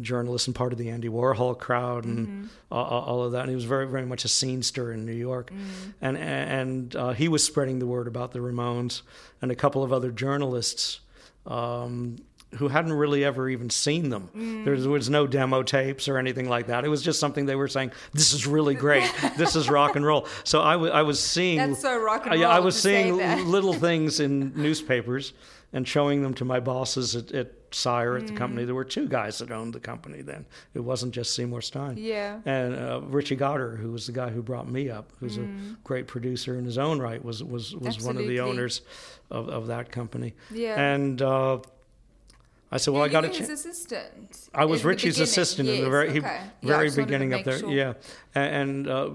journalist 0.00 0.48
and 0.48 0.56
part 0.56 0.72
of 0.72 0.78
the 0.78 0.90
Andy 0.90 1.08
Warhol 1.08 1.56
crowd 1.56 2.04
and 2.04 2.50
a- 2.70 2.74
a- 2.74 2.78
all 2.78 3.22
of 3.22 3.30
that. 3.32 3.42
And 3.42 3.48
he 3.50 3.54
was 3.54 3.64
very 3.64 3.86
very 3.86 4.06
much 4.06 4.24
a 4.24 4.28
scene 4.28 4.62
stir 4.62 4.92
in 4.92 5.04
New 5.06 5.12
York, 5.14 5.52
and 6.00 6.16
and 6.18 6.94
uh, 6.96 7.10
he 7.12 7.28
was 7.28 7.42
spreading 7.44 7.78
the 7.78 7.86
word 7.86 8.06
about 8.08 8.32
the 8.32 8.40
Ramones 8.40 9.02
and 9.40 9.50
a 9.50 9.54
couple 9.56 9.82
of 9.84 9.92
other 9.92 10.10
journalists. 10.10 11.00
Um, 11.46 12.16
who 12.56 12.68
hadn't 12.68 12.92
really 12.92 13.24
ever 13.24 13.48
even 13.48 13.70
seen 13.70 14.10
them. 14.10 14.28
There 14.64 14.74
was 14.88 15.10
no 15.10 15.26
demo 15.26 15.62
tapes 15.62 16.08
or 16.08 16.18
anything 16.18 16.48
like 16.48 16.66
that. 16.68 16.84
It 16.84 16.88
was 16.88 17.02
just 17.02 17.18
something 17.20 17.46
they 17.46 17.56
were 17.56 17.68
saying, 17.68 17.92
"This 18.12 18.32
is 18.32 18.46
really 18.46 18.74
great. 18.74 19.10
this 19.36 19.56
is 19.56 19.68
rock 19.70 19.96
and 19.96 20.04
roll." 20.04 20.26
So 20.44 20.60
I 20.60 21.02
was 21.02 21.20
seeing 21.20 21.58
That's 21.58 21.82
so 21.82 21.98
rock 21.98 22.26
and 22.26 22.34
roll. 22.40 22.44
I- 22.50 22.56
I 22.56 22.60
was 22.60 22.80
seeing 22.80 23.16
little 23.16 23.72
things 23.74 24.20
in 24.20 24.52
newspapers 24.54 25.32
and 25.72 25.86
showing 25.88 26.22
them 26.22 26.34
to 26.34 26.44
my 26.44 26.60
bosses 26.60 27.16
at, 27.16 27.32
at 27.32 27.52
Sire 27.72 28.16
at 28.16 28.28
the 28.28 28.32
Mm. 28.32 28.36
company. 28.36 28.64
There 28.64 28.76
were 28.76 28.84
two 28.84 29.08
guys 29.08 29.38
that 29.38 29.50
owned 29.50 29.72
the 29.72 29.80
company 29.80 30.22
then. 30.22 30.46
It 30.74 30.78
wasn't 30.78 31.12
just 31.12 31.34
Seymour 31.34 31.60
Stein. 31.60 31.96
Yeah. 31.98 32.38
And 32.44 32.76
uh, 32.76 33.00
Richie 33.08 33.36
Gottehrer, 33.36 33.76
who 33.76 33.90
was 33.90 34.06
the 34.06 34.12
guy 34.12 34.30
who 34.30 34.40
brought 34.42 34.68
me 34.70 34.88
up, 34.90 35.10
who's 35.18 35.36
Mm. 35.38 35.72
a 35.72 35.76
great 35.82 36.06
producer 36.06 36.56
in 36.56 36.64
his 36.64 36.78
own 36.78 37.00
right, 37.00 37.22
was 37.24 37.42
was 37.42 37.74
was 37.74 38.00
one 38.04 38.16
of 38.16 38.28
the 38.28 38.38
owners 38.38 38.82
of, 39.32 39.48
of 39.48 39.66
that 39.66 39.90
company. 39.90 40.34
Yeah. 40.52 40.80
And 40.80 41.20
uh, 41.20 41.58
I 42.74 42.78
said, 42.78 42.92
well, 42.92 43.04
I 43.04 43.08
got 43.08 43.22
change. 43.22 43.36
his 43.36 43.50
assistant. 43.50 44.48
I 44.52 44.64
was 44.64 44.84
Richie's 44.84 45.20
assistant 45.20 45.68
in 45.68 45.76
the 45.76 45.82
Yes, 45.82 45.90
very 45.90 46.12
he- 46.12 46.18
Yeah, 46.18 46.42
very 46.62 46.86
just 46.88 46.98
wanted 46.98 47.06
to 47.12 47.18
beginning 47.18 47.34
up 47.34 47.44
there. 47.44 47.58
sure. 47.60 47.70
Yeah, 47.70 47.92
and, 48.34 48.88
uh, 48.88 49.10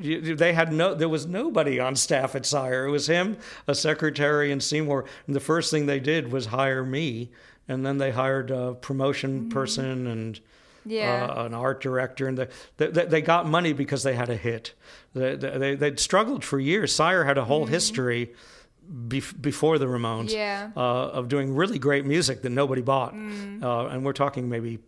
they 0.00 0.52
had 0.52 0.72
no. 0.72 0.94
There 0.94 1.08
was 1.08 1.26
nobody 1.26 1.80
on 1.80 1.96
staff 1.96 2.36
at 2.36 2.44
Sire. 2.46 2.86
It 2.86 2.90
was 2.90 3.06
him, 3.08 3.36
a 3.66 3.74
secretary, 3.74 4.52
and 4.52 4.62
Seymour. 4.62 5.06
And 5.26 5.34
the 5.34 5.40
first 5.40 5.70
thing 5.72 5.86
they 5.86 5.98
did 6.00 6.30
was 6.30 6.46
hire 6.46 6.84
me, 6.84 7.30
and 7.66 7.84
then 7.84 7.96
they 7.98 8.10
hired 8.12 8.50
a 8.50 8.74
promotion 8.74 9.40
Mm-hmm. 9.40 9.48
person 9.48 10.06
and. 10.06 10.40
Yeah. 10.86 11.26
uh, 11.36 11.44
an 11.44 11.52
art 11.52 11.82
director, 11.82 12.28
and 12.28 12.38
the, 12.38 12.48
they, 12.78 12.86
they 13.04 13.20
got 13.20 13.46
money 13.46 13.74
because 13.74 14.04
they 14.04 14.14
had 14.14 14.30
a 14.30 14.36
hit. 14.36 14.72
They, 15.12 15.34
they, 15.36 15.74
they'd 15.74 16.00
struggled 16.00 16.42
for 16.44 16.58
years. 16.58 16.94
Sire 16.94 17.24
had 17.24 17.36
a 17.36 17.44
whole 17.44 17.66
history 17.66 18.30
bef- 18.90 19.40
before 19.40 19.78
the 19.78 19.86
Ramones 19.86 20.30
Yeah. 20.32 20.70
uh, 20.76 20.80
of 20.80 21.28
doing 21.28 21.54
really 21.54 21.78
great 21.78 22.04
music 22.04 22.42
that 22.42 22.50
nobody 22.50 22.82
bought, 22.82 23.12
uh, 23.14 23.86
and 23.86 24.04
we're 24.04 24.12
talking 24.12 24.48
maybe 24.48 24.78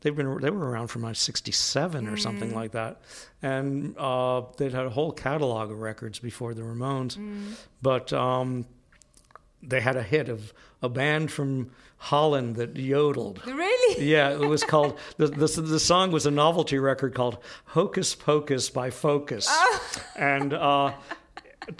they've 0.00 0.14
been 0.14 0.40
they 0.40 0.50
were 0.50 0.68
around 0.70 0.88
from 0.88 1.02
like 1.02 1.16
'67 1.16 2.06
or 2.08 2.16
something 2.16 2.54
like 2.54 2.72
that, 2.72 3.00
and 3.42 3.96
uh, 3.98 4.42
they'd 4.58 4.72
had 4.74 4.86
a 4.86 4.90
whole 4.90 5.12
catalog 5.12 5.70
of 5.70 5.78
records 5.80 6.18
before 6.18 6.54
the 6.54 6.62
Ramones, 6.62 7.16
but 7.82 8.12
um, 8.12 8.66
they 9.62 9.80
had 9.80 9.96
a 9.96 10.02
hit 10.02 10.28
of 10.28 10.52
a 10.82 10.88
band 10.88 11.30
from 11.32 11.70
Holland 11.96 12.56
that 12.56 12.76
yodeled. 12.76 13.40
Really? 13.46 13.70
Yeah, 13.96 14.30
it 14.32 14.40
was 14.40 14.64
called 14.64 14.98
the, 15.18 15.28
the 15.28 15.46
the 15.46 15.78
song 15.78 16.10
was 16.10 16.26
a 16.26 16.30
novelty 16.30 16.78
record 16.78 17.14
called 17.14 17.38
"Hocus 17.66 18.14
Pocus" 18.16 18.68
by 18.68 18.90
Focus, 18.90 19.48
and 20.16 20.52
uh, 20.52 20.92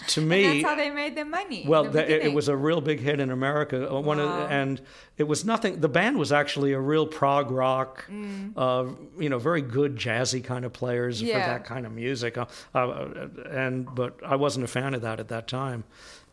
to 0.08 0.20
me, 0.20 0.44
Oh. 0.46 0.50
And 0.50 0.64
that's 0.64 0.68
how 0.70 0.76
they 0.76 0.90
made 0.90 1.16
their 1.16 1.24
money. 1.24 1.64
well, 1.66 1.84
the 1.84 1.90
the, 1.92 2.26
it, 2.26 2.32
was 2.32 2.48
a 2.48 2.56
real 2.56 2.80
big 2.80 3.00
hit 3.00 3.20
in 3.20 3.30
America. 3.30 3.90
Uh, 3.92 4.00
One 4.00 4.18
of, 4.20 4.28
Wow. 4.28 4.46
and 4.48 4.80
it 5.16 5.24
was 5.24 5.44
nothing. 5.44 5.80
The 5.80 5.88
band 5.88 6.18
was 6.18 6.32
actually 6.32 6.72
a 6.72 6.80
real 6.80 7.06
prog 7.06 7.50
rock, 7.50 8.04
uh, 8.56 8.86
you 9.18 9.28
know, 9.28 9.38
very 9.38 9.62
good 9.62 9.96
jazzy 9.96 10.42
kind 10.42 10.64
of 10.64 10.72
players 10.72 11.20
for 11.20 11.26
that 11.28 11.64
kind 11.64 11.86
of 11.86 11.92
music. 11.92 12.36
Uh, 12.38 12.46
uh, 12.74 13.28
and 13.50 13.92
but 13.94 14.18
I 14.24 14.36
wasn't 14.36 14.64
a 14.64 14.68
fan 14.68 14.94
of 14.94 15.02
that 15.02 15.20
at 15.20 15.28
that 15.28 15.46
time. 15.48 15.84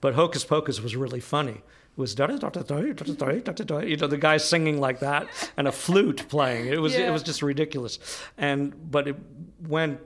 But 0.01 0.15
Hocus 0.15 0.43
Pocus 0.43 0.81
was 0.81 0.95
really 0.95 1.19
funny. 1.19 1.61
It 1.93 1.97
was 1.97 2.15
da 2.15 2.27
da 2.27 2.37
da 2.37 2.49
da 2.49 2.61
da 2.61 2.81
da 2.81 2.93
da 2.93 3.39
da 3.39 3.51
da 3.51 3.63
da. 3.63 3.79
You 3.79 3.97
know, 3.97 4.07
the 4.07 4.17
guy 4.17 4.37
singing 4.37 4.79
like 4.79 4.99
that 5.01 5.27
and 5.57 5.67
a 5.67 5.71
flute 5.71 6.25
playing. 6.29 6.67
It 6.67 6.81
was 6.81 6.93
Yeah. 6.93 7.09
it 7.09 7.11
was 7.11 7.21
just 7.21 7.41
ridiculous. 7.41 7.99
And 8.37 8.89
but 8.89 9.07
it 9.09 9.15
went 9.67 9.99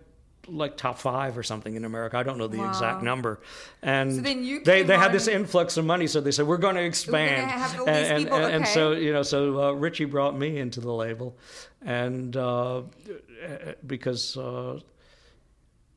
like 0.47 0.77
top 0.77 0.97
five 0.99 1.37
or 1.37 1.43
something 1.43 1.75
in 1.75 1.85
America. 1.85 2.17
I 2.17 2.23
don't 2.23 2.37
know 2.37 2.47
the 2.47 2.63
exact 2.67 3.03
number. 3.03 3.39
And 3.81 4.13
So 4.15 4.21
then 4.21 4.43
you 4.43 4.63
they 4.63 4.83
they 4.83 4.97
had 4.97 5.11
this 5.11 5.27
influx 5.27 5.77
of 5.77 5.85
money, 5.85 6.07
so 6.07 6.21
they 6.21 6.31
said 6.31 6.47
we're 6.47 6.57
going 6.57 6.75
to 6.75 6.83
expand. 6.83 7.49
these 7.51 7.87
and, 7.87 8.23
people, 8.23 8.37
and, 8.37 8.53
and 8.55 8.67
so 8.67 8.91
you 8.91 9.13
know, 9.13 9.23
so 9.23 9.69
uh, 9.69 9.71
Richie 9.73 10.05
brought 10.05 10.37
me 10.37 10.57
into 10.57 10.79
the 10.79 10.91
label, 10.91 11.37
and 11.81 12.35
uh, 12.35 12.83
because. 13.85 14.37
Uh, 14.37 14.79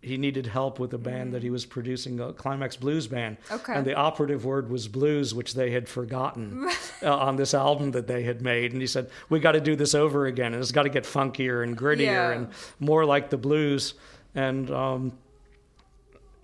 he 0.01 0.17
needed 0.17 0.47
help 0.47 0.79
with 0.79 0.95
a 0.95 0.99
band 0.99 1.35
that 1.35 1.43
he 1.43 1.51
was 1.51 1.67
producing, 1.67 2.21
a 2.21 2.33
Climax 2.33 2.77
Blues 2.77 3.09
band. 3.09 3.37
Okay. 3.51 3.75
And 3.75 3.85
the 3.85 3.95
operative 3.95 4.45
word 4.45 4.71
was 4.71 4.87
blues, 4.87 5.35
which 5.35 5.55
they 5.55 5.73
had 5.73 5.89
forgotten 5.89 6.71
uh, 7.03 7.17
on 7.17 7.35
this 7.35 7.53
album 7.53 7.91
that 7.91 8.07
they 8.07 8.23
had 8.23 8.41
made. 8.41 8.73
And 8.73 8.81
he 8.81 8.87
said, 8.87 9.11
"We 9.29 9.41
got 9.41 9.53
to 9.53 9.61
do 9.61 9.75
this 9.75 9.95
over 9.97 10.27
again, 10.27 10.55
and 10.55 10.63
it's 10.63 10.71
got 10.73 10.85
to 10.85 10.89
get 10.89 11.03
funkier 11.03 11.65
and 11.65 11.77
grittier 11.77 12.01
Yeah. 12.03 12.31
and 12.31 12.49
more 12.79 13.05
like 13.05 13.31
the 13.31 13.39
blues." 13.39 13.95
And 14.35 14.71
um, 14.71 15.13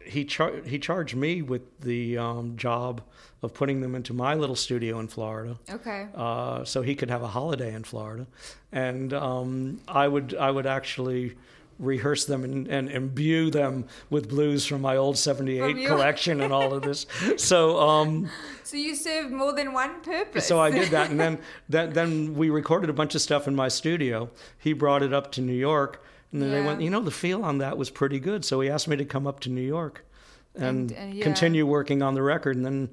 he 0.05 0.25
char- 0.25 0.61
he 0.65 0.79
charged 0.79 1.17
me 1.17 1.43
with 1.43 1.63
the 1.81 2.19
um, 2.19 2.57
job 2.57 3.01
of 3.43 3.55
putting 3.55 3.81
them 3.81 3.95
into 3.95 4.13
my 4.13 4.35
little 4.35 4.57
studio 4.57 4.99
in 5.01 5.09
Florida 5.09 5.59
Okay. 5.71 6.07
uh, 6.15 6.65
so 6.65 6.83
he 6.83 6.95
could 6.95 7.11
have 7.11 7.23
a 7.23 7.29
holiday 7.29 7.73
in 7.75 7.85
Florida, 7.85 8.27
and 8.73 9.13
um, 9.15 9.81
I 9.89 10.09
would 10.09 10.35
I 10.35 10.51
would 10.51 10.67
actually 10.67 11.37
rehearse 11.79 12.25
them 12.27 12.45
and, 12.45 12.69
and 12.69 12.89
imbue 12.89 13.51
them 13.51 13.85
with 14.09 14.29
blues 14.29 14.65
from 14.67 14.81
my 14.83 14.97
old 14.97 15.17
'78 15.19 15.87
collection 15.87 16.41
and 16.41 16.53
all 16.53 16.73
of 16.75 16.83
this. 16.83 17.07
So 17.39 17.79
um, 17.81 18.29
So 18.63 18.77
you 18.77 18.95
served 18.95 19.33
more 19.33 19.53
than 19.55 19.73
one 19.73 20.01
purpose. 20.03 20.47
so 20.47 20.61
I 20.61 20.71
did 20.71 20.91
that, 20.91 21.11
and 21.11 21.19
then 21.19 21.39
then 21.69 21.93
then 21.95 22.35
we 22.35 22.51
recorded 22.51 22.91
a 22.91 22.95
bunch 22.95 23.15
of 23.15 23.23
stuff 23.23 23.49
in 23.49 23.55
my 23.55 23.69
studio. 23.69 24.31
He 24.59 24.73
brought 24.75 25.03
it 25.03 25.13
up 25.15 25.33
to 25.33 25.41
New 25.41 25.55
York, 25.57 26.03
and 26.35 26.43
then 26.43 26.51
they 26.51 26.59
Yeah. 26.61 26.67
went, 26.67 26.81
you 26.83 26.91
know, 26.91 27.01
the 27.01 27.11
feel 27.11 27.43
on 27.45 27.59
that 27.59 27.79
was 27.79 27.89
pretty 27.89 28.19
good. 28.21 28.45
So 28.45 28.61
he 28.61 28.69
asked 28.69 28.89
me 28.89 28.97
to 28.97 29.05
come 29.07 29.27
up 29.27 29.41
to 29.41 29.49
New 29.51 29.63
York 29.63 30.05
and, 30.55 30.91
And, 30.91 30.93
uh, 30.93 31.15
yeah. 31.17 31.23
continue 31.23 31.65
working 31.65 32.03
on 32.03 32.15
the 32.15 32.23
record. 32.23 32.57
And 32.57 32.67
then 32.67 32.91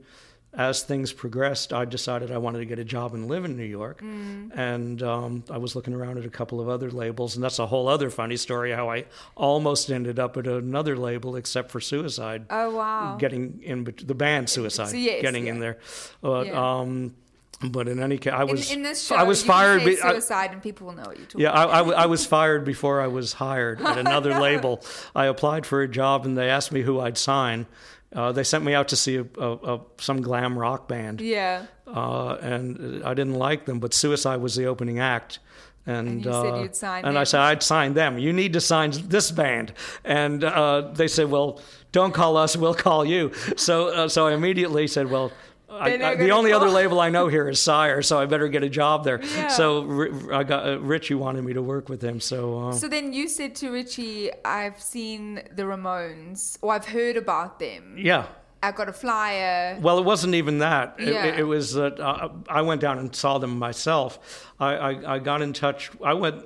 as 0.53 0.83
things 0.83 1.13
progressed, 1.13 1.71
I 1.73 1.85
decided 1.85 2.29
I 2.31 2.37
wanted 2.37 2.59
to 2.59 2.65
get 2.65 2.77
a 2.77 2.83
job 2.83 3.13
and 3.13 3.27
live 3.29 3.45
in 3.45 3.55
New 3.57 3.63
York. 3.63 4.01
Mm. 4.01 4.51
And 4.55 5.01
um, 5.01 5.43
I 5.49 5.57
was 5.57 5.75
looking 5.75 5.93
around 5.93 6.17
at 6.17 6.25
a 6.25 6.29
couple 6.29 6.59
of 6.61 6.67
other 6.69 6.91
labels, 6.91 7.35
and 7.35 7.43
that's 7.43 7.57
a 7.57 7.65
whole 7.67 7.87
other 7.87 8.09
funny 8.09 8.35
story 8.37 8.71
how 8.73 8.89
I 8.89 9.05
almost 9.35 9.89
ended 9.89 10.19
up 10.19 10.35
at 10.37 10.45
another 10.47 10.95
label, 10.97 11.35
except 11.37 11.71
for 11.71 11.79
Suicide 11.79 12.45
Oh 12.49 12.75
wow. 12.75 13.15
getting 13.17 13.61
in 13.63 13.85
the 14.05 14.13
band 14.13 14.49
Suicide, 14.49 14.89
So, 14.89 14.97
yes, 14.97 15.21
getting 15.21 15.47
in 15.47 15.59
there. 15.61 15.77
But 16.21 16.47
Yeah. 16.47 16.79
um, 16.79 17.15
but 17.63 17.87
in 17.87 18.01
any 18.01 18.17
case, 18.17 18.33
I 18.33 18.43
was 18.43 18.71
in, 18.71 18.77
in 18.79 18.83
this 18.83 19.05
show, 19.07 19.15
I 19.15 19.23
was 19.23 19.41
you 19.41 19.47
fired. 19.47 19.85
Be- 19.85 20.01
I- 20.01 20.11
suicide, 20.11 20.51
and 20.51 20.61
people 20.61 20.87
will 20.87 20.93
know 20.95 21.03
what 21.03 21.17
you're 21.17 21.25
talking. 21.27 21.41
yeah, 21.41 21.51
I, 21.51 21.81
I 21.81 21.89
I 22.03 22.05
was 22.07 22.25
fired 22.25 22.65
before 22.65 23.01
I 23.01 23.07
was 23.07 23.33
hired 23.33 23.81
at 23.81 23.97
another 24.05 24.39
label. 24.39 24.83
I 25.15 25.25
applied 25.25 25.65
for 25.65 25.81
a 25.81 25.87
job, 25.87 26.25
and 26.25 26.37
they 26.37 26.49
asked 26.49 26.71
me 26.71 26.81
who 26.81 26.99
I'd 26.99 27.17
sign. 27.17 27.65
Uh, 28.13 28.31
they 28.33 28.43
sent 28.43 28.63
me 28.65 28.73
out 28.73 28.89
to 28.89 28.95
see 28.97 29.15
a, 29.17 29.25
a, 29.37 29.75
a, 29.75 29.81
some 29.97 30.21
glam 30.21 30.59
rock 30.59 30.87
band, 30.89 31.21
Yeah. 31.21 31.65
uh, 31.87 32.33
and 32.41 33.03
I 33.05 33.13
didn't 33.13 33.35
like 33.35 33.65
them. 33.65 33.79
But 33.79 33.93
Suicide 33.93 34.41
was 34.41 34.53
the 34.55 34.65
opening 34.65 34.99
act, 34.99 35.39
and, 35.85 36.07
And 36.07 36.25
you 36.25 36.31
said 36.33 36.53
uh, 36.53 36.59
you'd 36.61 36.75
sign 36.75 37.05
and 37.05 37.17
I 37.17 37.23
said 37.23 37.39
I'd 37.39 37.63
sign 37.63 37.93
them. 37.93 38.17
You 38.17 38.33
need 38.33 38.51
to 38.53 38.59
sign 38.61 38.91
this 39.07 39.31
band, 39.31 39.71
and 40.03 40.43
uh, 40.43 40.91
they 40.93 41.07
said, 41.07 41.29
"Well, 41.31 41.61
don't 41.93 42.13
call 42.13 42.35
us. 42.35 42.57
We'll 42.57 42.73
call 42.75 43.05
you." 43.05 43.31
So, 43.55 43.87
uh, 43.87 44.07
so 44.09 44.27
I 44.27 44.33
immediately 44.33 44.87
said, 44.87 45.09
"Well." 45.09 45.31
I, 45.71 45.93
I, 46.11 46.15
the 46.15 46.31
only 46.31 46.51
other 46.53 46.69
label 46.69 46.99
I 46.99 47.09
know 47.09 47.27
here 47.27 47.47
is 47.47 47.61
Sire, 47.61 48.01
so 48.01 48.19
I 48.19 48.25
better 48.25 48.47
get 48.49 48.63
a 48.63 48.69
job 48.69 49.03
there. 49.03 49.21
Yeah. 49.23 49.47
So 49.47 50.07
I 50.33 50.43
got 50.43 50.67
uh, 50.67 50.79
Richie 50.79 51.13
wanted 51.15 51.43
me 51.43 51.53
to 51.53 51.61
work 51.61 51.87
with 51.89 52.01
him, 52.03 52.19
so 52.19 52.67
uh, 52.67 52.71
So 52.73 52.87
then 52.87 53.13
you 53.13 53.27
said 53.29 53.55
to 53.55 53.71
Richie, 53.71 54.31
"I've 54.43 54.81
seen 54.81 55.35
the 55.55 55.63
Ramones, 55.63 56.57
or 56.61 56.73
I've 56.73 56.85
heard 56.85 57.17
about 57.17 57.59
them. 57.59 57.95
yeah. 57.97 58.25
I 58.63 58.71
got 58.71 58.87
a 58.87 58.93
flyer. 58.93 59.79
Well, 59.81 59.97
it 59.97 60.05
wasn't 60.05 60.35
even 60.35 60.59
that. 60.59 60.95
It, 60.99 61.07
Yeah. 61.13 61.25
it, 61.25 61.39
it 61.39 61.43
was 61.45 61.73
that 61.73 61.99
uh, 61.99 62.29
I 62.47 62.61
went 62.61 62.79
down 62.79 62.99
and 62.99 63.15
saw 63.15 63.39
them 63.39 63.57
myself. 63.57 64.53
I, 64.59 64.75
I, 64.75 65.15
I 65.15 65.19
got 65.19 65.41
in 65.41 65.51
touch. 65.51 65.89
I 66.03 66.13
went. 66.13 66.45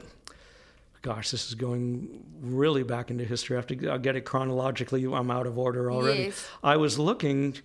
Gosh, 1.02 1.30
this 1.32 1.48
is 1.50 1.56
going 1.56 2.24
really 2.42 2.84
back 2.84 3.12
into 3.12 3.26
history. 3.26 3.58
I 3.58 3.60
have 3.60 3.68
to 3.68 3.90
I'll 3.90 4.00
get 4.00 4.16
it 4.16 4.22
chronologically. 4.22 5.04
I'm 5.06 5.30
out 5.30 5.46
of 5.46 5.58
order 5.60 5.92
already. 5.92 6.24
Yes. 6.26 6.48
I 6.64 6.78
was 6.78 6.98
looking. 6.98 7.58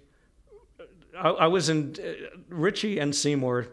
I, 1.21 1.29
I 1.31 1.47
was 1.47 1.68
in 1.68 1.97
uh, 2.03 2.37
Richie 2.49 2.99
and 2.99 3.14
Seymour 3.14 3.66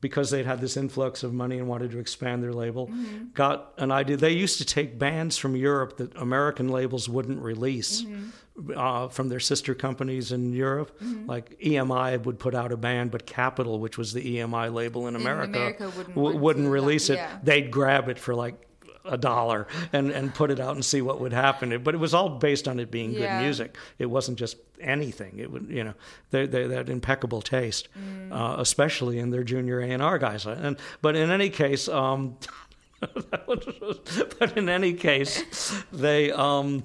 because 0.00 0.30
they'd 0.30 0.46
had 0.46 0.60
this 0.62 0.76
influx 0.78 1.22
of 1.22 1.32
money 1.34 1.58
and 1.58 1.68
wanted 1.68 1.90
to 1.90 1.98
expand 1.98 2.42
their 2.42 2.54
label. 2.54 2.86
Mm-hmm. 2.88 3.24
Got 3.34 3.74
an 3.76 3.90
idea. 3.92 4.16
They 4.16 4.30
used 4.32 4.56
to 4.58 4.64
take 4.64 4.98
bands 4.98 5.36
from 5.36 5.54
Europe 5.56 5.98
that 5.98 6.16
American 6.16 6.68
labels 6.68 7.08
wouldn't 7.08 7.40
release 7.42 8.02
Mm-hmm. 8.02 8.72
uh, 8.76 9.08
from 9.08 9.28
their 9.28 9.40
sister 9.40 9.74
companies 9.74 10.32
in 10.32 10.52
Europe. 10.54 10.98
Like 11.26 11.58
EMI 11.60 12.22
would 12.24 12.38
put 12.38 12.54
out 12.54 12.72
a 12.72 12.76
band, 12.78 13.10
but 13.10 13.26
Capitol, 13.26 13.78
which 13.78 13.96
was 13.98 14.12
the 14.14 14.36
EMI 14.38 14.72
label 14.72 15.06
in 15.06 15.16
America, 15.16 15.58
America 15.58 15.84
wouldn't 15.96 16.14
w- 16.16 16.38
wouldn't 16.38 16.66
to, 16.66 16.70
release 16.70 17.10
it. 17.10 17.16
yeah. 17.16 17.38
They'd 17.42 17.70
grab 17.70 18.08
it 18.08 18.18
for 18.18 18.34
like 18.34 18.54
a 19.10 19.18
dollar 19.18 19.66
and, 19.92 20.10
and 20.10 20.34
put 20.34 20.50
it 20.50 20.60
out 20.60 20.74
and 20.74 20.84
see 20.84 21.02
what 21.02 21.20
would 21.20 21.32
happen. 21.32 21.82
But 21.82 21.94
it 21.94 21.98
was 21.98 22.14
all 22.14 22.28
based 22.28 22.66
on 22.68 22.78
it 22.80 22.90
being 22.90 23.10
Yeah. 23.12 23.20
good 23.38 23.44
music. 23.44 23.76
It 23.98 24.06
wasn't 24.06 24.38
just 24.38 24.56
anything. 24.80 25.38
It 25.38 25.50
would, 25.50 25.68
you 25.68 25.84
know, 25.84 25.94
they, 26.30 26.46
they, 26.46 26.68
had 26.74 26.88
impeccable 26.88 27.42
taste, 27.42 27.88
Mm. 27.98 28.32
uh, 28.32 28.60
especially 28.60 29.18
in 29.18 29.30
their 29.30 29.44
junior 29.44 29.80
A 29.80 29.90
and 29.90 30.02
R 30.02 30.18
guys. 30.18 30.46
And 30.46 30.76
but 31.02 31.16
in 31.16 31.30
any 31.30 31.50
case, 31.50 31.88
um, 31.88 32.36
but 33.00 34.52
in 34.56 34.68
any 34.68 34.92
case, 34.94 35.42
they 35.92 36.30
um, 36.32 36.84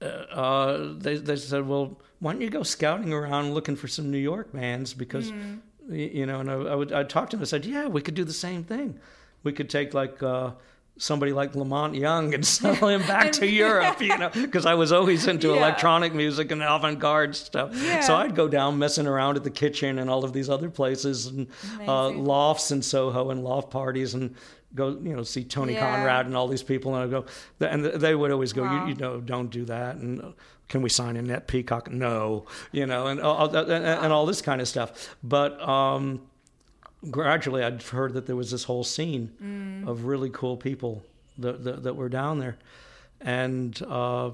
uh, 0.00 0.92
they 0.98 1.16
they 1.16 1.36
said, 1.36 1.66
well, 1.66 2.00
why 2.20 2.32
don't 2.32 2.40
you 2.42 2.50
go 2.50 2.62
scouting 2.62 3.12
around 3.12 3.54
looking 3.54 3.76
for 3.76 3.88
some 3.88 4.10
New 4.10 4.18
York 4.18 4.52
bands 4.52 4.94
because 4.94 5.30
Mm. 5.30 5.60
you 5.90 6.26
know, 6.26 6.40
and 6.40 6.50
I, 6.50 6.54
I 6.54 6.74
would 6.74 6.92
I 6.92 7.02
talked 7.04 7.30
to 7.32 7.36
them. 7.36 7.42
I 7.42 7.46
said, 7.46 7.64
yeah, 7.64 7.88
we 7.88 8.00
could 8.00 8.14
do 8.14 8.24
the 8.24 8.32
same 8.32 8.64
thing. 8.64 8.98
We 9.42 9.52
could 9.52 9.68
take 9.70 9.94
like. 9.94 10.22
Uh, 10.22 10.52
Somebody 10.98 11.32
like 11.32 11.56
La 11.56 11.64
Monte 11.64 11.98
Young 11.98 12.34
and 12.34 12.46
sell 12.58 12.74
him 12.86 13.00
back 13.02 13.32
to 13.32 13.46
Europe, 13.50 14.00
you 14.00 14.16
know, 14.16 14.28
because 14.28 14.66
I 14.66 14.74
was 14.74 14.92
always 14.92 15.26
into 15.26 15.48
Yeah. 15.48 15.56
electronic 15.56 16.14
music 16.14 16.52
and 16.52 16.62
avant-garde 16.62 17.34
stuff. 17.34 17.74
So 18.02 18.14
I'd 18.14 18.34
go 18.34 18.46
down 18.46 18.78
messing 18.78 19.06
around 19.06 19.36
at 19.36 19.42
the 19.44 19.50
kitchen 19.50 19.98
and 19.98 20.08
all 20.10 20.22
of 20.24 20.32
these 20.32 20.48
other 20.50 20.68
places 20.70 21.26
and 21.26 21.48
uh, 21.88 22.10
lofts 22.10 22.70
in 22.70 22.82
Soho 22.82 23.30
and 23.30 23.42
loft 23.42 23.70
parties 23.70 24.14
and 24.14 24.34
go, 24.74 24.88
you 25.02 25.16
know, 25.16 25.22
see 25.22 25.44
Tony 25.44 25.72
Yeah. 25.74 25.80
Conrad 25.96 26.26
and 26.26 26.36
all 26.36 26.46
these 26.46 26.62
people. 26.62 26.94
And 26.94 27.04
I 27.04 27.06
go, 27.20 27.24
and 27.66 27.84
they 27.84 28.14
would 28.14 28.30
always 28.30 28.52
go, 28.52 28.62
Wow. 28.62 28.84
you, 28.86 28.90
you 28.92 28.96
know, 29.00 29.20
don't 29.20 29.50
do 29.50 29.64
that. 29.64 29.96
And 29.96 30.20
uh, 30.22 30.32
can 30.68 30.82
we 30.82 30.88
sign 30.90 31.16
Annette 31.16 31.46
Peacock? 31.48 31.90
No, 31.90 32.46
you 32.70 32.86
know, 32.86 33.06
and 33.08 33.20
all, 33.20 33.54
and, 33.54 33.70
and 33.84 34.12
all 34.12 34.24
this 34.26 34.40
kind 34.42 34.60
of 34.60 34.68
stuff. 34.68 35.16
But 35.22 35.60
um, 35.66 36.22
gradually, 37.10 37.62
I'd 37.62 37.82
heard 37.82 38.14
that 38.14 38.26
there 38.26 38.36
was 38.36 38.50
this 38.50 38.64
whole 38.64 38.84
scene 38.84 39.32
Mm. 39.42 39.88
of 39.88 40.04
really 40.04 40.30
cool 40.30 40.56
people 40.56 41.02
that, 41.38 41.64
that, 41.64 41.82
that 41.82 41.96
were 41.96 42.08
down 42.08 42.38
there. 42.38 42.58
And 43.20 43.80
uh, 43.88 44.30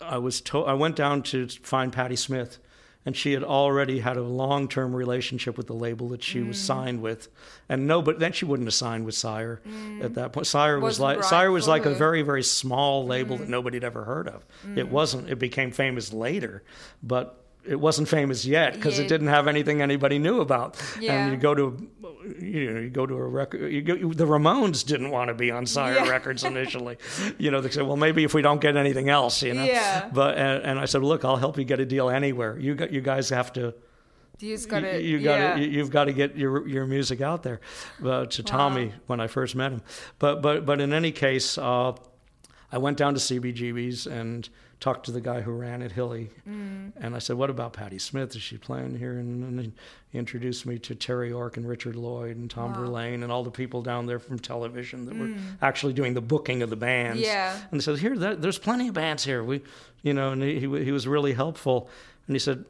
I 0.00 0.18
was 0.18 0.40
told, 0.40 0.68
I 0.68 0.74
went 0.74 0.96
down 0.96 1.22
to 1.24 1.48
find 1.48 1.92
Patti 1.92 2.16
Smith 2.16 2.58
and 3.06 3.16
she 3.16 3.32
had 3.32 3.42
already 3.42 4.00
had 4.00 4.16
a 4.18 4.22
long-term 4.22 4.94
relationship 4.94 5.56
with 5.56 5.66
the 5.66 5.72
label 5.74 6.08
that 6.10 6.22
she 6.22 6.40
Mm. 6.40 6.48
was 6.48 6.60
signed 6.60 7.00
with, 7.00 7.28
and 7.68 7.86
no, 7.86 8.02
but 8.02 8.18
then 8.18 8.32
she 8.32 8.44
wouldn't 8.44 8.66
have 8.66 8.74
signed 8.74 9.06
with 9.06 9.14
Sire 9.14 9.62
at 10.02 10.14
that 10.14 10.32
point. 10.32 10.46
Sire 10.46 10.78
was 10.78 10.98
Mm. 10.98 11.02
Wasn't 11.02 11.20
like 11.20 11.24
Sire 11.24 11.50
was 11.50 11.66
like 11.68 11.86
a 11.86 11.90
her. 11.90 11.94
Mm. 11.94 11.98
very 11.98 12.22
very 12.22 12.42
small 12.42 13.06
label 13.06 13.38
that 13.38 13.48
nobody 13.48 13.76
had 13.76 13.84
ever 13.84 14.04
heard 14.04 14.28
of. 14.28 14.44
It 14.76 14.88
wasn't. 14.90 15.30
It 15.30 15.38
became 15.38 15.70
famous 15.70 16.12
later, 16.12 16.62
but. 17.02 17.44
It 17.68 17.78
wasn't 17.78 18.08
famous 18.08 18.46
yet 18.46 18.74
because 18.74 18.98
Yeah. 18.98 19.04
it 19.04 19.08
didn't 19.08 19.26
have 19.28 19.46
anything 19.46 19.82
anybody 19.82 20.18
knew 20.18 20.40
about. 20.40 20.76
Yeah. 20.98 21.24
And 21.24 21.32
you 21.32 21.38
go 21.38 21.54
to, 21.54 21.88
you 22.40 22.72
know, 22.72 22.80
you 22.80 22.88
go 22.88 23.04
to 23.06 23.14
a 23.14 23.26
record. 23.26 23.70
You 23.70 23.82
go, 23.82 23.94
the 23.94 24.26
Ramones 24.26 24.86
didn't 24.86 25.10
want 25.10 25.28
to 25.28 25.34
be 25.34 25.50
on 25.50 25.66
Sire 25.66 25.94
Yeah. 25.94 26.08
Records 26.08 26.44
initially. 26.52 26.96
you 27.38 27.50
know, 27.50 27.60
they 27.60 27.70
said, 27.70 27.86
well, 27.86 27.96
maybe 27.96 28.24
if 28.24 28.32
we 28.32 28.40
don't 28.40 28.60
get 28.60 28.76
anything 28.76 29.10
else, 29.10 29.42
you 29.42 29.52
know. 29.52 29.64
Yeah. 29.64 30.08
But 30.12 30.38
and, 30.38 30.64
and 30.64 30.78
I 30.78 30.86
said, 30.86 31.02
look, 31.02 31.24
I'll 31.24 31.36
help 31.36 31.58
you 31.58 31.64
get 31.64 31.78
a 31.78 31.86
deal 31.86 32.08
anywhere. 32.08 32.58
You 32.58 32.74
got, 32.74 32.90
you 32.90 33.02
guys 33.02 33.28
have 33.30 33.52
to. 33.54 33.74
You 34.40 34.54
just 34.54 34.68
got 34.68 34.80
to. 34.80 35.02
You, 35.02 35.18
you 35.18 35.24
got 35.24 35.38
yeah. 35.38 35.54
to. 35.56 35.68
You, 35.68 35.80
have 35.80 35.90
got 35.90 36.04
to 36.04 36.12
get 36.12 36.36
your 36.36 36.66
your 36.68 36.86
music 36.86 37.20
out 37.20 37.42
there. 37.42 37.60
Uh, 38.04 38.24
to 38.26 38.42
Tommy 38.42 38.92
when 39.08 39.20
I 39.20 39.26
first 39.26 39.56
met 39.56 39.72
him. 39.72 39.82
But 40.20 40.42
but 40.42 40.64
but 40.64 40.80
in 40.80 40.92
any 40.92 41.10
case, 41.10 41.58
uh, 41.58 41.92
I 42.70 42.78
went 42.78 42.98
down 42.98 43.14
to 43.14 43.20
CBGB's 43.20 44.06
and 44.06 44.48
talked 44.80 45.06
to 45.06 45.12
the 45.12 45.20
guy 45.20 45.40
who 45.40 45.50
ran 45.50 45.82
it, 45.82 45.92
Hilly, 45.92 46.30
Mm. 46.48 46.92
and 47.00 47.16
I 47.16 47.18
said, 47.18 47.36
"What 47.36 47.50
about 47.50 47.72
Patti 47.72 47.98
Smith? 47.98 48.36
Is 48.36 48.42
she 48.42 48.56
playing 48.58 48.98
here?" 48.98 49.18
And, 49.18 49.42
and 49.42 49.72
he 50.12 50.18
introduced 50.18 50.66
me 50.66 50.78
to 50.78 50.94
Terry 50.94 51.32
Ork 51.32 51.56
and 51.56 51.68
Richard 51.68 51.96
Lloyd 51.96 52.36
and 52.36 52.48
Tom 52.50 52.74
Verlaine 52.74 53.22
and 53.22 53.32
all 53.32 53.42
the 53.42 53.50
people 53.50 53.82
down 53.82 54.06
there 54.06 54.18
from 54.18 54.38
television 54.38 55.06
that 55.06 55.16
were 55.16 55.34
actually 55.60 55.92
doing 55.94 56.14
the 56.14 56.20
booking 56.20 56.62
of 56.62 56.70
the 56.70 56.76
bands. 56.76 57.20
Mm. 57.20 57.24
Yeah. 57.24 57.56
And 57.70 57.80
he 57.80 57.84
said, 57.84 57.98
"Here, 57.98 58.16
there, 58.16 58.36
there's 58.36 58.58
plenty 58.58 58.88
of 58.88 58.94
bands 58.94 59.24
here. 59.24 59.42
We, 59.42 59.62
you 60.02 60.14
know," 60.14 60.30
and 60.30 60.42
he 60.42 60.60
he 60.60 60.92
was 60.92 61.08
really 61.08 61.32
helpful. 61.32 61.88
And 62.26 62.34
he 62.36 62.40
said, 62.40 62.64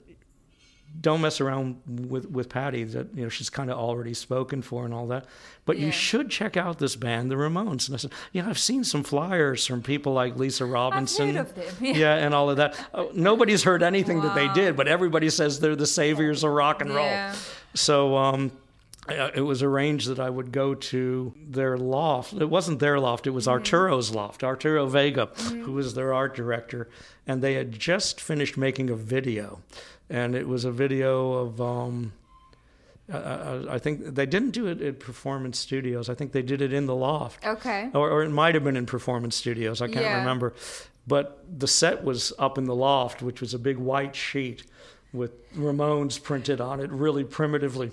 don't 1.00 1.20
mess 1.20 1.40
around 1.40 1.76
with 1.86 2.28
with 2.30 2.48
Patti. 2.48 2.84
That 2.84 3.14
you 3.14 3.22
know 3.22 3.28
she's 3.28 3.50
kind 3.50 3.70
of 3.70 3.78
already 3.78 4.14
spoken 4.14 4.62
for 4.62 4.84
and 4.84 4.92
all 4.94 5.06
that. 5.08 5.26
But 5.64 5.78
Yeah. 5.78 5.86
you 5.86 5.92
should 5.92 6.30
check 6.30 6.56
out 6.56 6.78
this 6.78 6.96
band, 6.96 7.30
the 7.30 7.34
Ramones. 7.36 7.86
And 7.88 7.94
I 7.94 7.98
said, 7.98 8.12
yeah, 8.32 8.48
I've 8.48 8.58
seen 8.58 8.84
some 8.84 9.02
flyers 9.04 9.66
from 9.66 9.82
people 9.82 10.12
like 10.14 10.36
Lisa 10.36 10.64
Robinson. 10.64 11.36
of 11.36 11.54
them, 11.54 11.64
Yeah. 11.80 11.92
yeah. 11.96 12.14
and 12.16 12.34
all 12.34 12.48
of 12.50 12.56
that. 12.56 12.74
Oh, 12.94 13.10
nobody's 13.14 13.62
heard 13.64 13.82
anything 13.82 14.20
that 14.22 14.34
they 14.34 14.48
did, 14.48 14.76
but 14.76 14.88
everybody 14.88 15.28
says 15.30 15.60
they're 15.60 15.76
the 15.76 15.86
saviors 15.86 16.42
of 16.44 16.50
rock 16.52 16.80
and 16.82 16.94
roll. 16.94 17.30
So. 17.74 18.16
Um, 18.16 18.52
uh, 19.08 19.30
it 19.34 19.40
was 19.40 19.62
arranged 19.62 20.06
that 20.08 20.20
I 20.20 20.28
would 20.28 20.52
go 20.52 20.74
to 20.74 21.32
their 21.48 21.78
loft. 21.78 22.34
It 22.34 22.50
wasn't 22.50 22.78
their 22.78 23.00
loft, 23.00 23.26
it 23.26 23.30
was 23.30 23.44
Mm-hmm. 23.46 23.52
Arturo's 23.54 24.10
loft, 24.14 24.44
Arturo 24.44 24.84
Vega, 24.84 25.30
who 25.64 25.72
was 25.72 25.94
their 25.94 26.12
art 26.12 26.36
director. 26.36 26.90
And 27.26 27.40
they 27.40 27.54
had 27.54 27.72
just 27.72 28.20
finished 28.20 28.58
making 28.58 28.90
a 28.90 28.94
video. 28.94 29.60
And 30.10 30.34
it 30.34 30.46
was 30.48 30.64
a 30.64 30.72
video 30.72 31.32
of, 31.34 31.60
um, 31.60 32.12
uh, 33.12 33.64
I 33.68 33.78
think 33.78 34.14
they 34.14 34.26
didn't 34.26 34.50
do 34.50 34.66
it 34.66 34.80
at 34.82 35.00
Performance 35.00 35.58
Studios. 35.58 36.08
I 36.08 36.14
think 36.14 36.32
they 36.32 36.42
did 36.42 36.60
it 36.62 36.72
in 36.72 36.86
the 36.86 36.94
loft. 36.94 37.44
Okay. 37.46 37.90
Or, 37.94 38.10
or 38.10 38.22
it 38.22 38.30
might 38.30 38.54
have 38.54 38.64
been 38.64 38.76
in 38.76 38.86
Performance 38.86 39.36
Studios. 39.36 39.80
I 39.82 39.86
can't 39.86 40.00
Yeah. 40.04 40.18
remember. 40.18 40.54
But 41.06 41.42
the 41.58 41.66
set 41.66 42.04
was 42.04 42.32
up 42.38 42.58
in 42.58 42.64
the 42.64 42.74
loft, 42.74 43.22
which 43.22 43.40
was 43.40 43.54
a 43.54 43.58
big 43.58 43.78
white 43.78 44.14
sheet 44.14 44.64
with 45.12 45.32
Ramones 45.54 46.22
printed 46.22 46.60
on 46.60 46.80
it, 46.80 46.90
really 46.90 47.24
primitively. 47.24 47.90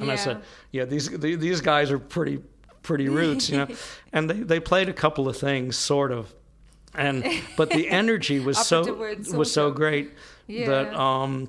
And 0.00 0.10
I 0.10 0.16
said, 0.16 0.38
"Yeah, 0.72 0.86
these 0.86 1.08
these 1.10 1.60
guys 1.60 1.92
are 1.92 1.98
pretty 2.00 2.40
pretty 2.82 3.08
roots, 3.08 3.48
you 3.50 3.58
know." 3.58 3.68
and 4.14 4.28
they 4.30 4.40
they 4.40 4.60
played 4.60 4.88
a 4.88 4.92
couple 4.94 5.28
of 5.28 5.36
things, 5.36 5.76
sort 5.76 6.10
of, 6.10 6.34
and 6.94 7.24
but 7.56 7.70
the 7.70 7.88
energy 8.02 8.40
was 8.40 8.58
so 8.58 8.82
was 9.34 9.52
so 9.52 9.70
sort 9.70 10.10
great 10.46 10.66
that 10.66 10.94
um, 10.94 11.48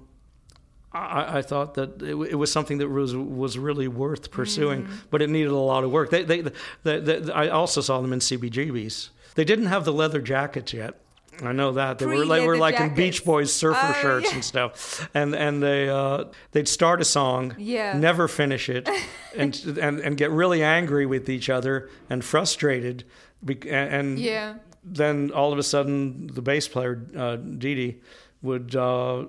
I, 0.93 1.39
I 1.39 1.41
thought 1.41 1.73
that 1.75 2.01
it, 2.01 2.15
it 2.31 2.35
was 2.35 2.51
something 2.51 2.77
that 2.77 2.87
was 2.89 3.15
was 3.15 3.57
really 3.57 3.87
worth 3.87 4.31
pursuing, 4.31 4.83
Mm. 4.83 4.91
but 5.11 5.21
it 5.21 5.29
needed 5.29 5.51
a 5.51 5.55
lot 5.57 5.83
of 5.83 5.91
work. 5.91 6.09
They, 6.09 6.23
they, 6.23 6.41
they, 6.83 6.99
they, 6.99 7.31
I 7.33 7.49
also 7.49 7.81
saw 7.81 7.99
them 8.01 8.13
in 8.13 8.19
CBGBs. 8.19 9.09
They 9.35 9.43
didn't 9.43 9.65
have 9.65 9.83
the 9.83 9.91
leather 9.93 10.21
jackets 10.21 10.71
yet. 10.73 10.95
I 11.43 11.51
know 11.51 11.73
that 11.73 11.99
they 11.99 12.05
were 12.05 12.25
they 12.25 12.47
were 12.47 12.55
like 12.57 12.79
in. 12.79 12.95
Beach 12.95 13.25
Boys 13.25 13.51
surfer 13.51 13.77
Oh, 13.97 14.01
shirts 14.01 14.29
yeah. 14.29 14.35
and 14.35 14.45
stuff, 14.45 15.09
and 15.13 15.35
and 15.35 15.61
they 15.61 15.89
uh, 15.89 16.25
they'd 16.53 16.67
start 16.69 17.01
a 17.01 17.03
song, 17.05 17.55
Yeah. 17.57 17.97
never 17.97 18.29
finish 18.29 18.69
it, 18.69 18.87
and 19.35 19.53
and 19.81 19.99
and 19.99 20.15
get 20.15 20.31
really 20.31 20.63
angry 20.63 21.05
with 21.05 21.27
each 21.29 21.49
other 21.49 21.89
and 22.09 22.23
frustrated, 22.23 23.03
bec- 23.43 23.65
and 23.65 24.17
Yeah. 24.17 24.59
then 24.81 25.31
all 25.31 25.51
of 25.51 25.59
a 25.59 25.63
sudden 25.63 26.27
the 26.27 26.41
bass 26.41 26.69
player 26.69 27.05
uh, 27.17 27.35
Dee 27.35 27.75
Dee 27.75 28.01
would 28.45 28.75
uh, 28.75 29.25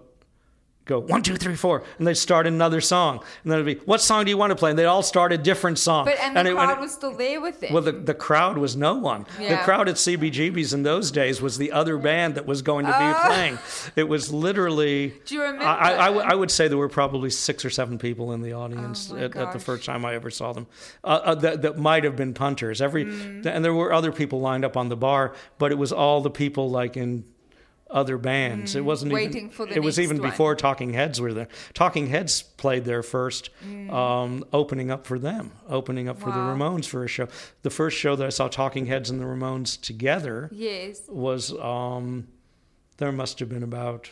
go 0.84 1.00
one 1.00 1.20
two 1.20 1.34
three 1.34 1.56
four 1.56 1.82
and 1.98 2.06
they'd 2.06 2.14
start 2.14 2.46
another 2.46 2.80
song 2.80 3.18
and 3.42 3.50
then 3.50 3.58
it'd 3.58 3.80
be 3.80 3.84
what 3.86 4.00
song 4.00 4.24
do 4.24 4.30
you 4.30 4.36
want 4.36 4.52
to 4.52 4.54
play 4.54 4.70
and 4.70 4.78
they'd 4.78 4.84
all 4.84 5.02
start 5.02 5.32
a 5.32 5.36
different 5.36 5.80
song 5.80 6.04
But 6.04 6.16
and 6.20 6.36
the 6.36 6.52
it- 6.52 6.54
crowd 6.54 6.78
it- 6.78 6.80
was 6.80 6.92
still 6.94 7.10
there 7.16 7.40
with 7.40 7.58
them. 7.58 7.72
well 7.72 7.82
the, 7.82 7.90
the 7.90 8.14
crowd 8.14 8.56
was 8.56 8.76
no 8.76 8.94
one 8.94 9.26
the 9.36 9.58
crowd 9.64 9.88
at 9.88 9.96
CBGB's 9.96 10.72
in 10.72 10.84
those 10.84 11.10
days 11.10 11.42
was 11.42 11.58
the 11.58 11.72
other 11.72 11.98
band 11.98 12.36
that 12.36 12.46
was 12.46 12.62
going 12.62 12.86
to 12.86 12.92
be 12.92 13.26
playing 13.26 13.58
it 13.96 14.04
was 14.08 14.32
literally 14.32 15.12
Oh. 15.16 15.20
Do 15.26 15.34
you 15.34 15.42
remember? 15.42 15.64
I, 15.64 15.74
I, 15.74 16.02
I 16.02 16.06
w- 16.06 16.24
I 16.24 16.34
would 16.36 16.52
say 16.52 16.68
there 16.68 16.78
were 16.78 16.88
probably 16.88 17.30
six 17.30 17.64
or 17.64 17.70
seven 17.70 17.98
people 17.98 18.30
in 18.32 18.40
the 18.42 18.52
audience 18.52 19.10
Oh 19.12 19.16
at, 19.16 19.34
at 19.34 19.52
the 19.52 19.58
first 19.58 19.84
time 19.86 20.04
I 20.04 20.14
ever 20.14 20.30
saw 20.30 20.52
them. 20.52 20.68
Uh, 21.02 21.06
uh, 21.24 21.34
that, 21.34 21.62
that 21.62 21.78
might 21.78 22.04
have 22.04 22.14
been 22.14 22.32
punters. 22.32 22.80
Every 22.80 23.06
Mm. 23.06 23.44
and 23.44 23.64
there 23.64 23.74
were 23.74 23.92
other 23.92 24.12
people 24.12 24.40
lined 24.40 24.64
up 24.64 24.76
on 24.76 24.88
the 24.88 24.96
bar, 24.96 25.34
but 25.58 25.72
it 25.72 25.78
was 25.78 25.90
all 25.92 26.20
the 26.20 26.30
people 26.30 26.70
like 26.70 26.96
in 26.96 27.24
other 27.90 28.18
bands. 28.18 28.74
it 28.74 28.84
wasn't 28.84 29.12
Mm. 29.12 29.14
Waiting 29.14 29.36
even. 29.36 29.50
for 29.50 29.66
the 29.66 29.74
it 29.74 29.82
was 29.82 30.00
even 30.00 30.18
one. 30.18 30.30
before 30.30 30.54
Talking 30.56 30.92
Heads 30.92 31.20
were 31.20 31.32
there. 31.32 31.48
Talking 31.72 32.08
Heads 32.08 32.42
played 32.42 32.84
there 32.84 33.02
first, 33.02 33.50
um, 33.90 34.44
opening 34.52 34.90
up 34.90 35.06
for 35.06 35.18
them, 35.18 35.52
opening 35.68 36.08
up 36.08 36.18
for 36.18 36.30
the 36.30 36.36
Mm. 36.36 36.56
Ramones 36.58 36.86
for 36.86 37.04
a 37.04 37.08
show. 37.08 37.28
The 37.62 37.70
first 37.70 37.96
show 37.96 38.16
that 38.16 38.26
I 38.26 38.30
saw 38.30 38.48
Talking 38.48 38.86
Heads 38.86 39.08
and 39.08 39.20
the 39.20 39.24
Ramones 39.24 39.80
together 39.80 40.48
yes. 40.52 41.02
was 41.08 41.52
um, 41.60 42.26
there 42.96 43.12
must 43.12 43.38
have 43.38 43.48
been 43.48 43.62
about 43.62 44.10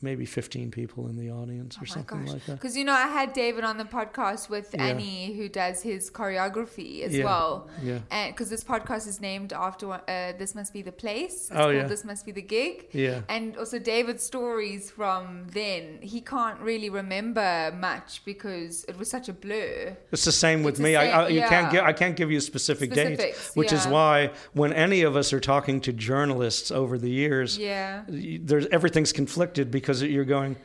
maybe 0.00 0.24
15 0.24 0.70
people 0.70 1.08
in 1.08 1.16
the 1.16 1.30
audience 1.30 1.76
or 1.76 1.80
Oh 1.82 1.86
something 1.86 2.24
gosh. 2.24 2.34
like 2.34 2.46
that. 2.46 2.52
Because 2.54 2.76
you 2.76 2.84
know, 2.84 2.92
I 2.92 3.08
had 3.08 3.32
David 3.32 3.64
on 3.64 3.78
the 3.78 3.84
podcast 3.84 4.48
with 4.48 4.70
Yeah. 4.74 4.84
Annie, 4.84 5.34
who 5.36 5.48
does 5.48 5.82
his 5.82 6.10
choreography 6.10 7.02
as 7.02 7.16
Yeah, 7.16 7.24
well. 7.24 7.68
yeah. 7.82 7.98
And 8.10 8.32
because 8.34 8.48
this 8.50 8.62
podcast 8.64 9.06
is 9.08 9.20
named 9.20 9.52
after 9.52 9.90
uh, 9.92 10.00
"This 10.38 10.54
Must 10.54 10.72
Be 10.72 10.82
the 10.82 10.92
Place." 10.92 11.34
It's 11.48 11.50
Oh, 11.50 11.54
called 11.64 11.74
yeah. 11.74 11.86
"This 11.88 12.04
Must 12.04 12.24
Be 12.24 12.32
the 12.32 12.42
Gig." 12.42 12.86
Yeah. 12.92 13.20
And 13.28 13.56
also 13.56 13.78
David's 13.78 14.22
stories 14.22 14.90
from 14.90 15.46
then. 15.52 15.98
He 16.00 16.20
can't 16.20 16.60
really 16.60 16.90
remember 16.90 17.72
much 17.90 18.22
because 18.24 18.84
it 18.90 18.96
was 18.98 19.10
such 19.10 19.28
a 19.28 19.32
blur. 19.32 19.96
It's 20.12 20.24
the 20.24 20.32
same 20.46 20.62
with 20.62 20.74
It's 20.74 20.80
me. 20.80 20.96
I, 20.96 21.04
same- 21.06 21.18
I, 21.18 21.28
you 21.28 21.40
can't 21.40 21.52
yeah. 21.66 21.72
give, 21.72 21.84
I 21.84 21.92
can't 21.92 22.16
give 22.16 22.30
you 22.30 22.40
specific 22.40 22.90
dates, 22.92 23.20
Specifics, 23.22 23.56
which 23.56 23.72
is 23.72 23.86
why 23.86 24.30
when 24.52 24.72
any 24.72 25.02
of 25.02 25.16
us 25.16 25.32
are 25.32 25.40
talking 25.40 25.80
to 25.86 25.92
journalists 25.92 26.70
over 26.70 26.98
the 26.98 27.10
years, 27.10 27.58
Yeah. 27.58 28.02
there's 28.08 28.66
everything's 28.66 29.12
conflicted 29.12 29.70
because 29.70 29.87
you're 29.92 30.24
going. 30.24 30.56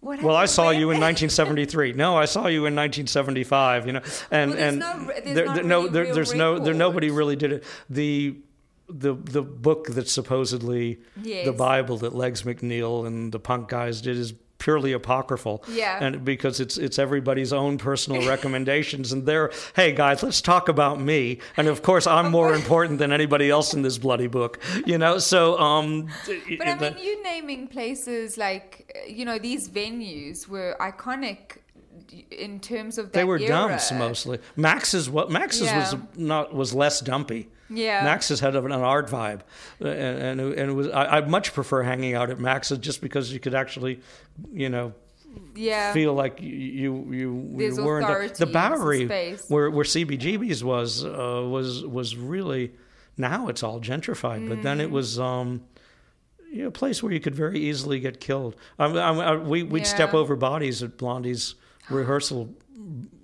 What 0.00 0.22
Well, 0.22 0.36
I 0.36 0.44
saw 0.46 0.70
you 0.70 0.90
in 0.90 1.00
1973. 1.00 1.94
No, 1.94 2.16
I 2.16 2.26
saw 2.26 2.46
you 2.46 2.66
in 2.66 2.74
1975. 2.76 3.86
You 3.86 3.92
know, 3.94 4.02
and 4.30 4.50
Well, 4.50 4.58
and 4.60 4.78
no 4.78 5.06
there's 5.06 5.34
there, 5.34 5.54
there- 5.54 5.64
no, 5.64 5.88
there, 5.88 6.14
there's 6.14 6.34
no, 6.34 6.58
there, 6.58 6.74
nobody 6.74 7.10
really 7.10 7.36
did 7.36 7.52
it. 7.52 7.64
The 7.90 8.36
the 8.88 9.14
the 9.14 9.42
book 9.42 9.88
that 9.88 10.08
supposedly 10.08 11.00
the 11.44 11.52
Bible 11.52 11.96
that 11.98 12.14
Legs 12.14 12.42
McNeil 12.42 13.06
and 13.06 13.32
the 13.32 13.40
punk 13.40 13.68
guys 13.68 14.00
did 14.00 14.16
is 14.16 14.32
purely 14.66 14.92
apocryphal. 14.92 15.62
Yeah. 15.68 16.04
And 16.04 16.24
because 16.24 16.58
it's 16.58 16.76
it's 16.76 16.98
everybody's 16.98 17.52
own 17.52 17.78
personal 17.78 18.26
recommendations 18.26 19.12
and 19.12 19.24
they're 19.24 19.52
hey 19.76 19.92
guys, 19.92 20.24
let's 20.24 20.40
talk 20.40 20.68
about 20.68 21.00
me. 21.00 21.38
And 21.56 21.68
of 21.68 21.82
course 21.82 22.04
I'm 22.04 22.32
more 22.32 22.52
important 22.52 22.98
than 22.98 23.12
anybody 23.12 23.48
else 23.48 23.74
in 23.74 23.82
this 23.82 23.96
bloody 23.96 24.26
book. 24.26 24.58
You 24.84 24.98
know, 24.98 25.18
so 25.18 25.56
um 25.60 26.08
But 26.58 26.66
I 26.66 26.74
mean, 26.80 26.98
you 26.98 27.22
naming 27.22 27.68
places 27.68 28.36
like 28.36 28.68
you 29.06 29.24
know 29.24 29.38
these 29.38 29.68
venues 29.68 30.48
were 30.48 30.76
iconic 30.80 31.58
in 32.30 32.60
terms 32.60 32.98
of 32.98 33.06
that 33.06 33.12
they 33.12 33.24
were 33.24 33.38
era. 33.38 33.48
dumps 33.48 33.92
mostly. 33.92 34.38
Max's 34.56 35.08
what 35.10 35.30
Max's 35.30 35.70
was 35.72 35.94
not 36.16 36.54
was 36.54 36.74
less 36.74 37.00
dumpy. 37.00 37.48
Yeah. 37.68 38.04
Max's 38.04 38.38
had 38.40 38.54
an 38.54 38.70
art 38.72 39.08
vibe, 39.08 39.40
and 39.80 39.88
and, 39.88 40.40
and 40.40 40.70
it 40.70 40.72
was 40.74 40.88
I, 40.88 41.18
I 41.18 41.20
much 41.22 41.52
prefer 41.52 41.82
hanging 41.82 42.14
out 42.14 42.30
at 42.30 42.38
Max's 42.38 42.78
just 42.78 43.00
because 43.00 43.32
you 43.32 43.40
could 43.40 43.54
actually, 43.54 44.00
you 44.52 44.68
know, 44.68 44.92
Yeah. 45.56 45.92
feel 45.92 46.14
like 46.14 46.40
you 46.40 46.48
you 46.48 47.12
you, 47.12 47.52
There's 47.56 47.80
weren't 47.80 48.34
the 48.36 48.46
Bowery 48.46 49.06
space. 49.06 49.44
where 49.48 49.70
where 49.70 49.84
CBGB's 49.84 50.62
was 50.62 51.04
uh, 51.04 51.08
was 51.48 51.84
was 51.84 52.16
really 52.16 52.72
now 53.16 53.48
it's 53.48 53.62
all 53.62 53.80
gentrified, 53.80 54.48
but 54.48 54.62
then 54.62 54.78
Mm. 54.78 54.82
it 54.82 54.90
was. 54.90 55.18
Um, 55.18 55.62
you 56.52 56.62
know, 56.62 56.68
a 56.68 56.70
place 56.70 57.02
where 57.02 57.12
you 57.12 57.18
could 57.20 57.34
very 57.34 57.58
easily 57.58 57.98
get 57.98 58.20
killed. 58.20 58.54
I, 58.78 58.86
I, 58.86 59.12
I, 59.32 59.36
we, 59.36 59.64
we'd 59.64 59.86
step 59.86 60.14
over 60.14 60.36
bodies 60.36 60.80
at 60.82 60.96
Blondie's 60.96 61.56
rehearsal 61.90 62.54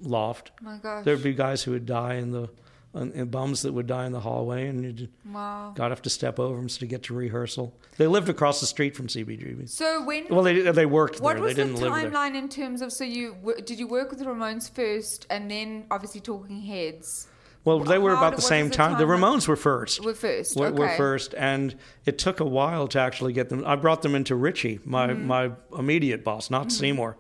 loft. 0.03 0.53
Oh 0.61 0.65
my 0.65 0.77
gosh. 0.79 1.05
There'd 1.05 1.23
be 1.23 1.35
guys 1.35 1.63
who 1.63 1.73
would 1.73 1.87
die 1.87 2.15
in 2.15 2.31
the 2.31 2.49
and, 2.95 3.11
and 3.15 3.31
bums 3.31 3.63
that 3.63 3.73
would 3.73 3.87
die 3.87 4.05
in 4.05 4.13
the 4.13 4.21
hallway, 4.21 4.67
and 4.69 5.01
you 5.01 5.09
Wow. 5.33 5.73
got 5.75 5.85
to 5.89 5.93
have 5.93 6.03
to 6.03 6.11
step 6.11 6.39
over 6.39 6.57
them 6.57 6.69
to 6.69 6.87
get 6.87 7.03
to 7.05 7.15
rehearsal. 7.15 7.75
They 7.97 8.07
lived 8.07 8.29
across 8.29 8.61
the 8.61 8.67
street 8.67 8.95
from 8.95 9.07
CBGB. 9.07 9.67
So 9.71 10.05
when 10.05 10.27
Well, 10.29 10.43
they 10.43 10.61
they 10.61 10.85
worked 10.85 11.19
what 11.21 11.35
there. 11.37 11.43
was 11.43 11.55
they 11.55 11.63
the 11.65 11.69
didn't 11.73 11.81
live 11.91 12.13
timeline 12.13 12.35
in 12.37 12.51
terms 12.51 12.83
of 12.83 12.93
so 12.93 13.05
you 13.05 13.35
did 13.65 13.79
you 13.79 13.87
work 13.89 14.11
with 14.11 14.19
the 14.19 14.27
Ramones 14.27 14.71
first 14.71 15.27
and 15.31 15.51
then 15.51 15.87
obviously 15.91 16.21
Talking 16.21 16.61
Heads 16.61 17.29
Well, 17.65 17.81
they 17.81 17.99
were 17.99 18.13
about 18.13 18.35
the 18.37 18.43
same 18.43 18.69
the 18.71 18.75
time. 18.75 18.99
The? 18.99 19.05
Ramones 19.05 19.47
were 19.47 19.55
first. 19.57 20.05
were 20.05 20.15
first? 20.15 20.57
Were, 20.57 20.73
were 20.73 20.89
first, 20.97 21.33
and 21.37 21.77
it 22.05 22.19
took 22.19 22.41
a 22.41 22.45
while 22.45 22.89
to 22.89 22.99
actually 22.99 23.33
get 23.33 23.49
them. 23.51 23.63
I 23.65 23.77
brought 23.77 24.03
them 24.03 24.15
into 24.17 24.35
Richie, 24.35 24.81
my 24.85 25.09
Mm-hmm. 25.09 25.27
my 25.27 25.51
immediate 25.79 26.25
boss, 26.25 26.51
not 26.51 26.73
Seymour. 26.73 27.17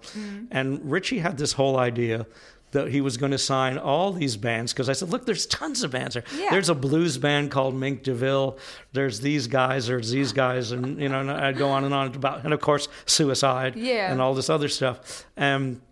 And 0.51 0.90
Richie 0.90 1.19
had 1.20 1.39
this 1.39 1.52
whole 1.52 1.77
idea 1.78 2.27
that 2.73 2.89
he 2.89 3.02
was 3.02 3.19
going 3.19 3.32
to 3.32 3.39
sign 3.39 3.77
all 3.77 4.12
these 4.12 4.36
bands 4.39 4.73
because 4.73 4.89
I 4.89 4.94
said, 4.94 5.10
"Look, 5.10 5.27
there's 5.27 5.44
tons 5.47 5.82
of 5.85 5.90
bands 5.90 6.14
there. 6.14 6.24
Yeah. 6.35 6.48
There's 6.51 6.70
a 6.70 6.74
blues 6.74 7.19
band 7.19 7.51
called 7.51 7.74
Mink 7.74 8.02
DeVille. 8.02 8.56
There's 8.94 9.20
these 9.20 9.47
guys. 9.47 9.86
There's 9.89 10.10
these 10.10 10.32
guys, 10.32 10.73
and 10.73 10.98
you 10.98 11.09
know, 11.10 11.20
and 11.20 11.31
I'd 11.31 11.59
go 11.59 11.69
on 11.69 11.85
and 11.85 11.93
on 11.93 12.14
about, 12.14 12.44
and 12.44 12.52
of 12.55 12.60
course, 12.60 12.89
Suicide, 13.06 13.77
Yeah. 13.77 14.10
and 14.10 14.20
all 14.23 14.32
this 14.35 14.48
other 14.51 14.69
stuff. 14.69 15.27
And 15.36 15.82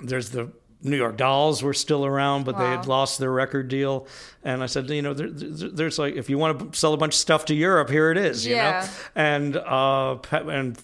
there's 0.00 0.30
the 0.30 0.50
New 0.82 0.96
York 0.96 1.16
Dolls 1.16 1.62
were 1.62 1.74
still 1.74 2.06
around, 2.06 2.44
but 2.44 2.56
they 2.56 2.64
had 2.64 2.86
lost 2.86 3.18
their 3.18 3.32
record 3.32 3.68
deal. 3.68 4.06
And 4.44 4.62
I 4.62 4.66
said, 4.66 4.88
you 4.90 5.02
know, 5.02 5.12
there, 5.12 5.28
there- 5.28 5.68
there's 5.70 5.98
like, 5.98 6.14
if 6.14 6.30
you 6.30 6.38
want 6.38 6.72
to 6.72 6.78
sell 6.78 6.94
a 6.94 6.96
bunch 6.96 7.14
of 7.14 7.18
stuff 7.18 7.44
to 7.46 7.54
Europe, 7.54 7.90
here 7.90 8.10
it 8.12 8.16
is, 8.18 8.46
you 8.46 8.54
Yeah. 8.54 8.80
know. 8.82 8.88
And 9.16 9.56
uh, 9.56 10.18
and 10.32 10.78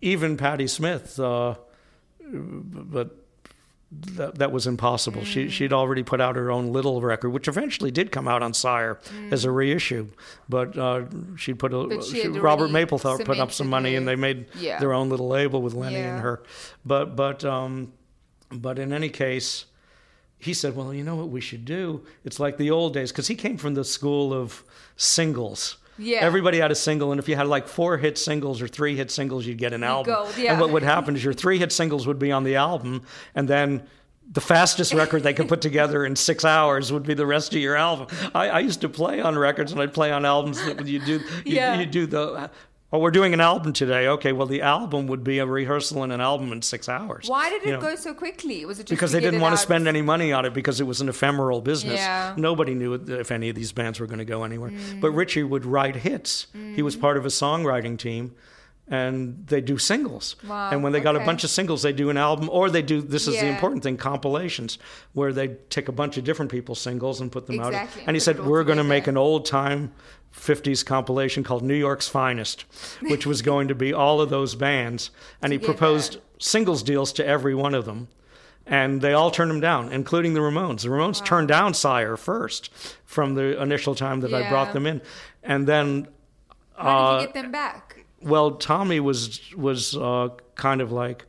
even 0.00 0.36
Patti 0.38 0.66
Smith, 0.66 1.18
uh, 1.20 1.56
but 2.20 3.16
that, 3.90 4.34
that 4.38 4.52
was 4.52 4.66
impossible. 4.66 5.22
Mm. 5.22 5.26
She 5.26 5.48
she'd 5.48 5.72
already 5.72 6.02
put 6.02 6.20
out 6.20 6.36
her 6.36 6.50
own 6.50 6.72
little 6.72 7.00
record, 7.00 7.30
which 7.30 7.48
eventually 7.48 7.90
did 7.90 8.12
come 8.12 8.28
out 8.28 8.42
on 8.42 8.52
Sire 8.52 8.98
as 9.30 9.44
a 9.44 9.50
reissue. 9.50 10.08
But 10.48 10.76
uh, 10.78 11.04
she 11.36 11.54
put 11.54 11.72
a 11.72 11.76
Mm. 11.76 12.02
She 12.10 12.20
she- 12.22 12.28
Robert 12.28 12.70
Mapplethorpe 12.70 13.24
put 13.24 13.38
up 13.38 13.50
some 13.52 13.68
money, 13.68 13.94
and 13.94 14.06
they 14.06 14.16
made 14.16 14.46
Yeah. 14.58 14.78
their 14.78 14.92
own 14.92 15.08
little 15.08 15.28
label 15.28 15.62
with 15.62 15.72
Lenny 15.74 15.96
Yeah. 15.96 16.14
and 16.14 16.20
her. 16.22 16.42
But 16.84 17.16
but 17.16 17.44
um, 17.44 17.92
but 18.50 18.78
in 18.78 18.92
any 18.92 19.08
case, 19.08 19.64
he 20.38 20.54
said, 20.54 20.76
"Well, 20.76 20.94
you 20.94 21.02
know 21.04 21.16
what 21.16 21.28
we 21.28 21.40
should 21.40 21.64
do? 21.64 22.04
It's 22.24 22.38
like 22.38 22.56
the 22.58 22.70
old 22.70 22.94
days 22.94 23.10
because 23.12 23.26
he 23.28 23.34
came 23.34 23.56
from 23.56 23.74
the 23.74 23.84
school 23.84 24.32
of 24.32 24.62
singles." 24.96 25.76
Yeah. 26.00 26.18
Everybody 26.20 26.58
had 26.58 26.70
a 26.70 26.76
single, 26.76 27.10
and 27.10 27.18
if 27.18 27.28
you 27.28 27.34
had 27.34 27.48
like 27.48 27.66
four 27.66 27.96
hit 27.96 28.18
singles 28.18 28.62
or 28.62 28.68
three 28.68 28.94
hit 28.94 29.10
singles, 29.10 29.46
you'd 29.46 29.58
get 29.58 29.72
an 29.72 29.82
album. 29.82 30.14
yeah. 30.38 30.52
And 30.52 30.60
what 30.60 30.70
would 30.70 30.84
happen 30.84 31.16
is 31.16 31.24
your 31.24 31.32
three 31.32 31.58
hit 31.58 31.72
singles 31.72 32.06
would 32.06 32.20
be 32.20 32.30
on 32.30 32.44
the 32.44 32.54
album, 32.54 33.02
and 33.34 33.48
then 33.48 33.82
the 34.30 34.40
fastest 34.40 34.92
record 34.94 35.22
they 35.24 35.32
could 35.34 35.48
put 35.48 35.60
together 35.60 36.04
in 36.06 36.14
six 36.14 36.44
hours 36.44 36.92
would 36.92 37.02
be 37.02 37.14
the 37.14 37.26
rest 37.26 37.52
of 37.54 37.60
your 37.60 37.74
album. 37.76 38.06
I, 38.34 38.48
I 38.48 38.58
used 38.60 38.82
to 38.82 38.88
play 38.88 39.20
on 39.20 39.36
records, 39.36 39.72
and 39.72 39.80
I'd 39.80 39.92
play 39.94 40.12
on 40.12 40.24
albums 40.24 40.62
that 40.66 40.86
you 40.86 41.00
do. 41.00 41.12
You, 41.44 41.56
Yeah. 41.56 41.80
you 41.80 41.86
do 41.86 42.06
the. 42.06 42.48
Oh, 42.90 42.98
we're 43.00 43.10
doing 43.10 43.34
an 43.34 43.40
album 43.40 43.74
today. 43.74 44.08
Okay, 44.08 44.32
well, 44.32 44.46
the 44.46 44.62
album 44.62 45.08
would 45.08 45.22
be 45.22 45.40
a 45.40 45.46
rehearsal 45.46 46.02
and 46.04 46.10
an 46.12 46.22
album 46.22 46.52
in 46.52 46.62
six 46.62 46.88
hours. 46.88 47.28
Why 47.28 47.50
did 47.50 47.62
it 47.62 47.66
You 47.66 47.72
know? 47.74 47.80
go 47.82 47.96
so 47.96 48.14
quickly? 48.14 48.64
Was 48.64 48.78
it 48.78 48.84
just 48.84 48.90
because 48.90 49.12
they 49.12 49.20
didn't 49.20 49.42
want 49.42 49.52
to 49.52 49.58
spend 49.58 49.86
any 49.86 50.00
money 50.00 50.32
on 50.32 50.46
it 50.46 50.54
because 50.54 50.80
it 50.80 50.84
was 50.84 51.02
an 51.02 51.08
ephemeral 51.10 51.60
business. 51.60 51.96
Yeah. 52.00 52.32
Nobody 52.38 52.74
knew 52.74 52.94
if 52.94 53.30
any 53.30 53.50
of 53.50 53.56
these 53.56 53.72
bands 53.72 54.00
were 54.00 54.06
going 54.06 54.20
to 54.20 54.24
go 54.24 54.42
anywhere. 54.42 54.70
Mm. 54.70 55.02
But 55.02 55.10
Richie 55.10 55.42
would 55.42 55.66
write 55.66 55.96
hits. 55.96 56.46
He 56.74 56.80
was 56.80 56.96
part 56.96 57.18
of 57.18 57.26
a 57.26 57.28
songwriting 57.28 57.98
team. 57.98 58.34
And 58.90 59.46
they 59.46 59.60
do 59.60 59.76
singles. 59.76 60.36
Wow, 60.48 60.70
And 60.70 60.82
when 60.82 60.92
they 60.92 61.00
got 61.00 61.14
a 61.14 61.20
bunch 61.20 61.44
of 61.44 61.50
singles, 61.50 61.82
they 61.82 61.92
do 61.92 62.08
an 62.08 62.16
album, 62.16 62.48
or 62.50 62.70
they 62.70 62.80
do 62.80 63.02
this 63.02 63.28
is 63.28 63.38
the 63.38 63.46
important 63.46 63.82
thing 63.82 63.96
compilations, 63.98 64.78
where 65.12 65.32
they 65.32 65.48
take 65.68 65.88
a 65.88 65.92
bunch 65.92 66.16
of 66.16 66.24
different 66.24 66.50
people's 66.50 66.80
singles 66.80 67.20
and 67.20 67.30
put 67.30 67.46
them 67.46 67.60
out. 67.60 67.68
Exactly, 67.68 68.04
And 68.06 68.16
he 68.16 68.20
said, 68.20 68.44
We're 68.44 68.64
going 68.64 68.78
to 68.78 68.84
make 68.84 69.04
together." 69.04 69.18
an 69.20 69.24
old 69.24 69.44
time 69.46 69.92
50s 70.34 70.84
compilation 70.84 71.44
called 71.44 71.62
New 71.62 71.74
York's 71.74 72.08
Finest, 72.08 72.64
which 73.02 73.26
was 73.26 73.42
going 73.42 73.68
to 73.68 73.74
be 73.74 73.92
all 73.92 74.20
of 74.20 74.30
those 74.30 74.54
bands. 74.54 75.10
And 75.42 75.52
he 75.52 75.58
proposed 75.58 76.18
singles 76.38 76.82
deals 76.82 77.12
to 77.14 77.26
every 77.26 77.54
one 77.54 77.74
of 77.74 77.84
them 77.84 78.08
and 78.68 79.00
they 79.00 79.14
all 79.14 79.30
turned 79.30 79.50
him 79.50 79.60
down, 79.60 79.90
including 79.92 80.34
the 80.34 80.40
Ramones. 80.40 80.82
The 80.82 80.88
Ramones 80.88 81.24
turned 81.24 81.48
down 81.48 81.74
Sire 81.74 82.16
first 82.16 82.72
from 83.04 83.34
the 83.34 83.60
initial 83.60 83.94
time 83.94 84.20
that 84.20 84.34
I 84.34 84.48
brought 84.48 84.72
them 84.72 84.86
in, 84.86 85.00
and 85.42 85.66
then, 85.66 86.08
How 86.76 86.98
uh, 86.98 87.12
did 87.14 87.20
you 87.20 87.26
get 87.32 87.42
them 87.42 87.52
back? 87.52 87.97
Well, 88.22 88.52
Tommy 88.52 89.00
was 89.00 89.40
was 89.54 89.96
uh, 89.96 90.30
kind 90.54 90.80
of 90.80 90.92
like 90.92 91.26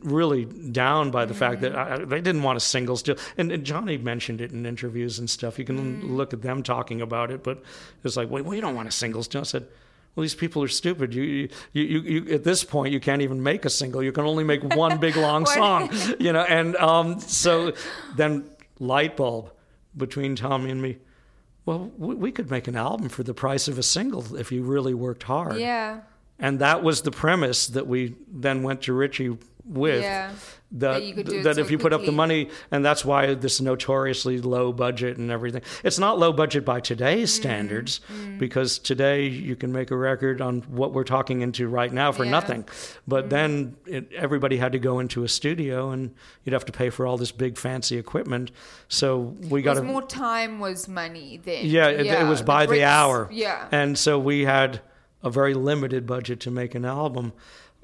really 0.00 0.44
down 0.44 1.10
by 1.10 1.24
the 1.24 1.34
fact 1.34 1.60
that 1.62 1.74
I, 1.74 1.98
they 1.98 2.20
didn't 2.20 2.42
want 2.42 2.56
a 2.56 2.60
singles 2.60 3.02
deal, 3.02 3.16
and, 3.36 3.50
and 3.50 3.64
Johnny 3.64 3.98
mentioned 3.98 4.40
it 4.40 4.52
in 4.52 4.66
interviews 4.66 5.18
and 5.18 5.28
stuff. 5.28 5.58
You 5.58 5.64
can 5.64 6.16
look 6.16 6.32
at 6.32 6.42
them 6.42 6.62
talking 6.62 7.00
about 7.00 7.30
it, 7.30 7.42
but 7.42 7.62
it's 8.02 8.16
like, 8.16 8.30
wait, 8.30 8.44
well, 8.44 8.54
you 8.54 8.60
don't 8.60 8.74
want 8.74 8.88
a 8.88 8.92
singles 8.92 9.28
deal. 9.28 9.42
I 9.42 9.44
said. 9.44 9.66
Well, 10.14 10.22
these 10.22 10.36
people 10.36 10.62
are 10.62 10.68
stupid. 10.68 11.12
You, 11.12 11.24
you, 11.24 11.48
you, 11.72 12.00
you, 12.02 12.34
at 12.34 12.44
this 12.44 12.62
point, 12.62 12.92
you 12.92 13.00
can't 13.00 13.20
even 13.20 13.42
make 13.42 13.64
a 13.64 13.68
single. 13.68 14.00
You 14.00 14.12
can 14.12 14.24
only 14.24 14.44
make 14.44 14.62
one 14.62 14.98
big 14.98 15.16
long 15.28 15.44
song, 15.44 15.90
you 16.20 16.32
know. 16.32 16.42
And 16.42 16.76
um, 16.76 17.18
so 17.18 17.72
then, 18.16 18.48
light 18.78 19.16
bulb 19.16 19.50
between 19.96 20.36
Tommy 20.36 20.70
and 20.70 20.80
me. 20.80 20.98
Well, 21.66 21.90
we, 21.96 22.30
could 22.30 22.50
make 22.50 22.68
an 22.68 22.76
album 22.76 23.08
for 23.08 23.22
the 23.22 23.32
price 23.32 23.68
of 23.68 23.78
a 23.78 23.82
single 23.82 24.36
if 24.36 24.52
you 24.52 24.62
really 24.62 24.92
worked 24.92 25.22
hard. 25.22 25.56
Yeah. 25.56 26.00
And 26.38 26.58
that 26.58 26.82
was 26.82 27.02
the 27.02 27.10
premise 27.10 27.66
that 27.68 27.86
we 27.86 28.16
then 28.30 28.62
went 28.62 28.82
to 28.82 28.92
Richie 28.92 29.38
with. 29.64 30.02
Yeah. 30.02 30.30
That, 30.76 30.94
That 30.94 31.04
you 31.04 31.14
could 31.14 31.26
do 31.28 31.42
that 31.44 31.54
so 31.54 31.60
if 31.60 31.70
you 31.70 31.78
put 31.78 31.92
up 31.92 32.04
the 32.04 32.10
money, 32.10 32.50
and 32.72 32.84
that's 32.84 33.04
why 33.04 33.34
this 33.34 33.60
notoriously 33.60 34.40
low 34.40 34.72
budget 34.72 35.18
and 35.18 35.30
everything. 35.30 35.62
It's 35.84 36.00
not 36.00 36.18
low 36.18 36.32
budget 36.32 36.64
by 36.64 36.80
today's 36.80 37.30
Mm-hmm. 37.32 37.42
standards, 37.42 38.00
because 38.38 38.80
today 38.80 39.26
you 39.28 39.54
can 39.54 39.70
make 39.70 39.92
a 39.92 39.96
record 39.96 40.40
on 40.40 40.62
what 40.62 40.92
we're 40.92 41.04
talking 41.04 41.42
into 41.42 41.68
right 41.68 41.92
now 41.92 42.10
for 42.10 42.24
Yeah. 42.24 42.32
nothing. 42.32 42.64
But 43.06 43.30
then 43.30 43.76
it, 43.86 44.12
everybody 44.14 44.56
had 44.56 44.72
to 44.72 44.80
go 44.80 44.98
into 44.98 45.22
a 45.22 45.28
studio, 45.28 45.90
and 45.90 46.12
you'd 46.42 46.54
have 46.54 46.64
to 46.64 46.72
pay 46.72 46.90
for 46.90 47.06
all 47.06 47.16
this 47.16 47.30
big 47.30 47.56
fancy 47.56 47.96
equipment. 47.96 48.50
So 48.88 49.36
we 49.48 49.62
got 49.62 49.82
more 49.84 50.02
time 50.02 50.58
was 50.58 50.88
money 50.88 51.40
then. 51.44 51.66
yeah, 51.66 51.86
it, 51.86 52.06
it 52.06 52.26
was 52.26 52.42
by 52.42 52.64
the, 52.64 52.70
bricks- 52.70 52.82
hour. 52.84 53.28
Yeah. 53.30 53.68
And 53.70 53.96
so 53.96 54.18
we 54.18 54.44
had 54.44 54.80
a 55.22 55.30
very 55.30 55.54
limited 55.54 56.04
budget 56.04 56.40
to 56.40 56.50
make 56.50 56.74
an 56.74 56.84
album. 56.84 57.32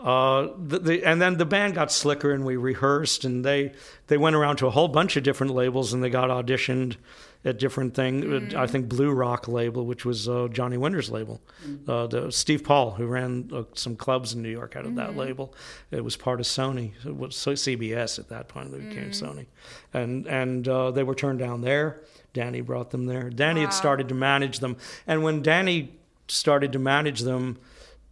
Uh, 0.02 0.48
the, 0.58 0.78
the, 0.78 1.04
and 1.04 1.20
then 1.20 1.36
the 1.36 1.44
band 1.44 1.74
got 1.74 1.92
slicker 1.92 2.32
and 2.32 2.44
we 2.44 2.56
rehearsed 2.56 3.24
and 3.24 3.44
they, 3.44 3.72
they 4.06 4.16
went 4.16 4.34
around 4.34 4.56
to 4.56 4.66
a 4.66 4.70
whole 4.70 4.88
bunch 4.88 5.16
of 5.16 5.22
different 5.22 5.54
labels 5.54 5.92
and 5.92 6.02
they 6.02 6.08
got 6.08 6.30
auditioned 6.30 6.96
at 7.44 7.58
different 7.58 7.94
things. 7.94 8.24
Mm. 8.24 8.54
I 8.54 8.66
think 8.66 8.88
Blue 8.88 9.10
Rock 9.10 9.46
label, 9.48 9.84
which 9.84 10.04
was 10.06 10.26
uh, 10.28 10.48
Johnny 10.50 10.76
Winter's 10.78 11.10
label. 11.10 11.40
Uh, 11.86 12.06
the, 12.06 12.30
Steve 12.32 12.64
Paul, 12.64 12.92
who 12.92 13.06
ran 13.06 13.50
uh, 13.52 13.64
some 13.74 13.94
clubs 13.96 14.32
in 14.32 14.42
New 14.42 14.50
York 14.50 14.74
out 14.76 14.86
of 14.86 14.94
that 14.96 15.10
Mm-hmm. 15.10 15.18
label, 15.18 15.54
it 15.90 16.02
was 16.04 16.16
part 16.16 16.40
of 16.40 16.46
Sony. 16.46 16.92
It 17.04 17.16
was 17.16 17.36
so 17.36 17.52
CBS 17.52 18.18
at 18.18 18.28
that 18.30 18.48
point. 18.48 18.72
They 18.72 18.78
became 18.78 19.10
Mm. 19.10 19.22
Sony, 19.22 19.46
and 19.94 20.26
and 20.26 20.68
uh, 20.68 20.90
they 20.92 21.02
were 21.02 21.14
turned 21.14 21.38
down 21.38 21.60
there. 21.62 22.00
Danny 22.34 22.60
brought 22.60 22.90
them 22.90 23.06
there. 23.06 23.28
Danny 23.30 23.62
had 23.62 23.72
started 23.72 24.08
to 24.10 24.14
manage 24.14 24.58
them, 24.60 24.76
and 25.06 25.22
when 25.22 25.40
Danny 25.42 25.98
started 26.28 26.72
to 26.72 26.78
manage 26.78 27.20
them, 27.20 27.58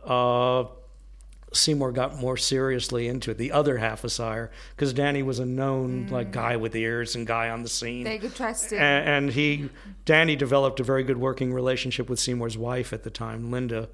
uh, 0.05 0.65
Seymour 1.52 1.92
got 1.92 2.16
more 2.16 2.36
seriously 2.36 3.08
into 3.08 3.30
it. 3.30 3.38
The 3.38 3.52
other 3.52 3.78
half 3.78 4.04
of 4.04 4.12
Sire, 4.12 4.50
because 4.76 4.92
Danny 4.92 5.22
was 5.22 5.38
a 5.38 5.46
known 5.46 6.06
mm. 6.06 6.10
like 6.10 6.30
guy 6.30 6.56
with 6.56 6.74
ears 6.76 7.14
and 7.14 7.26
guy 7.26 7.48
on 7.48 7.62
the 7.62 7.68
scene. 7.68 8.04
They 8.04 8.18
could 8.18 8.34
trust 8.34 8.72
him. 8.72 8.80
And, 8.80 9.08
and 9.08 9.32
he, 9.32 9.70
Danny, 10.04 10.36
developed 10.36 10.80
a 10.80 10.84
very 10.84 11.02
good 11.04 11.18
working 11.18 11.52
relationship 11.52 12.08
with 12.08 12.18
Seymour's 12.18 12.58
wife 12.58 12.92
at 12.92 13.02
the 13.02 13.10
time, 13.10 13.50
Linda. 13.50 13.88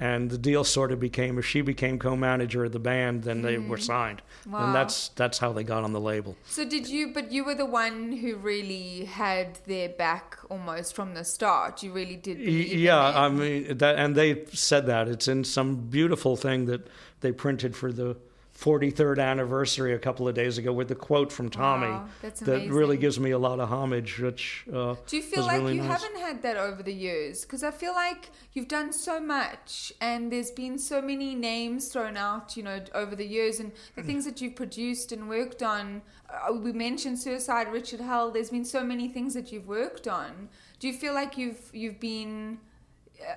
And 0.00 0.30
the 0.30 0.38
deal 0.38 0.64
sort 0.64 0.90
of 0.90 0.98
became 0.98 1.38
if 1.38 1.46
she 1.46 1.60
became 1.60 1.96
co-manager 1.98 2.64
of 2.64 2.72
the 2.72 2.80
band, 2.80 3.22
then 3.22 3.42
they 3.42 3.56
were 3.58 3.76
hmm. 3.76 3.82
signed, 3.82 4.22
Wow. 4.48 4.66
and 4.66 4.74
that's 4.74 5.10
that's 5.10 5.38
how 5.38 5.52
they 5.52 5.62
got 5.62 5.84
on 5.84 5.92
the 5.92 6.00
label. 6.00 6.36
So 6.46 6.64
did 6.64 6.88
you? 6.88 7.12
But 7.12 7.30
you 7.30 7.44
were 7.44 7.54
the 7.54 7.66
one 7.66 8.10
who 8.10 8.34
really 8.36 9.04
had 9.04 9.60
their 9.66 9.88
back 9.88 10.38
almost 10.50 10.96
from 10.96 11.14
the 11.14 11.24
start. 11.24 11.82
You 11.84 11.92
really 11.92 12.16
did. 12.16 12.40
In 12.40 12.78
Yeah. 12.80 12.98
I 12.98 13.28
mean 13.28 13.78
that, 13.78 13.96
and 13.96 14.16
they 14.16 14.44
said 14.46 14.86
that 14.86 15.06
it's 15.06 15.28
in 15.28 15.44
some 15.44 15.76
beautiful 15.76 16.36
thing 16.36 16.66
that 16.66 16.88
they 17.20 17.30
printed 17.30 17.76
for 17.76 17.92
the 17.92 18.16
43rd 18.62 19.18
anniversary 19.18 19.92
a 19.92 19.98
couple 19.98 20.28
of 20.28 20.36
days 20.36 20.56
ago 20.56 20.72
with 20.72 20.86
the 20.86 20.94
quote 20.94 21.32
from 21.32 21.50
Tommy 21.50 21.88
Wow, 21.88 22.08
that 22.22 22.70
really 22.70 22.96
gives 22.96 23.18
me 23.18 23.32
a 23.32 23.38
lot 23.38 23.58
of 23.58 23.68
homage. 23.68 24.20
Which 24.20 24.64
uh, 24.72 24.94
Do 25.06 25.16
you 25.16 25.22
feel 25.22 25.44
like 25.44 25.58
really 25.58 25.74
you 25.76 25.82
nice. 25.82 26.00
haven't 26.00 26.20
had 26.20 26.42
that 26.42 26.56
over 26.56 26.82
the 26.82 26.92
years? 26.92 27.42
Because 27.42 27.64
I 27.64 27.72
feel 27.72 27.92
like 27.92 28.30
you've 28.52 28.68
done 28.68 28.92
so 28.92 29.18
much, 29.18 29.92
and 30.00 30.30
there's 30.30 30.52
been 30.52 30.78
so 30.78 31.02
many 31.02 31.34
names 31.34 31.88
thrown 31.88 32.16
out, 32.16 32.56
you 32.56 32.62
know, 32.62 32.80
over 32.94 33.16
the 33.16 33.26
years, 33.26 33.58
and 33.58 33.72
the 33.96 34.02
things 34.04 34.24
that 34.24 34.40
you've 34.40 34.54
produced 34.54 35.10
and 35.10 35.28
worked 35.28 35.62
on. 35.62 36.02
Uh, 36.30 36.52
we 36.52 36.72
mentioned 36.72 37.18
Suicide, 37.18 37.66
Richard 37.72 38.00
Hell. 38.00 38.30
There's 38.30 38.50
been 38.50 38.64
so 38.64 38.84
many 38.84 39.08
things 39.08 39.34
that 39.34 39.50
you've 39.50 39.66
worked 39.66 40.06
on. 40.06 40.48
Do 40.78 40.86
you 40.86 40.94
feel 40.94 41.14
like 41.14 41.36
you've 41.36 41.68
you've 41.72 41.98
been 41.98 42.58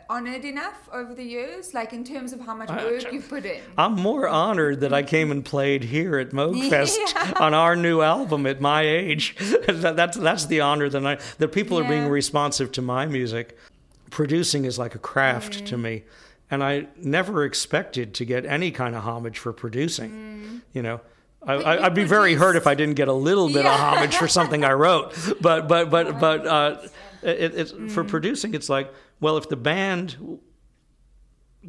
honored 0.10 0.46
enough 0.46 0.90
over 0.92 1.14
the 1.14 1.24
years, 1.24 1.74
like 1.74 1.94
in 1.94 2.04
terms 2.04 2.34
of 2.34 2.40
how 2.42 2.56
much 2.56 2.70
work 2.70 3.12
you've 3.12 3.28
put 3.30 3.46
in? 3.46 3.62
I'm 3.78 3.94
more 3.96 4.28
honored 4.28 4.82
that 4.82 4.94
I 4.94 5.04
came 5.04 5.32
and 5.32 5.44
played 5.44 5.84
here 5.84 6.18
at 6.18 6.30
Moogfest 6.32 6.98
Yeah. 7.16 7.34
on 7.40 7.54
our 7.54 7.76
new 7.76 8.02
album 8.02 8.46
at 8.46 8.62
my 8.62 8.82
age. 8.82 9.36
That- 9.68 9.96
that's 9.96 10.18
that's 10.18 10.46
the 10.46 10.62
honor 10.62 10.90
that 10.90 11.06
I 11.06 11.18
that 11.40 11.50
people 11.52 11.78
are 11.80 11.84
being 11.88 12.08
responsive 12.08 12.72
to 12.74 12.82
my 12.82 13.06
music. 13.06 13.58
Producing 14.12 14.66
is 14.66 14.78
like 14.80 14.96
a 14.96 15.00
craft 15.00 15.64
Mm. 15.64 15.66
to 15.68 15.78
me, 15.78 16.04
and 16.52 16.64
I 16.64 16.88
never 16.98 17.44
expected 17.44 18.14
to 18.16 18.26
get 18.26 18.46
any 18.46 18.72
kind 18.72 18.96
of 18.96 19.04
homage 19.04 19.40
for 19.40 19.52
producing. 19.54 20.62
You 20.74 20.82
know. 20.84 21.02
I, 21.48 21.54
Mm. 21.54 21.58
But 21.58 21.66
I, 21.68 21.74
you 21.76 21.82
I'd 21.86 21.94
be 21.94 22.04
very 22.06 22.34
hurt 22.36 22.56
if 22.56 22.66
I 22.66 22.74
didn't 22.76 22.96
get 22.96 23.08
a 23.08 23.14
little 23.14 23.48
bit 23.50 23.66
of 23.68 23.72
homage 23.80 24.16
for 24.16 24.28
something 24.28 24.64
I 24.64 24.74
wrote. 24.74 25.14
But 25.42 25.68
but 25.68 25.90
but 25.92 26.20
but 26.26 26.48
uh, 26.48 26.78
it, 27.22 27.54
it's 27.56 27.72
for 27.94 28.04
Mm. 28.04 28.08
producing. 28.08 28.54
It's 28.56 28.70
like 28.70 28.92
well, 29.26 29.38
if 29.38 29.50
the 29.50 29.56
band 29.56 30.18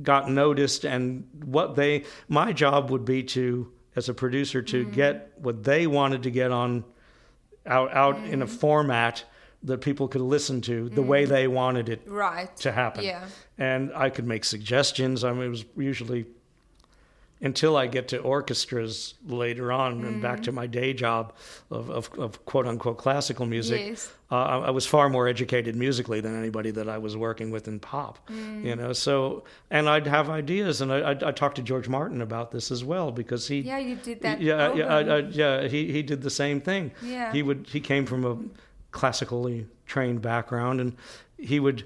got 0.03 0.31
noticed 0.31 0.85
and 0.85 1.27
what 1.43 1.75
they 1.75 2.05
my 2.29 2.53
job 2.53 2.91
would 2.91 3.07
be 3.07 3.23
to 3.23 3.73
as 3.97 4.11
a 4.11 4.15
producer 4.15 4.61
to 4.61 4.83
Mm-hmm. 4.85 4.93
get 4.95 5.33
what 5.39 5.65
they 5.65 5.87
wanted 5.87 6.23
to 6.25 6.31
get 6.31 6.51
on 6.51 6.85
out 7.65 7.95
out 7.95 8.17
in 8.27 8.41
Mm. 8.41 8.43
a 8.43 8.47
format 8.47 9.25
that 9.63 9.81
people 9.81 10.07
could 10.07 10.21
listen 10.21 10.61
to 10.61 10.91
the 10.91 11.01
way 11.03 11.25
they 11.25 11.49
wanted 11.49 11.89
it 11.89 12.03
Right. 12.07 12.55
to 12.59 12.73
happen 12.73 13.05
Yeah. 13.05 13.25
and 13.57 13.91
i 13.95 14.11
could 14.11 14.27
make 14.27 14.45
suggestions 14.45 15.25
i 15.25 15.33
mean 15.33 15.45
it 15.45 15.49
was 15.49 15.65
usually 15.79 16.27
until 17.43 17.77
I 17.77 17.87
get 17.87 18.09
to 18.09 18.19
orchestras 18.19 19.13
later 19.27 19.71
on 19.71 20.05
and 20.05 20.23
back 20.23 20.41
Mm. 20.41 20.45
to 20.45 20.53
my 20.53 20.67
day 20.67 20.95
job 20.95 21.35
of, 21.71 21.91
of, 21.91 22.11
of 22.19 22.45
quote 22.47 22.67
unquote 22.67 22.97
classical 22.97 23.45
music, 23.45 23.81
Yes. 23.89 24.11
uh, 24.31 24.37
I, 24.37 24.57
I 24.69 24.71
was 24.71 24.87
far 24.87 25.11
more 25.11 25.29
educated 25.29 25.77
musically 25.77 26.21
than 26.23 26.35
anybody 26.39 26.71
that 26.71 26.89
I 26.89 26.97
was 26.97 27.15
working 27.15 27.51
with 27.51 27.69
in 27.69 27.79
pop. 27.79 28.19
Mm. 28.31 28.65
You 28.65 28.75
know, 28.77 28.93
so 28.95 29.45
and 29.71 29.87
I'd 29.89 30.07
have 30.07 30.31
ideas, 30.31 30.81
and 30.81 30.91
I, 30.91 30.99
I, 30.99 31.11
I 31.11 31.33
talked 31.33 31.57
to 31.57 31.63
George 31.63 31.89
Martin 31.91 32.23
about 32.23 32.53
this 32.53 32.71
as 32.71 32.83
well 32.83 33.13
because 33.13 33.47
he 33.47 33.61
Yeah, 33.61 33.79
you 33.79 33.97
did 33.97 34.23
that. 34.23 34.41
yeah 34.41 34.73
yeah 34.75 34.87
I, 34.97 35.01
I, 35.01 35.19
yeah 35.19 35.69
he 35.69 35.93
he 35.93 36.03
did 36.03 36.23
the 36.23 36.31
same 36.31 36.61
thing. 36.61 36.91
Yeah. 37.03 37.33
he 37.33 37.43
would 37.43 37.67
he 37.69 37.81
came 37.81 38.07
from 38.07 38.25
a 38.25 38.39
classically 38.93 39.67
trained 39.87 40.23
background, 40.23 40.81
and 40.81 40.97
he 41.39 41.61
would 41.61 41.85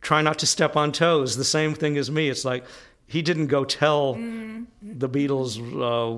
try 0.00 0.22
not 0.22 0.38
to 0.38 0.46
step 0.46 0.76
on 0.76 0.92
toes. 0.92 1.36
The 1.36 1.44
same 1.44 1.74
thing 1.74 1.98
as 1.98 2.08
me. 2.10 2.28
It's 2.28 2.44
like 2.44 2.64
he 3.06 3.22
didn't 3.22 3.46
go 3.46 3.64
tell 3.64 4.14
Mm-hmm. 4.14 4.98
the 4.98 5.08
Beatles, 5.08 5.58
uh, 5.58 6.12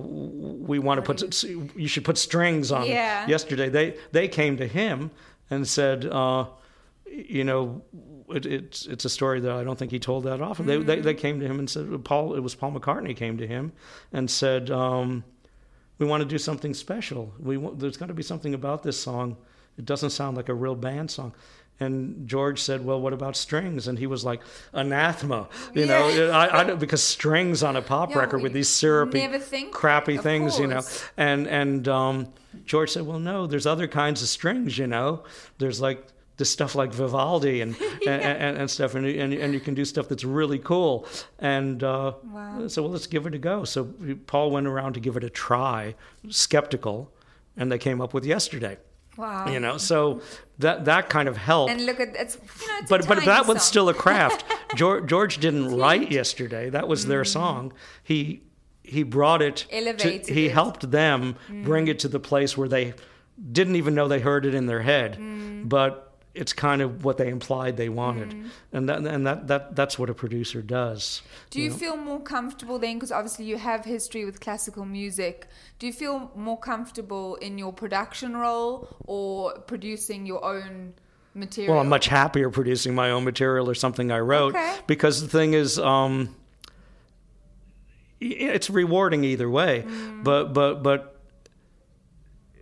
we 0.66 0.78
want 0.78 0.98
to 0.98 1.02
put 1.02 1.43
you 1.77 1.89
should 1.89 2.05
put 2.05 2.19
strings 2.19 2.73
on. 2.73 2.82
it." 2.85 2.89
Yeah. 2.89 3.27
Yesterday, 3.27 3.69
they 3.69 3.97
they 4.12 4.28
came 4.28 4.56
to 4.56 4.66
him 4.66 5.10
and 5.51 5.66
said, 5.66 6.06
uh, 6.06 6.47
you 7.06 7.44
know. 7.44 7.82
It, 8.31 8.44
it's 8.44 8.85
it's 8.85 9.06
a 9.06 9.09
story 9.09 9.40
that 9.40 9.52
I 9.52 9.65
don't 9.65 9.78
think 9.78 9.90
he 9.90 9.98
told 9.98 10.24
that 10.24 10.43
often. 10.43 10.66
They, 10.66 10.77
they 10.77 11.01
they 11.01 11.15
came 11.15 11.40
to 11.40 11.47
him 11.47 11.59
and 11.59 11.70
said 11.70 12.05
Paul 12.05 12.35
it 12.35 12.40
was 12.40 12.55
Paul 12.55 12.73
McCartney 12.73 13.16
came 13.16 13.39
to 13.39 13.47
him 13.47 13.73
and 14.12 14.31
said 14.31 14.70
um, 14.70 15.24
we 15.98 16.05
want 16.05 16.20
to 16.23 16.28
do 16.28 16.36
something 16.36 16.74
special. 16.74 17.32
We 17.40 17.56
want, 17.56 17.78
there's 17.78 17.97
got 17.97 18.09
to 18.09 18.15
be 18.15 18.23
something 18.23 18.52
about 18.52 18.82
this 18.82 19.01
song. 19.01 19.39
It 19.78 19.86
doesn't 19.86 20.10
sound 20.10 20.36
like 20.36 20.51
a 20.51 20.55
real 20.55 20.74
band 20.74 21.10
song. 21.10 21.32
And 21.80 22.26
George 22.26 22.60
said, 22.60 22.84
"Well, 22.84 23.00
what 23.00 23.12
about 23.12 23.36
strings?" 23.36 23.86
And 23.86 23.98
he 23.98 24.06
was 24.06 24.24
like, 24.24 24.40
"Anathema," 24.72 25.48
you 25.74 25.86
know, 25.86 26.30
I, 26.32 26.60
I 26.60 26.64
don't- 26.64 26.80
because 26.80 27.02
strings 27.02 27.62
on 27.62 27.76
a 27.76 27.82
pop 27.82 28.10
Yeah, 28.10 28.18
record 28.18 28.42
with 28.42 28.52
these 28.52 28.68
syrupy, 28.68 29.28
crappy 29.70 30.16
of 30.16 30.22
things, 30.22 30.59
you 30.59 30.66
know. 30.66 30.82
And 31.16 31.46
and 31.46 31.86
um, 31.86 32.32
George 32.64 32.90
said, 32.90 33.06
"Well, 33.06 33.20
no, 33.20 33.46
there's 33.46 33.66
other 33.66 33.86
kinds 33.86 34.22
of 34.22 34.28
strings, 34.28 34.76
you 34.78 34.86
know. 34.86 35.22
There's 35.59 35.80
like." 35.80 36.05
This 36.38 36.50
stuff 36.50 36.76
like 36.76 36.92
Vivaldi 36.92 37.62
and 37.62 37.74
and, 38.06 38.22
and, 38.22 38.59
and 38.59 38.70
stuff, 38.70 38.94
and, 38.94 39.05
and 39.05 39.32
and 39.34 39.52
you 39.52 39.59
can 39.59 39.74
do 39.74 39.84
stuff 39.84 40.09
that's 40.09 40.22
really 40.22 40.60
cool. 40.60 41.05
And 41.40 41.82
uh, 41.82 42.12
Wow. 42.32 42.68
so, 42.68 42.82
well, 42.82 42.92
let's 42.92 43.09
give 43.09 43.26
it 43.26 43.34
a 43.34 43.38
go. 43.38 43.64
So 43.64 43.92
Paul 44.28 44.52
went 44.52 44.68
around 44.68 44.92
to 44.92 45.00
give 45.00 45.16
it 45.16 45.24
a 45.24 45.30
try, 45.30 45.96
skeptical, 46.28 47.10
and 47.56 47.72
they 47.72 47.78
came 47.78 48.00
up 48.00 48.14
with 48.14 48.24
yesterday. 48.24 48.76
Wow. 49.19 49.49
You 49.49 49.59
know, 49.59 49.77
so 49.78 50.23
that 50.61 50.85
that 50.86 51.09
kind 51.11 51.28
of 51.28 51.36
helped. 51.36 51.73
And 51.73 51.85
look 51.85 51.99
at 52.01 52.15
it's 52.15 52.36
you 52.36 52.69
know 52.69 52.78
it's 52.78 52.89
but 52.89 53.07
but 53.09 53.24
that 53.24 53.47
was 53.47 53.62
still 53.62 53.89
a 53.89 53.95
craft. 53.95 54.45
George, 54.77 55.07
George 55.07 55.39
didn't 55.39 55.77
write 55.77 56.11
yesterday. 56.12 56.70
That 56.70 56.86
was 56.89 57.07
their 57.07 57.24
song. 57.24 57.73
He 58.05 58.43
he 58.85 59.03
brought 59.03 59.43
it. 59.43 59.66
Mm. 59.70 59.82
Elevated 59.82 60.24
to, 60.24 60.32
he 60.32 60.47
it. 60.47 60.51
Mm. 60.51 60.53
helped 60.55 60.90
them 60.90 61.35
bring 61.65 61.89
it 61.89 61.99
to 62.01 62.09
the 62.09 62.20
place 62.20 62.57
where 62.57 62.69
they 62.69 62.95
didn't 63.53 63.77
even 63.77 63.95
know 63.95 64.07
they 64.09 64.20
heard 64.20 64.47
it 64.47 64.55
in 64.55 64.66
their 64.66 64.82
head, 64.82 65.19
Mm. 65.19 65.69
but 65.69 66.07
it's 66.39 66.52
kind 66.52 66.81
of 66.82 67.05
what 67.05 67.16
they 67.19 67.28
implied 67.28 67.77
they 67.77 67.89
wanted, 67.89 68.31
Mm. 68.31 68.48
and 68.73 68.89
that 68.89 68.98
and 69.06 69.27
that, 69.27 69.47
that 69.48 69.77
that's 69.77 69.98
what 69.98 70.09
a 70.10 70.15
producer 70.15 70.62
does. 70.62 71.23
Do 71.51 71.60
you 71.60 71.70
feel 71.70 71.97
more 71.97 72.20
comfortable 72.20 72.78
then? 72.78 72.94
Because 72.97 73.12
obviously 73.12 73.44
you 73.44 73.59
have 73.59 73.85
history 73.85 74.24
with 74.24 74.40
classical 74.40 74.85
music. 74.85 75.47
Do 75.78 75.86
you 75.86 75.93
feel 75.93 76.31
more 76.35 76.59
comfortable 76.59 77.36
in 77.36 77.59
your 77.59 77.73
production 77.73 78.36
role 78.36 78.89
or 79.06 79.52
producing 79.66 80.27
your 80.27 80.44
own 80.44 80.94
material? 81.35 81.74
Well, 81.74 81.82
I'm 81.82 81.89
much 81.89 82.06
happier 82.09 82.51
producing 82.51 82.94
my 82.94 83.10
own 83.10 83.24
material 83.24 83.69
or 83.69 83.74
something 83.74 84.10
I 84.10 84.20
wrote 84.20 84.55
Okay. 84.55 84.77
because 84.86 85.20
the 85.23 85.28
thing 85.28 85.55
is, 85.55 85.78
um, 85.78 86.35
it's 88.20 88.69
rewarding 88.70 89.24
either 89.24 89.48
way. 89.48 89.85
Mm. 89.86 90.24
But 90.24 90.52
but 90.52 90.82
but 90.82 91.18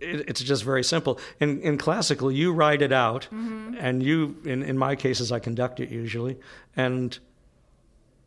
it, 0.01 0.29
it's 0.29 0.41
just 0.41 0.63
very 0.63 0.83
simple. 0.83 1.19
In 1.39 1.61
in 1.61 1.77
classical, 1.77 2.31
you 2.31 2.53
write 2.53 2.81
it 2.81 2.91
out, 2.91 3.27
Mm-hmm. 3.31 3.75
and 3.79 4.03
you 4.03 4.37
in 4.45 4.63
in 4.63 4.77
my 4.77 4.95
cases, 4.95 5.31
I 5.31 5.39
conduct 5.39 5.79
it 5.79 5.89
usually, 5.89 6.37
and 6.75 7.17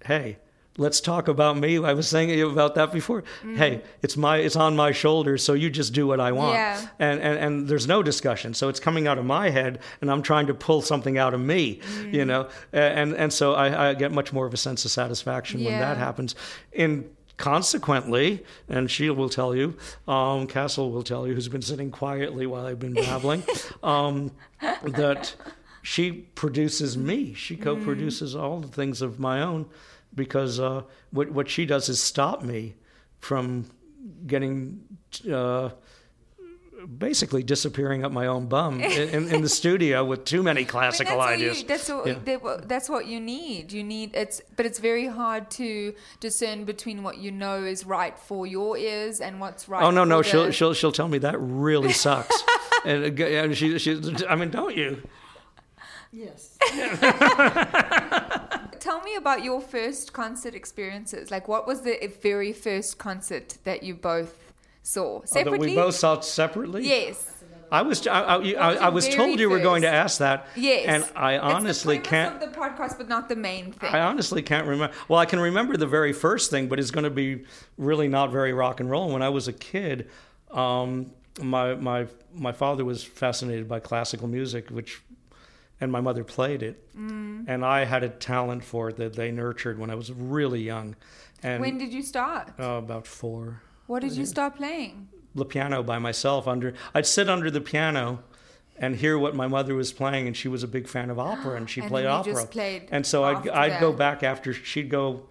hey. 0.05 0.39
Let's 0.79 1.01
talk 1.01 1.27
about 1.29 1.59
me. 1.59 1.85
I 1.85 1.93
was 1.95 2.09
saying 2.09 2.41
about 2.41 2.77
that 2.77 2.93
before. 2.93 3.25
Hey, 3.57 3.83
it's 4.03 4.17
my 4.17 4.39
it's 4.39 4.55
on 4.57 4.77
my 4.77 4.93
shoulders, 4.93 5.43
so 5.43 5.53
you 5.53 5.69
just 5.69 5.93
do 5.93 6.07
what 6.07 6.21
I 6.21 6.31
want. 6.33 6.55
Yeah. 6.55 6.87
And, 7.01 7.21
and 7.21 7.39
and 7.39 7.69
there's 7.69 7.89
no 7.89 8.03
discussion. 8.05 8.55
So 8.55 8.69
it's 8.69 8.79
coming 8.81 9.09
out 9.09 9.19
of 9.19 9.25
my 9.27 9.51
head, 9.51 9.81
and 10.01 10.11
I'm 10.11 10.23
trying 10.23 10.47
to 10.47 10.55
pull 10.55 10.81
something 10.81 11.19
out 11.19 11.35
of 11.35 11.41
me, 11.41 11.81
you 12.13 12.25
know. 12.25 12.49
And 12.73 13.15
and 13.15 13.33
so 13.33 13.55
I, 13.55 13.91
I 13.91 13.95
get 13.95 14.13
much 14.13 14.33
more 14.33 14.47
of 14.47 14.55
a 14.55 14.57
sense 14.57 14.85
of 14.85 14.93
satisfaction 14.93 15.65
when 15.65 15.79
that 15.81 15.99
happens. 15.99 16.37
And 16.75 17.05
consequently, 17.41 18.45
and 18.69 18.91
she 18.91 19.09
will 19.09 19.31
tell 19.31 19.57
you, 19.57 19.75
um, 20.07 20.47
Cassell 20.47 20.91
will 20.93 21.03
tell 21.03 21.27
you, 21.27 21.35
who's 21.35 21.49
been 21.49 21.63
sitting 21.63 21.91
quietly 21.91 22.47
while 22.47 22.67
I've 22.67 22.79
been 22.79 22.93
babbling, 22.93 23.43
um, 23.83 24.31
that 24.85 25.35
she 25.83 26.13
produces 26.13 26.99
me. 26.99 27.33
She 27.33 27.57
co-produces 27.57 28.37
all 28.37 28.61
the 28.61 28.69
things 28.69 29.01
of 29.01 29.19
my 29.19 29.41
own, 29.41 29.67
because 30.15 30.61
uh, 30.61 30.83
what 31.13 31.31
what 31.31 31.49
she 31.49 31.65
does 31.65 31.89
is 31.89 32.01
stop 32.01 32.43
me 32.43 32.75
from 33.19 33.65
getting. 34.27 34.83
Uh, 35.29 35.71
basically 36.87 37.43
disappearing 37.43 38.05
up 38.05 38.13
my 38.13 38.27
own 38.27 38.47
bum 38.47 38.81
in, 38.81 39.09
in, 39.09 39.35
in 39.35 39.43
the 39.43 39.49
studio 39.49 40.05
with 40.05 40.25
too 40.25 40.43
many 40.43 40.61
I 40.61 40.63
mean, 40.63 40.69
classical 40.69 41.17
that's 41.19 41.27
what 41.27 41.35
ideas. 41.35 41.61
You, 41.63 41.67
that's 41.69 41.89
what 41.89 42.07
Yeah. 42.07 42.15
that 42.25 42.43
what- 42.43 42.69
that's 42.69 42.89
what 42.89 43.07
you 43.07 43.21
need. 43.21 43.73
You 43.73 43.83
need 43.85 44.15
it's, 44.15 44.41
but 44.57 44.67
it's 44.67 44.79
very 44.79 45.07
hard 45.07 45.51
to 45.53 45.95
discern 46.21 46.65
between 46.65 47.03
what 47.03 47.19
you 47.19 47.31
know 47.33 47.63
is 47.65 47.85
right 47.87 48.19
for 48.19 48.47
your 48.47 48.77
ears 48.77 49.21
and 49.21 49.41
what's 49.41 49.69
right. 49.69 49.83
Oh 49.83 49.91
no, 49.91 50.05
no, 50.05 50.23
for 50.23 50.29
she'll 50.29 50.45
the- 50.47 50.53
she'll 50.53 50.75
she'll 50.75 50.93
tell 50.93 51.09
me 51.09 51.19
that 51.19 51.37
really 51.41 51.93
sucks. 51.93 52.43
and, 52.85 53.21
uh, 53.21 53.25
and 53.25 53.57
she 53.57 53.79
she 53.79 54.01
I 54.29 54.37
mean, 54.37 54.51
don't 54.51 54.77
you? 54.77 55.03
Yes. 56.13 56.59
Tell 58.81 59.01
me 59.03 59.15
about 59.17 59.45
your 59.45 59.61
first 59.61 60.13
concert 60.13 60.55
experiences. 60.55 61.31
Like, 61.31 61.47
what 61.49 61.67
was 61.67 61.83
the 61.83 62.11
very 62.23 62.53
first 62.53 62.99
concert 62.99 63.59
that 63.65 63.83
you 63.83 63.95
both 63.95 64.50
saw 64.83 65.19
Oh, 65.19 65.23
separately? 65.25 65.71
we 65.71 65.75
both 65.75 65.95
saw 65.95 66.21
separately. 66.21 66.87
Yes. 66.89 67.27
I 67.73 67.83
was 67.83 68.05
I, 68.07 68.21
I, 68.21 68.35
I, 68.35 68.39
was 68.39 68.79
I 68.79 68.89
was 68.89 69.09
told 69.09 69.39
you 69.39 69.49
were 69.49 69.61
going 69.61 69.83
to 69.83 69.89
ask 69.89 70.19
that. 70.19 70.49
Yes. 70.57 70.87
And 70.89 71.17
I 71.17 71.39
honestly 71.39 71.97
it's 71.99 72.05
the 72.05 72.11
can't. 72.11 72.43
of 72.43 72.53
the 72.53 72.59
podcast, 72.59 72.99
but 72.99 73.09
not 73.09 73.29
the 73.29 73.37
main 73.37 73.71
thing. 73.73 73.91
I 73.95 74.01
honestly 74.01 74.43
can't 74.43 74.67
remember. 74.67 74.93
Well, 75.09 75.21
I 75.21 75.25
can 75.27 75.39
remember 75.39 75.77
the 75.77 75.87
very 75.87 76.13
first 76.13 76.51
thing, 76.51 76.67
but 76.69 76.81
it's 76.81 76.91
going 76.91 77.05
to 77.05 77.11
be 77.11 77.45
really 77.79 78.09
not 78.09 78.33
very 78.33 78.53
rock 78.53 78.81
and 78.81 78.91
roll. 78.91 79.11
When 79.13 79.23
I 79.23 79.29
was 79.29 79.47
a 79.47 79.53
kid, 79.53 80.09
um, 80.51 81.13
my 81.41 81.75
my 81.77 82.09
my 82.35 82.51
father 82.51 82.85
was 82.85 83.05
fascinated 83.05 83.69
by 83.69 83.79
classical 83.79 84.27
music, 84.27 84.69
which, 84.71 85.01
and 85.81 85.93
my 85.93 86.01
mother 86.01 86.25
played 86.25 86.65
it, 86.65 86.93
Mm. 86.97 87.45
and 87.47 87.65
I 87.65 87.85
had 87.85 88.03
a 88.03 88.09
talent 88.09 88.65
for 88.65 88.89
it 88.89 88.97
that 88.97 89.15
they 89.15 89.31
nurtured 89.31 89.79
when 89.79 89.91
I 89.91 89.95
was 89.95 90.11
really 90.11 90.61
young, 90.63 90.97
and 91.41 91.61
when 91.61 91.79
did 91.79 91.93
you 91.93 92.03
start? 92.03 92.51
uh, 92.59 92.65
about 92.79 93.07
four. 93.07 93.63
What 93.91 94.03
did 94.03 94.13
you 94.17 94.25
start 94.27 94.55
playing? 94.57 95.09
The 95.35 95.45
piano 95.45 95.83
by 95.83 95.99
myself 95.99 96.47
under. 96.47 96.75
I'd 96.95 97.07
sit 97.07 97.29
under 97.29 97.51
the 97.51 97.61
piano. 97.61 98.21
And 98.83 98.97
hear 98.97 99.19
what 99.19 99.35
my 99.37 99.47
mother 99.47 99.75
was 99.75 99.93
playing, 99.93 100.27
and 100.27 100.35
she 100.35 100.49
was 100.49 100.63
a 100.63 100.67
big 100.67 100.89
fan 100.89 101.11
of 101.11 101.19
opera, 101.19 101.57
and 101.57 101.69
she 101.69 101.81
And 101.83 101.91
played 101.91 102.07
opera. 102.07 102.47
played 102.47 102.89
and 102.91 103.05
so 103.05 103.25
I'd, 103.25 103.47
I'd 103.47 103.79
go 103.79 103.93
back 103.93 104.23
after 104.23 104.55
she'd 104.55 104.89
go 104.89 105.25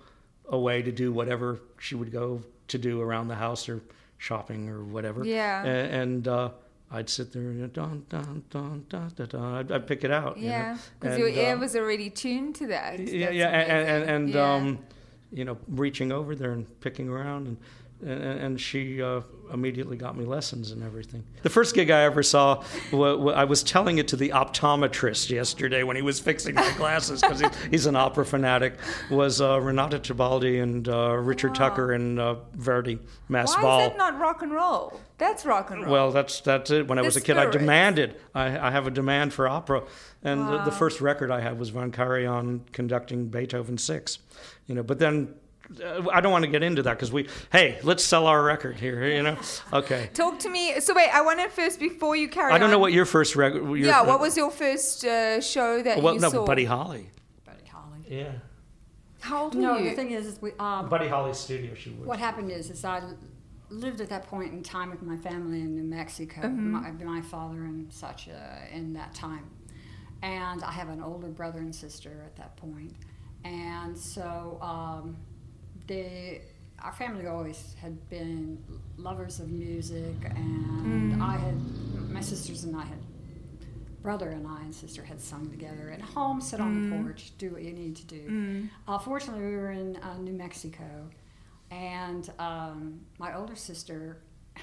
away 0.49 0.83
to 0.83 0.91
do 0.91 1.11
whatever 1.11 1.59
she 1.79 1.95
would 1.95 2.11
go 2.11 2.43
to 2.67 2.77
do 2.77 3.01
around 3.01 3.27
the 3.27 3.33
house 3.45 3.67
or 3.67 3.81
shopping 4.19 4.69
or 4.69 4.83
whatever. 4.83 5.25
Yeah. 5.25 5.63
A- 5.63 5.67
And, 6.01 6.27
uh, 6.27 6.49
I'd 6.91 7.09
sit 7.09 7.33
there 7.33 7.41
and 7.49 7.73
dun 7.73 8.05
dun 8.07 8.43
dun 8.51 8.85
dun 8.87 9.11
dun. 9.15 9.27
dun. 9.27 9.53
I'd, 9.55 9.71
I'd 9.71 9.87
pick 9.87 10.03
it 10.03 10.11
out. 10.11 10.37
Yeah, 10.37 10.77
because 10.99 11.15
And, 11.15 11.19
your 11.19 11.29
ear 11.29 11.53
um, 11.53 11.59
was 11.59 11.75
already 11.75 12.11
tuned 12.11 12.53
to 12.57 12.67
that. 12.67 12.99
yeah, 12.99 13.31
yeah, 13.31 13.47
and 13.49 13.87
and, 13.89 14.03
and 14.11 14.29
Yeah. 14.29 14.53
um, 14.53 14.79
you 15.31 15.43
know, 15.45 15.57
reaching 15.67 16.11
over 16.11 16.35
there 16.35 16.51
and 16.51 16.65
picking 16.81 17.09
around, 17.09 17.47
and 17.47 17.57
and, 18.01 18.11
and 18.11 18.61
she 18.61 19.01
uh, 19.01 19.21
immediately 19.53 19.97
got 19.97 20.17
me 20.17 20.25
lessons 20.25 20.71
and 20.71 20.83
everything. 20.83 21.23
The 21.41 21.49
first 21.49 21.75
gig 21.75 21.89
I 21.91 22.03
ever 22.03 22.23
saw, 22.23 22.63
I 22.93 23.43
was 23.43 23.63
telling 23.63 23.97
it 23.97 24.07
to 24.09 24.15
the 24.15 24.29
optometrist 24.29 25.29
yesterday 25.29 25.83
when 25.83 25.95
he 25.95 26.01
was 26.01 26.19
fixing 26.19 26.55
my 26.55 26.71
glasses 26.77 27.21
because 27.21 27.41
he, 27.41 27.47
he's 27.71 27.85
an 27.85 27.95
opera 27.95 28.25
fanatic. 28.25 28.75
Was 29.09 29.41
uh, 29.41 29.59
Renata 29.59 29.99
Tebaldi 29.99 30.61
and 30.61 30.87
uh, 30.87 31.15
Richard 31.15 31.55
Tucker 31.55 31.93
and 31.93 32.19
uh, 32.19 32.35
Verdi 32.53 32.99
Mass 33.27 33.55
Why 33.55 33.61
Ball. 33.61 33.81
is 33.81 33.87
that 33.89 33.97
not 33.97 34.19
rock 34.19 34.41
and 34.41 34.51
roll? 34.51 34.99
That's 35.17 35.45
rock 35.45 35.71
and 35.71 35.83
roll. 35.83 35.91
Well, 35.91 36.11
that's 36.11 36.39
that's 36.41 36.71
it. 36.71 36.87
When 36.87 36.97
I 36.97 37.01
The 37.01 37.07
was 37.07 37.17
a 37.17 37.21
kid, 37.21 37.37
I 37.37 37.49
demanded. 37.49 38.15
I, 38.33 38.67
I 38.67 38.71
have 38.71 38.87
a 38.87 38.91
demand 38.91 39.33
for 39.33 39.47
opera, 39.49 39.83
and 40.23 40.47
the, 40.47 40.63
the 40.63 40.71
first 40.71 41.01
record 41.01 41.29
I 41.31 41.41
had 41.41 41.59
was 41.59 41.69
Von 41.69 41.91
Karajan 41.91 42.61
conducting 42.71 43.27
Beethoven 43.27 43.77
Six. 43.77 44.19
You 44.67 44.75
know, 44.75 44.83
but 44.83 44.99
then. 44.99 45.35
Uh, 45.83 46.07
I 46.11 46.19
don't 46.21 46.31
want 46.31 46.45
to 46.45 46.49
get 46.51 46.63
into 46.63 46.81
that 46.83 46.93
because 46.95 47.11
we. 47.11 47.27
Hey, 47.51 47.79
let's 47.83 48.03
sell 48.03 48.25
our 48.25 48.41
record 48.43 48.77
here. 48.77 49.05
You 49.07 49.21
know, 49.23 49.37
okay. 49.73 50.09
Talk 50.13 50.39
to 50.39 50.49
me. 50.49 50.79
So 50.79 50.95
wait, 50.95 51.09
I 51.13 51.21
want 51.21 51.39
to 51.39 51.49
first 51.49 51.79
before 51.79 52.15
you 52.15 52.27
carry. 52.27 52.53
I 52.53 52.57
don't 52.57 52.71
know 52.71 52.79
what 52.79 52.91
your 52.93 53.05
first 53.05 53.35
record. 53.35 53.77
Yeah, 53.77 54.01
what 54.01 54.19
was 54.19 54.35
your 54.35 54.49
first 54.51 55.05
uh, 55.05 55.39
show 55.41 55.81
that 55.83 56.01
Well, 56.01 56.15
you 56.15 56.19
no, 56.21 56.29
saw? 56.29 56.45
Buddy 56.45 56.65
Holly. 56.65 57.09
Buddy 57.45 57.65
Holly. 57.67 57.99
Yeah, 58.07 58.31
How 59.19 59.43
old 59.43 59.55
were 59.55 59.61
No, 59.61 59.77
you? 59.77 59.91
the 59.91 59.95
thing 59.95 60.11
is, 60.11 60.25
is 60.25 60.41
we, 60.41 60.51
um, 60.59 60.89
Buddy 60.89 61.07
Holly's 61.07 61.37
studio. 61.37 61.75
She 61.75 61.91
was. 61.91 62.07
what 62.07 62.17
happened 62.19 62.49
is, 62.51 62.71
is 62.71 62.83
I 62.83 63.01
lived 63.69 64.01
at 64.01 64.09
that 64.09 64.25
point 64.25 64.51
in 64.51 64.63
time 64.63 64.89
with 64.89 65.03
my 65.03 65.17
family 65.17 65.59
in 65.61 65.75
New 65.75 65.83
Mexico, 65.83 66.41
Mm-hmm. 66.41 66.71
my, 66.71 66.91
my 66.91 67.21
father 67.21 67.65
and 67.65 67.93
such 67.93 68.27
uh, 68.29 68.65
in 68.75 68.93
that 68.93 69.13
time. 69.13 69.47
And 70.23 70.63
I 70.63 70.71
have 70.71 70.89
an 70.89 71.01
older 71.03 71.27
brother 71.27 71.59
and 71.59 71.73
sister 71.73 72.23
at 72.25 72.35
that 72.37 72.57
point. 72.57 72.93
And 73.45 73.95
so 73.95 74.57
um, 74.61 75.15
they, 75.89 76.41
our 76.81 76.93
family 76.93 77.27
always 77.27 77.75
had 77.81 77.95
been 78.09 78.63
lovers 78.97 79.39
of 79.41 79.49
music, 79.51 80.15
and 80.23 81.13
Mm. 81.13 81.21
I 81.21 81.35
had, 81.35 81.57
my 82.17 82.21
sisters 82.21 82.63
and 82.63 82.73
I 82.77 82.85
had, 82.85 82.99
brother 84.01 84.29
and 84.29 84.47
I 84.47 84.61
and 84.61 84.73
sister 84.73 85.03
had 85.03 85.19
sung 85.19 85.49
together 85.49 85.89
at 85.91 85.99
home, 86.01 86.39
sit 86.39 86.59
on 86.61 86.71
Mm. 86.73 86.89
the 86.89 87.03
porch, 87.03 87.33
do 87.37 87.49
what 87.51 87.63
you 87.63 87.73
need 87.73 87.95
to 87.97 88.05
do. 88.05 88.23
Uh, 88.87 88.97
fortunately, 88.97 89.43
we 89.45 89.55
were 89.57 89.71
in 89.71 89.97
uh, 89.97 90.17
New 90.19 90.31
Mexico, 90.45 91.09
and 91.71 92.31
um, 92.39 93.01
my 93.17 93.35
older 93.35 93.55
sister 93.57 94.17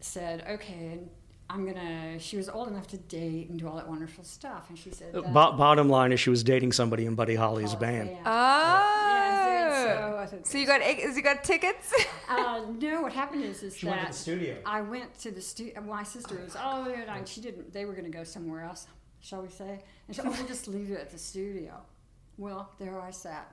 said, 0.00 0.44
"Okay, 0.48 1.00
I'm 1.48 1.66
gonna." 1.66 2.18
She 2.20 2.36
was 2.36 2.48
old 2.48 2.68
enough 2.68 2.86
to 2.88 2.96
date 2.96 3.50
and 3.50 3.58
do 3.58 3.66
all 3.68 3.76
that 3.76 3.88
wonderful 3.88 4.24
stuff, 4.24 4.68
and 4.68 4.78
she 4.78 4.90
said, 4.90 5.14
Uh, 5.14 5.20
that- 5.22 5.34
bo- 5.34 5.52
bottom 5.52 5.88
line 5.88 6.12
is 6.12 6.20
she 6.20 6.30
was 6.30 6.42
dating 6.44 6.72
somebody 6.72 7.06
in 7.06 7.14
Buddy 7.14 7.34
Holly's 7.34 7.74
Oh, 7.74 7.78
band. 7.78 8.10
yeah. 8.10 8.18
Oh. 8.24 8.96
Yeah, 9.10 9.49
so 9.96 10.16
I 10.18 10.26
said- 10.26 10.46
so 10.46 10.58
you 10.58 10.66
got 10.66 10.80
ex- 10.82 11.16
you 11.16 11.22
got 11.22 11.44
tickets? 11.44 11.92
Uh, 12.28 12.62
no, 12.80 13.02
what 13.02 13.12
happened 13.12 13.42
is, 13.44 13.62
is 13.62 13.76
She 13.76 13.86
that 13.86 13.92
went 13.96 14.06
to 14.06 14.12
the 14.12 14.18
studio. 14.18 14.56
I 14.64 14.80
went 14.82 15.18
to 15.20 15.30
the 15.30 15.40
studio. 15.40 15.80
My 15.82 16.02
sister 16.02 16.36
was, 16.44 16.56
oh, 16.58 16.88
yeah, 16.88 17.16
and 17.16 17.26
she 17.26 17.40
didn't. 17.40 17.72
They 17.72 17.84
were 17.84 17.92
going 17.92 18.04
to 18.04 18.10
go 18.16 18.24
somewhere 18.24 18.62
else, 18.64 18.86
shall 19.20 19.42
we 19.42 19.48
say? 19.48 19.82
And 20.06 20.14
she, 20.16 20.22
oh, 20.22 20.30
we'll 20.30 20.46
just 20.46 20.68
leave 20.68 20.90
it 20.90 21.00
at 21.00 21.10
the 21.10 21.18
studio. 21.18 21.74
Well, 22.38 22.70
there 22.78 23.00
I 23.00 23.10
sat, 23.10 23.52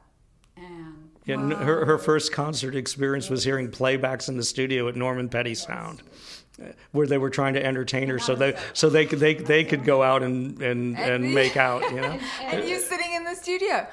and 0.56 1.10
Yeah, 1.26 1.36
n 1.36 1.52
her, 1.52 1.86
her 1.86 1.98
first 1.98 2.32
concert 2.32 2.74
experience 2.76 3.30
was 3.30 3.44
hearing 3.44 3.70
playbacks 3.70 4.30
in 4.30 4.38
the 4.38 4.44
studio 4.44 4.88
at 4.88 4.96
Norman 4.96 5.28
Petty 5.28 5.56
Sound, 5.56 6.04
uh, 6.62 6.68
where 6.92 7.06
they 7.06 7.18
were 7.18 7.30
trying 7.30 7.54
to 7.56 7.66
entertain 7.66 8.08
her, 8.08 8.18
so 8.18 8.34
they 8.36 8.58
so 8.74 8.90
they 8.90 9.06
could 9.06 9.20
they 9.20 9.34
they 9.34 9.64
could 9.66 9.84
go 9.84 10.02
out 10.04 10.24
and 10.24 10.62
and, 10.62 10.98
and 10.98 11.34
make 11.34 11.58
out, 11.58 11.82
you 11.92 12.00
know, 12.02 12.18
and 12.44 12.68
you 12.70 12.80
sitting 12.80 13.12
in 13.14 13.24
the 13.26 13.36
studio, 13.36 13.86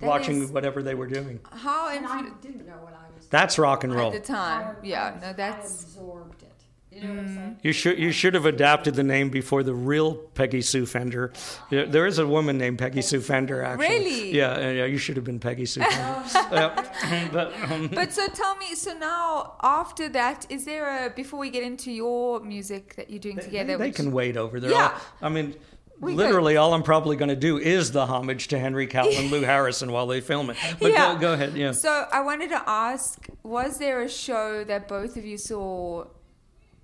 That 0.00 0.06
watching 0.06 0.42
is- 0.42 0.50
whatever 0.50 0.82
they 0.82 0.94
were 0.94 1.06
doing. 1.06 1.40
how 1.50 1.88
and 1.88 2.06
I 2.06 2.22
didn't 2.42 2.66
know 2.66 2.74
what 2.82 2.92
I 2.92 3.14
was. 3.14 3.26
That's 3.28 3.58
rock 3.58 3.84
and 3.84 3.94
roll. 3.94 4.12
at 4.12 4.22
the 4.24 4.32
time. 4.32 4.76
I- 4.82 4.86
Yeah, 4.86 5.14
I- 5.16 5.20
no, 5.20 5.28
I 5.30 5.32
that's 5.32 5.82
absorbed 5.84 6.42
it. 6.42 6.52
You 6.92 7.02
know 7.02 7.14
what 7.14 7.18
I'm? 7.26 7.56
You 7.62 7.72
should 7.72 7.98
you 7.98 8.10
should 8.10 8.32
have 8.34 8.46
adapted 8.46 8.94
the 8.94 9.02
name 9.02 9.28
before 9.28 9.62
the 9.62 9.74
real 9.74 10.14
Peggy 10.14 10.62
Sue 10.62 10.86
Fender. 10.86 11.30
Yeah, 11.70 11.84
There 11.84 12.06
is 12.06 12.18
a 12.18 12.26
woman 12.26 12.56
named 12.56 12.78
Peggy 12.78 13.02
Sue 13.02 13.20
Fender, 13.20 13.62
actually. 13.62 13.88
Really? 13.88 14.30
Yeah, 14.34 14.70
yeah. 14.70 14.84
You 14.86 14.96
should 14.96 15.16
have 15.16 15.24
been 15.24 15.38
Peggy 15.38 15.66
Sue 15.66 15.80
Fender. 15.82 16.22
Yeah. 16.52 17.28
but 17.32 17.52
um, 17.70 17.88
But 17.92 18.12
so 18.14 18.28
tell 18.28 18.56
me, 18.56 18.74
so 18.74 18.94
now 18.96 19.56
after 19.62 20.08
that, 20.10 20.46
is 20.48 20.64
there 20.64 21.06
a 21.06 21.10
before 21.10 21.38
we 21.38 21.50
get 21.50 21.64
into 21.64 21.90
your 21.92 22.40
music 22.40 22.94
that 22.96 23.10
you're 23.10 23.18
doing 23.20 23.38
together? 23.38 23.76
they 23.76 23.86
which- 23.88 23.96
can 23.96 24.10
wait 24.12 24.36
over 24.38 24.58
there. 24.60 24.70
Yeah. 24.70 24.98
I 25.20 25.28
mean, 25.28 25.54
We 26.00 26.14
literally, 26.14 26.56
all 26.56 26.74
I'm 26.74 26.82
probably 26.82 27.16
going 27.16 27.28
to 27.30 27.36
do 27.36 27.58
is 27.58 27.92
the 27.92 28.04
homage 28.06 28.48
to 28.48 28.58
Henry 28.58 28.86
Cowell 28.86 29.12
and 29.16 29.30
Lou 29.30 29.40
Harrison 29.54 29.92
while 29.92 30.06
they 30.06 30.20
film 30.20 30.50
it. 30.50 30.56
But 30.80 30.92
Yeah. 30.92 31.14
go, 31.14 31.20
go 31.20 31.32
ahead. 31.32 31.56
Yeah. 31.56 31.72
So 31.72 32.06
I 32.12 32.20
wanted 32.20 32.50
to 32.50 32.62
ask: 32.66 33.26
Was 33.42 33.78
there 33.78 34.02
a 34.02 34.08
show 34.08 34.62
that 34.64 34.88
both 34.88 35.16
of 35.16 35.24
you 35.24 35.38
saw? 35.38 36.06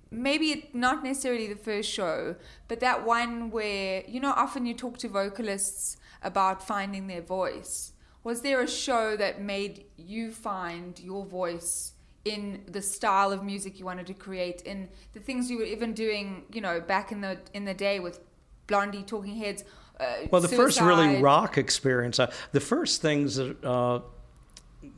Maybe 0.09 0.69
not 0.73 1.03
necessarily 1.03 1.47
the 1.47 1.55
first 1.59 1.89
show, 1.89 2.35
but 2.67 2.79
that 2.81 3.03
one 3.05 3.49
where 3.49 4.03
you 4.07 4.19
know 4.19 4.31
often 4.35 4.65
you 4.65 4.73
talk 4.75 4.97
to 4.99 5.09
vocalists 5.09 5.97
about 6.21 6.65
finding 6.65 7.07
their 7.07 7.21
voice. 7.21 7.93
Was 8.23 8.41
there 8.41 8.61
a 8.61 8.67
show 8.67 9.17
that 9.17 9.41
made 9.41 9.85
you 9.97 10.31
find 10.31 10.99
your 10.99 11.25
voice 11.25 11.93
in 12.25 12.61
the 12.71 12.81
style 12.81 13.31
of 13.33 13.43
music 13.43 13.79
you 13.79 13.85
wanted 13.85 14.07
to 14.07 14.13
create, 14.13 14.61
in 14.61 14.87
the 15.11 15.19
things 15.19 15.51
you 15.51 15.57
were 15.57 15.65
even 15.65 15.93
doing, 15.93 16.45
you 16.53 16.61
know, 16.61 16.79
back 16.79 17.11
in 17.11 17.21
the 17.21 17.37
in 17.53 17.65
the 17.65 17.73
day 17.73 17.99
with 17.99 18.19
Blondie, 18.67 19.03
Talking 19.03 19.35
Heads? 19.35 19.63
Uh, 19.99 20.05
Well, 20.31 20.41
the 20.41 20.47
first 20.47 20.81
really 20.81 21.21
rock 21.21 21.57
experience, 21.57 22.19
uh, 22.19 22.31
the 22.51 22.59
first 22.59 23.01
things 23.01 23.35
that, 23.35 23.63
uh, 23.63 23.99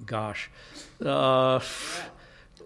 gosh, 0.06 0.50
uh, 1.06 1.60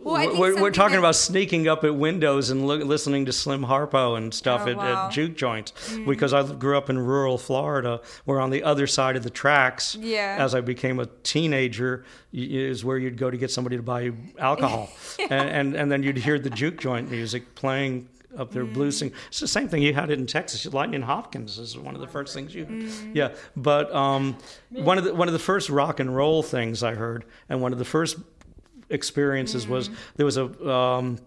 Well, 0.01 0.39
we're, 0.39 0.61
we're 0.61 0.71
talking 0.71 0.93
that- 0.93 0.99
about 0.99 1.15
sneaking 1.15 1.67
up 1.67 1.83
at 1.83 1.93
windows 1.95 2.51
and 2.51 2.65
look, 2.67 2.81
listening 2.83 3.25
to 3.25 3.33
Slim 3.33 3.63
Harpo 3.65 4.15
and 4.15 4.33
stuff 4.33 4.61
Oh, 4.65 4.69
at, 4.69 4.77
wow. 4.77 4.83
Mm. 4.83 5.05
at 5.07 5.11
juke 5.11 5.35
joints 5.35 5.73
because 6.07 6.33
I 6.33 6.43
grew 6.43 6.77
up 6.77 6.89
in 6.89 6.97
rural 6.99 7.37
Florida, 7.37 7.99
where 8.25 8.39
on 8.39 8.49
the 8.51 8.63
other 8.63 8.87
side 8.87 9.15
of 9.17 9.23
the 9.23 9.29
tracks, 9.29 9.95
Yeah. 9.99 10.37
as 10.39 10.55
I 10.55 10.61
became 10.61 10.99
a 10.99 11.07
teenager, 11.23 12.05
is 12.31 12.85
where 12.85 12.97
you'd 12.97 13.17
go 13.17 13.29
to 13.31 13.35
get 13.37 13.51
somebody 13.51 13.75
to 13.75 13.83
buy 13.83 14.01
you 14.01 14.15
alcohol, 14.37 14.89
and, 15.29 15.49
and 15.49 15.75
and 15.75 15.91
then 15.91 16.03
you'd 16.03 16.17
hear 16.17 16.37
the 16.39 16.49
juke 16.51 16.77
joint 16.79 17.09
music 17.11 17.55
playing 17.55 18.07
up 18.37 18.51
there, 18.51 18.65
Mm. 18.65 18.75
bluesing. 18.75 19.11
It's 19.29 19.39
the 19.39 19.47
same 19.47 19.67
thing 19.67 19.81
you 19.81 19.93
had 19.93 20.11
it 20.11 20.19
in 20.19 20.25
Texas. 20.27 20.65
Lightning 20.71 21.01
Hopkins 21.01 21.57
is 21.57 21.77
one 21.77 21.95
of 21.95 22.01
the 22.01 22.07
first 22.07 22.33
things 22.33 22.53
you, 22.53 22.65
Mm. 22.65 23.11
yeah. 23.15 23.29
But 23.55 23.93
um, 23.93 24.37
one 24.69 24.97
of 24.97 25.03
the 25.03 25.13
one 25.15 25.27
of 25.27 25.33
the 25.33 25.39
first 25.39 25.69
rock 25.69 25.99
and 25.99 26.15
roll 26.15 26.43
things 26.43 26.83
I 26.83 26.93
heard, 26.95 27.25
and 27.49 27.61
one 27.61 27.73
of 27.73 27.79
the 27.79 27.85
first 27.85 28.17
experiences 28.89 29.65
Mm. 29.65 29.69
was 29.69 29.89
there 30.15 30.25
was 30.25 30.37
a 30.37 30.69
um, 30.69 31.19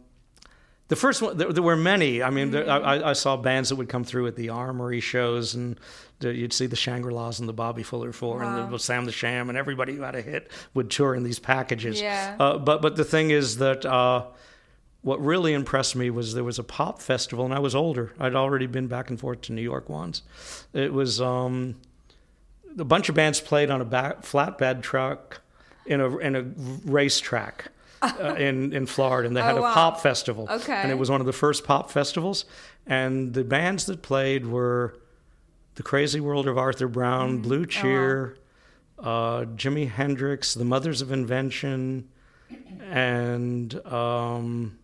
the 0.88 0.96
first 0.96 1.22
one 1.22 1.36
there, 1.38 1.52
there 1.52 1.62
were 1.62 1.76
many 1.76 2.22
i 2.22 2.28
mean 2.28 2.50
there, 2.50 2.68
I, 2.68 3.10
I 3.10 3.12
saw 3.14 3.36
bands 3.36 3.68
that 3.70 3.76
would 3.76 3.88
come 3.88 4.04
through 4.04 4.26
at 4.26 4.36
the 4.36 4.48
armory 4.50 5.00
shows 5.00 5.54
and 5.54 5.78
you'd 6.20 6.52
see 6.52 6.66
the 6.66 6.76
shangri-las 6.76 7.38
and 7.38 7.48
the 7.48 7.52
bobby 7.52 7.82
fuller 7.82 8.12
four 8.12 8.42
and 8.42 8.70
the, 8.72 8.78
sam 8.78 9.04
the 9.06 9.12
sham 9.12 9.48
and 9.48 9.56
everybody 9.56 9.94
who 9.94 10.02
had 10.02 10.14
a 10.16 10.20
hit 10.22 10.50
would 10.74 10.90
tour 10.90 11.14
in 11.14 11.22
these 11.22 11.38
packages 11.38 12.00
Yeah. 12.00 12.36
uh, 12.38 12.58
but 12.58 12.82
but 12.82 12.96
the 12.96 13.04
thing 13.04 13.30
is 13.30 13.56
that 13.58 13.86
uh, 13.86 14.24
what 15.02 15.20
really 15.20 15.52
impressed 15.52 15.96
me 15.96 16.10
was 16.10 16.34
there 16.34 16.44
was 16.44 16.58
a 16.58 16.64
pop 16.64 17.00
festival 17.02 17.44
and 17.44 17.52
i 17.52 17.58
was 17.58 17.74
older 17.74 18.12
i'd 18.20 18.34
already 18.34 18.66
been 18.66 18.86
back 18.86 19.10
and 19.10 19.18
forth 19.20 19.40
to 19.42 19.52
new 19.52 19.62
york 19.62 19.88
once 19.88 20.22
it 20.72 20.92
was 20.92 21.20
um, 21.20 21.74
a 22.78 22.84
bunch 22.84 23.08
of 23.08 23.14
bands 23.14 23.40
played 23.40 23.70
on 23.70 23.80
a 23.80 23.84
back, 23.84 24.22
flatbed 24.22 24.80
truck 24.82 25.40
in 25.86 26.00
a 26.00 26.16
in 26.18 26.34
a 26.36 26.42
racetrack 26.90 27.68
uh, 28.02 28.34
in 28.38 28.72
in 28.72 28.86
Florida, 28.86 29.26
and 29.28 29.36
they 29.36 29.42
had 29.42 29.54
Oh, 29.56 29.58
a 29.58 29.62
wow. 29.62 29.74
pop 29.74 30.00
festival. 30.00 30.48
Okay. 30.50 30.72
and 30.72 30.90
it 30.90 30.96
was 30.98 31.08
one 31.10 31.20
of 31.20 31.26
the 31.26 31.32
first 31.32 31.64
pop 31.64 31.90
festivals, 31.90 32.46
and 32.86 33.32
the 33.34 33.44
bands 33.44 33.84
that 33.86 34.02
played 34.02 34.46
were 34.46 34.94
the 35.76 35.82
Crazy 35.84 36.18
World 36.18 36.48
of 36.48 36.56
Arthur 36.58 36.88
Brown, 36.88 37.38
Mm. 37.38 37.42
Blue 37.42 37.62
Oh, 37.62 37.64
Cheer, 37.66 38.36
uh, 38.98 39.44
Jimi 39.54 39.88
Hendrix, 39.88 40.54
the 40.54 40.64
Mothers 40.64 41.00
of 41.02 41.12
Invention, 41.12 42.08
and 42.90 43.74
um, 43.86 44.78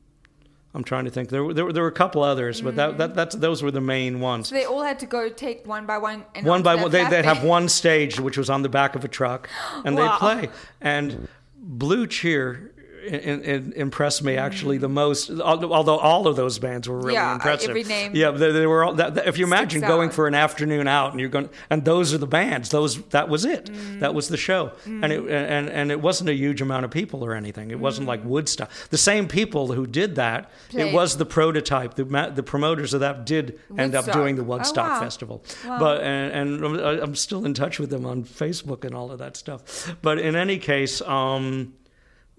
I'm 0.79 0.85
trying 0.85 1.07
to 1.07 1.11
think. 1.11 1.29
There 1.29 1.43
were, 1.43 1.53
there 1.53 1.65
were 1.65 1.73
there 1.73 1.83
were 1.83 1.89
a 1.89 1.93
couple 1.93 2.23
others, 2.23 2.61
but 2.61 2.77
that, 2.77 2.99
that 2.99 3.13
that's 3.13 3.35
those 3.35 3.65
were 3.65 3.73
the 3.73 3.81
main 3.81 4.21
ones 4.21 4.49
So 4.49 4.55
they 4.55 4.65
all 4.65 4.85
had 4.85 5.01
to 5.01 5.07
go 5.07 5.29
take 5.29 5.67
one 5.67 5.87
by 5.87 5.99
one. 5.99 6.25
And 6.37 6.47
one 6.47 6.63
by 6.63 6.77
one. 6.77 6.93
They, 6.93 7.05
they'd 7.05 7.25
have 7.25 7.43
one 7.43 7.69
stage 7.69 8.21
which 8.21 8.39
was 8.39 8.49
on 8.49 8.63
the 8.63 8.69
back 8.69 8.95
of 8.95 9.05
a 9.05 9.09
truck, 9.09 9.49
and 9.85 9.97
Wow. 9.97 10.13
they'd 10.13 10.19
play. 10.19 10.49
And 10.81 11.27
Blue 11.57 12.07
Cheer 12.07 12.71
in, 13.15 13.43
in, 13.43 13.73
impressed 13.75 14.23
me 14.23 14.37
actually 14.37 14.79
the 14.79 14.89
most. 14.89 15.31
Although 15.31 15.99
all 15.99 16.27
of 16.27 16.37
those 16.37 16.59
bands 16.59 16.89
were 16.89 16.99
really 16.99 17.15
Yeah, 17.15 17.35
impressive. 17.35 17.71
every 17.71 17.85
name 17.85 18.13
Yeah, 18.15 18.31
they, 18.31 18.53
they 18.53 18.67
were 18.67 18.85
all. 18.85 18.95
That, 18.95 19.27
if 19.27 19.39
you 19.39 19.45
imagine 19.47 19.81
going 19.81 20.09
out. 20.11 20.15
for 20.15 20.27
an 20.27 20.35
afternoon 20.35 20.87
out 20.89 21.13
and 21.13 21.21
you're 21.21 21.29
going, 21.29 21.49
and 21.71 21.85
those 21.85 22.13
are 22.15 22.19
the 22.19 22.27
bands. 22.27 22.69
Those 22.71 23.03
that 23.09 23.29
was 23.29 23.45
it. 23.45 23.67
Mm. 23.67 24.01
That 24.01 24.15
was 24.15 24.29
the 24.29 24.37
show, 24.37 24.73
and 24.85 25.07
it 25.13 25.21
and 25.31 25.69
and 25.69 25.91
it 25.91 26.01
wasn't 26.01 26.31
a 26.31 26.35
huge 26.35 26.61
amount 26.61 26.85
of 26.85 26.91
people 26.91 27.25
or 27.25 27.35
anything. 27.35 27.71
It 27.71 27.81
wasn't 27.81 28.07
like 28.09 28.25
Woodstock. 28.25 28.71
The 28.91 28.99
same 28.99 29.29
people 29.29 29.73
who 29.73 29.87
did 29.87 30.15
that. 30.17 30.51
Mm. 30.51 30.71
Played. 30.71 30.87
It 30.89 30.95
was 30.95 31.17
the 31.17 31.27
prototype. 31.27 31.95
The 31.95 32.05
the 32.35 32.43
promoters 32.43 32.95
of 32.95 33.01
that 33.01 33.27
did 33.27 33.59
end 33.77 33.95
up 33.95 34.11
doing 34.13 34.37
the 34.37 34.43
Oh, 34.43 34.47
Woodstock 34.47 34.89
wow. 34.93 35.01
festival. 35.01 35.45
But 35.67 36.03
and, 36.03 36.33
and 36.63 36.65
I'm- 36.65 37.01
I'm 37.09 37.15
still 37.15 37.45
in 37.45 37.55
touch 37.55 37.79
with 37.79 37.91
them 37.91 38.05
on 38.07 38.25
Facebook 38.25 38.85
and 38.85 38.95
all 38.95 39.11
of 39.11 39.19
that 39.19 39.37
stuff. 39.37 39.95
But 40.03 40.19
in 40.19 40.35
any 40.37 40.59
case, 40.59 41.01
um, 41.03 41.75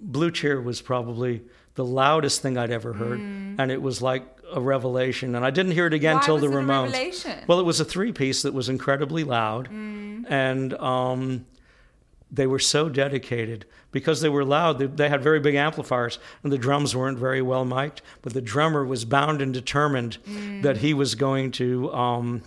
Blue 0.02 0.32
Cheer 0.32 0.62
was 0.62 0.82
probably 0.82 1.42
the 1.76 1.86
loudest 1.86 2.42
thing 2.42 2.58
I'd 2.58 2.72
ever 2.72 2.94
heard, 2.94 3.20
and 3.20 3.72
it 3.72 3.82
was 3.82 4.02
like 4.02 4.24
a 4.52 4.60
revelation. 4.60 5.36
And 5.36 5.46
I 5.46 5.50
didn't 5.50 5.74
hear 5.74 5.88
it 5.88 5.94
again 5.94 6.18
Mm. 6.18 6.20
Why 6.20 6.26
till 6.26 6.38
the 6.38 6.48
Ramones. 6.48 6.92
Well, 7.48 7.60
it 7.60 7.66
was 7.66 7.80
a 7.80 7.86
three 7.86 8.12
piece 8.12 8.42
that 8.42 8.54
was 8.54 8.68
incredibly 8.70 9.24
loud, 9.24 9.70
and 9.70 10.74
um, 10.76 11.46
they 12.32 12.48
were 12.48 12.60
so 12.60 12.90
dedicated 12.90 13.66
because 13.92 14.22
they 14.22 14.30
were 14.30 14.44
loud. 14.46 14.80
They, 14.80 14.86
they 14.88 15.10
had 15.10 15.22
very 15.24 15.40
big 15.40 15.56
amplifiers, 15.56 16.20
and 16.44 16.52
the 16.52 16.58
drums 16.58 16.96
weren't 16.96 17.18
very 17.18 17.42
well 17.42 17.66
mic'd. 17.66 18.02
But 18.22 18.34
the 18.34 18.42
drummer 18.42 18.86
was 18.86 19.06
bound 19.06 19.42
and 19.42 19.54
determined 19.54 20.18
that 20.64 20.78
he 20.78 20.94
was 20.94 21.16
going 21.16 21.52
to. 21.54 21.92
Um, 21.94 22.44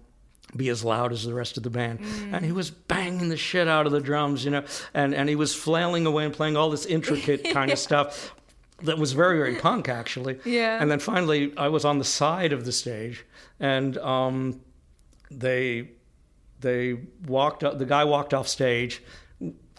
be 0.56 0.68
as 0.68 0.84
loud 0.84 1.12
as 1.12 1.24
the 1.24 1.34
rest 1.34 1.56
of 1.56 1.62
the 1.62 1.70
band. 1.70 2.00
And 2.32 2.44
he 2.44 2.52
was 2.52 2.70
banging 2.70 3.28
the 3.28 3.36
shit 3.36 3.68
out 3.68 3.86
of 3.86 3.92
the 3.92 4.00
drums, 4.00 4.44
you 4.44 4.50
know, 4.50 4.64
and, 4.94 5.14
and 5.14 5.28
he 5.28 5.36
was 5.36 5.54
flailing 5.54 6.06
away 6.06 6.24
and 6.24 6.34
playing 6.34 6.56
all 6.56 6.70
this 6.70 6.86
intricate 6.86 7.44
kind 7.52 7.70
of 7.70 7.78
stuff 7.78 8.34
that 8.82 8.98
was 8.98 9.12
very, 9.12 9.38
very 9.38 9.54
punk, 9.56 9.88
actually. 9.88 10.38
Yeah. 10.44 10.80
And 10.80 10.90
then 10.90 10.98
finally, 10.98 11.56
I 11.56 11.68
was 11.68 11.84
on 11.84 11.98
the 11.98 12.04
side 12.04 12.52
of 12.52 12.64
the 12.64 12.72
stage, 12.72 13.24
and 13.60 13.96
um, 13.98 14.60
they 15.30 15.90
they 16.60 16.96
walked 17.26 17.64
up, 17.64 17.78
the 17.78 17.86
guy 17.86 18.04
walked 18.04 18.34
off 18.34 18.46
stage 18.46 19.02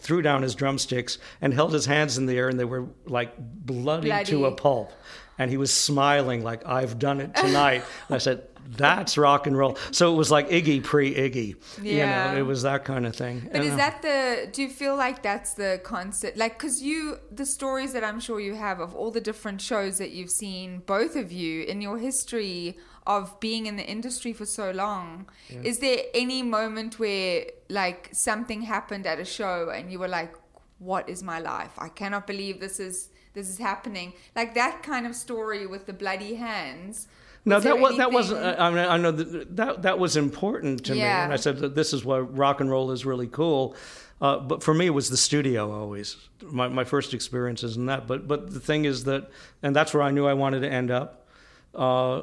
threw 0.04 0.20
down 0.20 0.42
his 0.42 0.54
drumsticks 0.54 1.16
and 1.40 1.54
held 1.54 1.72
his 1.72 1.86
hands 1.86 2.18
in 2.18 2.26
the 2.26 2.36
air 2.36 2.50
and 2.50 2.60
they 2.60 2.64
were 2.64 2.86
like 3.06 3.32
bloody, 3.38 4.12
to 4.24 4.44
a 4.44 4.52
pulp 4.52 4.92
and 5.38 5.50
he 5.50 5.56
was 5.56 5.72
smiling 5.72 6.44
like 6.44 6.64
i've 6.66 6.98
done 6.98 7.20
it 7.20 7.34
tonight 7.34 7.82
and 8.08 8.14
i 8.14 8.18
said 8.18 8.46
that's 8.66 9.16
rock 9.18 9.46
and 9.46 9.56
roll 9.56 9.76
so 9.90 10.12
it 10.12 10.16
was 10.16 10.30
like 10.30 10.48
iggy 10.48 10.82
pre-iggy 10.82 11.56
Yeah. 11.82 11.92
you 11.92 12.32
know 12.34 12.38
it 12.40 12.46
was 12.46 12.62
that 12.62 12.84
kind 12.84 13.06
of 13.06 13.14
thing 13.14 13.40
But 13.52 13.56
And, 13.60 13.64
is 13.64 13.76
that 13.76 14.02
the? 14.02 14.48
Do 14.52 14.62
you 14.62 14.68
feel 14.68 14.96
like 14.96 15.22
that's 15.22 15.54
the 15.54 15.80
concept? 15.84 16.36
Like, 16.36 16.58
cause 16.58 16.80
you, 16.82 17.18
the 17.30 17.46
stories 17.46 17.92
that 17.92 18.02
I'm 18.04 18.20
sure 18.20 18.40
you 18.40 18.54
have 18.54 18.80
of 18.80 18.94
all 18.94 19.10
the 19.10 19.20
different 19.20 19.60
shows 19.60 19.98
that 19.98 20.10
you've 20.16 20.30
seen, 20.30 20.82
both 20.86 21.14
of 21.16 21.30
you 21.30 21.62
in 21.64 21.80
your 21.80 21.98
history 21.98 22.78
of 23.06 23.38
being 23.40 23.66
in 23.66 23.76
the 23.76 23.86
industry 23.96 24.32
for 24.32 24.46
so 24.46 24.70
long. 24.70 25.28
Is 25.70 25.78
there 25.80 25.98
any 26.14 26.42
moment 26.42 26.98
where 26.98 27.44
like 27.68 28.08
something 28.12 28.62
happened 28.62 29.06
at 29.06 29.18
a 29.18 29.24
show 29.38 29.70
and 29.74 29.92
you 29.92 29.98
were 29.98 30.08
like, 30.20 30.32
"What 30.78 31.04
is 31.14 31.22
my 31.22 31.38
life? 31.38 31.74
I 31.78 31.88
cannot 32.00 32.26
believe 32.26 32.60
this 32.60 32.80
is 32.80 33.10
this 33.34 33.46
is 33.48 33.58
happening." 33.58 34.08
Like 34.34 34.54
that 34.54 34.82
kind 34.82 35.04
of 35.06 35.14
story 35.14 35.66
with 35.66 35.84
the 35.86 35.92
bloody 35.92 36.34
hands. 36.36 37.08
No, 37.44 37.60
there 37.60 37.74
that 37.74 37.80
was 37.80 37.96
that 37.98 38.12
wasn't. 38.12 38.40
I 38.58 38.70
mean, 38.70 38.78
I 38.78 38.96
know 38.96 39.10
that 39.10 39.56
that, 39.56 39.82
that 39.82 39.98
was 39.98 40.16
important 40.16 40.84
to 40.86 40.94
me, 40.94 41.00
and 41.24 41.32
I 41.32 41.36
said 41.36 41.58
that 41.58 41.74
this 41.74 41.92
is 41.92 42.04
why 42.04 42.18
rock 42.18 42.60
and 42.60 42.70
roll 42.70 42.90
is 42.90 43.04
really 43.04 43.26
cool. 43.26 43.76
Uh, 44.20 44.38
but 44.38 44.62
for 44.62 44.72
me, 44.72 44.86
it 44.86 44.90
was 44.90 45.10
the 45.10 45.16
studio 45.16 45.70
always 45.72 46.16
my 46.42 46.68
my 46.68 46.84
first 46.84 47.12
experiences 47.12 47.76
in 47.76 47.86
that. 47.86 48.06
But 48.06 48.26
but 48.26 48.52
the 48.52 48.60
thing 48.60 48.84
is 48.84 49.04
that, 49.04 49.30
and 49.62 49.74
that's 49.76 49.92
where 49.92 50.02
I 50.02 50.10
knew 50.10 50.26
I 50.26 50.34
wanted 50.34 50.60
to 50.60 50.70
end 50.70 50.90
up. 50.90 51.26
Uh, 51.74 52.22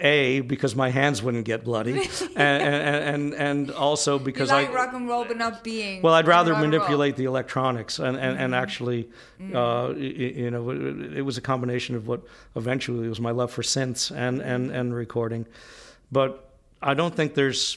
a 0.00 0.40
because 0.40 0.74
my 0.74 0.88
hands 0.90 1.22
wouldn't 1.22 1.44
get 1.44 1.62
bloody, 1.64 1.92
and, 2.36 2.62
and 2.62 3.04
and 3.14 3.34
and 3.34 3.70
also 3.70 4.18
because 4.18 4.50
like 4.50 4.70
I 4.70 4.72
rock 4.72 4.92
and 4.94 5.08
roll, 5.08 5.24
but 5.24 5.36
not 5.36 5.62
being. 5.62 6.00
well, 6.02 6.14
I'd 6.14 6.26
rather 6.26 6.52
rock 6.52 6.62
and 6.62 6.72
roll. 6.72 6.80
manipulate 6.80 7.16
the 7.16 7.24
electronics, 7.24 7.98
and, 7.98 8.16
and, 8.16 8.34
Mm-hmm. 8.34 8.42
and 8.44 8.54
actually, 8.54 9.08
uh, 9.54 9.92
y- 9.94 9.96
you 9.96 10.50
know, 10.50 10.70
it, 10.70 11.18
it 11.18 11.22
was 11.22 11.36
a 11.38 11.42
combination 11.42 11.96
of 11.96 12.08
what 12.08 12.22
eventually 12.56 13.08
was 13.08 13.20
my 13.20 13.30
love 13.30 13.50
for 13.52 13.62
synths 13.62 14.10
and, 14.14 14.40
and, 14.40 14.70
and 14.70 14.94
recording. 14.94 15.46
But 16.10 16.50
I 16.80 16.94
don't 16.94 17.14
think 17.14 17.34
there's 17.34 17.76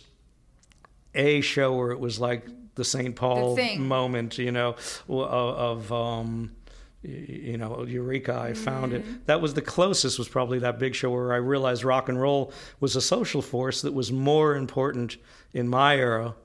a 1.14 1.42
show 1.42 1.76
where 1.76 1.92
it 1.92 2.00
was 2.00 2.20
like 2.20 2.46
the 2.76 2.84
St. 2.86 3.16
Paul 3.16 3.56
thing. 3.56 3.88
moment, 3.88 4.38
you 4.38 4.52
know, 4.52 4.76
of, 5.10 5.90
of 5.90 5.92
um, 5.94 6.56
you 7.04 7.58
know, 7.58 7.86
Eureka, 7.86 8.34
I 8.40 8.54
found 8.54 8.94
Mm-hmm. 8.94 9.10
it. 9.16 9.26
That 9.28 9.42
was 9.42 9.54
the 9.54 9.62
closest, 9.62 10.18
was 10.18 10.30
probably 10.30 10.60
that 10.60 10.80
big 10.80 10.96
show 10.96 11.12
where 11.12 11.34
I 11.34 11.38
realized 11.38 11.84
rock 11.84 12.10
and 12.10 12.20
roll 12.20 12.52
was 12.80 12.96
a 12.96 13.02
social 13.02 13.42
force 13.42 13.82
that 13.82 13.94
was 13.94 14.12
more 14.12 14.56
important 14.56 15.18
in 15.54 15.68
my 15.68 15.98
era 15.98 16.36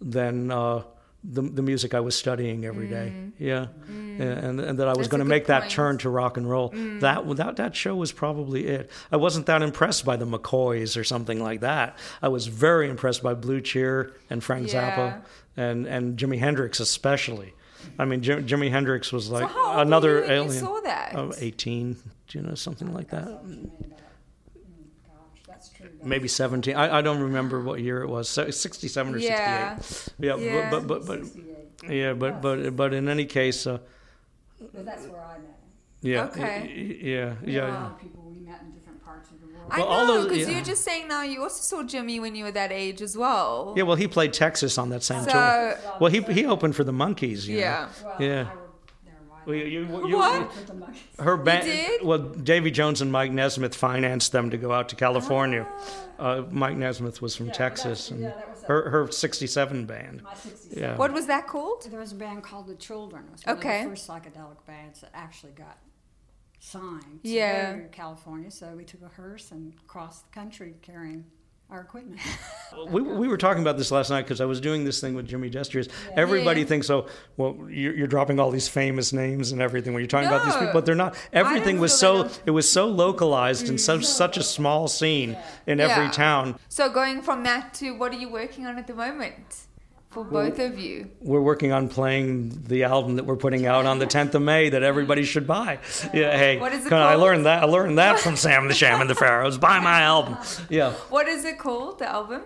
than 0.00 0.50
uh, 0.50 0.82
the, 1.24 1.42
the 1.42 1.62
music 1.62 1.92
I 1.94 2.00
was 2.00 2.14
studying 2.14 2.64
every 2.64 2.88
day. 2.88 3.12
Yeah. 3.38 3.66
And, 3.88 4.60
and 4.60 4.78
that 4.78 4.88
I 4.88 4.94
was 4.94 5.08
Mm. 5.08 5.10
Going 5.10 5.18
to 5.18 5.24
make 5.26 5.46
that 5.46 5.62
point. 5.62 5.72
Mm. 5.72 5.74
turn 5.74 5.98
to 5.98 6.10
rock 6.10 6.36
and 6.36 6.48
roll. 6.48 6.68
That, 7.00 7.36
that, 7.36 7.56
that 7.56 7.74
show 7.76 7.94
was 7.96 8.12
probably 8.12 8.66
it. 8.68 8.90
I 9.12 9.16
wasn't 9.16 9.46
that 9.46 9.60
impressed 9.62 10.04
by 10.04 10.16
the 10.16 10.24
McCoys 10.26 10.96
or 10.98 11.04
something 11.04 11.42
like 11.42 11.60
that. 11.60 11.98
I 12.22 12.28
was 12.28 12.46
very 12.46 12.88
impressed 12.88 13.22
by 13.22 13.34
Blue 13.34 13.60
Cheer 13.60 14.14
and 14.30 14.42
Frank 14.42 14.72
Yeah. 14.72 14.96
Zappa 14.96 15.22
and, 15.56 15.86
and 15.86 16.16
Jimi 16.18 16.38
Hendrix 16.38 16.80
especially. 16.80 17.52
I 17.98 18.04
mean, 18.04 18.22
Jim, 18.22 18.46
Jimi 18.46 18.70
Hendrix 18.70 19.12
was 19.12 19.30
like 19.30 19.48
how 19.48 19.80
another 19.80 20.14
you 20.16 20.20
when 20.22 20.28
you 20.30 20.34
alien. 20.36 20.64
saw 20.64 20.80
that? 20.80 21.12
Oh, 21.14 21.32
18, 21.38 21.96
you 22.32 22.42
know, 22.42 22.54
something 22.54 22.92
like 22.92 23.08
that. 23.10 23.24
Gosh, 23.24 23.42
that's 25.46 25.68
true. 25.70 25.88
Maybe 26.02 26.28
17. 26.28 26.74
I, 26.76 26.98
I 26.98 27.02
don't 27.02 27.20
remember 27.20 27.62
what 27.62 27.80
year 27.80 28.02
it 28.02 28.08
was. 28.08 28.28
So 28.28 28.50
67 28.50 29.14
or 29.14 29.18
Yeah. 29.18 29.76
68. 29.78 30.26
Yeah, 30.26 30.36
Yeah. 30.36 30.70
but, 30.70 30.86
but, 30.86 31.06
but, 31.06 31.20
but 31.82 31.90
yeah, 31.90 32.12
but, 32.14 32.40
but, 32.42 32.76
but 32.76 32.94
in 32.94 33.08
any 33.08 33.24
case, 33.26 33.66
uh, 33.66 33.78
But 34.72 34.84
that's 34.84 35.06
where 35.06 35.20
I 35.22 35.38
met 35.38 35.46
him. 35.46 35.54
yeah, 36.02 36.24
Okay. 36.26 36.60
y- 36.60 36.66
y- 36.66 36.98
yeah, 37.02 37.34
yeah. 37.44 37.90
Lot 39.30 39.38
of 39.38 39.40
people 39.40 39.48
we 39.48 39.52
met 39.52 39.60
in 39.62 39.66
different 39.66 39.68
parts 39.68 39.70
of 39.70 39.70
the 39.70 39.70
world. 39.70 39.70
I 39.70 39.80
Well, 39.80 40.06
know, 40.06 40.28
because 40.28 40.46
yeah. 40.48 40.54
you're 40.54 40.64
just 40.64 40.84
saying 40.84 41.08
now 41.08 41.22
you 41.22 41.42
also 41.42 41.62
saw 41.62 41.82
Jimi 41.82 42.20
when 42.20 42.34
you 42.34 42.44
were 42.44 42.52
that 42.52 42.72
age 42.72 43.02
as 43.02 43.16
well. 43.16 43.74
Yeah, 43.76 43.82
well, 43.84 43.96
he 43.96 44.06
played 44.08 44.32
Texas 44.32 44.78
on 44.78 44.88
that 44.90 45.02
same 45.02 45.24
So- 45.24 45.30
tour. 45.32 45.78
Well, 46.00 46.10
he 46.10 46.20
he 46.32 46.46
opened 46.46 46.76
for 46.76 46.84
the 46.84 46.92
Monkees. 46.92 47.46
You 47.46 47.56
know? 47.56 47.60
Yeah. 47.60 47.88
well, 48.04 48.16
yeah. 48.20 48.26
I 48.50 48.54
worked 48.54 48.92
there 49.04 49.14
a 49.14 49.28
while. 49.28 49.42
Well, 49.46 49.56
you, 49.56 49.64
you, 49.64 50.08
you, 50.08 50.16
What? 50.16 50.48
With 50.54 50.66
the 50.66 50.72
Monkees. 50.74 51.22
Her 51.24 51.36
band. 51.36 52.06
Well, 52.06 52.18
Davy 52.18 52.70
Jones 52.70 53.00
and 53.02 53.10
Mike 53.10 53.32
Nesmith 53.32 53.74
financed 53.74 54.32
them 54.32 54.50
to 54.50 54.56
go 54.56 54.72
out 54.72 54.88
to 54.90 54.96
California. 54.96 55.66
Uh, 56.18 56.44
Mike 56.50 56.76
Nesmith 56.76 57.20
was 57.20 57.36
from 57.36 57.46
Yeah, 57.48 57.52
Texas, 57.52 58.08
that- 58.08 58.14
and 58.14 58.22
yeah, 58.22 58.28
that 58.30 58.48
was 58.50 58.62
her 58.68 58.90
her 58.90 59.10
'67 59.12 59.84
band. 59.84 60.22
My 60.22 60.32
67. 60.34 60.82
Yeah. 60.82 60.96
What 60.96 61.12
was 61.12 61.26
that 61.26 61.46
called? 61.46 61.86
There 61.90 62.00
was 62.00 62.12
a 62.12 62.14
band 62.16 62.42
called 62.42 62.68
The 62.68 62.74
Children. 62.76 63.24
It 63.28 63.32
was 63.32 63.44
one 63.46 63.58
Okay. 63.58 63.78
of 63.82 63.90
the 63.90 63.96
first 63.96 64.08
psychedelic 64.08 64.64
bands 64.66 65.00
that 65.02 65.10
actually 65.12 65.52
got 65.52 65.76
signed 66.58 67.22
to 67.22 67.28
Yeah. 67.28 67.76
go 67.76 67.84
California. 67.92 68.50
So 68.50 68.74
we 68.76 68.84
took 68.84 69.02
a 69.02 69.08
hearse 69.08 69.50
and 69.52 69.74
crossed 69.86 70.30
the 70.30 70.34
country 70.34 70.74
carrying 70.82 71.24
our 71.70 71.80
equipment. 71.80 72.20
We, 72.90 73.00
we 73.00 73.28
were 73.28 73.36
talking 73.38 73.62
about 73.62 73.78
this 73.78 73.90
last 73.90 74.10
night 74.10 74.22
because 74.22 74.40
I 74.40 74.44
was 74.44 74.60
doing 74.60 74.84
this 74.84 75.00
thing 75.00 75.14
with 75.14 75.26
Jimmy 75.26 75.48
Gestures. 75.48 75.88
Everybody 76.14 76.60
Yeah. 76.60 76.66
thinks, 76.66 76.90
oh, 76.90 77.06
well, 77.36 77.56
you're, 77.70 77.96
you're 77.96 78.06
dropping 78.06 78.38
all 78.38 78.50
these 78.50 78.68
famous 78.68 79.12
names 79.12 79.52
and 79.52 79.62
everything 79.62 79.94
when 79.94 80.02
you're 80.02 80.08
talking 80.08 80.26
about 80.26 80.44
these 80.44 80.54
people, 80.54 80.72
but 80.72 80.84
they're 80.84 80.94
not. 80.94 81.16
Everything 81.32 81.78
was 81.78 81.96
so 81.96 82.28
it 82.44 82.50
was 82.50 82.70
so 82.70 82.86
localized 82.86 83.68
and 83.68 83.80
so 83.80 83.94
mm-hmm. 83.94 84.04
such 84.04 84.36
a 84.36 84.42
small 84.42 84.88
scene 84.88 85.36
in 85.66 85.80
every 85.80 86.10
town. 86.10 86.58
So 86.68 86.90
going 86.90 87.22
from 87.22 87.44
that 87.44 87.72
to 87.74 87.92
what 87.92 88.12
are 88.12 88.18
you 88.18 88.28
working 88.28 88.66
on 88.66 88.78
at 88.78 88.86
the 88.86 88.94
moment 88.94 89.65
for 90.16 90.24
both 90.24 90.58
of 90.58 90.78
you? 90.78 91.10
We're 91.20 91.42
working 91.42 91.72
on 91.72 91.88
playing 91.88 92.62
the 92.68 92.84
album 92.84 93.16
that 93.16 93.26
we're 93.26 93.36
putting 93.36 93.66
out 93.66 93.84
on 93.84 93.98
the 93.98 94.06
10th 94.06 94.34
of 94.34 94.40
May 94.40 94.70
that 94.70 94.82
everybody 94.82 95.24
should 95.24 95.46
buy. 95.46 95.78
Yeah, 96.14 96.34
hey, 96.34 96.58
What 96.58 96.72
is 96.72 96.86
it 96.86 96.92
on, 96.92 97.02
I 97.02 97.10
called? 97.12 97.20
learned 97.22 97.44
that. 97.46 97.62
I 97.62 97.66
learned 97.66 97.98
that 97.98 98.18
from 98.18 98.34
Sam 98.36 98.66
the 98.66 98.72
Sham 98.74 99.02
and 99.02 99.10
the 99.10 99.14
Pharaohs. 99.14 99.58
Buy 99.58 99.78
my 99.80 100.00
album. 100.02 100.38
Yeah. 100.70 100.92
What 101.10 101.28
is 101.28 101.44
it 101.44 101.58
called? 101.58 101.98
The 101.98 102.08
album? 102.08 102.42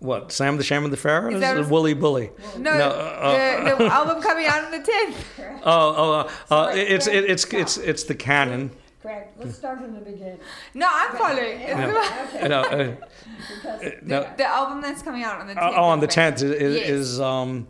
What? 0.00 0.32
Sam 0.32 0.56
the 0.56 0.64
Sham 0.64 0.82
and 0.84 0.92
the 0.92 0.96
Pharaohs? 0.96 1.38
that 1.40 1.56
Or 1.56 1.62
what- 1.62 1.70
Wooly 1.70 1.94
Bully? 1.94 2.30
No, 2.58 2.70
uh, 2.72 3.62
the, 3.76 3.84
the 3.84 3.84
album 3.92 4.20
coming 4.20 4.46
out 4.46 4.64
on 4.64 4.70
the 4.72 4.80
tenth. 4.80 5.16
Oh, 5.38 5.94
oh, 5.96 6.12
uh, 6.50 6.54
uh, 6.54 6.72
it's 6.74 7.06
it, 7.06 7.24
it's 7.30 7.44
it's 7.52 7.76
it's 7.78 8.02
the 8.04 8.14
canon. 8.16 8.70
Craig, 9.08 9.28
let's 9.38 9.56
start 9.56 9.80
from 9.80 9.94
the 9.94 10.00
beginning. 10.00 10.38
No, 10.74 10.86
I'm 10.90 11.16
following. 11.16 11.60
No, 11.60 11.76
no, 12.46 12.60
uh, 12.60 12.76
no, 14.02 14.20
the, 14.20 14.30
the 14.36 14.44
album 14.44 14.82
that's 14.82 15.00
coming 15.00 15.22
out 15.22 15.40
on 15.40 15.46
the 15.46 15.54
oh, 15.54 15.60
tenth. 15.60 15.76
on 15.78 16.00
the 16.00 16.06
tenth 16.06 16.42
is, 16.42 16.50
is, 16.50 16.76
Yes. 16.76 16.88
is 16.90 17.20
um, 17.20 17.68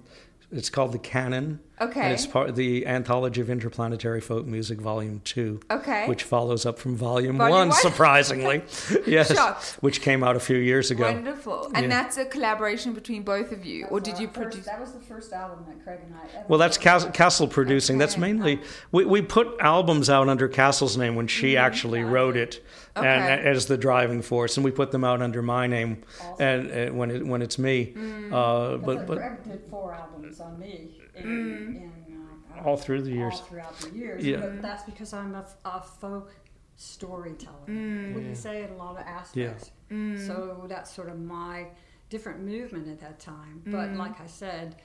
it's 0.51 0.69
called 0.69 0.91
the 0.91 0.99
canon. 0.99 1.61
Okay. 1.81 2.01
And 2.01 2.13
it's 2.13 2.27
part 2.27 2.49
of 2.49 2.57
the 2.57 2.87
Anthology 2.87 3.41
of 3.41 3.49
Interplanetary 3.51 4.21
Folk 4.21 4.47
Music, 4.47 4.81
Volume 4.81 5.21
2. 5.25 5.61
Okay. 5.71 6.09
Which 6.09 6.23
follows 6.23 6.67
up 6.67 6.79
from 6.79 6.97
Volume, 6.97 7.37
Volume 7.39 7.57
1, 7.59 7.69
one? 7.69 7.73
surprisingly. 7.77 8.63
yes. 9.07 9.33
Shocked. 9.35 9.77
Which 9.81 10.01
came 10.03 10.23
out 10.25 10.37
a 10.37 10.41
few 10.41 10.57
years 10.59 10.91
ago. 10.91 11.05
Wonderful. 11.13 11.71
And 11.75 11.85
Yeah. 11.85 11.89
that's 12.03 12.17
a 12.17 12.25
collaboration 12.25 12.93
between 12.95 13.23
both 13.23 13.53
of 13.53 13.65
you, 13.65 13.87
or 13.87 14.01
did 14.01 14.19
you 14.19 14.27
our 14.29 14.33
first- 14.35 14.49
produce? 14.51 14.67
That 14.67 14.81
was 14.81 14.93
the 14.93 15.01
first 15.01 15.33
album 15.33 15.65
that 15.69 15.83
Craig 15.85 16.01
and 16.05 16.15
I 16.15 16.39
ever 16.39 16.45
Well, 16.49 16.59
that's 16.59 16.77
did. 16.77 16.85
Cas- 16.85 17.07
Cassell 17.13 17.49
producing. 17.49 17.99
That's 17.99 18.17
mainly 18.17 18.61
we, 18.93 19.05
we 19.05 19.23
put 19.23 19.49
albums 19.61 20.11
out 20.11 20.29
under 20.29 20.49
Cassell's 20.49 20.97
name 20.97 21.15
when 21.17 21.27
she 21.27 21.57
actually 21.57 22.03
wrote 22.03 22.37
it, 22.37 22.65
and 22.97 23.05
Mm-hmm. 23.07 23.47
As 23.47 23.67
the 23.67 23.77
driving 23.79 24.23
force, 24.23 24.57
and 24.57 24.65
we 24.65 24.71
put 24.73 24.91
them 24.91 25.05
out 25.05 25.23
under 25.23 25.41
my 25.41 25.67
name, 25.69 26.03
and, 26.41 26.69
and 26.71 26.99
when 26.99 27.11
it 27.13 27.25
when 27.25 27.43
it's 27.43 27.59
me. 27.59 27.93
Mm. 27.97 28.33
Uh, 28.33 28.77
But, 28.79 28.97
but 28.97 29.07
but 29.07 29.19
Craig 29.19 29.45
did 29.45 29.61
four 29.71 29.95
albums 29.95 30.41
on 30.41 30.59
me 30.59 30.91
in, 31.19 31.27
Mm. 31.27 31.77
in 32.09 32.59
uh, 32.59 32.63
all 32.65 32.77
through 32.77 33.03
the 33.03 33.11
years. 33.13 33.35
all 33.35 33.47
throughout 33.47 33.77
the 33.81 33.91
years. 33.91 34.25
Yeah. 34.25 34.39
But 34.41 34.63
that's 34.63 34.83
because 34.85 35.13
I'm 35.13 35.35
a, 35.35 35.47
a 35.65 35.81
folk 35.83 36.35
storyteller. 36.77 37.67
Mm. 37.67 38.15
Wouldn't 38.15 38.37
say 38.37 38.65
in 38.65 38.71
a 38.71 38.77
lot 38.77 38.93
of 38.99 39.07
aspects. 39.07 39.71
Yeah. 39.91 40.17
So 40.27 40.65
that's 40.69 40.91
sort 40.93 41.09
of 41.09 41.19
my 41.19 41.67
different 42.11 42.41
movement 42.43 42.89
at 42.89 43.01
that 43.01 43.19
time. 43.21 43.63
But 43.67 43.91
Mm. 43.91 43.97
like 43.97 44.21
I 44.21 44.27
said, 44.27 44.77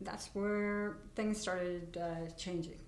that's 0.00 0.28
where 0.34 0.98
things 1.14 1.40
started 1.40 1.96
uh, 1.96 2.28
changing. 2.36 2.78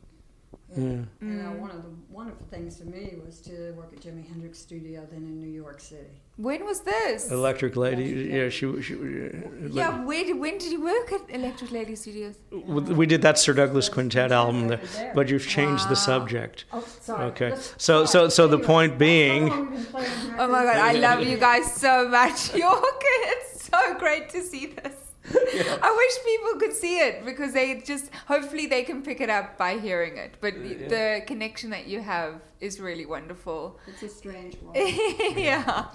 Yeah. 0.76 0.82
You 0.84 1.06
Mm. 1.22 1.42
know, 1.42 1.52
one 1.60 1.70
of 1.70 1.82
the 1.82 1.90
wonderful 2.10 2.46
things 2.46 2.78
for 2.78 2.84
me 2.84 3.14
was 3.24 3.40
to 3.42 3.72
work 3.72 3.92
at 3.92 4.00
Jimi 4.00 4.26
Hendrix 4.26 4.58
Studio, 4.58 5.06
then 5.10 5.22
in 5.24 5.40
New 5.40 5.48
York 5.50 5.80
City. 5.80 6.20
When 6.36 6.66
was 6.66 6.80
this? 6.80 7.30
Electric 7.30 7.76
Lady, 7.76 8.12
Electric 8.12 8.34
yeah, 8.34 8.48
she, 8.50 8.82
she 8.82 8.94
uh, 8.94 9.68
yeah, 9.70 10.04
where 10.04 10.22
did, 10.22 10.38
when 10.38 10.58
did 10.58 10.70
you 10.70 10.84
work 10.84 11.10
at 11.10 11.22
Electric 11.30 11.70
Lady 11.70 11.96
Studios? 11.96 12.36
we 12.50 13.06
did 13.06 13.22
that 13.22 13.38
Sir 13.38 13.54
Douglas 13.54 13.88
Quintet 13.88 14.32
album, 14.32 14.68
there, 14.68 15.12
but 15.14 15.30
you've 15.30 15.48
changed 15.48 15.88
the 15.88 15.96
subject. 15.96 16.66
Oh, 16.74 16.86
sorry. 17.00 17.24
Okay, 17.30 17.54
so 17.78 18.04
so 18.04 18.28
so 18.28 18.46
the 18.46 18.58
point 18.58 18.98
being. 18.98 19.48
how 19.48 19.56
long 19.56 19.70
we've 19.70 19.76
been 19.78 19.86
playing 19.86 20.10
Oh 20.38 20.48
my 20.48 20.62
god, 20.64 20.76
I 20.76 20.92
love 20.92 21.26
you 21.26 21.38
guys 21.38 21.72
so 21.72 22.06
much. 22.06 22.54
York, 22.54 23.02
it's 23.02 23.70
so 23.70 23.94
great 23.98 24.28
to 24.30 24.42
see 24.42 24.66
this. 24.66 24.94
I 25.34 25.90
wish 25.96 26.24
people 26.24 26.60
could 26.60 26.76
see 26.76 26.98
it 26.98 27.24
because 27.24 27.54
they 27.54 27.80
just 27.80 28.10
hopefully 28.26 28.66
they 28.66 28.82
can 28.82 29.02
pick 29.02 29.22
it 29.22 29.30
up 29.30 29.56
by 29.56 29.78
hearing 29.78 30.18
it. 30.18 30.34
But 30.42 30.54
the 30.54 31.22
connection 31.26 31.70
that 31.70 31.86
you 31.86 32.02
have 32.02 32.42
is 32.60 32.80
really 32.80 33.06
wonderful. 33.06 33.78
It's 33.86 34.02
a 34.02 34.08
strange 34.08 34.56
one. 34.56 34.74
yeah. 35.36 35.86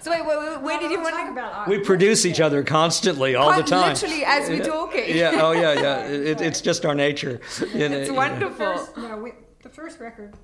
So 0.00 0.10
wait, 0.10 0.26
wait, 0.26 0.38
wait, 0.38 0.60
where 0.60 0.80
did 0.80 0.90
you 0.90 1.00
want 1.00 1.14
to 1.14 1.18
talk 1.18 1.26
to? 1.26 1.32
about? 1.32 1.68
We 1.68 1.78
produce 1.78 2.26
each 2.26 2.40
other 2.40 2.62
constantly 2.64 3.34
all 3.34 3.54
the 3.54 3.62
time. 3.62 3.90
Literally 3.94 4.24
as 4.24 4.48
we're 4.48 4.64
talking. 4.64 5.16
Yeah. 5.16 5.38
Oh, 5.40 5.52
yeah, 5.52 5.74
yeah. 5.74 6.06
It, 6.32 6.40
it's 6.40 6.60
just 6.60 6.84
our 6.84 6.94
nature. 6.94 7.40
You 7.60 7.66
It's 7.66 7.70
you 7.74 7.88
know. 7.88 8.12
wonderful. 8.14 8.76
First, 8.78 8.96
no, 8.96 9.16
we, 9.18 9.32
the 9.62 9.68
first 9.68 10.00
record. 10.00 10.34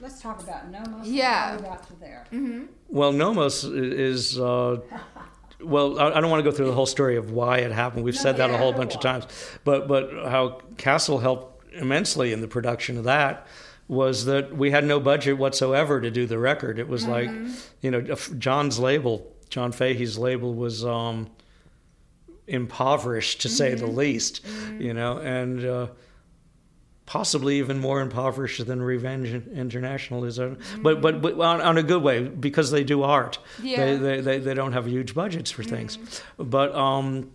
Let's 0.00 0.20
talk 0.20 0.42
about 0.42 0.70
Nommos. 0.70 1.02
Yeah. 1.04 1.52
And 1.54 1.60
how 1.64 1.70
we 1.70 1.76
got 1.76 1.86
to 1.88 1.94
there. 2.00 2.26
Well, 2.88 3.12
Nommos 3.12 3.64
is. 3.72 4.38
Uh, 4.38 4.80
well, 5.62 5.98
I 5.98 6.12
I 6.12 6.20
don't 6.20 6.30
want 6.30 6.44
to 6.44 6.50
go 6.50 6.54
through 6.54 6.66
the 6.66 6.74
whole 6.74 6.86
story 6.86 7.16
of 7.16 7.30
why 7.30 7.58
it 7.58 7.72
happened. 7.72 8.04
We've 8.04 8.16
said 8.16 8.36
that 8.36 8.50
a 8.50 8.58
whole 8.58 8.72
bunch 8.72 8.94
of 8.94 9.00
times, 9.00 9.26
but 9.64 9.88
but 9.88 10.10
how 10.28 10.60
Cassell 10.76 11.20
helped 11.20 11.72
immensely 11.74 12.32
in 12.32 12.40
the 12.40 12.48
production 12.48 12.98
of 12.98 13.04
that 13.04 13.46
was 13.86 14.24
that 14.24 14.56
we 14.56 14.70
had 14.70 14.84
no 14.84 14.98
budget 14.98 15.36
whatsoever 15.36 16.00
to 16.00 16.10
do 16.10 16.26
the 16.26 16.38
record. 16.38 16.78
It 16.78 16.88
was 16.88 17.06
like, 17.06 17.30
you 17.80 17.90
know, 17.90 18.00
John's 18.38 18.78
label, 18.78 19.30
John 19.50 19.72
Fahey's 19.72 20.16
label 20.16 20.54
was 20.54 20.84
um, 20.84 21.30
impoverished 22.46 23.42
to 23.42 23.48
say 23.48 23.74
the 23.74 23.86
least, 23.86 24.44
you 24.78 24.94
know, 24.94 25.18
and. 25.18 25.64
Uh, 25.64 25.86
possibly 27.06 27.58
even 27.58 27.78
more 27.78 28.00
impoverished 28.00 28.64
than 28.66 28.80
Revenge 28.80 29.28
International 29.48 30.24
is, 30.24 30.38
but 30.38 31.00
but, 31.00 31.20
but 31.20 31.38
on, 31.38 31.60
on 31.60 31.78
a 31.78 31.82
good 31.82 32.02
way 32.02 32.22
because 32.22 32.70
they 32.70 32.84
do 32.84 33.02
art. 33.02 33.38
Yeah. 33.62 33.84
They, 33.84 33.96
they 33.96 34.20
they 34.20 34.38
they 34.38 34.54
don't 34.54 34.72
have 34.72 34.86
huge 34.86 35.14
budgets 35.14 35.50
for 35.50 35.62
things, 35.62 35.98
but 36.38 36.74
um, 36.74 37.30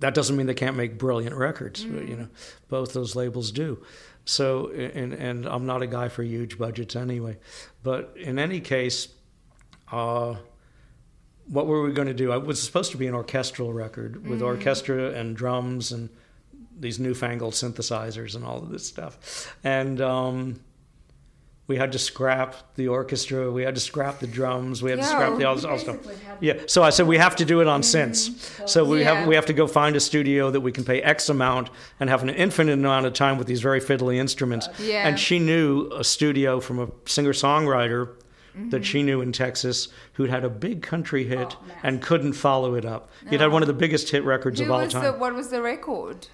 that 0.00 0.14
doesn't 0.14 0.36
mean 0.36 0.46
they 0.46 0.54
can't 0.54 0.76
make 0.76 0.98
brilliant 0.98 1.36
records. 1.36 1.82
You 1.82 2.16
know, 2.16 2.28
both 2.68 2.92
those 2.92 3.16
labels 3.16 3.52
do. 3.52 3.82
So 4.30 4.70
and 4.70 5.12
and 5.12 5.44
I'm 5.46 5.66
not 5.66 5.82
a 5.82 5.88
guy 5.88 6.08
for 6.08 6.22
huge 6.22 6.56
budgets 6.56 6.94
anyway, 6.94 7.38
but 7.82 8.14
in 8.16 8.38
any 8.38 8.60
case. 8.60 9.08
Uh, 9.90 10.36
what 11.46 11.66
were 11.66 11.82
we 11.82 11.92
going 11.92 12.06
to 12.06 12.14
do? 12.14 12.32
It 12.32 12.46
was 12.46 12.62
supposed 12.62 12.92
to 12.92 12.96
be 12.96 13.08
an 13.08 13.14
orchestral 13.14 13.72
record 13.72 14.24
with 14.24 14.40
orchestra 14.40 15.10
and 15.10 15.34
drums 15.34 15.90
and 15.90 16.08
these 16.78 17.00
newfangled 17.00 17.54
synthesizers 17.54 18.36
and 18.36 18.44
all 18.44 18.58
of 18.58 18.70
this 18.70 18.86
stuff. 18.86 19.52
And 19.64 20.00
um, 20.00 20.60
we 21.70 21.76
had 21.76 21.92
to 21.92 21.98
scrap 21.98 22.56
the 22.74 22.88
orchestra, 22.88 23.50
we 23.50 23.62
had 23.62 23.74
to 23.76 23.80
scrap 23.80 24.18
the 24.18 24.26
drums, 24.26 24.82
we 24.82 24.90
had 24.90 24.98
to 24.98 25.04
scrap 25.06 25.38
the 25.38 25.44
all, 25.44 25.66
all 25.66 25.78
stuff. 25.78 25.98
Yeah, 26.40 26.54
so 26.66 26.82
I 26.82 26.90
said 26.90 27.06
we 27.06 27.16
have 27.18 27.36
to 27.36 27.44
do 27.44 27.60
it 27.60 27.68
on 27.68 27.82
synths. 27.82 28.68
So 28.68 28.84
we 28.84 28.98
Yeah. 29.00 29.14
have 29.14 29.28
we 29.28 29.34
have 29.36 29.46
to 29.46 29.52
go 29.52 29.66
find 29.68 29.94
a 29.94 30.00
studio 30.00 30.50
that 30.50 30.60
we 30.60 30.72
can 30.72 30.84
pay 30.84 31.00
X 31.00 31.28
amount 31.28 31.70
and 32.00 32.10
have 32.10 32.22
an 32.24 32.30
infinite 32.30 32.72
amount 32.74 33.06
of 33.06 33.12
time 33.12 33.38
with 33.38 33.46
these 33.46 33.60
very 33.62 33.80
fiddly 33.80 34.16
instruments. 34.16 34.68
Yeah. 34.80 35.06
And 35.06 35.18
she 35.18 35.38
knew 35.38 35.88
a 35.94 36.02
studio 36.02 36.58
from 36.60 36.80
a 36.80 36.88
singer 37.06 37.32
songwriter 37.32 38.08
Mm-hmm. 38.50 38.70
that 38.70 38.84
she 38.84 39.04
knew 39.04 39.20
in 39.20 39.30
Texas 39.30 39.86
who'd 40.14 40.28
had 40.28 40.42
a 40.44 40.48
big 40.50 40.82
country 40.82 41.22
hit 41.22 41.54
Oh, 41.56 41.64
and 41.84 42.02
couldn't 42.02 42.32
follow 42.32 42.74
it 42.74 42.84
up. 42.84 43.08
He'd 43.30 43.40
had 43.40 43.52
one 43.52 43.62
of 43.62 43.68
the 43.68 43.72
biggest 43.84 44.10
hit 44.10 44.24
records 44.24 44.58
Who 44.58 44.64
of 44.66 44.72
all 44.72 44.80
was 44.82 44.92
time. 44.92 45.04
the? 45.04 45.12
What 45.12 45.34
was 45.36 45.50
the 45.50 45.62
record? 45.62 46.26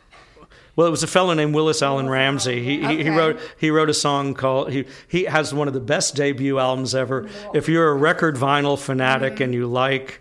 Well, 0.77 0.87
it 0.87 0.91
was 0.91 1.03
a 1.03 1.07
fellow 1.07 1.33
named 1.35 1.55
Willis 1.55 1.83
Alan 1.83 2.09
Ramsey. 2.09 2.63
He, 2.63 2.87
he, 2.87 3.03
he 3.05 3.11
wrote 3.11 3.41
he 3.59 3.71
wrote 3.71 3.89
a 3.91 3.95
song 3.95 4.35
called 4.35 4.71
he 4.71 4.85
he 5.09 5.25
has 5.25 5.53
one 5.55 5.67
of 5.69 5.75
the 5.75 5.81
best 5.81 6.15
debut 6.15 6.59
albums 6.59 6.95
ever. 6.95 7.29
If 7.55 7.69
you're 7.69 7.89
a 7.89 7.95
record 7.95 8.37
vinyl 8.37 8.79
fanatic 8.79 9.41
and 9.41 9.55
you 9.55 9.67
like 9.67 10.21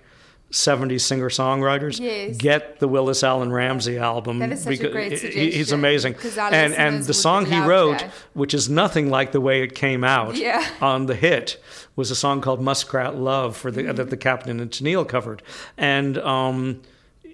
70s 0.51 1.01
singer 1.01 1.29
songwriters, 1.29 1.99
Yes. 1.99 2.37
get 2.37 2.79
the 2.79 2.87
Willis 2.87 3.23
Alan 3.23 3.51
Ramsey 3.51 3.97
album. 3.97 4.39
That 4.39 4.53
is 4.53 4.63
such 4.63 4.79
a 4.79 4.89
great 4.89 5.11
he- 5.11 5.27
he's 5.51 5.67
suggestion, 5.69 5.79
amazing. 5.79 6.15
And 6.53 6.73
and 6.73 7.03
the 7.03 7.13
song 7.13 7.45
he 7.47 7.59
wrote, 7.59 7.99
that. 7.99 8.11
which 8.33 8.53
is 8.53 8.69
nothing 8.69 9.09
like 9.09 9.33
the 9.33 9.41
way 9.41 9.63
it 9.63 9.75
came 9.75 10.05
out 10.05 10.37
Yeah. 10.37 10.65
on 10.79 11.07
the 11.07 11.15
hit, 11.15 11.61
was 11.97 12.11
a 12.11 12.15
song 12.15 12.39
called 12.39 12.61
Muskrat 12.61 13.17
Love 13.17 13.57
for 13.57 13.69
the 13.71 13.81
Mm-hmm. 13.81 13.95
that 13.95 14.09
the 14.09 14.17
Captain 14.17 14.59
and 14.61 14.71
Tennille 14.71 15.05
covered. 15.05 15.41
And 15.77 16.17
um, 16.19 16.81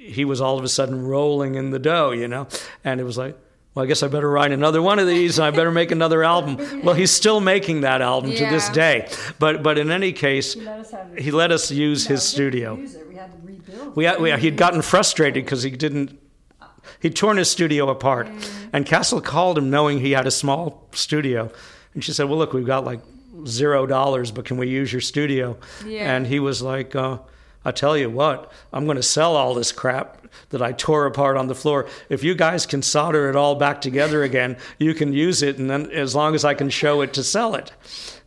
he 0.01 0.25
was 0.25 0.41
all 0.41 0.57
of 0.57 0.63
a 0.63 0.69
sudden 0.69 1.05
rolling 1.05 1.55
in 1.55 1.69
the 1.69 1.79
dough, 1.79 2.11
you 2.11 2.27
know? 2.27 2.47
And 2.83 2.99
it 2.99 3.03
was 3.03 3.17
like, 3.17 3.37
well, 3.73 3.85
I 3.85 3.87
guess 3.87 4.03
I 4.03 4.07
better 4.07 4.29
write 4.29 4.51
another 4.51 4.81
one 4.81 4.99
of 4.99 5.07
these 5.07 5.37
and 5.39 5.45
I 5.45 5.51
better 5.51 5.71
make 5.71 5.91
another 5.91 6.23
album. 6.23 6.57
Well, 6.83 6.95
he's 6.95 7.11
still 7.11 7.39
making 7.39 7.81
that 7.81 8.01
album 8.01 8.31
to 8.31 8.45
this 8.49 8.67
day. 8.69 9.07
But 9.39 9.61
but 9.63 9.77
in 9.77 9.91
any 9.91 10.11
case, 10.11 10.53
He 10.53 10.61
let 10.61 10.79
us 10.79 10.93
he 11.17 11.31
let 11.31 11.51
us 11.51 11.71
use 11.71 12.09
No, 12.09 12.15
his 12.15 12.23
studio. 12.23 12.75
Use. 12.75 12.97
We 13.07 13.15
had 13.15 13.31
to 13.31 13.37
rebuild. 13.45 13.95
We, 13.95 14.11
we 14.17 14.31
he'd 14.41 14.57
gotten 14.57 14.81
frustrated 14.81 15.45
because 15.45 15.63
he 15.63 15.71
didn't. 15.71 16.17
He'd 16.99 17.15
torn 17.15 17.37
his 17.37 17.49
studio 17.49 17.89
apart, 17.89 18.27
and 18.73 18.85
Cassell 18.85 19.21
called 19.21 19.57
him 19.57 19.69
knowing 19.69 19.99
he 19.99 20.11
had 20.11 20.25
a 20.27 20.31
small 20.31 20.87
studio, 20.93 21.51
and 21.93 22.03
she 22.03 22.11
said, 22.11 22.27
"Well, 22.27 22.37
look, 22.39 22.53
we've 22.53 22.65
got 22.65 22.83
like 22.83 22.99
zero 23.45 23.85
dollars, 23.85 24.31
but 24.31 24.45
can 24.45 24.57
we 24.57 24.67
use 24.67 24.91
your 24.91 25.01
studio?" 25.01 25.57
Yeah. 25.85 26.13
And 26.15 26.27
he 26.27 26.39
was 26.39 26.61
like, 26.61 26.95
uh, 26.95 27.19
"I 27.65 27.71
tell 27.71 27.97
you 27.97 28.09
what, 28.09 28.51
I'm 28.73 28.85
going 28.85 28.97
to 28.97 29.03
sell 29.03 29.35
all 29.35 29.53
this 29.53 29.71
crap 29.71 30.17
that 30.49 30.61
I 30.61 30.71
tore 30.71 31.05
apart 31.05 31.37
on 31.37 31.47
the 31.47 31.55
floor. 31.55 31.87
If 32.09 32.23
you 32.23 32.35
guys 32.35 32.65
can 32.65 32.81
solder 32.81 33.29
it 33.29 33.35
all 33.35 33.55
back 33.55 33.81
together 33.81 34.23
again, 34.29 34.57
you 34.77 34.93
can 34.93 35.13
use 35.13 35.41
it, 35.41 35.57
and 35.57 35.69
then 35.69 35.91
as 35.91 36.15
long 36.15 36.35
as 36.35 36.45
I 36.45 36.53
can 36.53 36.69
show 36.69 37.01
it 37.01 37.13
to 37.13 37.23
sell 37.23 37.55
it." 37.55 37.71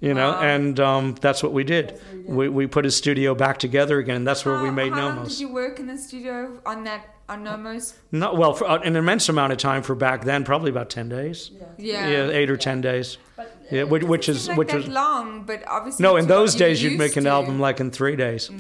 You 0.01 0.12
know, 0.12 0.32
and 0.35 0.78
um, 0.81 1.15
that's 1.20 1.43
what 1.43 1.52
we 1.52 1.65
did. 1.65 1.98
We, 2.27 2.48
we 2.48 2.66
put 2.66 2.85
his 2.85 2.94
studio 2.94 3.35
back 3.35 3.59
together 3.59 3.98
again, 3.98 4.16
and 4.16 4.27
that's 4.27 4.44
where 4.44 4.62
we 4.62 4.70
made 4.70 4.93
how 4.93 5.12
Nommos. 5.12 5.28
did 5.31 5.40
you 5.40 5.48
work 5.52 5.81
in 5.81 5.86
the 5.86 5.97
studio 5.97 6.61
on 6.66 6.85
that 6.85 7.15
on 7.28 7.44
Nommos? 7.44 7.94
Not 8.12 8.36
well, 8.36 8.52
for 8.52 8.69
uh, 8.69 8.78
an 8.81 8.97
immense 8.97 9.28
amount 9.31 9.52
of 9.52 9.59
time 9.59 9.82
for 9.82 9.94
back 9.94 10.24
then, 10.24 10.44
probably 10.44 10.70
about 10.70 10.90
ten 10.90 11.09
days. 11.09 11.51
Yeah. 11.78 12.09
Yeah, 12.09 12.28
eight 12.28 12.51
or 12.51 12.56
ten 12.59 12.81
days. 12.82 13.16
But 13.36 13.56
Yeah, 13.70 13.85
which, 13.85 14.02
which 14.02 14.28
is 14.28 14.48
like 14.48 14.59
which 14.59 14.69
that 14.69 14.77
was 14.77 14.89
long, 14.89 15.44
but 15.44 15.62
obviously 15.66 16.02
no. 16.02 16.16
In 16.16 16.27
those 16.27 16.55
days, 16.55 16.82
you'd 16.82 16.98
make 16.98 17.16
an 17.16 17.24
to. 17.24 17.31
album 17.31 17.59
like 17.59 17.81
in 17.81 17.90
three 17.90 18.16
days. 18.16 18.51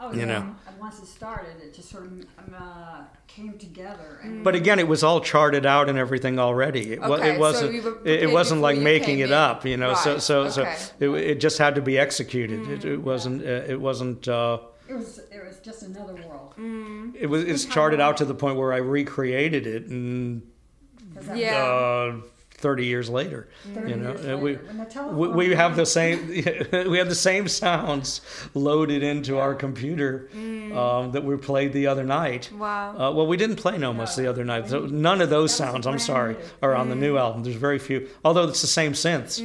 Oh, 0.00 0.12
you 0.12 0.20
yeah. 0.20 0.24
know. 0.26 0.54
And 0.66 0.78
once 0.78 0.98
it 1.00 1.06
started, 1.06 1.60
it 1.62 1.74
just 1.74 1.90
sort 1.90 2.04
of 2.06 2.12
um, 2.12 2.54
uh, 2.56 3.02
came 3.26 3.58
together. 3.58 4.20
And 4.22 4.44
But 4.44 4.54
again, 4.54 4.78
it 4.78 4.86
was 4.88 5.02
all 5.02 5.20
charted 5.20 5.66
out 5.66 5.88
and 5.88 5.98
everything 5.98 6.38
already. 6.38 6.92
It, 6.92 7.00
wa- 7.00 7.16
Okay, 7.16 7.30
it 7.30 7.34
so 7.34 7.40
wasn't. 7.40 7.72
you 7.74 7.82
were 7.82 7.98
it, 8.04 8.22
it 8.24 8.30
wasn't 8.32 8.60
like 8.60 8.76
you 8.76 8.82
making 8.82 9.18
it 9.20 9.30
in. 9.30 9.32
up, 9.32 9.64
you 9.64 9.76
know. 9.76 9.94
So 9.94 10.12
Right, 10.14 10.22
so 10.22 10.48
so 10.48 10.62
okay. 10.62 10.76
it, 11.00 11.08
it 11.10 11.40
just 11.40 11.58
had 11.58 11.74
to 11.76 11.82
be 11.82 11.98
executed. 11.98 12.68
It, 12.68 12.84
it 12.84 12.98
wasn't. 13.02 13.42
Uh, 13.42 13.46
it 13.72 13.80
wasn't. 13.80 14.26
Uh, 14.28 14.58
it 14.88 14.94
was 14.94 15.18
it 15.18 15.44
was 15.46 15.58
just 15.60 15.82
another 15.82 16.14
world. 16.26 16.54
it 17.16 17.26
was. 17.28 17.44
It's 17.44 17.64
charted 17.64 18.00
out 18.00 18.16
to 18.18 18.24
the 18.24 18.34
point 18.34 18.56
where 18.56 18.72
I 18.72 18.78
recreated 18.78 19.66
it 19.66 19.86
and 19.86 20.42
'Cause 21.14 21.26
that 21.26 21.36
Yeah. 21.36 22.14
Uh, 22.58 22.60
30 22.60 22.86
years 22.86 23.08
later. 23.08 23.48
30 23.74 23.90
you 23.90 23.96
know, 23.96 24.10
years 24.10 24.26
Uh, 24.26 24.38
we, 24.38 24.58
we 25.28 25.48
we 25.48 25.54
have 25.54 25.76
the 25.76 25.86
same 25.86 26.28
we 26.90 26.98
have 26.98 27.08
the 27.08 27.14
same 27.14 27.46
sounds 27.48 28.20
loaded 28.54 29.02
into 29.02 29.38
our 29.38 29.54
computer 29.54 30.28
um, 30.74 31.12
that 31.12 31.24
we 31.24 31.36
played 31.36 31.72
the 31.72 31.86
other 31.86 32.04
night. 32.04 32.50
Wow. 32.52 32.90
Uh, 32.98 33.12
well, 33.12 33.26
we 33.26 33.36
didn't 33.36 33.56
play 33.56 33.76
Nommos 33.78 34.16
the 34.16 34.26
other 34.26 34.44
night. 34.44 34.68
So 34.68 34.86
none 34.86 35.20
of 35.20 35.30
those 35.30 35.54
sounds, 35.54 35.86
I'm 35.86 35.98
sorry, 35.98 36.36
are 36.62 36.74
on 36.74 36.88
the 36.88 36.96
new 36.96 37.16
album. 37.16 37.42
There's 37.44 37.56
very 37.56 37.78
few. 37.78 38.08
Although 38.24 38.48
it's 38.48 38.60
the 38.60 38.66
same 38.66 38.92
synths. 38.92 39.40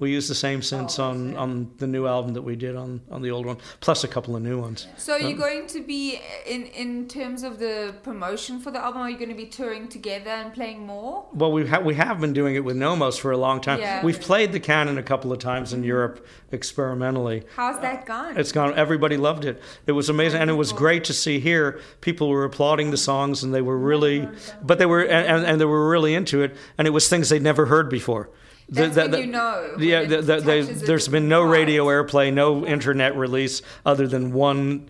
We 0.00 0.10
use 0.10 0.26
the 0.28 0.34
same 0.34 0.60
synths 0.60 0.98
on, 0.98 1.36
on 1.36 1.70
the 1.78 1.86
new 1.86 2.06
album 2.06 2.34
that 2.34 2.42
we 2.42 2.56
did 2.56 2.74
on, 2.76 3.00
on 3.10 3.22
the 3.22 3.30
old 3.30 3.46
one, 3.46 3.58
plus 3.80 4.04
a 4.04 4.08
couple 4.08 4.34
of 4.36 4.42
new 4.42 4.60
ones. 4.60 4.88
So 4.96 5.12
are 5.12 5.20
you 5.20 5.36
going 5.36 5.66
to 5.68 5.80
be 5.82 6.20
in 6.46 6.62
in 6.66 7.06
terms 7.08 7.42
of 7.42 7.58
the 7.58 7.94
promotion 8.02 8.60
for 8.60 8.70
the 8.70 8.80
album? 8.84 9.02
Are 9.02 9.10
you 9.10 9.18
going 9.18 9.34
to 9.36 9.36
be 9.36 9.46
touring 9.46 9.88
together 9.88 10.30
and 10.30 10.52
playing 10.52 10.86
more? 10.86 11.26
Well, 11.32 11.52
we 11.52 11.66
ha- 11.66 11.80
we 11.80 11.94
have 11.94 12.20
been 12.20 12.32
doing 12.32 12.53
it 12.54 12.64
with 12.64 12.76
Nommos 12.76 13.18
for 13.18 13.30
a 13.30 13.36
long 13.36 13.60
time. 13.60 13.80
Yeah. 13.80 14.04
We've 14.04 14.20
played 14.20 14.52
the 14.52 14.60
Canon 14.60 14.98
a 14.98 15.02
couple 15.02 15.32
of 15.32 15.38
times 15.38 15.72
in 15.72 15.80
mm-hmm. 15.80 15.88
Europe 15.88 16.26
experimentally. 16.52 17.44
How's 17.56 17.80
that 17.80 18.06
gone? 18.06 18.36
It's 18.36 18.52
gone. 18.52 18.74
Everybody 18.74 19.16
loved 19.16 19.44
it. 19.44 19.60
It 19.86 19.92
was 19.92 20.08
amazing, 20.08 20.40
and 20.40 20.50
it 20.50 20.54
was 20.54 20.72
great 20.72 21.04
to 21.04 21.12
see 21.12 21.40
here. 21.40 21.80
People 22.00 22.28
were 22.28 22.44
applauding 22.44 22.90
the 22.90 22.96
songs, 22.96 23.42
and 23.42 23.54
they 23.54 23.62
were 23.62 23.78
really, 23.78 24.28
but 24.62 24.78
they 24.78 24.86
were 24.86 25.02
and, 25.02 25.44
and, 25.44 25.60
they 25.60 25.64
were 25.64 25.88
really 25.88 26.14
into 26.14 26.42
it. 26.42 26.56
And 26.78 26.86
it 26.86 26.90
was 26.90 27.08
things 27.08 27.28
they'd 27.28 27.42
never 27.42 27.66
heard 27.66 27.88
before. 27.88 28.30
The- 28.68 28.88
the- 28.88 29.20
you 29.20 29.26
know, 29.26 29.76
Yeah, 29.78 30.04
the, 30.04 30.22
the, 30.22 30.40
they, 30.40 30.62
touches 30.62 30.82
a 30.82 30.86
there's 30.86 31.08
been 31.08 31.28
no 31.28 31.42
radio 31.42 31.86
airplay, 31.86 32.32
no 32.32 32.66
internet 32.66 33.16
release, 33.16 33.62
other 33.84 34.06
than 34.06 34.32
one. 34.32 34.88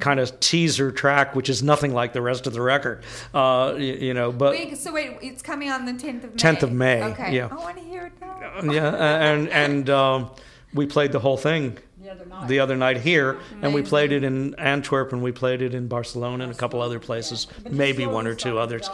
Kind 0.00 0.20
of 0.20 0.38
teaser 0.40 0.90
track, 0.90 1.34
which 1.34 1.48
is 1.48 1.62
nothing 1.62 1.92
like 1.92 2.12
the 2.12 2.22
rest 2.22 2.46
of 2.46 2.52
the 2.52 2.62
record. 2.62 3.02
Uh, 3.34 3.74
you, 3.76 3.94
you 3.94 4.14
know, 4.14 4.32
but 4.32 4.52
Wait, 4.52 4.76
so 4.78 4.92
wait, 4.92 5.16
it's 5.22 5.42
coming 5.42 5.70
on 5.70 5.84
the 5.84 5.92
10th 5.92 6.24
of 6.24 6.30
May. 6.34 6.36
10th 6.42 6.62
of 6.62 6.72
May, 6.72 7.02
Okay. 7.04 7.34
yeah. 7.36 7.48
I 7.50 7.54
want 7.56 7.76
to 7.76 7.82
hear 7.82 8.06
it 8.06 8.12
now. 8.20 8.72
yeah, 8.72 9.30
and 9.32 9.48
and 9.48 9.90
um, 9.90 10.30
we 10.74 10.86
played 10.86 11.12
the 11.12 11.18
whole 11.20 11.36
thing 11.36 11.78
The 12.02 12.10
other 12.10 12.24
night. 12.26 12.48
the 12.48 12.58
other 12.60 12.76
night 12.76 12.98
here, 12.98 13.38
and 13.62 13.74
we 13.74 13.82
played 13.82 14.12
it 14.12 14.24
in 14.24 14.54
Antwerp, 14.56 15.12
and 15.12 15.22
we 15.22 15.32
played 15.32 15.62
it 15.62 15.74
in 15.74 15.88
Barcelona, 15.88 16.44
and 16.44 16.52
a 16.52 16.56
couple 16.56 16.80
other 16.82 16.98
places, 17.00 17.46
But 17.62 17.72
you 17.72 17.78
maybe 17.78 18.06
one 18.06 18.26
or 18.26 18.34
two 18.34 18.58
others. 18.58 18.88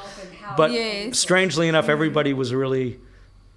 But 0.56 0.72
Yes. 0.72 1.18
strangely 1.18 1.68
enough, 1.68 1.88
everybody 1.88 2.32
was 2.32 2.52
really 2.54 3.00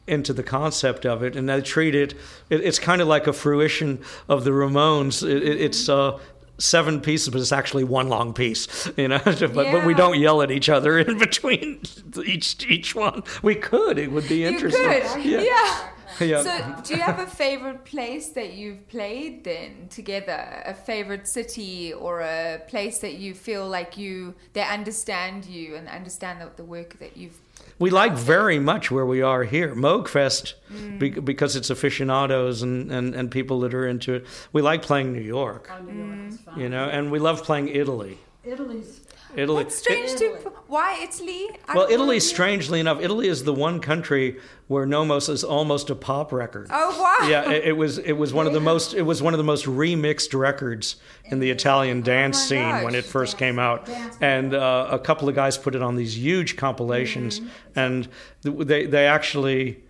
into 0.07 0.31
the 0.31 0.43
concept 0.43 1.05
of 1.05 1.21
it, 1.21 1.35
and 1.35 1.49
they 1.49 1.59
treat 1.61 1.93
it. 1.93 2.13
it 2.49 2.61
it's 2.61 2.79
kind 2.79 3.01
of 3.01 3.09
like 3.09 3.27
a 3.27 3.33
fruition 3.33 3.99
of 4.29 4.45
the 4.45 4.51
Ramones. 4.51 5.21
It, 5.21 5.43
it, 5.43 5.61
it's 5.61 5.89
uh, 5.89 6.17
seven 6.57 7.01
pieces, 7.01 7.29
but 7.29 7.39
it's 7.39 7.51
actually 7.51 7.83
one 7.83 8.09
long 8.09 8.33
piece, 8.33 8.89
you 8.97 9.07
know. 9.07 9.19
but 9.25 9.53
but 9.53 9.85
we 9.85 9.93
don't 9.93 10.19
yell 10.19 10.41
at 10.41 10.51
each 10.51 10.69
other 10.69 10.99
in 11.07 11.17
between 11.17 11.81
each 12.25 12.65
each 12.67 12.95
one. 12.95 13.23
We 13.41 13.55
could. 13.55 13.97
It 13.97 14.11
would 14.11 14.27
be 14.27 14.43
interesting. 14.43 14.83
could. 14.83 15.25
Yeah. 15.25 15.41
Yeah. 15.41 15.89
Yeah. 16.19 16.41
So, 16.41 16.81
do 16.83 16.95
you 16.95 17.01
have 17.01 17.19
a 17.19 17.27
favorite 17.27 17.85
place 17.85 18.29
that 18.29 18.53
you've 18.53 18.87
played 18.87 19.43
then 19.43 19.87
together? 19.89 20.63
A 20.65 20.73
favorite 20.73 21.27
city 21.27 21.93
or 21.93 22.21
a 22.21 22.59
place 22.67 22.99
that 22.99 23.15
you 23.15 23.35
feel 23.35 23.67
like 23.67 23.97
you 23.97 24.33
they 24.53 24.63
understand 24.63 25.45
you 25.45 25.75
and 25.75 25.87
understand 25.87 26.41
the, 26.41 26.49
the 26.55 26.63
work 26.63 26.97
that 26.99 27.17
you've 27.17 27.39
We 27.79 27.89
like 27.91 28.13
very 28.13 28.59
much 28.59 28.89
where 28.91 29.05
we 29.05 29.21
are 29.21 29.43
here. 29.43 29.75
Moogfest, 29.75 30.53
Mm. 30.73 30.99
be, 30.99 31.09
because 31.11 31.55
it's 31.55 31.69
aficionados 31.69 32.61
and, 32.61 32.91
and, 32.91 33.15
and 33.15 33.29
people 33.31 33.59
that 33.61 33.73
are 33.73 33.87
into 33.87 34.13
it. 34.15 34.25
We 34.51 34.61
like 34.61 34.81
playing 34.81 35.13
New 35.13 35.21
York, 35.21 35.69
Oh, 35.71 35.83
New 35.83 35.93
York 36.05 36.29
is 36.33 36.39
fun. 36.41 36.59
you 36.59 36.69
know, 36.69 36.85
and 36.85 37.11
we 37.11 37.19
love 37.19 37.43
playing 37.43 37.69
Italy. 37.69 38.17
Italy's 38.43 39.01
Italy. 39.35 39.63
That's 39.63 39.75
strange 39.75 40.11
It- 40.11 40.17
to 40.43 40.51
why 40.67 40.99
Italy? 41.01 41.49
I 41.67 41.75
well, 41.75 41.87
Italy, 41.89 42.15
know. 42.17 42.19
strangely 42.19 42.79
enough, 42.79 42.99
Italy 43.01 43.27
is 43.27 43.43
the 43.45 43.53
one 43.53 43.79
country 43.79 44.37
where 44.67 44.85
Nommos 44.85 45.29
is 45.29 45.43
almost 45.43 45.89
a 45.89 45.95
pop 45.95 46.31
record. 46.33 46.67
Oh 46.69 47.17
wow! 47.21 47.27
Yeah, 47.27 47.49
it, 47.51 47.65
it 47.67 47.71
was 47.77 47.97
it 47.99 48.13
was 48.13 48.33
one 48.33 48.47
of 48.47 48.53
the 48.53 48.59
most 48.59 48.93
it 48.93 49.03
was 49.03 49.21
one 49.21 49.33
of 49.33 49.37
the 49.37 49.43
most 49.43 49.65
remixed 49.65 50.37
records 50.37 50.97
in 51.25 51.39
the 51.39 51.51
Italian 51.51 52.01
dance 52.01 52.37
Oh 52.51 52.55
my 52.55 52.71
scene 52.75 52.83
when 52.85 52.95
it 52.95 53.05
first 53.05 53.37
came 53.37 53.59
out, 53.59 53.87
and 54.21 54.53
uh, 54.53 54.87
a 54.91 54.99
couple 54.99 55.29
of 55.29 55.35
guys 55.35 55.57
put 55.57 55.75
it 55.75 55.81
on 55.81 55.95
these 55.95 56.17
huge 56.17 56.55
compilations, 56.57 57.39
Mm-hmm. 57.39 57.79
and 57.79 58.07
they 58.43 58.85
they 58.85 59.05
actually 59.07 59.83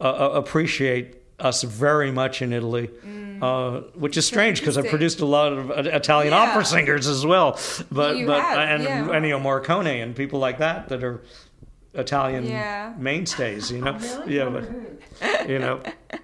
uh, 0.00 0.04
uh, 0.04 0.30
appreciate 0.34 1.16
us 1.38 1.62
very 1.62 2.10
much 2.10 2.40
in 2.42 2.52
Italy, 2.52 2.90
uh, 3.42 3.80
which 3.94 4.16
is 4.16 4.26
strange 4.26 4.60
because 4.60 4.78
I 4.78 4.82
Mm. 4.82 4.88
produced 4.90 5.20
a 5.20 5.26
lot 5.26 5.52
of 5.52 5.70
uh, 5.70 5.74
Italian 5.92 6.32
Yeah. 6.32 6.40
opera 6.50 6.64
singers 6.64 7.06
as 7.06 7.26
well, 7.26 7.58
but 7.92 8.16
You 8.16 8.26
but 8.26 8.40
have, 8.40 8.58
and 8.58 8.82
yeah. 8.84 9.02
Ennio 9.08 9.40
Morricone 9.40 10.02
and 10.02 10.16
people 10.16 10.38
like 10.38 10.58
that 10.58 10.88
that 10.88 11.04
are 11.04 11.20
Italian 11.94 12.46
Yeah. 12.46 12.94
mainstays, 12.96 13.70
you 13.70 13.80
know. 13.84 13.92
really 13.98 14.34
Yeah, 14.36 14.48
but 14.48 15.48
you 15.48 15.58
know. 15.58 15.80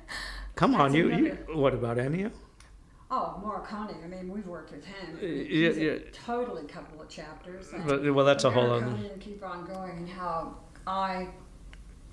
Come 0.55 0.75
on, 0.75 0.95
you, 0.95 1.11
you. 1.11 1.39
What 1.53 1.75
about 1.75 1.97
Ennio? 1.99 2.31
Oh, 3.11 3.39
Morricone. 3.45 4.03
I 4.03 4.07
mean, 4.07 4.33
we've 4.33 4.47
worked 4.47 4.73
with 4.73 4.85
him. 4.87 5.19
yeah, 5.21 5.29
He's 5.45 5.77
a 5.77 5.85
yeah. 5.85 5.99
totally 6.13 6.63
couple 6.65 7.03
of 7.03 7.09
chapters. 7.11 7.71
But, 7.87 8.15
well, 8.15 8.25
that's 8.25 8.45
a 8.45 8.51
whole 8.51 8.71
other. 8.71 8.95
Keep 9.21 9.45
on 9.45 9.67
going, 9.67 9.91
and 9.99 10.09
how 10.09 10.55
I, 10.87 11.29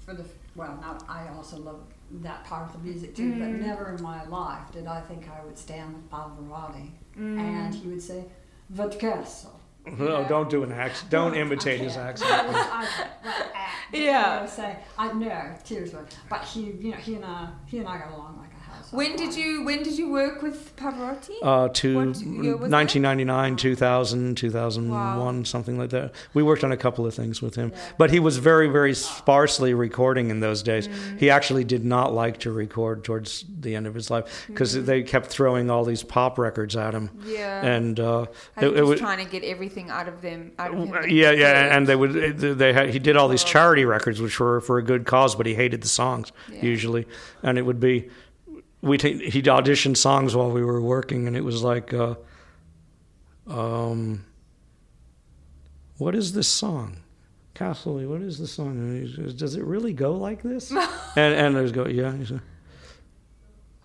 for 0.06 0.14
the 0.14 0.26
well, 0.56 0.78
not 0.82 1.04
I 1.08 1.30
also 1.30 1.58
love 1.58 1.80
that 2.12 2.44
part 2.44 2.68
of 2.68 2.74
the 2.74 2.80
music 2.80 3.16
too, 3.16 3.32
but 3.34 3.48
Mm. 3.48 3.62
never 3.62 3.94
in 3.96 4.02
my 4.02 4.24
life 4.26 4.72
did 4.72 4.88
I 4.88 5.02
think 5.02 5.28
I 5.30 5.44
would 5.46 5.58
stand 5.58 5.94
with 5.96 6.10
Pavarotti, 6.10 6.92
Mm. 7.18 7.40
and 7.40 7.74
he 7.76 7.88
would 7.88 8.02
say, 8.02 8.26
"Vodkasso." 8.74 9.50
No, 9.98 10.26
don't 10.28 10.50
do 10.50 10.64
an 10.64 10.72
accent. 10.72 11.10
Don't 11.10 11.36
imitate 11.36 11.80
his 11.80 11.98
accent. 11.98 12.30
Yeah. 13.92 14.42
I 14.44 14.46
say 14.46 14.78
I 14.98 15.12
know 15.14 15.56
tears 15.64 15.94
were, 15.94 16.06
but 16.30 16.44
he, 16.44 16.72
you 16.72 16.92
know, 16.92 16.98
he 16.98 17.16
and 17.16 17.26
I, 17.26 17.50
he 17.66 17.80
and 17.80 17.88
I 17.88 17.98
got 17.98 18.12
along 18.14 18.38
like 18.40 18.49
a 18.49 18.49
house. 18.49 18.49
on 18.49 18.49
When 18.92 19.16
did 19.16 19.36
you 19.36 19.64
when 19.64 19.84
did 19.84 19.98
you 19.98 20.10
work 20.12 20.42
with 20.42 20.76
Pavarotti? 20.76 21.36
Uh, 21.44 21.70
to 21.70 21.96
What 22.08 22.18
year 22.22 22.54
that? 22.58 22.70
1999, 22.72 23.56
2000, 23.56 24.36
2001, 24.36 24.90
Wow. 25.38 25.44
something 25.44 25.78
like 25.78 25.92
that. 25.92 26.14
We 26.34 26.42
worked 26.44 26.64
on 26.64 26.72
a 26.72 26.78
couple 26.78 27.06
of 27.06 27.14
things 27.14 27.42
with 27.42 27.56
him, 27.56 27.72
but 27.98 28.10
he 28.10 28.20
was 28.20 28.38
very, 28.38 28.68
very 28.68 28.96
sparsely 28.96 29.74
recording 29.74 30.30
in 30.32 30.40
those 30.40 30.64
days. 30.64 30.88
Mm. 30.88 31.20
He 31.20 31.30
actually 31.30 31.64
did 31.64 31.86
not 31.86 32.14
like 32.14 32.40
to 32.40 32.52
record 32.52 33.04
towards 33.04 33.46
the 33.60 33.76
end 33.76 33.86
of 33.86 33.94
his 33.94 34.10
life 34.10 34.46
because 34.48 34.74
they 34.86 35.04
kept 35.04 35.28
throwing 35.28 35.70
all 35.70 35.84
these 35.86 36.02
pop 36.04 36.40
records 36.40 36.76
at 36.76 36.94
him. 36.96 37.10
Mm. 37.10 37.38
Yeah. 37.38 37.66
and 37.66 38.00
uh, 38.00 38.26
it, 38.60 38.78
it 38.78 38.84
was. 38.84 39.00
trying 39.00 39.24
to 39.24 39.32
get 39.32 39.44
everything 39.44 39.90
out 39.90 40.08
of 40.08 40.22
them. 40.22 40.52
Out 40.58 40.74
of 40.74 40.80
him. 40.80 40.88
Yeah, 41.10 41.32
yeah, 41.32 41.64
could. 41.64 41.72
and 41.74 41.88
they 41.88 41.96
would. 41.96 42.38
They 42.40 42.74
had, 42.74 42.90
he 42.90 43.00
did 43.00 43.16
all 43.18 43.28
these 43.28 43.44
charity 43.44 43.86
records, 43.86 44.20
which 44.20 44.40
were 44.40 44.62
for 44.62 44.78
a 44.80 44.84
good 44.84 45.06
cause, 45.06 45.36
but 45.36 45.46
he 45.46 45.54
hated 45.54 45.82
the 45.82 45.88
songs 45.88 46.32
Yeah. 46.52 46.64
usually, 46.66 47.06
and 47.44 47.58
it 47.58 47.62
would 47.64 47.80
be 47.80 48.10
we 48.82 48.98
t- 48.98 49.30
he 49.30 49.42
auditioned 49.44 49.98
songs 49.98 50.36
while 50.36 50.52
we 50.52 50.64
were 50.64 50.82
working, 50.82 51.28
and 51.28 51.36
it 51.36 51.44
was 51.44 51.64
like, 51.64 51.94
uh, 51.94 52.16
um, 53.48 54.26
what 55.98 56.16
is 56.16 56.34
this 56.34 56.48
song? 56.48 56.98
Cassell, 57.54 58.00
what 58.08 58.22
is 58.22 58.38
the 58.38 58.48
song? 58.48 58.78
And 58.78 59.06
he 59.08 59.14
says, 59.14 59.34
Does 59.34 59.56
it 59.56 59.64
really 59.64 59.92
go 59.92 60.14
like 60.14 60.42
this? 60.42 60.72
and 61.16 61.36
and 61.36 61.56
there's 61.56 61.74
go, 61.74 61.88
yeah. 61.88 62.14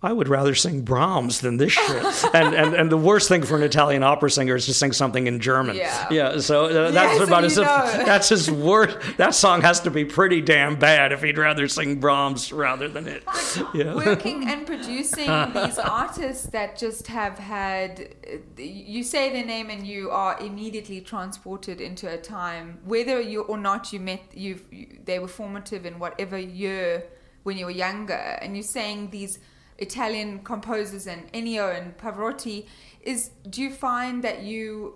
I 0.05 0.12
would 0.12 0.28
rather 0.28 0.55
sing 0.55 0.82
Brahms 0.82 1.40
than 1.40 1.56
this 1.56 1.72
shit. 1.72 2.35
and, 2.35 2.55
and 2.55 2.74
and 2.74 2.93
the 2.93 2.97
worst 2.97 3.28
thing 3.28 3.43
for 3.43 3.56
an 3.56 3.62
Italian 3.62 4.02
opera 4.02 4.31
singer 4.31 4.56
is 4.56 4.66
to 4.66 4.74
sing 4.74 4.93
something 4.93 5.26
in 5.26 5.40
German. 5.40 5.76
Yeah. 5.76 6.06
Yeah. 6.10 6.39
So 6.39 6.66
uh, 6.66 6.90
that's 6.90 7.12
Yeah, 7.12 7.18
so 7.18 7.24
about 7.24 7.44
as 7.44 7.59
if 7.59 7.64
that's 8.06 8.28
his 8.28 8.51
worst. 8.51 8.98
That 9.16 9.35
song 9.35 9.62
has 9.62 9.81
to 9.81 9.90
be 9.90 10.05
pretty 10.05 10.40
damn 10.40 10.78
bad 10.78 11.12
if 11.12 11.22
he'd 11.22 11.39
rather 11.39 11.66
sing 11.68 12.01
Brahms 12.01 12.52
rather 12.52 12.89
than 12.89 13.09
it. 13.09 13.24
Yeah. 13.72 13.94
working 13.94 14.48
and 14.48 14.66
producing 14.72 15.31
these 15.52 15.78
artists 15.78 16.47
that 16.48 16.76
just 16.76 17.06
have 17.09 17.39
had 17.39 18.14
you 18.56 19.02
say 19.02 19.32
their 19.32 19.44
name 19.44 19.70
and 19.70 19.86
you 19.86 20.10
are 20.10 20.39
immediately 20.40 21.01
transported 21.01 21.81
into 21.81 22.09
a 22.12 22.16
time 22.16 22.78
whether 22.85 23.20
you 23.20 23.43
or 23.43 23.56
not 23.59 23.93
you 23.93 24.01
met 24.01 24.22
you've 24.32 24.64
you, 24.70 24.98
they 25.05 25.18
were 25.18 25.28
formative 25.28 25.86
in 25.86 25.98
whatever 25.98 26.39
year 26.39 27.05
when 27.44 27.56
you 27.56 27.64
were 27.64 27.70
younger 27.70 28.39
and 28.43 28.56
you're 28.56 28.62
saying 28.62 29.10
these 29.10 29.39
Italian 29.78 30.40
composers 30.44 31.06
and 31.06 31.30
Ennio 31.32 31.76
and 31.76 31.96
Pavarotti 31.96 32.66
is 33.01 33.30
do 33.51 33.62
you 33.62 33.70
find 33.70 34.22
that 34.24 34.42
you 34.42 34.94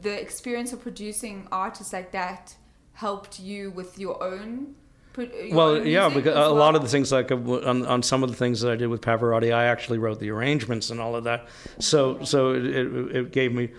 the 0.00 0.20
experience 0.20 0.72
of 0.72 0.80
producing 0.80 1.48
artists 1.50 1.92
like 1.92 2.12
that 2.12 2.54
helped 2.92 3.40
you 3.40 3.70
with 3.70 3.98
your 3.98 4.22
own 4.22 4.74
your 5.18 5.54
Well, 5.54 5.86
yeah, 5.86 6.08
because 6.08 6.34
a 6.34 6.50
lot 6.50 6.74
of 6.74 6.82
the 6.82 6.88
things 6.88 7.12
like 7.12 7.30
uh, 7.30 7.36
on, 7.36 7.84
on 7.86 8.02
some 8.02 8.22
of 8.22 8.30
the 8.30 8.36
things 8.36 8.60
that 8.60 8.72
I 8.72 8.76
did 8.76 8.86
with 8.88 9.02
Pavarotti, 9.02 9.54
I 9.54 9.66
actually 9.66 9.98
wrote 9.98 10.20
the 10.20 10.30
arrangements 10.30 10.90
and 10.90 11.00
all 11.00 11.14
of 11.14 11.24
that. 11.24 11.48
So 11.78 12.24
so 12.24 12.54
it, 12.54 12.64
it, 12.64 13.16
it 13.16 13.32
gave 13.32 13.52
me 13.52 13.70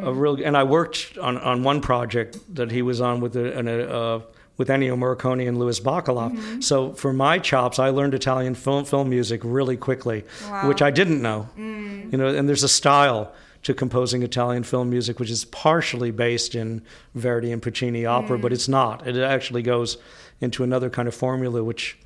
a 0.00 0.12
real. 0.12 0.42
And 0.42 0.56
I 0.56 0.64
worked 0.64 1.18
on, 1.18 1.36
on 1.38 1.62
one 1.62 1.80
project 1.80 2.38
that 2.54 2.70
he 2.70 2.82
was 2.82 3.00
on 3.00 3.20
with 3.20 3.36
a, 3.36 3.58
an, 3.58 3.68
uh, 3.68 4.20
with 4.58 4.68
Ennio 4.68 4.96
Morricone 4.98 5.48
and 5.48 5.58
Louis 5.58 5.80
Bacalov. 5.80 6.32
Mm-hmm. 6.32 6.60
So 6.60 6.92
for 6.92 7.12
my 7.12 7.38
chops, 7.38 7.78
I 7.78 7.88
learned 7.88 8.12
Italian 8.12 8.54
film 8.54 8.84
film 8.84 9.08
music 9.08 9.40
really 9.44 9.76
quickly, 9.76 10.24
Wow. 10.50 10.64
Mm. 10.64 10.68
which 10.68 10.82
I 10.82 10.90
didn't 10.90 11.22
know. 11.22 11.48
You 11.56 12.16
know, 12.18 12.28
and 12.28 12.48
there's 12.48 12.64
a 12.64 12.68
style 12.68 13.32
to 13.62 13.74
composing 13.74 14.22
Italian 14.22 14.62
film 14.64 14.90
music, 14.90 15.18
which 15.20 15.30
is 15.30 15.44
partially 15.46 16.10
based 16.10 16.54
in 16.54 16.82
Verdi 17.14 17.50
and 17.52 17.60
Puccini 17.62 18.04
opera, 18.06 18.38
but 18.38 18.52
it's 18.52 18.68
not. 18.68 19.06
It 19.06 19.16
actually 19.16 19.62
goes 19.62 19.96
into 20.40 20.62
another 20.64 20.90
kind 20.90 21.08
of 21.08 21.14
formula, 21.14 21.62
which 21.62 21.98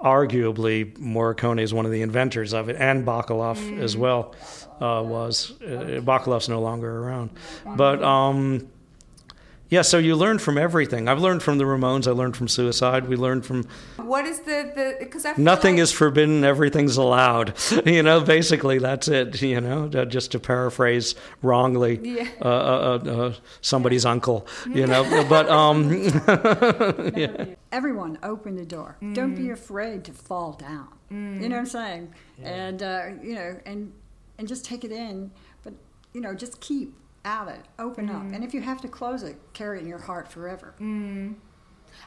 arguably 0.00 0.92
Morricone 0.98 1.60
is 1.60 1.74
one 1.74 1.84
of 1.86 1.92
the 1.92 2.02
inventors 2.02 2.52
of 2.52 2.68
it, 2.68 2.76
and 2.78 3.06
Bacalov 3.06 3.78
as 3.80 3.96
well 3.96 4.34
uh, 4.80 5.02
was. 5.04 5.52
Uh, 5.62 6.00
Bacalov's 6.02 6.48
no 6.48 6.60
longer 6.60 6.90
around, 7.04 7.30
but. 7.76 8.02
Um, 8.02 8.68
yeah, 9.70 9.82
so 9.82 9.98
you 9.98 10.16
learn 10.16 10.38
from 10.38 10.58
everything. 10.58 11.08
I've 11.08 11.20
learned 11.20 11.42
from 11.42 11.58
the 11.58 11.64
Ramones. 11.64 12.06
I 12.06 12.10
learned 12.10 12.36
from 12.36 12.48
Suicide. 12.48 13.08
We 13.08 13.16
learned 13.16 13.46
from 13.46 13.66
What 13.96 14.26
is 14.26 14.40
the 14.40 14.70
the 14.74 14.96
because 14.98 15.24
I 15.24 15.34
feel 15.34 15.44
nothing 15.44 15.76
like, 15.76 15.82
is 15.84 15.92
forbidden, 15.92 16.44
everything's 16.44 16.96
allowed. 16.96 17.54
You 17.86 18.02
know, 18.02 18.20
basically 18.20 18.78
that's 18.78 19.08
it. 19.08 19.40
You 19.42 19.60
know, 19.60 19.90
uh, 19.94 20.04
just 20.04 20.32
to 20.32 20.38
paraphrase 20.40 21.14
wrongly, 21.42 21.98
Yeah. 22.02 22.28
uh, 22.42 22.48
uh, 22.48 22.98
uh, 23.06 23.10
uh, 23.28 23.34
somebody's 23.60 24.04
uncle. 24.04 24.46
You 24.68 24.86
know, 24.86 25.04
but 25.28 25.48
um, 25.48 25.90
yeah. 27.16 27.44
Everyone, 27.72 28.18
open 28.22 28.56
the 28.56 28.66
door. 28.66 28.96
Don't 29.12 29.34
be 29.34 29.50
afraid 29.50 30.04
to 30.04 30.12
fall 30.12 30.52
down. 30.52 30.88
You 31.10 31.48
know 31.48 31.56
what 31.56 31.60
I'm 31.60 31.66
saying? 31.66 32.14
And 32.42 32.82
uh, 32.82 33.02
you 33.22 33.34
know, 33.34 33.58
and 33.66 33.92
and 34.38 34.48
just 34.48 34.64
take 34.64 34.84
it 34.84 34.92
in, 34.92 35.30
but 35.62 35.74
you 36.12 36.20
know, 36.20 36.34
just 36.34 36.60
keep 36.60 36.94
at 37.24 37.48
it. 37.48 37.64
Open 37.78 38.08
up, 38.08 38.22
mm-hmm. 38.22 38.34
and 38.34 38.44
if 38.44 38.54
you 38.54 38.60
have 38.60 38.80
to 38.82 38.88
close 38.88 39.22
it, 39.22 39.36
carry 39.52 39.78
it 39.78 39.82
in 39.82 39.88
your 39.88 39.98
heart 39.98 40.28
forever. 40.28 40.74
Mm. 40.80 41.34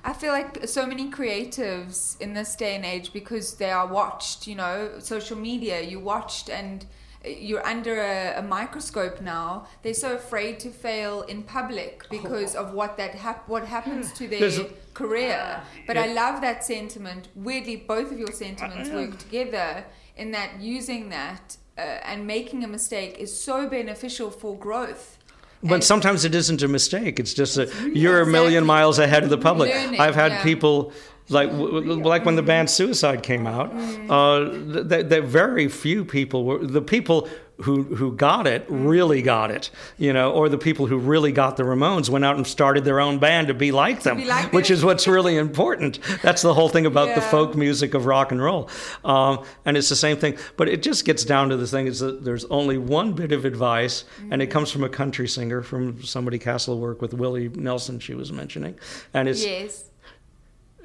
I 0.04 0.14
feel 0.14 0.32
like 0.32 0.68
so 0.68 0.86
many 0.86 1.10
creatives 1.12 2.20
in 2.20 2.34
this 2.34 2.56
day 2.56 2.76
and 2.76 2.86
age 2.86 3.14
because 3.14 3.56
they 3.56 3.72
are 3.72 3.88
watched, 3.88 4.48
you 4.48 4.56
know, 4.56 4.94
social 5.00 5.38
media, 5.38 5.82
you 5.82 6.00
watched 6.00 6.50
and 6.50 6.86
you're 7.26 7.66
under 7.66 8.02
a, 8.02 8.40
a 8.40 8.42
microscope 8.42 9.22
now. 9.22 9.68
They're 9.82 9.94
so 9.94 10.16
afraid 10.16 10.60
to 10.62 10.70
fail 10.70 11.22
in 11.22 11.44
public 11.44 12.04
oh. 12.06 12.08
because 12.10 12.56
of 12.56 12.74
what 12.74 12.98
that 12.98 13.16
hap- 13.16 13.48
what 13.48 13.66
happens 13.66 14.12
to 14.14 14.28
their 14.28 14.42
There's 14.42 14.60
a- 14.60 14.70
career. 14.94 15.40
Ah, 15.42 15.64
but 15.88 15.98
I 15.98 16.12
love 16.14 16.42
that 16.42 16.64
sentiment. 16.64 17.30
Weirdly, 17.36 17.78
both 17.78 18.12
of 18.12 18.20
your 18.20 18.32
sentiments 18.32 18.90
work 18.90 19.18
together 19.18 19.86
in 20.18 20.32
that 20.32 20.60
using 20.60 21.10
that 21.10 21.58
uh, 21.78 21.82
and 21.82 22.28
making 22.28 22.64
a 22.64 22.68
mistake 22.68 23.18
is 23.20 23.38
so 23.38 23.68
beneficial 23.68 24.30
for 24.30 24.56
growth. 24.58 25.18
But 25.62 25.76
And- 25.76 25.84
sometimes 25.84 26.26
it 26.26 26.36
isn't 26.36 26.62
a 26.62 26.68
mistake. 26.68 27.20
It's 27.20 27.34
just 27.34 27.56
that 27.56 27.70
you're 27.94 28.22
a 28.22 28.28
million 28.28 28.66
miles 28.66 29.00
ahead 29.00 29.24
of 29.24 29.30
the 29.30 29.38
public. 29.38 29.74
Learning, 29.74 30.00
I've 30.00 30.16
had 30.16 30.34
yeah. 30.34 30.44
people 30.44 30.92
like 31.30 31.50
like 31.54 32.26
when 32.26 32.36
the 32.36 32.44
band 32.44 32.70
Suicide 32.70 33.24
came 33.24 33.48
out. 33.48 33.74
Mm. 33.74 34.10
Uh, 34.10 34.90
th- 34.90 35.10
th- 35.10 35.24
very 35.24 35.70
few 35.70 36.04
people 36.04 36.44
were 36.44 36.60
the 36.60 36.82
people 36.82 37.30
who 37.64 37.84
who 37.84 38.14
got 38.16 38.48
it 38.48 38.66
really 38.70 39.22
got 39.22 39.52
it, 39.52 39.70
you 39.98 40.14
know, 40.14 40.32
or 40.32 40.48
the 40.50 40.58
people 40.58 40.86
who 40.88 40.98
really 40.98 41.32
got 41.32 41.58
the 41.58 41.64
Ramones 41.64 42.10
went 42.10 42.24
out 42.24 42.36
and 42.36 42.46
started 42.46 42.84
their 42.86 43.00
own 43.00 43.20
band 43.20 43.48
to 43.48 43.54
be 43.54 43.72
like 43.72 44.04
them, 44.04 44.18
be 44.18 44.26
like 44.26 44.54
which 44.54 44.68
them. 44.68 44.78
is 44.78 44.86
what's 44.86 45.08
really 45.08 45.38
important. 45.38 46.00
That's 46.22 46.42
the 46.42 46.54
whole 46.54 46.70
thing 46.70 46.86
about 46.86 47.16
the 47.16 47.22
folk 47.22 47.56
music 47.56 47.94
of 47.94 48.06
rock 48.06 48.32
and 48.32 48.42
roll, 48.42 48.70
um, 49.04 49.44
and 49.66 49.76
it's 49.76 49.90
the 49.90 49.96
same 49.96 50.18
thing. 50.18 50.38
But 50.58 50.70
it 50.70 50.82
just 50.84 51.06
gets 51.06 51.26
down 51.26 51.50
to 51.50 51.58
the 51.58 51.68
thing 51.68 51.88
is 51.88 52.00
that 52.00 52.24
there's 52.24 52.46
only 52.46 52.78
one 52.78 53.14
bit 53.14 53.32
of 53.32 53.46
advice, 53.46 54.06
and 54.32 54.42
it 54.42 54.48
comes 54.48 54.72
from 54.72 54.84
a 54.84 54.90
country 54.90 55.28
singer, 55.28 55.62
from 55.62 56.04
somebody 56.04 56.40
Cassell 56.40 56.80
work 56.80 57.02
with 57.02 57.14
Willie 57.14 57.50
Nelson. 57.50 58.00
She 58.00 58.14
was 58.14 58.32
mentioning, 58.32 58.78
and 59.14 59.28
it's 59.28 59.44
Yes. 59.44 59.90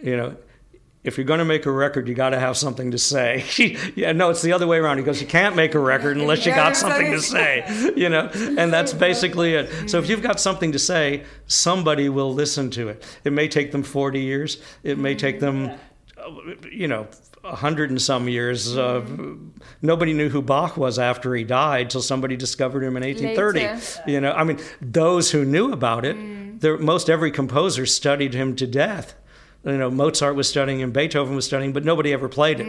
you 0.02 0.16
know, 0.16 0.36
if 1.04 1.16
you're 1.16 1.26
going 1.26 1.38
to 1.38 1.44
make 1.44 1.64
a 1.66 1.70
record, 1.70 2.08
you 2.08 2.14
got 2.14 2.30
to 2.30 2.40
have 2.40 2.56
something 2.56 2.90
to 2.90 2.98
say. 2.98 3.44
yeah, 3.96 4.12
no, 4.12 4.30
it's 4.30 4.42
the 4.42 4.52
other 4.52 4.66
way 4.66 4.78
around. 4.78 4.98
He 4.98 5.04
goes, 5.04 5.20
you 5.20 5.26
can't 5.26 5.54
make 5.54 5.74
a 5.74 5.78
record 5.78 6.16
unless 6.16 6.44
you 6.44 6.52
got 6.52 6.76
something 6.76 7.12
to 7.12 7.20
say, 7.20 7.92
you 7.96 8.08
know, 8.08 8.28
and 8.34 8.72
that's 8.72 8.92
basically 8.92 9.54
it. 9.54 9.88
So 9.88 9.98
if 9.98 10.08
you've 10.08 10.22
got 10.22 10.40
something 10.40 10.72
to 10.72 10.78
say, 10.78 11.24
somebody 11.46 12.08
will 12.08 12.34
listen 12.34 12.70
to 12.72 12.88
it. 12.88 13.04
It 13.24 13.32
may 13.32 13.48
take 13.48 13.70
them 13.72 13.82
40 13.82 14.20
years. 14.20 14.60
It 14.82 14.98
may 14.98 15.14
take 15.14 15.40
them, 15.40 15.70
you 16.70 16.88
know, 16.88 17.06
a 17.44 17.54
hundred 17.54 17.90
and 17.90 18.02
some 18.02 18.28
years. 18.28 18.76
Uh, 18.76 19.04
nobody 19.80 20.12
knew 20.12 20.28
who 20.28 20.42
Bach 20.42 20.76
was 20.76 20.98
after 20.98 21.34
he 21.34 21.44
died 21.44 21.90
till 21.90 22.02
somebody 22.02 22.36
discovered 22.36 22.82
him 22.82 22.96
in 22.96 23.02
1830. 23.04 23.60
Later. 23.60 24.10
You 24.10 24.20
know, 24.20 24.32
I 24.32 24.44
mean, 24.44 24.58
those 24.80 25.30
who 25.30 25.44
knew 25.44 25.72
about 25.72 26.04
it, 26.04 26.60
there, 26.60 26.76
most 26.76 27.08
every 27.08 27.30
composer 27.30 27.86
studied 27.86 28.34
him 28.34 28.56
to 28.56 28.66
death. 28.66 29.14
You 29.68 29.78
know, 29.78 29.90
Mozart 29.90 30.34
was 30.34 30.48
studying 30.48 30.82
and 30.82 30.92
Beethoven 30.92 31.36
was 31.36 31.44
studying, 31.44 31.72
but 31.72 31.84
nobody 31.84 32.12
ever 32.12 32.28
played 32.28 32.60
it. 32.60 32.66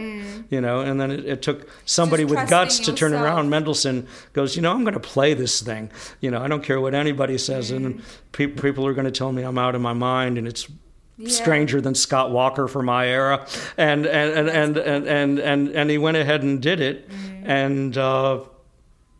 You 0.50 0.60
know, 0.60 0.80
and 0.80 1.00
then 1.00 1.10
it, 1.10 1.24
it 1.24 1.42
took 1.42 1.68
somebody 1.86 2.24
Just 2.24 2.34
with 2.34 2.50
guts 2.50 2.78
to 2.80 2.92
turn 2.92 3.14
around. 3.14 3.48
Mendelssohn 3.50 4.06
goes, 4.32 4.54
you 4.54 4.62
know, 4.62 4.72
I'm 4.72 4.82
going 4.84 4.94
to 4.94 5.00
play 5.00 5.34
this 5.34 5.62
thing. 5.62 5.90
You 6.20 6.30
know, 6.30 6.42
I 6.42 6.48
don't 6.48 6.62
care 6.62 6.80
what 6.80 6.94
anybody 6.94 7.38
says, 7.38 7.70
and 7.70 8.02
pe- 8.32 8.48
people 8.48 8.86
are 8.86 8.92
going 8.92 9.06
to 9.06 9.10
tell 9.10 9.32
me 9.32 9.42
I'm 9.42 9.58
out 9.58 9.74
of 9.74 9.80
my 9.80 9.94
mind, 9.94 10.38
and 10.38 10.46
it's 10.46 10.68
stranger 11.26 11.80
than 11.80 11.94
Scott 11.94 12.30
Walker 12.30 12.68
for 12.68 12.82
my 12.82 13.06
era, 13.06 13.46
and 13.76 14.06
and 14.06 14.38
and 14.38 14.48
and 14.48 14.76
and 14.76 15.08
and 15.08 15.38
and, 15.38 15.68
and 15.68 15.90
he 15.90 15.98
went 15.98 16.16
ahead 16.16 16.42
and 16.42 16.60
did 16.62 16.80
it, 16.80 17.08
and. 17.44 17.96
Uh, 17.96 18.40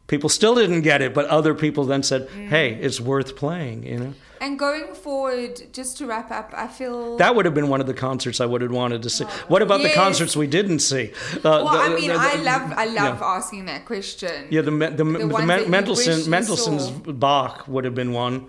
People 0.07 0.29
still 0.29 0.57
didn't 0.57 0.81
get 0.81 1.03
it, 1.03 1.15
but 1.15 1.27
other 1.27 1.55
people 1.55 1.85
then 1.85 2.03
said, 2.03 2.29
"Hey, 2.49 2.75
it's 2.75 3.01
worth 3.01 3.37
playing." 3.37 3.87
You 3.87 3.99
know, 4.01 4.15
And 4.41 4.59
going 4.59 4.95
forward, 4.95 5.61
just 5.73 5.99
to 5.99 6.07
wrap 6.07 6.31
up, 6.31 6.55
I 6.57 6.67
feel 6.67 7.19
that 7.19 7.35
would 7.37 7.45
have 7.45 7.55
been 7.55 7.69
one 7.69 7.83
of 7.83 7.87
the 7.87 7.93
concerts 7.95 8.41
I 8.41 8.47
would 8.47 8.63
have 8.63 8.71
wanted 8.71 9.03
to 9.03 9.11
see. 9.11 9.25
What 9.49 9.61
about 9.61 9.83
the 9.83 9.93
concerts 9.93 10.35
we 10.35 10.47
didn't 10.47 10.79
see? 10.79 11.13
Uh, 11.37 11.41
Well, 11.43 11.73
the- 11.73 11.79
I 11.79 11.89
mean, 11.95 12.09
the- 12.09 12.15
I 12.15 12.35
love, 12.37 12.73
I 12.75 12.87
love 12.87 13.21
yeah. 13.21 13.37
asking 13.37 13.67
that 13.67 13.85
question. 13.85 14.47
Yeah, 14.49 14.63
the, 14.63 14.71
the, 14.71 14.91
the, 14.91 15.05
the, 15.05 15.67
Mendelssohn, 15.69 16.31
Mendelssohn's. 16.31 16.91
Mm. 16.91 17.21
Bach 17.21 17.69
would 17.69 17.85
have 17.85 17.95
been 17.95 18.13
one. 18.15 18.47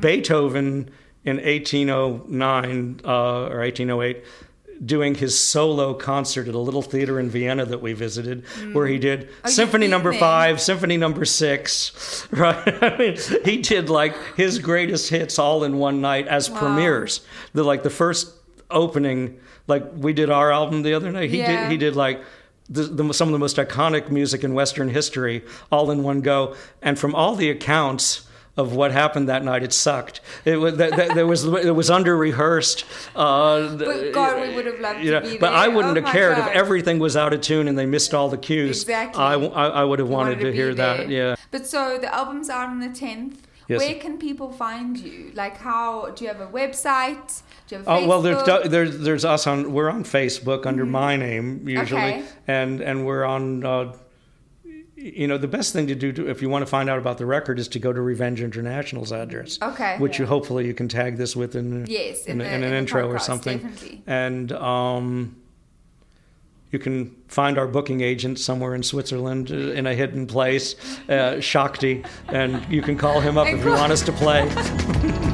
Beethoven 0.00 0.90
in 1.24 1.36
1809 1.38 3.00
uh, 3.04 3.08
or 3.48 3.58
1808 3.60 4.22
doing 4.84 5.14
his 5.14 5.38
solo 5.38 5.94
concert 5.94 6.48
at 6.48 6.54
a 6.54 6.58
little 6.58 6.82
theater 6.82 7.18
in 7.20 7.30
Vienna 7.30 7.64
that 7.64 7.80
we 7.80 7.92
visited, 7.92 8.44
where 8.72 8.86
he 8.86 8.98
did 8.98 9.28
Mm. 9.28 9.28
Oh, 9.44 9.48
Symphony 9.50 9.86
Number 9.86 10.10
there. 10.10 10.20
Five, 10.20 10.60
Symphony 10.60 10.96
Number 10.96 11.24
Six, 11.24 12.26
right? 12.32 12.82
I 12.82 12.96
mean, 12.98 13.16
he 13.44 13.58
did 13.58 13.88
like 13.88 14.14
his 14.36 14.58
greatest 14.58 15.08
hits 15.10 15.38
all 15.38 15.64
in 15.64 15.78
one 15.78 16.00
night 16.00 16.26
as 16.28 16.48
premieres. 16.48 17.20
The 17.52 17.62
like 17.62 17.82
the 17.82 17.90
first 17.90 18.32
opening, 18.70 19.38
like 19.66 19.84
we 19.96 20.12
did 20.12 20.30
our 20.30 20.50
album 20.52 20.82
the 20.82 20.94
other 20.94 21.10
night. 21.12 21.30
He 21.30 21.38
Yeah. 21.38 21.62
did 21.62 21.70
he 21.72 21.76
did 21.78 21.96
like 21.96 22.22
the, 22.68 22.82
the, 22.84 23.12
some 23.14 23.28
of 23.28 23.32
the 23.32 23.38
most 23.38 23.56
iconic 23.56 24.10
music 24.10 24.42
in 24.42 24.54
Western 24.54 24.88
history 24.88 25.44
all 25.70 25.90
in 25.90 26.02
one 26.02 26.20
go. 26.22 26.54
And 26.82 26.98
from 26.98 27.14
all 27.14 27.34
the 27.36 27.50
accounts 27.50 28.23
of 28.56 28.74
what 28.76 28.92
happened 28.92 29.28
that 29.28 29.42
night, 29.44 29.62
it 29.62 29.72
sucked. 29.72 30.20
It 30.44 30.56
was 30.56 30.76
that, 30.76 30.96
that, 30.96 31.14
there 31.14 31.26
was 31.26 31.44
it 31.44 31.74
was 31.74 31.90
under 31.90 32.16
rehearsed. 32.16 32.84
Uh, 33.16 33.76
But 33.76 34.12
God, 34.12 34.48
we 34.48 34.54
would 34.54 34.66
have 34.66 34.78
loved 34.80 35.00
you 35.04 35.10
to 35.10 35.20
know, 35.20 35.30
be 35.32 35.38
but 35.38 35.52
I 35.52 35.68
wouldn't 35.68 35.98
Oh 35.98 36.00
have 36.02 36.12
cared 36.12 36.36
God. 36.36 36.48
if 36.50 36.54
everything 36.56 36.98
was 37.00 37.16
out 37.16 37.32
of 37.32 37.40
tune 37.40 37.66
and 37.68 37.76
they 37.76 37.86
missed 37.86 38.14
all 38.14 38.28
the 38.28 38.38
cues. 38.38 38.82
Exactly. 38.82 39.20
I, 39.22 39.34
I, 39.34 39.66
I 39.80 39.84
would 39.84 39.98
have 39.98 40.08
You 40.08 40.14
wanted, 40.14 40.38
to, 40.40 40.44
be 40.50 40.52
hear 40.52 40.72
that. 40.74 41.08
Yeah. 41.08 41.34
But 41.50 41.66
so 41.66 41.98
the 41.98 42.12
album's 42.14 42.48
out 42.48 42.68
on 42.68 42.80
the 42.80 42.88
10th. 42.88 43.38
Yes. 43.66 43.80
Where 43.80 43.94
can 43.94 44.18
people 44.18 44.52
find 44.52 44.96
you? 44.98 45.32
Like, 45.34 45.56
how 45.56 46.10
do 46.10 46.24
you 46.24 46.28
have 46.30 46.40
a 46.40 46.46
website? 46.46 47.42
Do 47.66 47.76
you 47.76 47.78
have 47.78 47.88
Oh 47.88 48.06
well, 48.06 48.20
there's 48.20 48.44
there's 48.68 48.98
there's 48.98 49.24
us 49.24 49.46
on 49.46 49.72
we're 49.72 49.88
on 49.88 50.04
Facebook 50.04 50.66
under 50.66 50.84
my 50.84 51.16
name 51.16 51.66
usually, 51.66 52.00
Okay. 52.02 52.24
and 52.46 52.82
and 52.82 53.06
we're 53.06 53.24
on. 53.24 53.64
Uh, 53.64 53.92
you 55.04 55.28
know, 55.28 55.36
the 55.36 55.46
best 55.48 55.74
thing 55.74 55.86
to 55.88 55.94
do 55.94 56.12
to, 56.12 56.30
if 56.30 56.40
you 56.40 56.48
want 56.48 56.62
to 56.62 56.66
find 56.66 56.88
out 56.88 56.98
about 56.98 57.18
the 57.18 57.26
record 57.26 57.58
is 57.58 57.68
to 57.68 57.78
go 57.78 57.92
to 57.92 58.00
Revenge 58.00 58.40
International's 58.40 59.12
address. 59.12 59.58
Okay. 59.60 59.98
Which 59.98 60.18
you 60.18 60.24
hopefully 60.24 60.66
you 60.66 60.72
can 60.72 60.88
tag 60.88 61.18
this 61.18 61.36
with 61.36 61.54
in 61.54 61.84
Yes, 61.86 62.24
in, 62.24 62.32
in 62.32 62.38
the- 62.38 62.46
in 62.46 62.62
an 62.62 62.70
in 62.70 62.74
intro 62.74 63.06
or 63.06 63.18
something. 63.18 63.58
definitely. 63.58 64.02
And 64.06 64.50
um, 64.52 65.36
you 66.72 66.78
can 66.78 67.14
find 67.28 67.58
our 67.58 67.66
booking 67.66 68.00
agent 68.00 68.38
somewhere 68.38 68.74
in 68.74 68.82
Switzerland 68.82 69.50
uh, 69.52 69.54
in 69.54 69.86
a 69.86 69.94
hidden 69.94 70.26
place, 70.26 70.74
uh, 71.10 71.38
Shakti, 71.38 72.02
and 72.28 72.64
you 72.72 72.80
can 72.80 72.96
call 72.96 73.20
him 73.20 73.36
up 73.36 73.46
if 73.48 73.62
you 73.62 73.72
want 73.72 73.92
us 73.92 74.00
to 74.02 74.12
play. 74.12 74.48